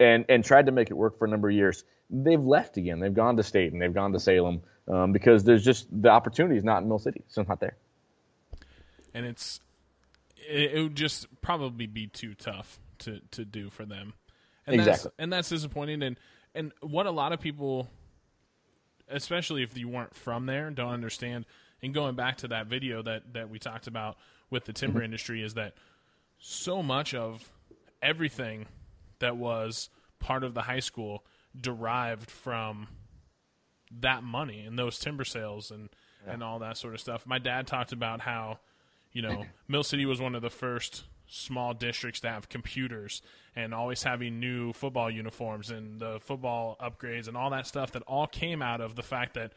and, 0.00 0.24
and 0.28 0.44
tried 0.44 0.66
to 0.66 0.72
make 0.72 0.90
it 0.90 0.94
work 0.94 1.18
for 1.18 1.26
a 1.26 1.28
number 1.28 1.48
of 1.48 1.54
years, 1.54 1.84
they've 2.10 2.42
left 2.42 2.76
again. 2.76 3.00
They've 3.00 3.12
gone 3.12 3.36
to 3.36 3.42
Stayton 3.42 3.78
they've 3.78 3.92
gone 3.92 4.12
to 4.12 4.20
Salem 4.20 4.62
um, 4.88 5.12
because 5.12 5.44
there's 5.44 5.64
just 5.64 5.86
the 6.02 6.08
opportunity 6.08 6.56
is 6.56 6.64
not 6.64 6.82
in 6.82 6.88
Mill 6.88 6.98
City. 6.98 7.22
It's 7.26 7.36
not 7.36 7.60
there. 7.60 7.76
and 9.14 9.26
it's 9.26 9.60
it, 10.48 10.72
it 10.74 10.82
would 10.82 10.96
just 10.96 11.26
probably 11.40 11.86
be 11.86 12.06
too 12.06 12.34
tough 12.34 12.78
to 13.00 13.20
to 13.32 13.44
do 13.44 13.70
for 13.70 13.84
them. 13.84 14.14
And 14.66 14.74
Exactly. 14.74 14.92
that's 14.92 15.14
and 15.18 15.32
that's 15.32 15.48
disappointing 15.48 16.02
and 16.02 16.18
and 16.54 16.72
what 16.80 17.06
a 17.06 17.10
lot 17.10 17.32
of 17.32 17.40
people 17.40 17.88
especially 19.08 19.62
if 19.62 19.76
you 19.76 19.88
weren't 19.88 20.14
from 20.14 20.46
there 20.46 20.70
don't 20.70 20.92
understand 20.92 21.44
and 21.82 21.92
going 21.92 22.14
back 22.14 22.38
to 22.38 22.48
that 22.48 22.66
video 22.66 23.02
that 23.02 23.32
that 23.32 23.50
we 23.50 23.58
talked 23.58 23.86
about 23.86 24.16
with 24.50 24.64
the 24.64 24.72
timber 24.72 25.00
mm-hmm. 25.00 25.06
industry 25.06 25.42
is 25.42 25.54
that 25.54 25.74
so 26.38 26.82
much 26.82 27.12
of 27.12 27.50
everything 28.00 28.66
that 29.18 29.36
was 29.36 29.88
part 30.20 30.44
of 30.44 30.54
the 30.54 30.62
high 30.62 30.80
school 30.80 31.24
derived 31.60 32.30
from 32.30 32.86
that 34.00 34.22
money 34.22 34.60
and 34.60 34.78
those 34.78 34.98
timber 34.98 35.24
sales 35.24 35.70
and 35.70 35.90
and 36.26 36.42
all 36.42 36.60
that 36.60 36.76
sort 36.76 36.94
of 36.94 37.00
stuff. 37.00 37.26
My 37.26 37.38
dad 37.38 37.66
talked 37.66 37.92
about 37.92 38.20
how 38.20 38.58
you 39.12 39.22
know 39.22 39.44
Mill 39.68 39.82
City 39.82 40.06
was 40.06 40.20
one 40.20 40.34
of 40.34 40.42
the 40.42 40.50
first 40.50 41.04
small 41.26 41.72
districts 41.72 42.20
to 42.20 42.28
have 42.28 42.48
computers 42.48 43.22
and 43.56 43.72
always 43.72 44.02
having 44.02 44.38
new 44.38 44.72
football 44.72 45.10
uniforms 45.10 45.70
and 45.70 45.98
the 45.98 46.18
football 46.20 46.76
upgrades 46.80 47.26
and 47.26 47.36
all 47.36 47.50
that 47.50 47.66
stuff 47.66 47.92
that 47.92 48.02
all 48.02 48.26
came 48.26 48.60
out 48.60 48.80
of 48.80 48.96
the 48.96 49.02
fact 49.02 49.34
that 49.34 49.52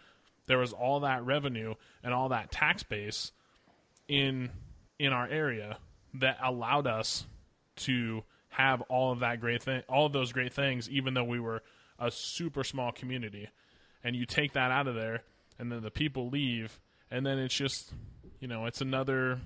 there 0.47 0.58
was 0.58 0.72
all 0.72 1.01
that 1.01 1.26
revenue 1.26 1.74
and 2.03 2.14
all 2.14 2.30
that 2.30 2.51
tax 2.51 2.84
base 2.84 3.32
in 4.08 4.49
in 4.99 5.12
our 5.12 5.28
area 5.28 5.78
that 6.14 6.38
allowed 6.41 6.88
us 6.88 7.26
to 7.76 8.24
have 8.49 8.80
all 8.84 9.12
of 9.12 9.20
that 9.20 9.41
great 9.41 9.62
thing 9.62 9.82
all 9.89 10.06
of 10.06 10.14
those 10.14 10.32
great 10.32 10.53
things 10.53 10.89
even 10.89 11.14
though 11.14 11.24
we 11.24 11.39
were 11.39 11.62
a 11.99 12.12
super 12.12 12.64
small 12.64 12.91
community. 12.91 13.49
And 14.03 14.16
you 14.16 14.26
take 14.26 14.53
that 14.53 14.72
out 14.72 14.88
of 14.88 14.95
there 14.95 15.24
and 15.58 15.72
then 15.72 15.82
the 15.82 15.91
people 15.91 16.30
leave 16.30 16.80
and 17.10 17.26
then 17.26 17.39
it's 17.39 17.56
just 17.56 17.93
you 18.40 18.48
know 18.48 18.66
it's 18.66 18.82
another 18.82 19.40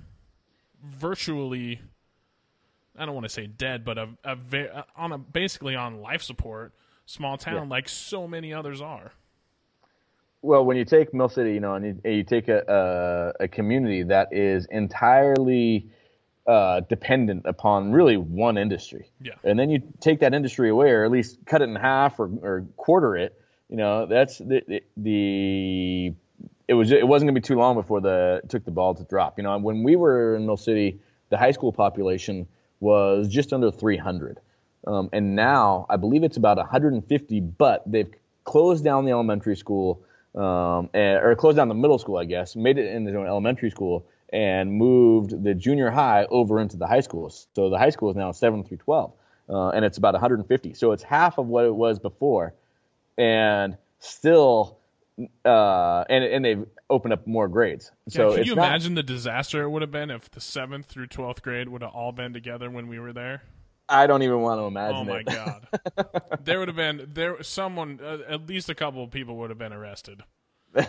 virtually 0.83 1.79
I 2.97 3.05
don't 3.05 3.13
want 3.13 3.25
to 3.25 3.29
say 3.33 3.47
dead 3.47 3.83
but 3.85 3.97
a, 3.97 4.09
a 4.23 4.35
ve- 4.35 4.69
on 4.95 5.11
a 5.11 5.17
basically 5.17 5.75
on 5.75 6.01
life 6.01 6.21
support 6.21 6.73
small 7.05 7.37
town 7.37 7.69
like 7.69 7.89
so 7.89 8.27
many 8.27 8.53
others 8.53 8.81
are 8.81 9.11
Well, 10.41 10.63
when 10.63 10.77
you 10.77 10.85
take 10.85 11.13
Mill 11.13 11.27
City, 11.27 11.53
you 11.53 11.59
know, 11.59 11.73
and 11.75 11.85
you, 11.85 12.01
and 12.05 12.15
you 12.15 12.23
take 12.23 12.47
a, 12.47 13.33
a, 13.39 13.43
a 13.43 13.47
community 13.49 14.03
that 14.03 14.31
is 14.31 14.65
entirely 14.71 15.89
uh, 16.47 16.79
dependent 16.87 17.41
upon 17.45 17.91
really 17.91 18.15
one 18.15 18.57
industry, 18.57 19.09
Yeah. 19.21 19.33
and 19.43 19.59
then 19.59 19.69
you 19.69 19.81
take 19.99 20.21
that 20.21 20.33
industry 20.33 20.69
away, 20.69 20.91
or 20.91 21.03
at 21.03 21.11
least 21.11 21.39
cut 21.45 21.61
it 21.61 21.67
in 21.67 21.75
half 21.75 22.19
or, 22.19 22.29
or 22.41 22.65
quarter 22.77 23.17
it, 23.17 23.39
you 23.69 23.75
know, 23.75 24.05
that's 24.05 24.37
the, 24.37 24.63
the, 24.67 24.83
the 24.95 26.13
it 26.69 26.75
was 26.75 26.91
it 26.91 27.07
wasn't 27.07 27.27
gonna 27.27 27.39
be 27.39 27.41
too 27.41 27.55
long 27.55 27.75
before 27.75 27.99
the 27.99 28.41
took 28.47 28.63
the 28.63 28.71
ball 28.71 28.93
to 28.93 29.03
drop. 29.03 29.37
You 29.37 29.43
know, 29.43 29.57
when 29.57 29.81
we 29.81 29.95
were 29.95 30.35
in 30.35 30.45
Mill 30.45 30.55
City, 30.55 30.99
the 31.29 31.37
high 31.37 31.49
school 31.51 31.73
population 31.73 32.47
was 32.79 33.27
just 33.27 33.51
under 33.51 33.71
300, 33.71 34.39
um, 34.85 35.09
and 35.11 35.35
now 35.35 35.87
I 35.89 35.97
believe 35.97 36.23
it's 36.23 36.37
about 36.37 36.57
150. 36.57 37.39
But 37.41 37.91
they've 37.91 38.09
closed 38.43 38.83
down 38.83 39.05
the 39.05 39.11
elementary 39.11 39.55
school, 39.55 40.03
um, 40.35 40.91
and, 40.93 41.17
or 41.23 41.35
closed 41.35 41.57
down 41.57 41.69
the 41.69 41.73
middle 41.73 41.97
school, 41.97 42.17
I 42.17 42.25
guess, 42.25 42.55
made 42.55 42.77
it 42.77 42.93
into 42.93 43.19
an 43.19 43.25
elementary 43.25 43.71
school, 43.71 44.05
and 44.31 44.71
moved 44.71 45.43
the 45.43 45.55
junior 45.55 45.89
high 45.89 46.25
over 46.25 46.59
into 46.59 46.77
the 46.77 46.85
high 46.85 47.01
school. 47.01 47.31
So 47.55 47.71
the 47.71 47.79
high 47.79 47.89
school 47.89 48.11
is 48.11 48.15
now 48.15 48.31
7 48.31 48.63
through 48.63 48.77
12, 48.77 49.11
uh, 49.49 49.69
and 49.69 49.83
it's 49.83 49.97
about 49.97 50.13
150. 50.13 50.73
So 50.75 50.91
it's 50.91 51.01
half 51.01 51.39
of 51.39 51.47
what 51.47 51.65
it 51.65 51.73
was 51.73 51.97
before, 51.97 52.53
and 53.17 53.75
still, 53.99 54.78
uh, 55.45 56.03
and 56.09 56.23
and 56.23 56.45
they've 56.45 56.65
opened 56.89 57.13
up 57.13 57.25
more 57.27 57.47
grades. 57.47 57.91
So 58.09 58.29
yeah, 58.31 58.35
can 58.37 58.45
you 58.45 58.55
not- 58.55 58.67
imagine 58.67 58.95
the 58.95 59.03
disaster 59.03 59.61
it 59.63 59.69
would 59.69 59.81
have 59.81 59.91
been 59.91 60.09
if 60.09 60.29
the 60.31 60.41
seventh 60.41 60.85
through 60.87 61.07
twelfth 61.07 61.41
grade 61.41 61.69
would 61.69 61.81
have 61.81 61.91
all 61.91 62.11
been 62.11 62.33
together 62.33 62.69
when 62.69 62.87
we 62.87 62.99
were 62.99 63.13
there? 63.13 63.43
I 63.91 64.05
don't 64.05 64.21
even 64.21 64.41
want 64.41 64.59
to 64.59 64.65
imagine 64.65 64.97
Oh 64.97 65.03
my 65.03 65.19
it. 65.19 65.25
god, 65.25 65.67
there 66.45 66.59
would 66.59 66.67
have 66.67 66.77
been 66.77 67.09
there 67.13 67.41
someone 67.41 67.99
uh, 68.03 68.19
at 68.27 68.47
least 68.47 68.69
a 68.69 68.75
couple 68.75 69.03
of 69.03 69.09
people 69.11 69.35
would 69.37 69.49
have 69.49 69.57
been 69.59 69.73
arrested. 69.73 70.21
I- 70.75 70.87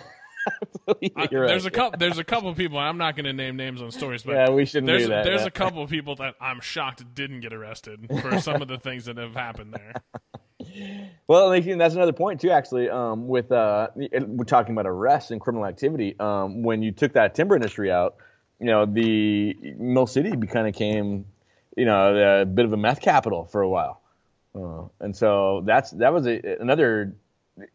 You're 1.30 1.46
there's 1.46 1.64
a 1.64 1.68
right. 1.68 1.72
couple. 1.74 1.98
There's 1.98 2.18
a 2.18 2.24
couple 2.24 2.54
people. 2.54 2.78
I'm 2.78 2.98
not 2.98 3.14
going 3.16 3.26
to 3.26 3.32
name 3.32 3.56
names 3.56 3.80
on 3.82 3.90
stories, 3.90 4.22
but 4.22 4.32
Yeah, 4.32 4.50
we 4.50 4.64
shouldn't 4.64 4.86
there's 4.86 5.02
do 5.02 5.08
that, 5.08 5.24
there's 5.24 5.42
yeah. 5.42 5.46
a 5.46 5.50
couple 5.50 5.82
of 5.82 5.90
people 5.90 6.16
that 6.16 6.34
I'm 6.40 6.60
shocked 6.60 7.14
didn't 7.14 7.40
get 7.40 7.52
arrested 7.52 8.06
for 8.22 8.40
some 8.40 8.60
of 8.62 8.68
the 8.68 8.78
things 8.78 9.04
that 9.04 9.16
have 9.18 9.34
happened 9.34 9.74
there. 9.74 9.94
Well, 11.26 11.52
and 11.52 11.80
that's 11.80 11.94
another 11.94 12.12
point 12.12 12.40
too. 12.40 12.50
Actually, 12.50 12.90
um, 12.90 13.28
with 13.28 13.52
uh, 13.52 13.88
we're 13.94 14.44
talking 14.44 14.74
about 14.74 14.86
arrests 14.86 15.30
and 15.30 15.40
criminal 15.40 15.66
activity. 15.66 16.16
Um, 16.18 16.62
when 16.62 16.82
you 16.82 16.92
took 16.92 17.12
that 17.12 17.34
timber 17.34 17.54
industry 17.54 17.90
out, 17.90 18.16
you 18.58 18.66
know, 18.66 18.86
the 18.86 19.56
Mill 19.78 20.06
City 20.06 20.32
kind 20.48 20.66
of 20.66 20.74
came, 20.74 21.26
you 21.76 21.84
know, 21.84 22.42
a 22.42 22.44
bit 22.44 22.64
of 22.64 22.72
a 22.72 22.76
meth 22.76 23.00
capital 23.00 23.44
for 23.44 23.62
a 23.62 23.68
while, 23.68 24.00
uh, 24.54 24.82
and 24.98 25.16
so 25.16 25.62
that's 25.64 25.92
that 25.92 26.12
was 26.12 26.26
a, 26.26 26.56
another 26.60 27.14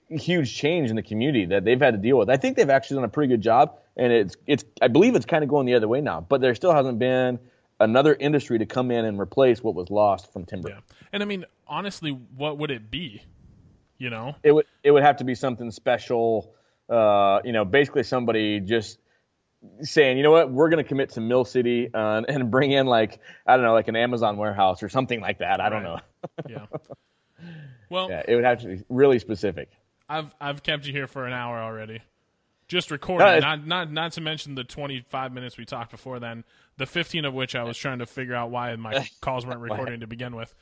huge 0.09 0.55
change 0.55 0.89
in 0.89 0.95
the 0.95 1.03
community 1.03 1.45
that 1.45 1.63
they've 1.63 1.79
had 1.79 1.93
to 1.93 1.99
deal 1.99 2.17
with. 2.17 2.29
I 2.29 2.37
think 2.37 2.57
they've 2.57 2.69
actually 2.69 2.95
done 2.95 3.05
a 3.05 3.09
pretty 3.09 3.29
good 3.29 3.41
job, 3.41 3.77
and 3.95 4.11
it's 4.11 4.35
it's 4.47 4.65
I 4.81 4.87
believe 4.87 5.15
it's 5.15 5.25
kind 5.25 5.43
of 5.43 5.49
going 5.49 5.65
the 5.65 5.75
other 5.75 5.87
way 5.87 6.01
now. 6.01 6.21
But 6.21 6.41
there 6.41 6.53
still 6.55 6.73
hasn't 6.73 6.99
been 6.99 7.39
another 7.79 8.15
industry 8.19 8.59
to 8.59 8.65
come 8.65 8.91
in 8.91 9.05
and 9.05 9.19
replace 9.19 9.63
what 9.63 9.75
was 9.75 9.89
lost 9.89 10.31
from 10.33 10.45
timber. 10.45 10.69
Yeah, 10.69 10.79
and 11.13 11.21
I 11.21 11.25
mean, 11.25 11.45
honestly, 11.67 12.11
what 12.11 12.57
would 12.57 12.71
it 12.71 12.89
be? 12.91 13.21
You 13.97 14.09
know, 14.09 14.35
it 14.43 14.51
would 14.51 14.65
it 14.83 14.91
would 14.91 15.03
have 15.03 15.17
to 15.17 15.23
be 15.23 15.35
something 15.35 15.71
special. 15.71 16.53
Uh, 16.89 17.39
you 17.43 17.51
know, 17.51 17.65
basically 17.65 18.03
somebody 18.03 18.59
just 18.59 18.99
saying, 19.81 20.17
you 20.17 20.23
know 20.23 20.31
what, 20.31 20.51
we're 20.51 20.69
going 20.69 20.83
to 20.83 20.87
commit 20.87 21.09
to 21.11 21.21
Mill 21.21 21.43
City 21.45 21.89
uh, 21.93 22.21
and 22.27 22.51
bring 22.51 22.71
in 22.71 22.85
like 22.87 23.19
I 23.47 23.55
don't 23.55 23.65
know, 23.65 23.73
like 23.73 23.87
an 23.87 23.95
Amazon 23.95 24.37
warehouse 24.37 24.83
or 24.83 24.89
something 24.89 25.21
like 25.21 25.39
that. 25.39 25.59
I 25.61 25.69
don't 25.69 25.83
Right. 25.83 26.01
know. 26.47 26.49
yeah. 26.49 27.45
Well, 27.89 28.09
yeah, 28.09 28.23
it 28.27 28.35
would 28.35 28.43
have 28.43 28.59
to 28.61 28.67
be 28.67 28.83
really 28.89 29.19
specific. 29.19 29.69
I've 30.09 30.33
I've 30.39 30.61
kept 30.61 30.85
you 30.85 30.91
here 30.93 31.07
for 31.07 31.25
an 31.25 31.33
hour 31.33 31.57
already. 31.57 32.01
Just 32.67 32.89
recording, 32.89 33.27
No, 33.27 33.39
not 33.39 33.67
not 33.67 33.91
not 33.91 34.11
to 34.13 34.21
mention 34.21 34.55
the 34.55 34.63
25 34.63 35.31
minutes 35.31 35.57
we 35.57 35.65
talked 35.65 35.91
before 35.91 36.19
then, 36.19 36.43
the 36.77 36.85
15 36.87 37.25
of 37.25 37.33
which 37.33 37.55
I 37.55 37.63
was 37.63 37.77
trying 37.77 37.99
to 37.99 38.05
figure 38.07 38.33
out 38.35 38.49
why 38.49 38.75
my 38.75 39.07
calls 39.21 39.45
weren't 39.45 39.59
recording 39.59 39.99
to 39.99 40.07
begin 40.07 40.35
with. 40.35 40.53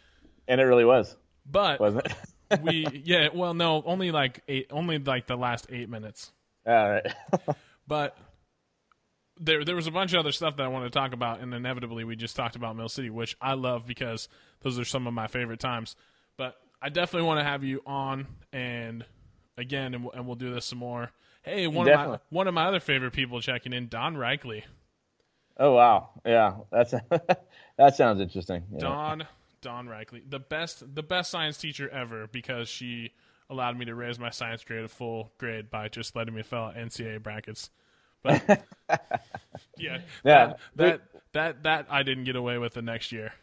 And 0.47 0.60
it 0.60 0.66
really 0.66 0.84
was, 0.86 1.16
But 1.49 1.80
wasn't 1.80 2.08
it? 2.51 2.62
we 2.62 2.86
yeah, 3.06 3.30
well 3.34 3.54
no, 3.54 3.82
only 3.86 4.12
like 4.12 4.41
8 4.49 4.68
only 4.72 4.99
like 4.99 5.28
the 5.28 5.38
last 5.38 5.68
8 5.70 5.89
minutes. 5.89 6.32
All 6.68 6.89
right. 6.89 7.06
But 7.88 8.18
there 9.39 9.64
there 9.64 9.76
was 9.76 9.88
a 9.88 9.91
bunch 9.91 10.14
of 10.14 10.20
other 10.20 10.32
stuff 10.34 10.58
that 10.58 10.64
I 10.64 10.68
wanted 10.68 10.91
to 10.91 10.99
talk 10.99 11.14
about 11.14 11.39
and 11.39 11.54
inevitably 11.54 12.04
we 12.04 12.16
just 12.18 12.36
talked 12.36 12.56
about 12.58 12.76
Mill 12.76 12.89
City, 12.89 13.10
which 13.10 13.38
I 13.41 13.54
love 13.54 13.88
because 13.88 14.28
those 14.62 14.78
are 14.78 14.86
some 14.86 15.08
of 15.08 15.14
my 15.14 15.28
favorite 15.28 15.60
times. 15.62 15.95
But 16.38 16.56
I 16.82 16.89
definitely 16.89 17.28
want 17.28 17.39
to 17.39 17.45
have 17.45 17.64
you 17.64 17.82
on 17.86 18.28
and 18.51 19.06
again 19.58 19.93
and 19.93 20.04
we'll, 20.04 20.12
and 20.14 20.26
we'll 20.28 20.36
do 20.36 20.54
this 20.54 20.66
some 20.66 20.80
more. 20.80 21.10
Hey, 21.43 21.67
one 21.67 21.89
of 21.89 22.09
my 22.09 22.19
one 22.29 22.47
of 22.47 22.53
my 22.53 22.65
other 22.65 22.79
favorite 22.79 23.11
people 23.13 23.41
checking 23.41 23.73
in, 23.73 23.87
Don 23.87 24.15
Reikley. 24.15 24.63
oh 25.57 25.73
wow, 25.73 26.09
yeah, 26.25 26.55
that's 26.71 26.91
that 27.77 27.95
sounds 27.95 28.21
interesting. 28.21 28.63
Yeah. 28.71 28.79
Don 28.79 29.27
Don 29.61 29.87
Reikley, 29.87 30.21
the 30.27 30.39
best 30.39 30.95
the 30.95 31.03
best 31.03 31.29
science 31.31 31.57
teacher 31.57 31.89
ever 31.89 32.27
because 32.27 32.69
she 32.69 33.11
allowed 33.49 33.77
me 33.77 33.85
to 33.85 33.93
raise 33.95 34.17
my 34.17 34.29
science 34.29 34.63
grade 34.63 34.85
a 34.85 34.87
full 34.87 35.31
grade 35.37 35.69
by 35.69 35.89
just 35.89 36.15
letting 36.15 36.33
me 36.33 36.43
fill 36.43 36.59
out 36.59 36.75
NCAA 36.75 37.21
brackets. 37.21 37.69
But 38.23 38.41
yeah, 39.77 39.99
Yeah. 40.23 40.53
that, 40.55 40.59
that 40.75 41.01
that 41.33 41.63
that 41.63 41.87
I 41.89 42.03
didn't 42.03 42.23
get 42.23 42.35
away 42.37 42.57
with 42.57 42.73
the 42.73 42.81
next 42.81 43.11
year. 43.11 43.33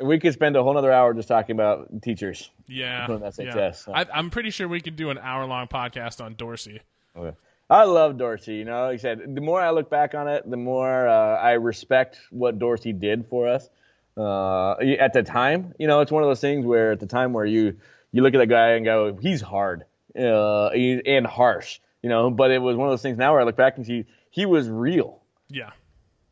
We 0.00 0.18
could 0.18 0.32
spend 0.32 0.56
a 0.56 0.62
whole 0.62 0.76
other 0.76 0.90
hour 0.90 1.14
just 1.14 1.28
talking 1.28 1.54
about 1.54 2.02
teachers. 2.02 2.50
Yeah, 2.66 3.06
Doing 3.06 3.20
that 3.20 3.38
yeah. 3.38 3.70
so. 3.70 3.92
I, 3.94 4.04
I'm 4.12 4.28
pretty 4.28 4.50
sure 4.50 4.66
we 4.66 4.80
could 4.80 4.96
do 4.96 5.10
an 5.10 5.18
hour 5.18 5.46
long 5.46 5.68
podcast 5.68 6.22
on 6.22 6.34
Dorsey. 6.34 6.80
Okay. 7.16 7.36
I 7.70 7.84
love 7.84 8.18
Dorsey. 8.18 8.56
You 8.56 8.64
know, 8.64 8.86
like 8.86 8.94
I 8.94 8.96
said, 8.98 9.34
the 9.34 9.40
more 9.40 9.60
I 9.60 9.70
look 9.70 9.88
back 9.88 10.14
on 10.14 10.28
it, 10.28 10.48
the 10.48 10.56
more 10.56 11.08
uh, 11.08 11.36
I 11.36 11.52
respect 11.52 12.18
what 12.30 12.58
Dorsey 12.58 12.92
did 12.92 13.26
for 13.26 13.48
us. 13.48 13.68
Uh, 14.16 14.72
at 15.00 15.12
the 15.12 15.22
time, 15.22 15.74
you 15.78 15.86
know, 15.86 16.00
it's 16.00 16.12
one 16.12 16.22
of 16.22 16.28
those 16.28 16.40
things 16.40 16.64
where 16.64 16.92
at 16.92 17.00
the 17.00 17.06
time 17.06 17.32
where 17.32 17.44
you 17.44 17.76
you 18.12 18.22
look 18.22 18.34
at 18.34 18.38
the 18.38 18.46
guy 18.46 18.70
and 18.72 18.84
go, 18.84 19.16
he's 19.16 19.40
hard 19.40 19.84
uh, 20.16 20.68
and 20.68 21.26
harsh, 21.26 21.80
you 22.02 22.08
know. 22.08 22.30
But 22.30 22.52
it 22.52 22.58
was 22.58 22.76
one 22.76 22.86
of 22.86 22.92
those 22.92 23.02
things 23.02 23.18
now 23.18 23.32
where 23.32 23.40
I 23.40 23.44
look 23.44 23.56
back 23.56 23.76
and 23.76 23.84
see 23.84 24.04
he 24.30 24.46
was 24.46 24.68
real. 24.68 25.20
Yeah, 25.48 25.70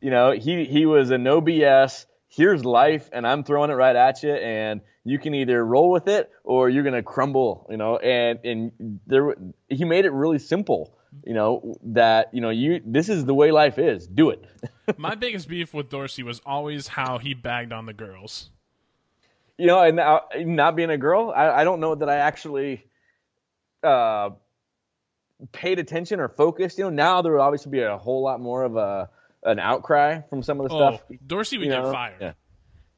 You 0.01 0.11
know, 0.11 0.31
he 0.31 0.65
he 0.65 0.85
was 0.85 1.11
a 1.11 1.17
no 1.17 1.41
BS. 1.41 2.05
Here's 2.35 2.65
life, 2.65 3.11
and 3.13 3.27
I'm 3.27 3.43
throwing 3.43 3.69
it 3.69 3.75
right 3.75 3.95
at 3.95 4.23
you, 4.23 4.33
and 4.33 4.81
you 5.03 5.19
can 5.19 5.35
either 5.35 5.63
roll 5.63 5.91
with 5.91 6.07
it 6.07 6.31
or 6.43 6.67
you're 6.67 6.83
gonna 6.83 7.03
crumble. 7.03 7.67
You 7.69 7.77
know, 7.77 7.97
and 7.97 8.39
and 8.43 8.99
there 9.05 9.35
he 9.69 9.85
made 9.85 10.05
it 10.05 10.11
really 10.11 10.39
simple. 10.39 10.97
You 11.27 11.35
know 11.35 11.75
that 11.83 12.33
you 12.33 12.41
know 12.41 12.49
you 12.49 12.81
this 12.83 13.07
is 13.07 13.25
the 13.25 13.35
way 13.35 13.51
life 13.51 13.77
is. 13.77 14.07
Do 14.07 14.31
it. 14.31 14.45
my 14.97 15.13
biggest 15.13 15.47
beef 15.47 15.75
with 15.75 15.91
Dorsey 15.91 16.23
was 16.23 16.41
always 16.43 16.87
how 16.87 17.19
he 17.19 17.35
bagged 17.35 17.71
on 17.71 17.85
the 17.85 17.93
girls. 17.93 18.49
you 19.59 19.67
know, 19.67 19.83
and 19.83 19.97
now, 19.97 20.21
not 20.39 20.75
being 20.75 20.89
a 20.89 20.97
girl, 20.97 21.31
I, 21.35 21.61
I 21.61 21.63
don't 21.63 21.79
know 21.79 21.93
that 21.93 22.09
I 22.09 22.15
actually 22.15 22.83
uh, 23.83 24.31
paid 25.51 25.77
attention 25.77 26.19
or 26.19 26.29
focused. 26.29 26.79
You 26.79 26.85
know, 26.85 26.89
now 26.89 27.21
there 27.21 27.33
would 27.33 27.41
obviously 27.41 27.71
be 27.71 27.81
a 27.81 27.95
whole 27.95 28.23
lot 28.23 28.41
more 28.41 28.63
of 28.63 28.75
a 28.75 29.09
an 29.45 29.59
outcry 29.59 30.21
from 30.29 30.43
some 30.43 30.59
of 30.59 30.69
the 30.69 30.73
Oh, 30.75 30.95
stuff. 30.95 31.01
Dorsey 31.25 31.57
would 31.57 31.67
you 31.67 31.71
get 31.73 31.83
fired. 31.83 32.17
Yeah, 32.21 32.33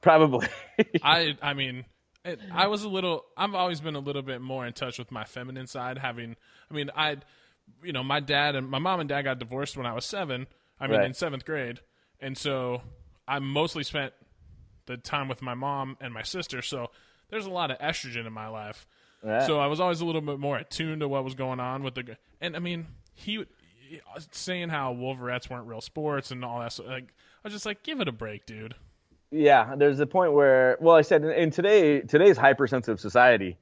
probably. 0.01 0.47
I 1.03 1.35
I 1.41 1.53
mean, 1.53 1.85
it, 2.23 2.39
I 2.51 2.67
was 2.67 2.83
a 2.83 2.89
little. 2.89 3.25
I've 3.37 3.53
always 3.55 3.81
been 3.81 3.95
a 3.95 3.99
little 3.99 4.21
bit 4.21 4.41
more 4.41 4.65
in 4.65 4.73
touch 4.73 4.99
with 4.99 5.11
my 5.11 5.23
feminine 5.23 5.67
side. 5.67 5.97
Having, 5.97 6.35
I 6.69 6.73
mean, 6.73 6.89
I, 6.95 7.17
you 7.83 7.93
know, 7.93 8.03
my 8.03 8.19
dad 8.19 8.55
and 8.55 8.69
my 8.69 8.79
mom 8.79 8.99
and 8.99 9.09
dad 9.09 9.23
got 9.23 9.39
divorced 9.39 9.77
when 9.77 9.85
I 9.85 9.93
was 9.93 10.05
seven. 10.05 10.47
I 10.79 10.87
mean, 10.87 10.97
Right. 10.99 11.05
in 11.05 11.13
seventh 11.13 11.45
grade, 11.45 11.79
and 12.19 12.37
so 12.37 12.81
I 13.27 13.39
mostly 13.39 13.83
spent 13.83 14.13
the 14.87 14.97
time 14.97 15.27
with 15.27 15.41
my 15.41 15.53
mom 15.53 15.97
and 16.01 16.13
my 16.13 16.21
sister. 16.23 16.61
So 16.61 16.91
there's 17.29 17.45
a 17.45 17.49
lot 17.51 17.71
of 17.71 17.79
estrogen 17.79 18.27
in 18.27 18.33
my 18.33 18.47
life. 18.47 18.85
Right. 19.23 19.41
So 19.47 19.57
I 19.59 19.65
was 19.67 19.79
always 19.79 20.01
a 20.01 20.05
little 20.05 20.21
bit 20.21 20.37
more 20.37 20.57
attuned 20.57 20.99
to 21.01 21.07
what 21.07 21.23
was 21.23 21.33
going 21.33 21.59
on 21.59 21.81
with 21.81 21.95
the. 21.95 22.17
And 22.41 22.55
I 22.55 22.59
mean, 22.59 22.85
he- 23.15 23.45
saying 24.31 24.69
how 24.69 24.93
Wolverettes 24.93 25.49
weren't 25.49 25.67
real 25.67 25.81
sports 25.81 26.31
and 26.31 26.43
all 26.43 26.59
that. 26.59 26.73
So, 26.73 26.83
like, 26.83 27.13
I 27.43 27.47
was 27.47 27.53
just 27.53 27.65
like, 27.65 27.83
give 27.83 28.01
it 28.01 28.07
a 28.07 28.11
break, 28.11 28.45
dude. 28.45 28.75
Yeah, 29.31 29.75
there's 29.75 29.99
a 29.99 30.05
point 30.05 30.33
where, 30.33 30.77
well, 30.79 30.95
I 30.95 31.01
said 31.01 31.23
in, 31.23 31.31
in 31.31 31.51
today 31.51 32.01
today's 32.01 32.37
hypersensitive 32.37 32.99
society, 32.99 33.57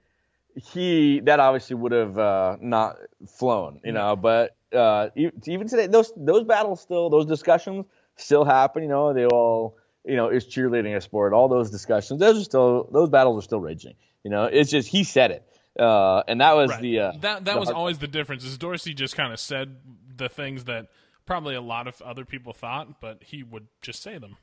he 0.56 1.20
that 1.22 1.40
obviously 1.40 1.76
would 1.76 1.94
have 1.94 2.18
uh, 2.18 2.58
not 2.62 2.98
flown, 3.28 3.80
you 3.84 3.91
know. 3.91 4.16
But 4.16 4.56
uh, 4.74 5.10
even 5.16 5.68
today, 5.68 5.88
those 5.88 6.14
those 6.16 6.44
battles 6.44 6.82
still, 6.82 7.10
those 7.10 7.26
discussions 7.26 7.86
still 8.18 8.45
happen. 8.45 8.84
You 8.84 8.90
know, 8.90 9.14
they 9.14 9.26
all, 9.26 9.78
you 10.06 10.16
know, 10.16 10.30
is 10.30 10.45
cheerleading 10.45 10.95
a 10.95 11.02
sport? 11.02 11.34
All 11.34 11.48
those 11.48 11.72
discussions, 11.72 12.20
those 12.20 12.40
are 12.40 12.44
still 12.44 12.90
those 12.91 13.10
battles 13.10 13.40
are 13.40 13.45
still 13.45 13.62
raging. 13.62 13.95
You 14.24 14.30
know, 14.30 14.44
it's 14.44 14.70
just 14.70 14.88
he 14.88 15.04
said 15.04 15.32
it, 15.32 15.44
uh, 15.80 16.22
and 16.28 16.40
that 16.41 16.56
was 16.56 16.70
Right. 16.70 16.82
the 16.82 17.00
uh, 17.00 17.12
that 17.22 17.45
that 17.45 17.60
was 17.60 17.72
always 17.72 17.98
the 17.98 18.08
difference. 18.08 18.44
Is 18.44 18.58
Dorsey 18.58 18.94
just 18.94 19.16
kind 19.16 19.34
of 19.34 19.40
said 19.40 19.78
the 20.24 20.30
things 20.30 20.64
that 20.66 20.88
probably 21.26 21.56
a 21.56 21.62
lot 21.62 21.88
of 21.88 22.02
other 22.02 22.26
people 22.26 22.54
thought, 22.54 23.02
but 23.02 23.22
he 23.24 23.44
would 23.44 23.68
just 23.82 24.02
say 24.02 24.18
them. 24.18 24.38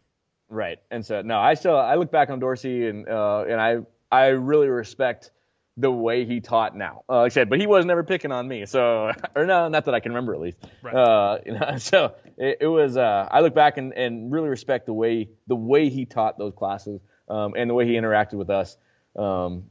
Right. 0.48 0.78
And 0.90 1.04
so 1.04 1.22
no, 1.22 1.38
I 1.38 1.54
still 1.54 1.76
I 1.76 1.94
look 1.94 2.10
back 2.10 2.30
on 2.30 2.38
Dorsey 2.38 2.86
and 2.86 3.08
uh, 3.08 3.44
and 3.48 3.60
I 3.60 3.78
I 4.10 4.26
really 4.28 4.68
respect 4.68 5.30
the 5.76 5.90
way 5.90 6.24
he 6.24 6.40
taught 6.40 6.76
now. 6.76 7.04
Uh, 7.08 7.20
like 7.20 7.32
I 7.32 7.34
said, 7.34 7.48
but 7.48 7.60
he 7.60 7.66
was 7.66 7.86
never 7.86 8.02
picking 8.02 8.32
on 8.32 8.46
me. 8.46 8.66
So 8.66 9.12
or 9.36 9.46
no, 9.46 9.68
not 9.68 9.86
that 9.86 9.94
I 9.94 10.00
can 10.00 10.12
remember 10.12 10.34
at 10.34 10.40
least. 10.40 10.58
Right. 10.82 10.94
Uh, 10.94 11.38
you 11.46 11.52
know, 11.52 11.74
so 11.78 12.14
it, 12.36 12.58
it 12.60 12.66
was 12.66 12.96
uh, 12.96 13.28
I 13.30 13.40
look 13.40 13.54
back 13.54 13.78
and, 13.78 13.92
and 13.94 14.30
really 14.30 14.48
respect 14.48 14.86
the 14.86 14.92
way 14.92 15.28
the 15.46 15.56
way 15.56 15.88
he 15.88 16.04
taught 16.04 16.36
those 16.36 16.52
classes 16.54 17.00
um, 17.28 17.54
and 17.56 17.70
the 17.70 17.74
way 17.74 17.86
he 17.86 17.92
interacted 17.92 18.34
with 18.34 18.50
us. 18.50 18.76
Um, 19.16 19.64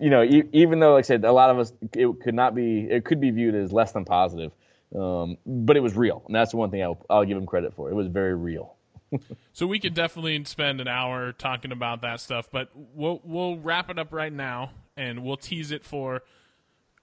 you 0.00 0.10
know, 0.10 0.24
e- 0.24 0.48
even 0.52 0.80
though 0.80 0.94
like 0.94 1.04
I 1.04 1.06
said, 1.06 1.24
a 1.24 1.32
lot 1.32 1.50
of 1.50 1.58
us 1.60 1.72
it 1.92 2.08
could 2.20 2.34
not 2.34 2.56
be 2.56 2.88
it 2.90 3.04
could 3.04 3.20
be 3.20 3.30
viewed 3.30 3.54
as 3.54 3.72
less 3.72 3.92
than 3.92 4.04
positive. 4.04 4.50
Um, 4.94 5.38
but 5.46 5.76
it 5.76 5.80
was 5.80 5.96
real, 5.96 6.22
and 6.26 6.34
that's 6.34 6.52
the 6.52 6.56
one 6.56 6.70
thing 6.70 6.82
I'll, 6.82 7.04
I'll 7.10 7.24
give 7.24 7.36
him 7.36 7.46
credit 7.46 7.74
for. 7.74 7.90
It 7.90 7.94
was 7.94 8.06
very 8.06 8.34
real. 8.34 8.76
so 9.52 9.66
we 9.66 9.78
could 9.78 9.94
definitely 9.94 10.42
spend 10.44 10.80
an 10.80 10.88
hour 10.88 11.32
talking 11.32 11.72
about 11.72 12.02
that 12.02 12.20
stuff, 12.20 12.48
but 12.50 12.70
we'll 12.74 13.20
we'll 13.24 13.58
wrap 13.58 13.90
it 13.90 13.98
up 13.98 14.12
right 14.12 14.32
now, 14.32 14.70
and 14.96 15.24
we'll 15.24 15.36
tease 15.36 15.70
it 15.70 15.84
for 15.84 16.22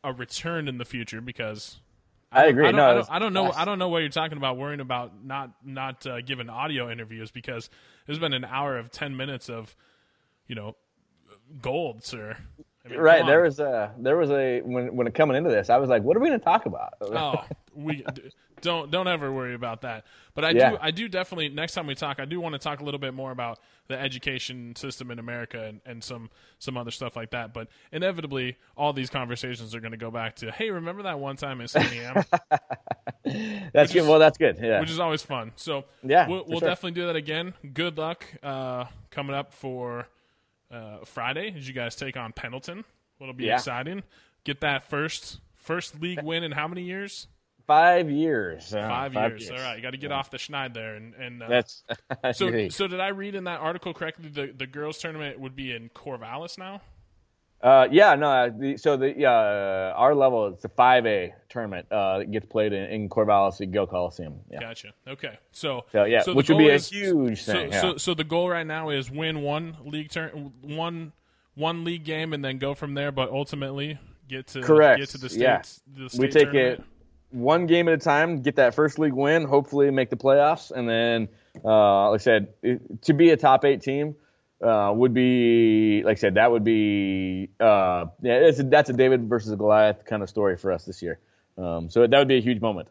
a 0.03 0.13
return 0.13 0.67
in 0.67 0.77
the 0.77 0.85
future 0.85 1.21
because 1.21 1.79
I 2.31 2.45
agree. 2.45 2.67
I 2.67 2.71
don't, 2.71 2.77
no, 2.77 2.87
I 2.87 2.93
don't, 2.93 3.11
I 3.11 3.19
don't 3.19 3.33
know. 3.33 3.51
I 3.51 3.65
don't 3.65 3.79
know 3.79 3.89
what 3.89 3.99
you're 3.99 4.09
talking 4.09 4.37
about. 4.37 4.57
Worrying 4.57 4.79
about 4.79 5.23
not 5.23 5.51
not 5.65 6.05
uh, 6.07 6.21
giving 6.21 6.49
audio 6.49 6.89
interviews 6.89 7.29
because 7.29 7.69
there's 8.05 8.19
been 8.19 8.33
an 8.33 8.45
hour 8.45 8.77
of 8.77 8.89
ten 8.89 9.17
minutes 9.17 9.49
of, 9.49 9.75
you 10.47 10.55
know, 10.55 10.75
gold, 11.61 12.03
sir. 12.05 12.37
I 12.83 12.89
mean, 12.89 12.99
right 12.99 13.25
there 13.25 13.41
was 13.43 13.59
a 13.59 13.93
there 13.99 14.17
was 14.17 14.31
a 14.31 14.61
when 14.61 14.95
when 14.95 15.11
coming 15.11 15.37
into 15.37 15.49
this, 15.51 15.69
I 15.69 15.77
was 15.77 15.89
like, 15.89 16.01
what 16.03 16.17
are 16.17 16.19
we 16.19 16.27
going 16.29 16.39
to 16.39 16.43
talk 16.43 16.65
about? 16.65 16.93
Oh, 17.03 17.43
we 17.75 18.03
don't 18.61 18.91
don't 18.91 19.07
ever 19.07 19.31
worry 19.31 19.53
about 19.53 19.81
that. 19.81 20.05
But 20.33 20.45
I 20.45 20.49
Yeah. 20.51 20.71
do 20.71 20.77
I 20.81 20.91
do 20.91 21.07
definitely 21.07 21.49
next 21.49 21.73
time 21.73 21.87
we 21.87 21.95
talk, 21.95 22.19
I 22.19 22.25
do 22.25 22.41
want 22.41 22.53
to 22.53 22.59
talk 22.59 22.79
a 22.79 22.83
little 22.83 22.99
bit 22.99 23.13
more 23.13 23.31
about 23.31 23.59
the 23.87 23.97
education 23.99 24.75
system 24.75 25.09
in 25.11 25.19
America 25.19 25.63
and, 25.63 25.79
and 25.85 26.03
some 26.03 26.29
some 26.59 26.75
other 26.75 26.91
stuff 26.91 27.15
like 27.15 27.31
that. 27.31 27.53
But 27.53 27.67
inevitably, 27.91 28.57
all 28.75 28.93
these 28.93 29.09
conversations 29.09 29.73
are 29.75 29.79
going 29.79 29.91
to 29.93 29.97
go 29.97 30.11
back 30.11 30.35
to, 30.37 30.51
hey, 30.51 30.69
remember 30.71 31.03
that 31.03 31.19
one 31.19 31.35
time 31.37 31.61
in 31.61 31.67
San 31.67 31.87
Diego, 31.89 32.23
that's 33.73 33.93
good. 33.93 34.01
is- 34.03 34.07
well, 34.07 34.19
that's 34.19 34.37
good. 34.37 34.57
Yeah. 34.61 34.79
which 34.79 34.89
is 34.89 34.99
always 34.99 35.21
fun. 35.21 35.51
So 35.55 35.85
Yeah, 36.03 36.27
we'll, 36.27 36.45
we'll 36.47 36.59
sure. 36.59 36.69
definitely 36.69 36.99
do 36.99 37.07
that 37.07 37.15
again. 37.15 37.53
Good 37.73 37.97
luck 37.97 38.25
uh, 38.43 38.85
coming 39.11 39.35
up 39.35 39.53
for 39.53 40.07
uh, 40.71 41.05
Friday 41.05 41.53
as 41.57 41.67
you 41.67 41.73
guys 41.73 41.95
take 41.95 42.17
on 42.17 42.31
Pendleton. 42.33 42.83
It'll 43.19 43.33
be 43.33 43.45
Yeah. 43.45 43.55
exciting. 43.55 44.03
Get 44.43 44.61
that 44.61 44.89
first 44.89 45.39
first 45.55 46.01
league 46.01 46.23
win 46.23 46.43
in 46.43 46.51
how 46.51 46.67
many 46.67 46.83
years? 46.83 47.27
five 47.67 48.09
years. 48.09 48.73
uh, 48.73 48.85
Five, 48.85 49.13
years. 49.13 49.49
All 49.49 49.55
right, 49.57 49.77
you 49.77 49.81
got 49.81 49.91
to 49.91 49.97
get 49.97 50.11
off 50.11 50.29
the 50.29 50.37
schneid 50.37 50.73
there. 50.73 50.95
And, 50.95 51.13
and 51.13 51.41
uh, 51.43 51.47
That's 51.47 51.83
so. 52.33 52.67
So 52.69 52.87
did 52.87 52.99
I 52.99 53.09
read 53.09 53.33
in 53.35 53.45
that 53.45 53.61
article 53.61 53.93
correctly? 53.93 54.27
The 54.29 54.47
the 54.57 54.67
girls 54.67 54.97
tournament 54.97 55.39
would 55.39 55.55
be 55.55 55.73
in 55.73 55.89
Corvallis 55.89 56.57
now. 56.57 56.81
Uh, 57.63 57.87
yeah, 57.91 58.15
no. 58.15 58.27
uh, 58.31 58.49
The, 58.49 58.77
so 58.77 58.97
the 58.97 59.25
uh, 59.25 59.93
our 59.95 60.15
level 60.15 60.47
it's 60.47 60.65
a 60.65 60.69
five 60.69 61.05
A 61.05 61.33
tournament. 61.49 61.85
Uh, 61.91 62.19
that 62.19 62.31
gets 62.31 62.45
played 62.47 62.73
in, 62.73 62.85
in 62.89 63.09
Corvallis 63.09 63.61
at 63.61 63.71
Gill 63.71 63.85
Coliseum. 63.87 64.35
Yeah. 64.49 64.61
Gotcha. 64.61 64.93
Okay. 65.07 65.37
So 65.51 65.85
So 65.91 66.05
yeah, 66.05 66.23
the 66.23 66.33
which 66.33 66.49
would 66.49 66.57
be 66.57 66.69
a 66.69 66.75
is- 66.75 66.89
huge 66.89 67.43
So, 67.43 67.53
thing. 67.53 67.71
yeah. 67.71 67.81
so 67.81 67.97
so 67.97 68.13
the 68.13 68.23
goal 68.23 68.49
right 68.49 68.65
now 68.65 68.89
is 68.89 69.11
win 69.11 69.41
one 69.41 69.77
league 69.85 70.09
turn 70.09 70.51
one 70.61 71.11
one 71.55 71.83
league 71.83 72.03
game 72.03 72.33
and 72.33 72.43
then 72.43 72.57
go 72.57 72.73
from 72.73 72.93
there. 72.95 73.11
But 73.11 73.29
ultimately 73.29 73.99
get 74.27 74.47
to 74.47 74.61
Correct. 74.61 74.99
get 74.99 75.09
to 75.09 75.17
the 75.19 75.29
Yeah. 75.37 75.61
The 75.95 76.09
state 76.09 76.19
we 76.19 76.27
take 76.29 76.43
tournament. 76.51 76.79
it 76.79 76.85
one 77.31 77.65
game 77.67 77.87
at 77.87 77.93
a 77.93 77.97
time, 77.97 78.41
get 78.41 78.55
that 78.57 78.75
first 78.75 78.99
league 78.99 79.13
win, 79.13 79.43
hopefully 79.45 79.89
make 79.89 80.09
the 80.09 80.17
playoffs, 80.17 80.69
and 80.71 80.89
then, 80.89 81.29
uh, 81.63 82.09
like 82.09 82.19
I 82.19 82.23
said, 82.23 82.47
it, 82.61 83.01
to 83.03 83.13
be 83.13 83.29
a 83.29 83.37
top 83.37 83.63
eight 83.63 83.81
team 83.81 84.15
uh, 84.61 84.91
would 84.95 85.13
be, 85.13 86.03
like 86.03 86.17
I 86.17 86.19
said, 86.19 86.35
that 86.35 86.51
would 86.51 86.63
be, 86.63 87.49
uh, 87.59 88.05
yeah, 88.21 88.33
it's 88.33 88.59
a, 88.59 88.63
that's 88.63 88.89
a 88.89 88.93
David 88.93 89.27
versus 89.27 89.55
Goliath 89.55 90.05
kind 90.05 90.23
of 90.23 90.29
story 90.29 90.57
for 90.57 90.71
us 90.71 90.85
this 90.85 91.01
year. 91.01 91.19
Um, 91.57 91.89
so 91.89 92.05
that 92.05 92.17
would 92.17 92.27
be 92.27 92.37
a 92.37 92.41
huge 92.41 92.61
moment. 92.61 92.87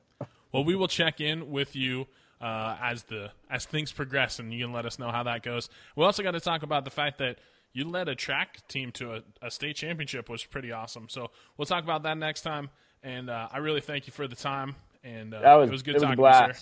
Well, 0.52 0.64
we 0.64 0.74
will 0.74 0.88
check 0.88 1.20
in 1.20 1.50
with 1.50 1.76
you 1.76 2.06
uh, 2.40 2.76
as 2.82 3.04
the 3.04 3.30
as 3.48 3.66
things 3.66 3.92
progress, 3.92 4.38
and 4.38 4.52
you 4.52 4.64
can 4.64 4.72
let 4.72 4.86
us 4.86 4.98
know 4.98 5.10
how 5.10 5.22
that 5.24 5.42
goes. 5.42 5.68
We 5.96 6.04
also 6.04 6.22
got 6.22 6.32
to 6.32 6.40
talk 6.40 6.62
about 6.62 6.84
the 6.84 6.90
fact 6.90 7.18
that 7.18 7.38
you 7.72 7.88
led 7.88 8.08
a 8.08 8.14
track 8.14 8.66
team 8.66 8.90
to 8.92 9.14
a, 9.14 9.22
a 9.42 9.50
state 9.50 9.76
championship, 9.76 10.28
was 10.28 10.44
pretty 10.44 10.72
awesome. 10.72 11.08
So 11.08 11.30
we'll 11.56 11.66
talk 11.66 11.84
about 11.84 12.02
that 12.02 12.18
next 12.18 12.42
time. 12.42 12.68
And 13.02 13.30
uh, 13.30 13.48
I 13.52 13.58
really 13.58 13.80
thank 13.80 14.06
you 14.06 14.12
for 14.12 14.26
the 14.26 14.36
time, 14.36 14.74
and 15.04 15.32
uh, 15.32 15.40
That 15.40 15.54
was, 15.54 15.68
it 15.68 15.72
was 15.72 15.82
good 15.82 15.90
it 15.92 15.94
was 15.94 16.02
a 16.02 16.16
talking 16.16 16.52
to 16.52 16.58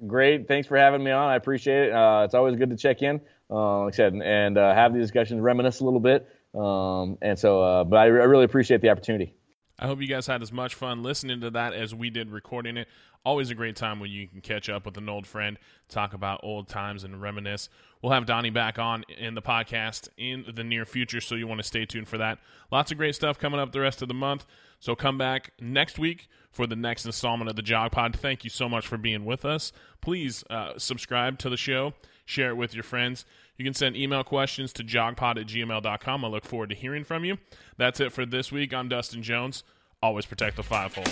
you. 0.00 0.08
Great. 0.08 0.48
Thanks 0.48 0.66
for 0.66 0.76
having 0.76 1.04
me 1.04 1.10
on. 1.10 1.28
I 1.28 1.36
appreciate 1.36 1.88
it. 1.88 1.92
Uh, 1.92 2.22
it's 2.24 2.34
always 2.34 2.56
good 2.56 2.70
to 2.70 2.76
check 2.76 3.02
in, 3.02 3.20
uh, 3.52 3.84
like 3.84 3.94
I 3.94 3.96
said, 3.96 4.14
and 4.14 4.56
uh, 4.56 4.74
have 4.74 4.94
these 4.94 5.02
discussions, 5.04 5.40
reminisce 5.40 5.80
a 5.80 5.84
little 5.84 6.00
bit. 6.00 6.26
Um, 6.54 7.18
and 7.22 7.38
so, 7.38 7.62
uh, 7.62 7.84
but 7.84 7.96
I, 7.96 8.04
I 8.04 8.06
really 8.06 8.44
appreciate 8.44 8.80
the 8.80 8.90
opportunity. 8.90 9.34
I 9.78 9.86
hope 9.86 10.00
you 10.00 10.06
guys 10.06 10.26
had 10.26 10.42
as 10.42 10.52
much 10.52 10.74
fun 10.74 11.02
listening 11.02 11.40
to 11.40 11.50
that 11.50 11.72
as 11.72 11.94
we 11.94 12.08
did 12.08 12.30
recording 12.30 12.76
it. 12.76 12.88
Always 13.24 13.50
a 13.50 13.54
great 13.54 13.74
time 13.74 14.00
when 14.00 14.10
you 14.10 14.28
can 14.28 14.40
catch 14.40 14.68
up 14.68 14.84
with 14.84 14.96
an 14.96 15.08
old 15.08 15.26
friend, 15.26 15.58
talk 15.88 16.14
about 16.14 16.40
old 16.42 16.68
times, 16.68 17.04
and 17.04 17.20
reminisce. 17.20 17.68
We'll 18.00 18.12
have 18.12 18.26
Donnie 18.26 18.50
back 18.50 18.78
on 18.78 19.04
in 19.16 19.34
the 19.34 19.42
podcast 19.42 20.08
in 20.16 20.44
the 20.54 20.64
near 20.64 20.84
future, 20.84 21.20
so 21.20 21.36
you 21.36 21.46
want 21.46 21.60
to 21.60 21.66
stay 21.66 21.84
tuned 21.84 22.08
for 22.08 22.18
that. 22.18 22.38
Lots 22.70 22.92
of 22.92 22.98
great 22.98 23.14
stuff 23.14 23.38
coming 23.38 23.60
up 23.60 23.72
the 23.72 23.80
rest 23.80 24.02
of 24.02 24.08
the 24.08 24.14
month. 24.14 24.44
So 24.78 24.94
come 24.94 25.18
back 25.18 25.52
next 25.60 25.98
week 25.98 26.28
for 26.50 26.66
the 26.66 26.76
next 26.76 27.06
installment 27.06 27.48
of 27.48 27.56
the 27.56 27.62
Jog 27.62 27.92
Pod. 27.92 28.16
Thank 28.16 28.44
you 28.44 28.50
so 28.50 28.68
much 28.68 28.86
for 28.86 28.98
being 28.98 29.24
with 29.24 29.44
us. 29.44 29.72
Please 30.00 30.44
uh, 30.50 30.72
subscribe 30.76 31.38
to 31.38 31.48
the 31.48 31.56
show, 31.56 31.94
share 32.24 32.50
it 32.50 32.56
with 32.56 32.74
your 32.74 32.84
friends. 32.84 33.24
You 33.62 33.64
can 33.64 33.74
send 33.74 33.96
email 33.96 34.24
questions 34.24 34.72
to 34.72 34.82
jogpod 34.82 35.40
at 35.40 35.46
gmail.com. 35.46 36.24
I 36.24 36.28
look 36.28 36.44
forward 36.44 36.70
to 36.70 36.74
hearing 36.74 37.04
from 37.04 37.24
you. 37.24 37.38
That's 37.76 38.00
it 38.00 38.10
for 38.10 38.26
this 38.26 38.50
week. 38.50 38.74
I'm 38.74 38.88
Dustin 38.88 39.22
Jones. 39.22 39.62
Always 40.02 40.26
protect 40.26 40.56
the 40.56 40.64
five 40.64 40.92
hole. 40.92 41.04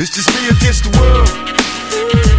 It's 0.00 0.16
just 0.16 0.28
me 0.34 0.48
against 0.48 0.82
the 0.82 2.24
world. 2.26 2.29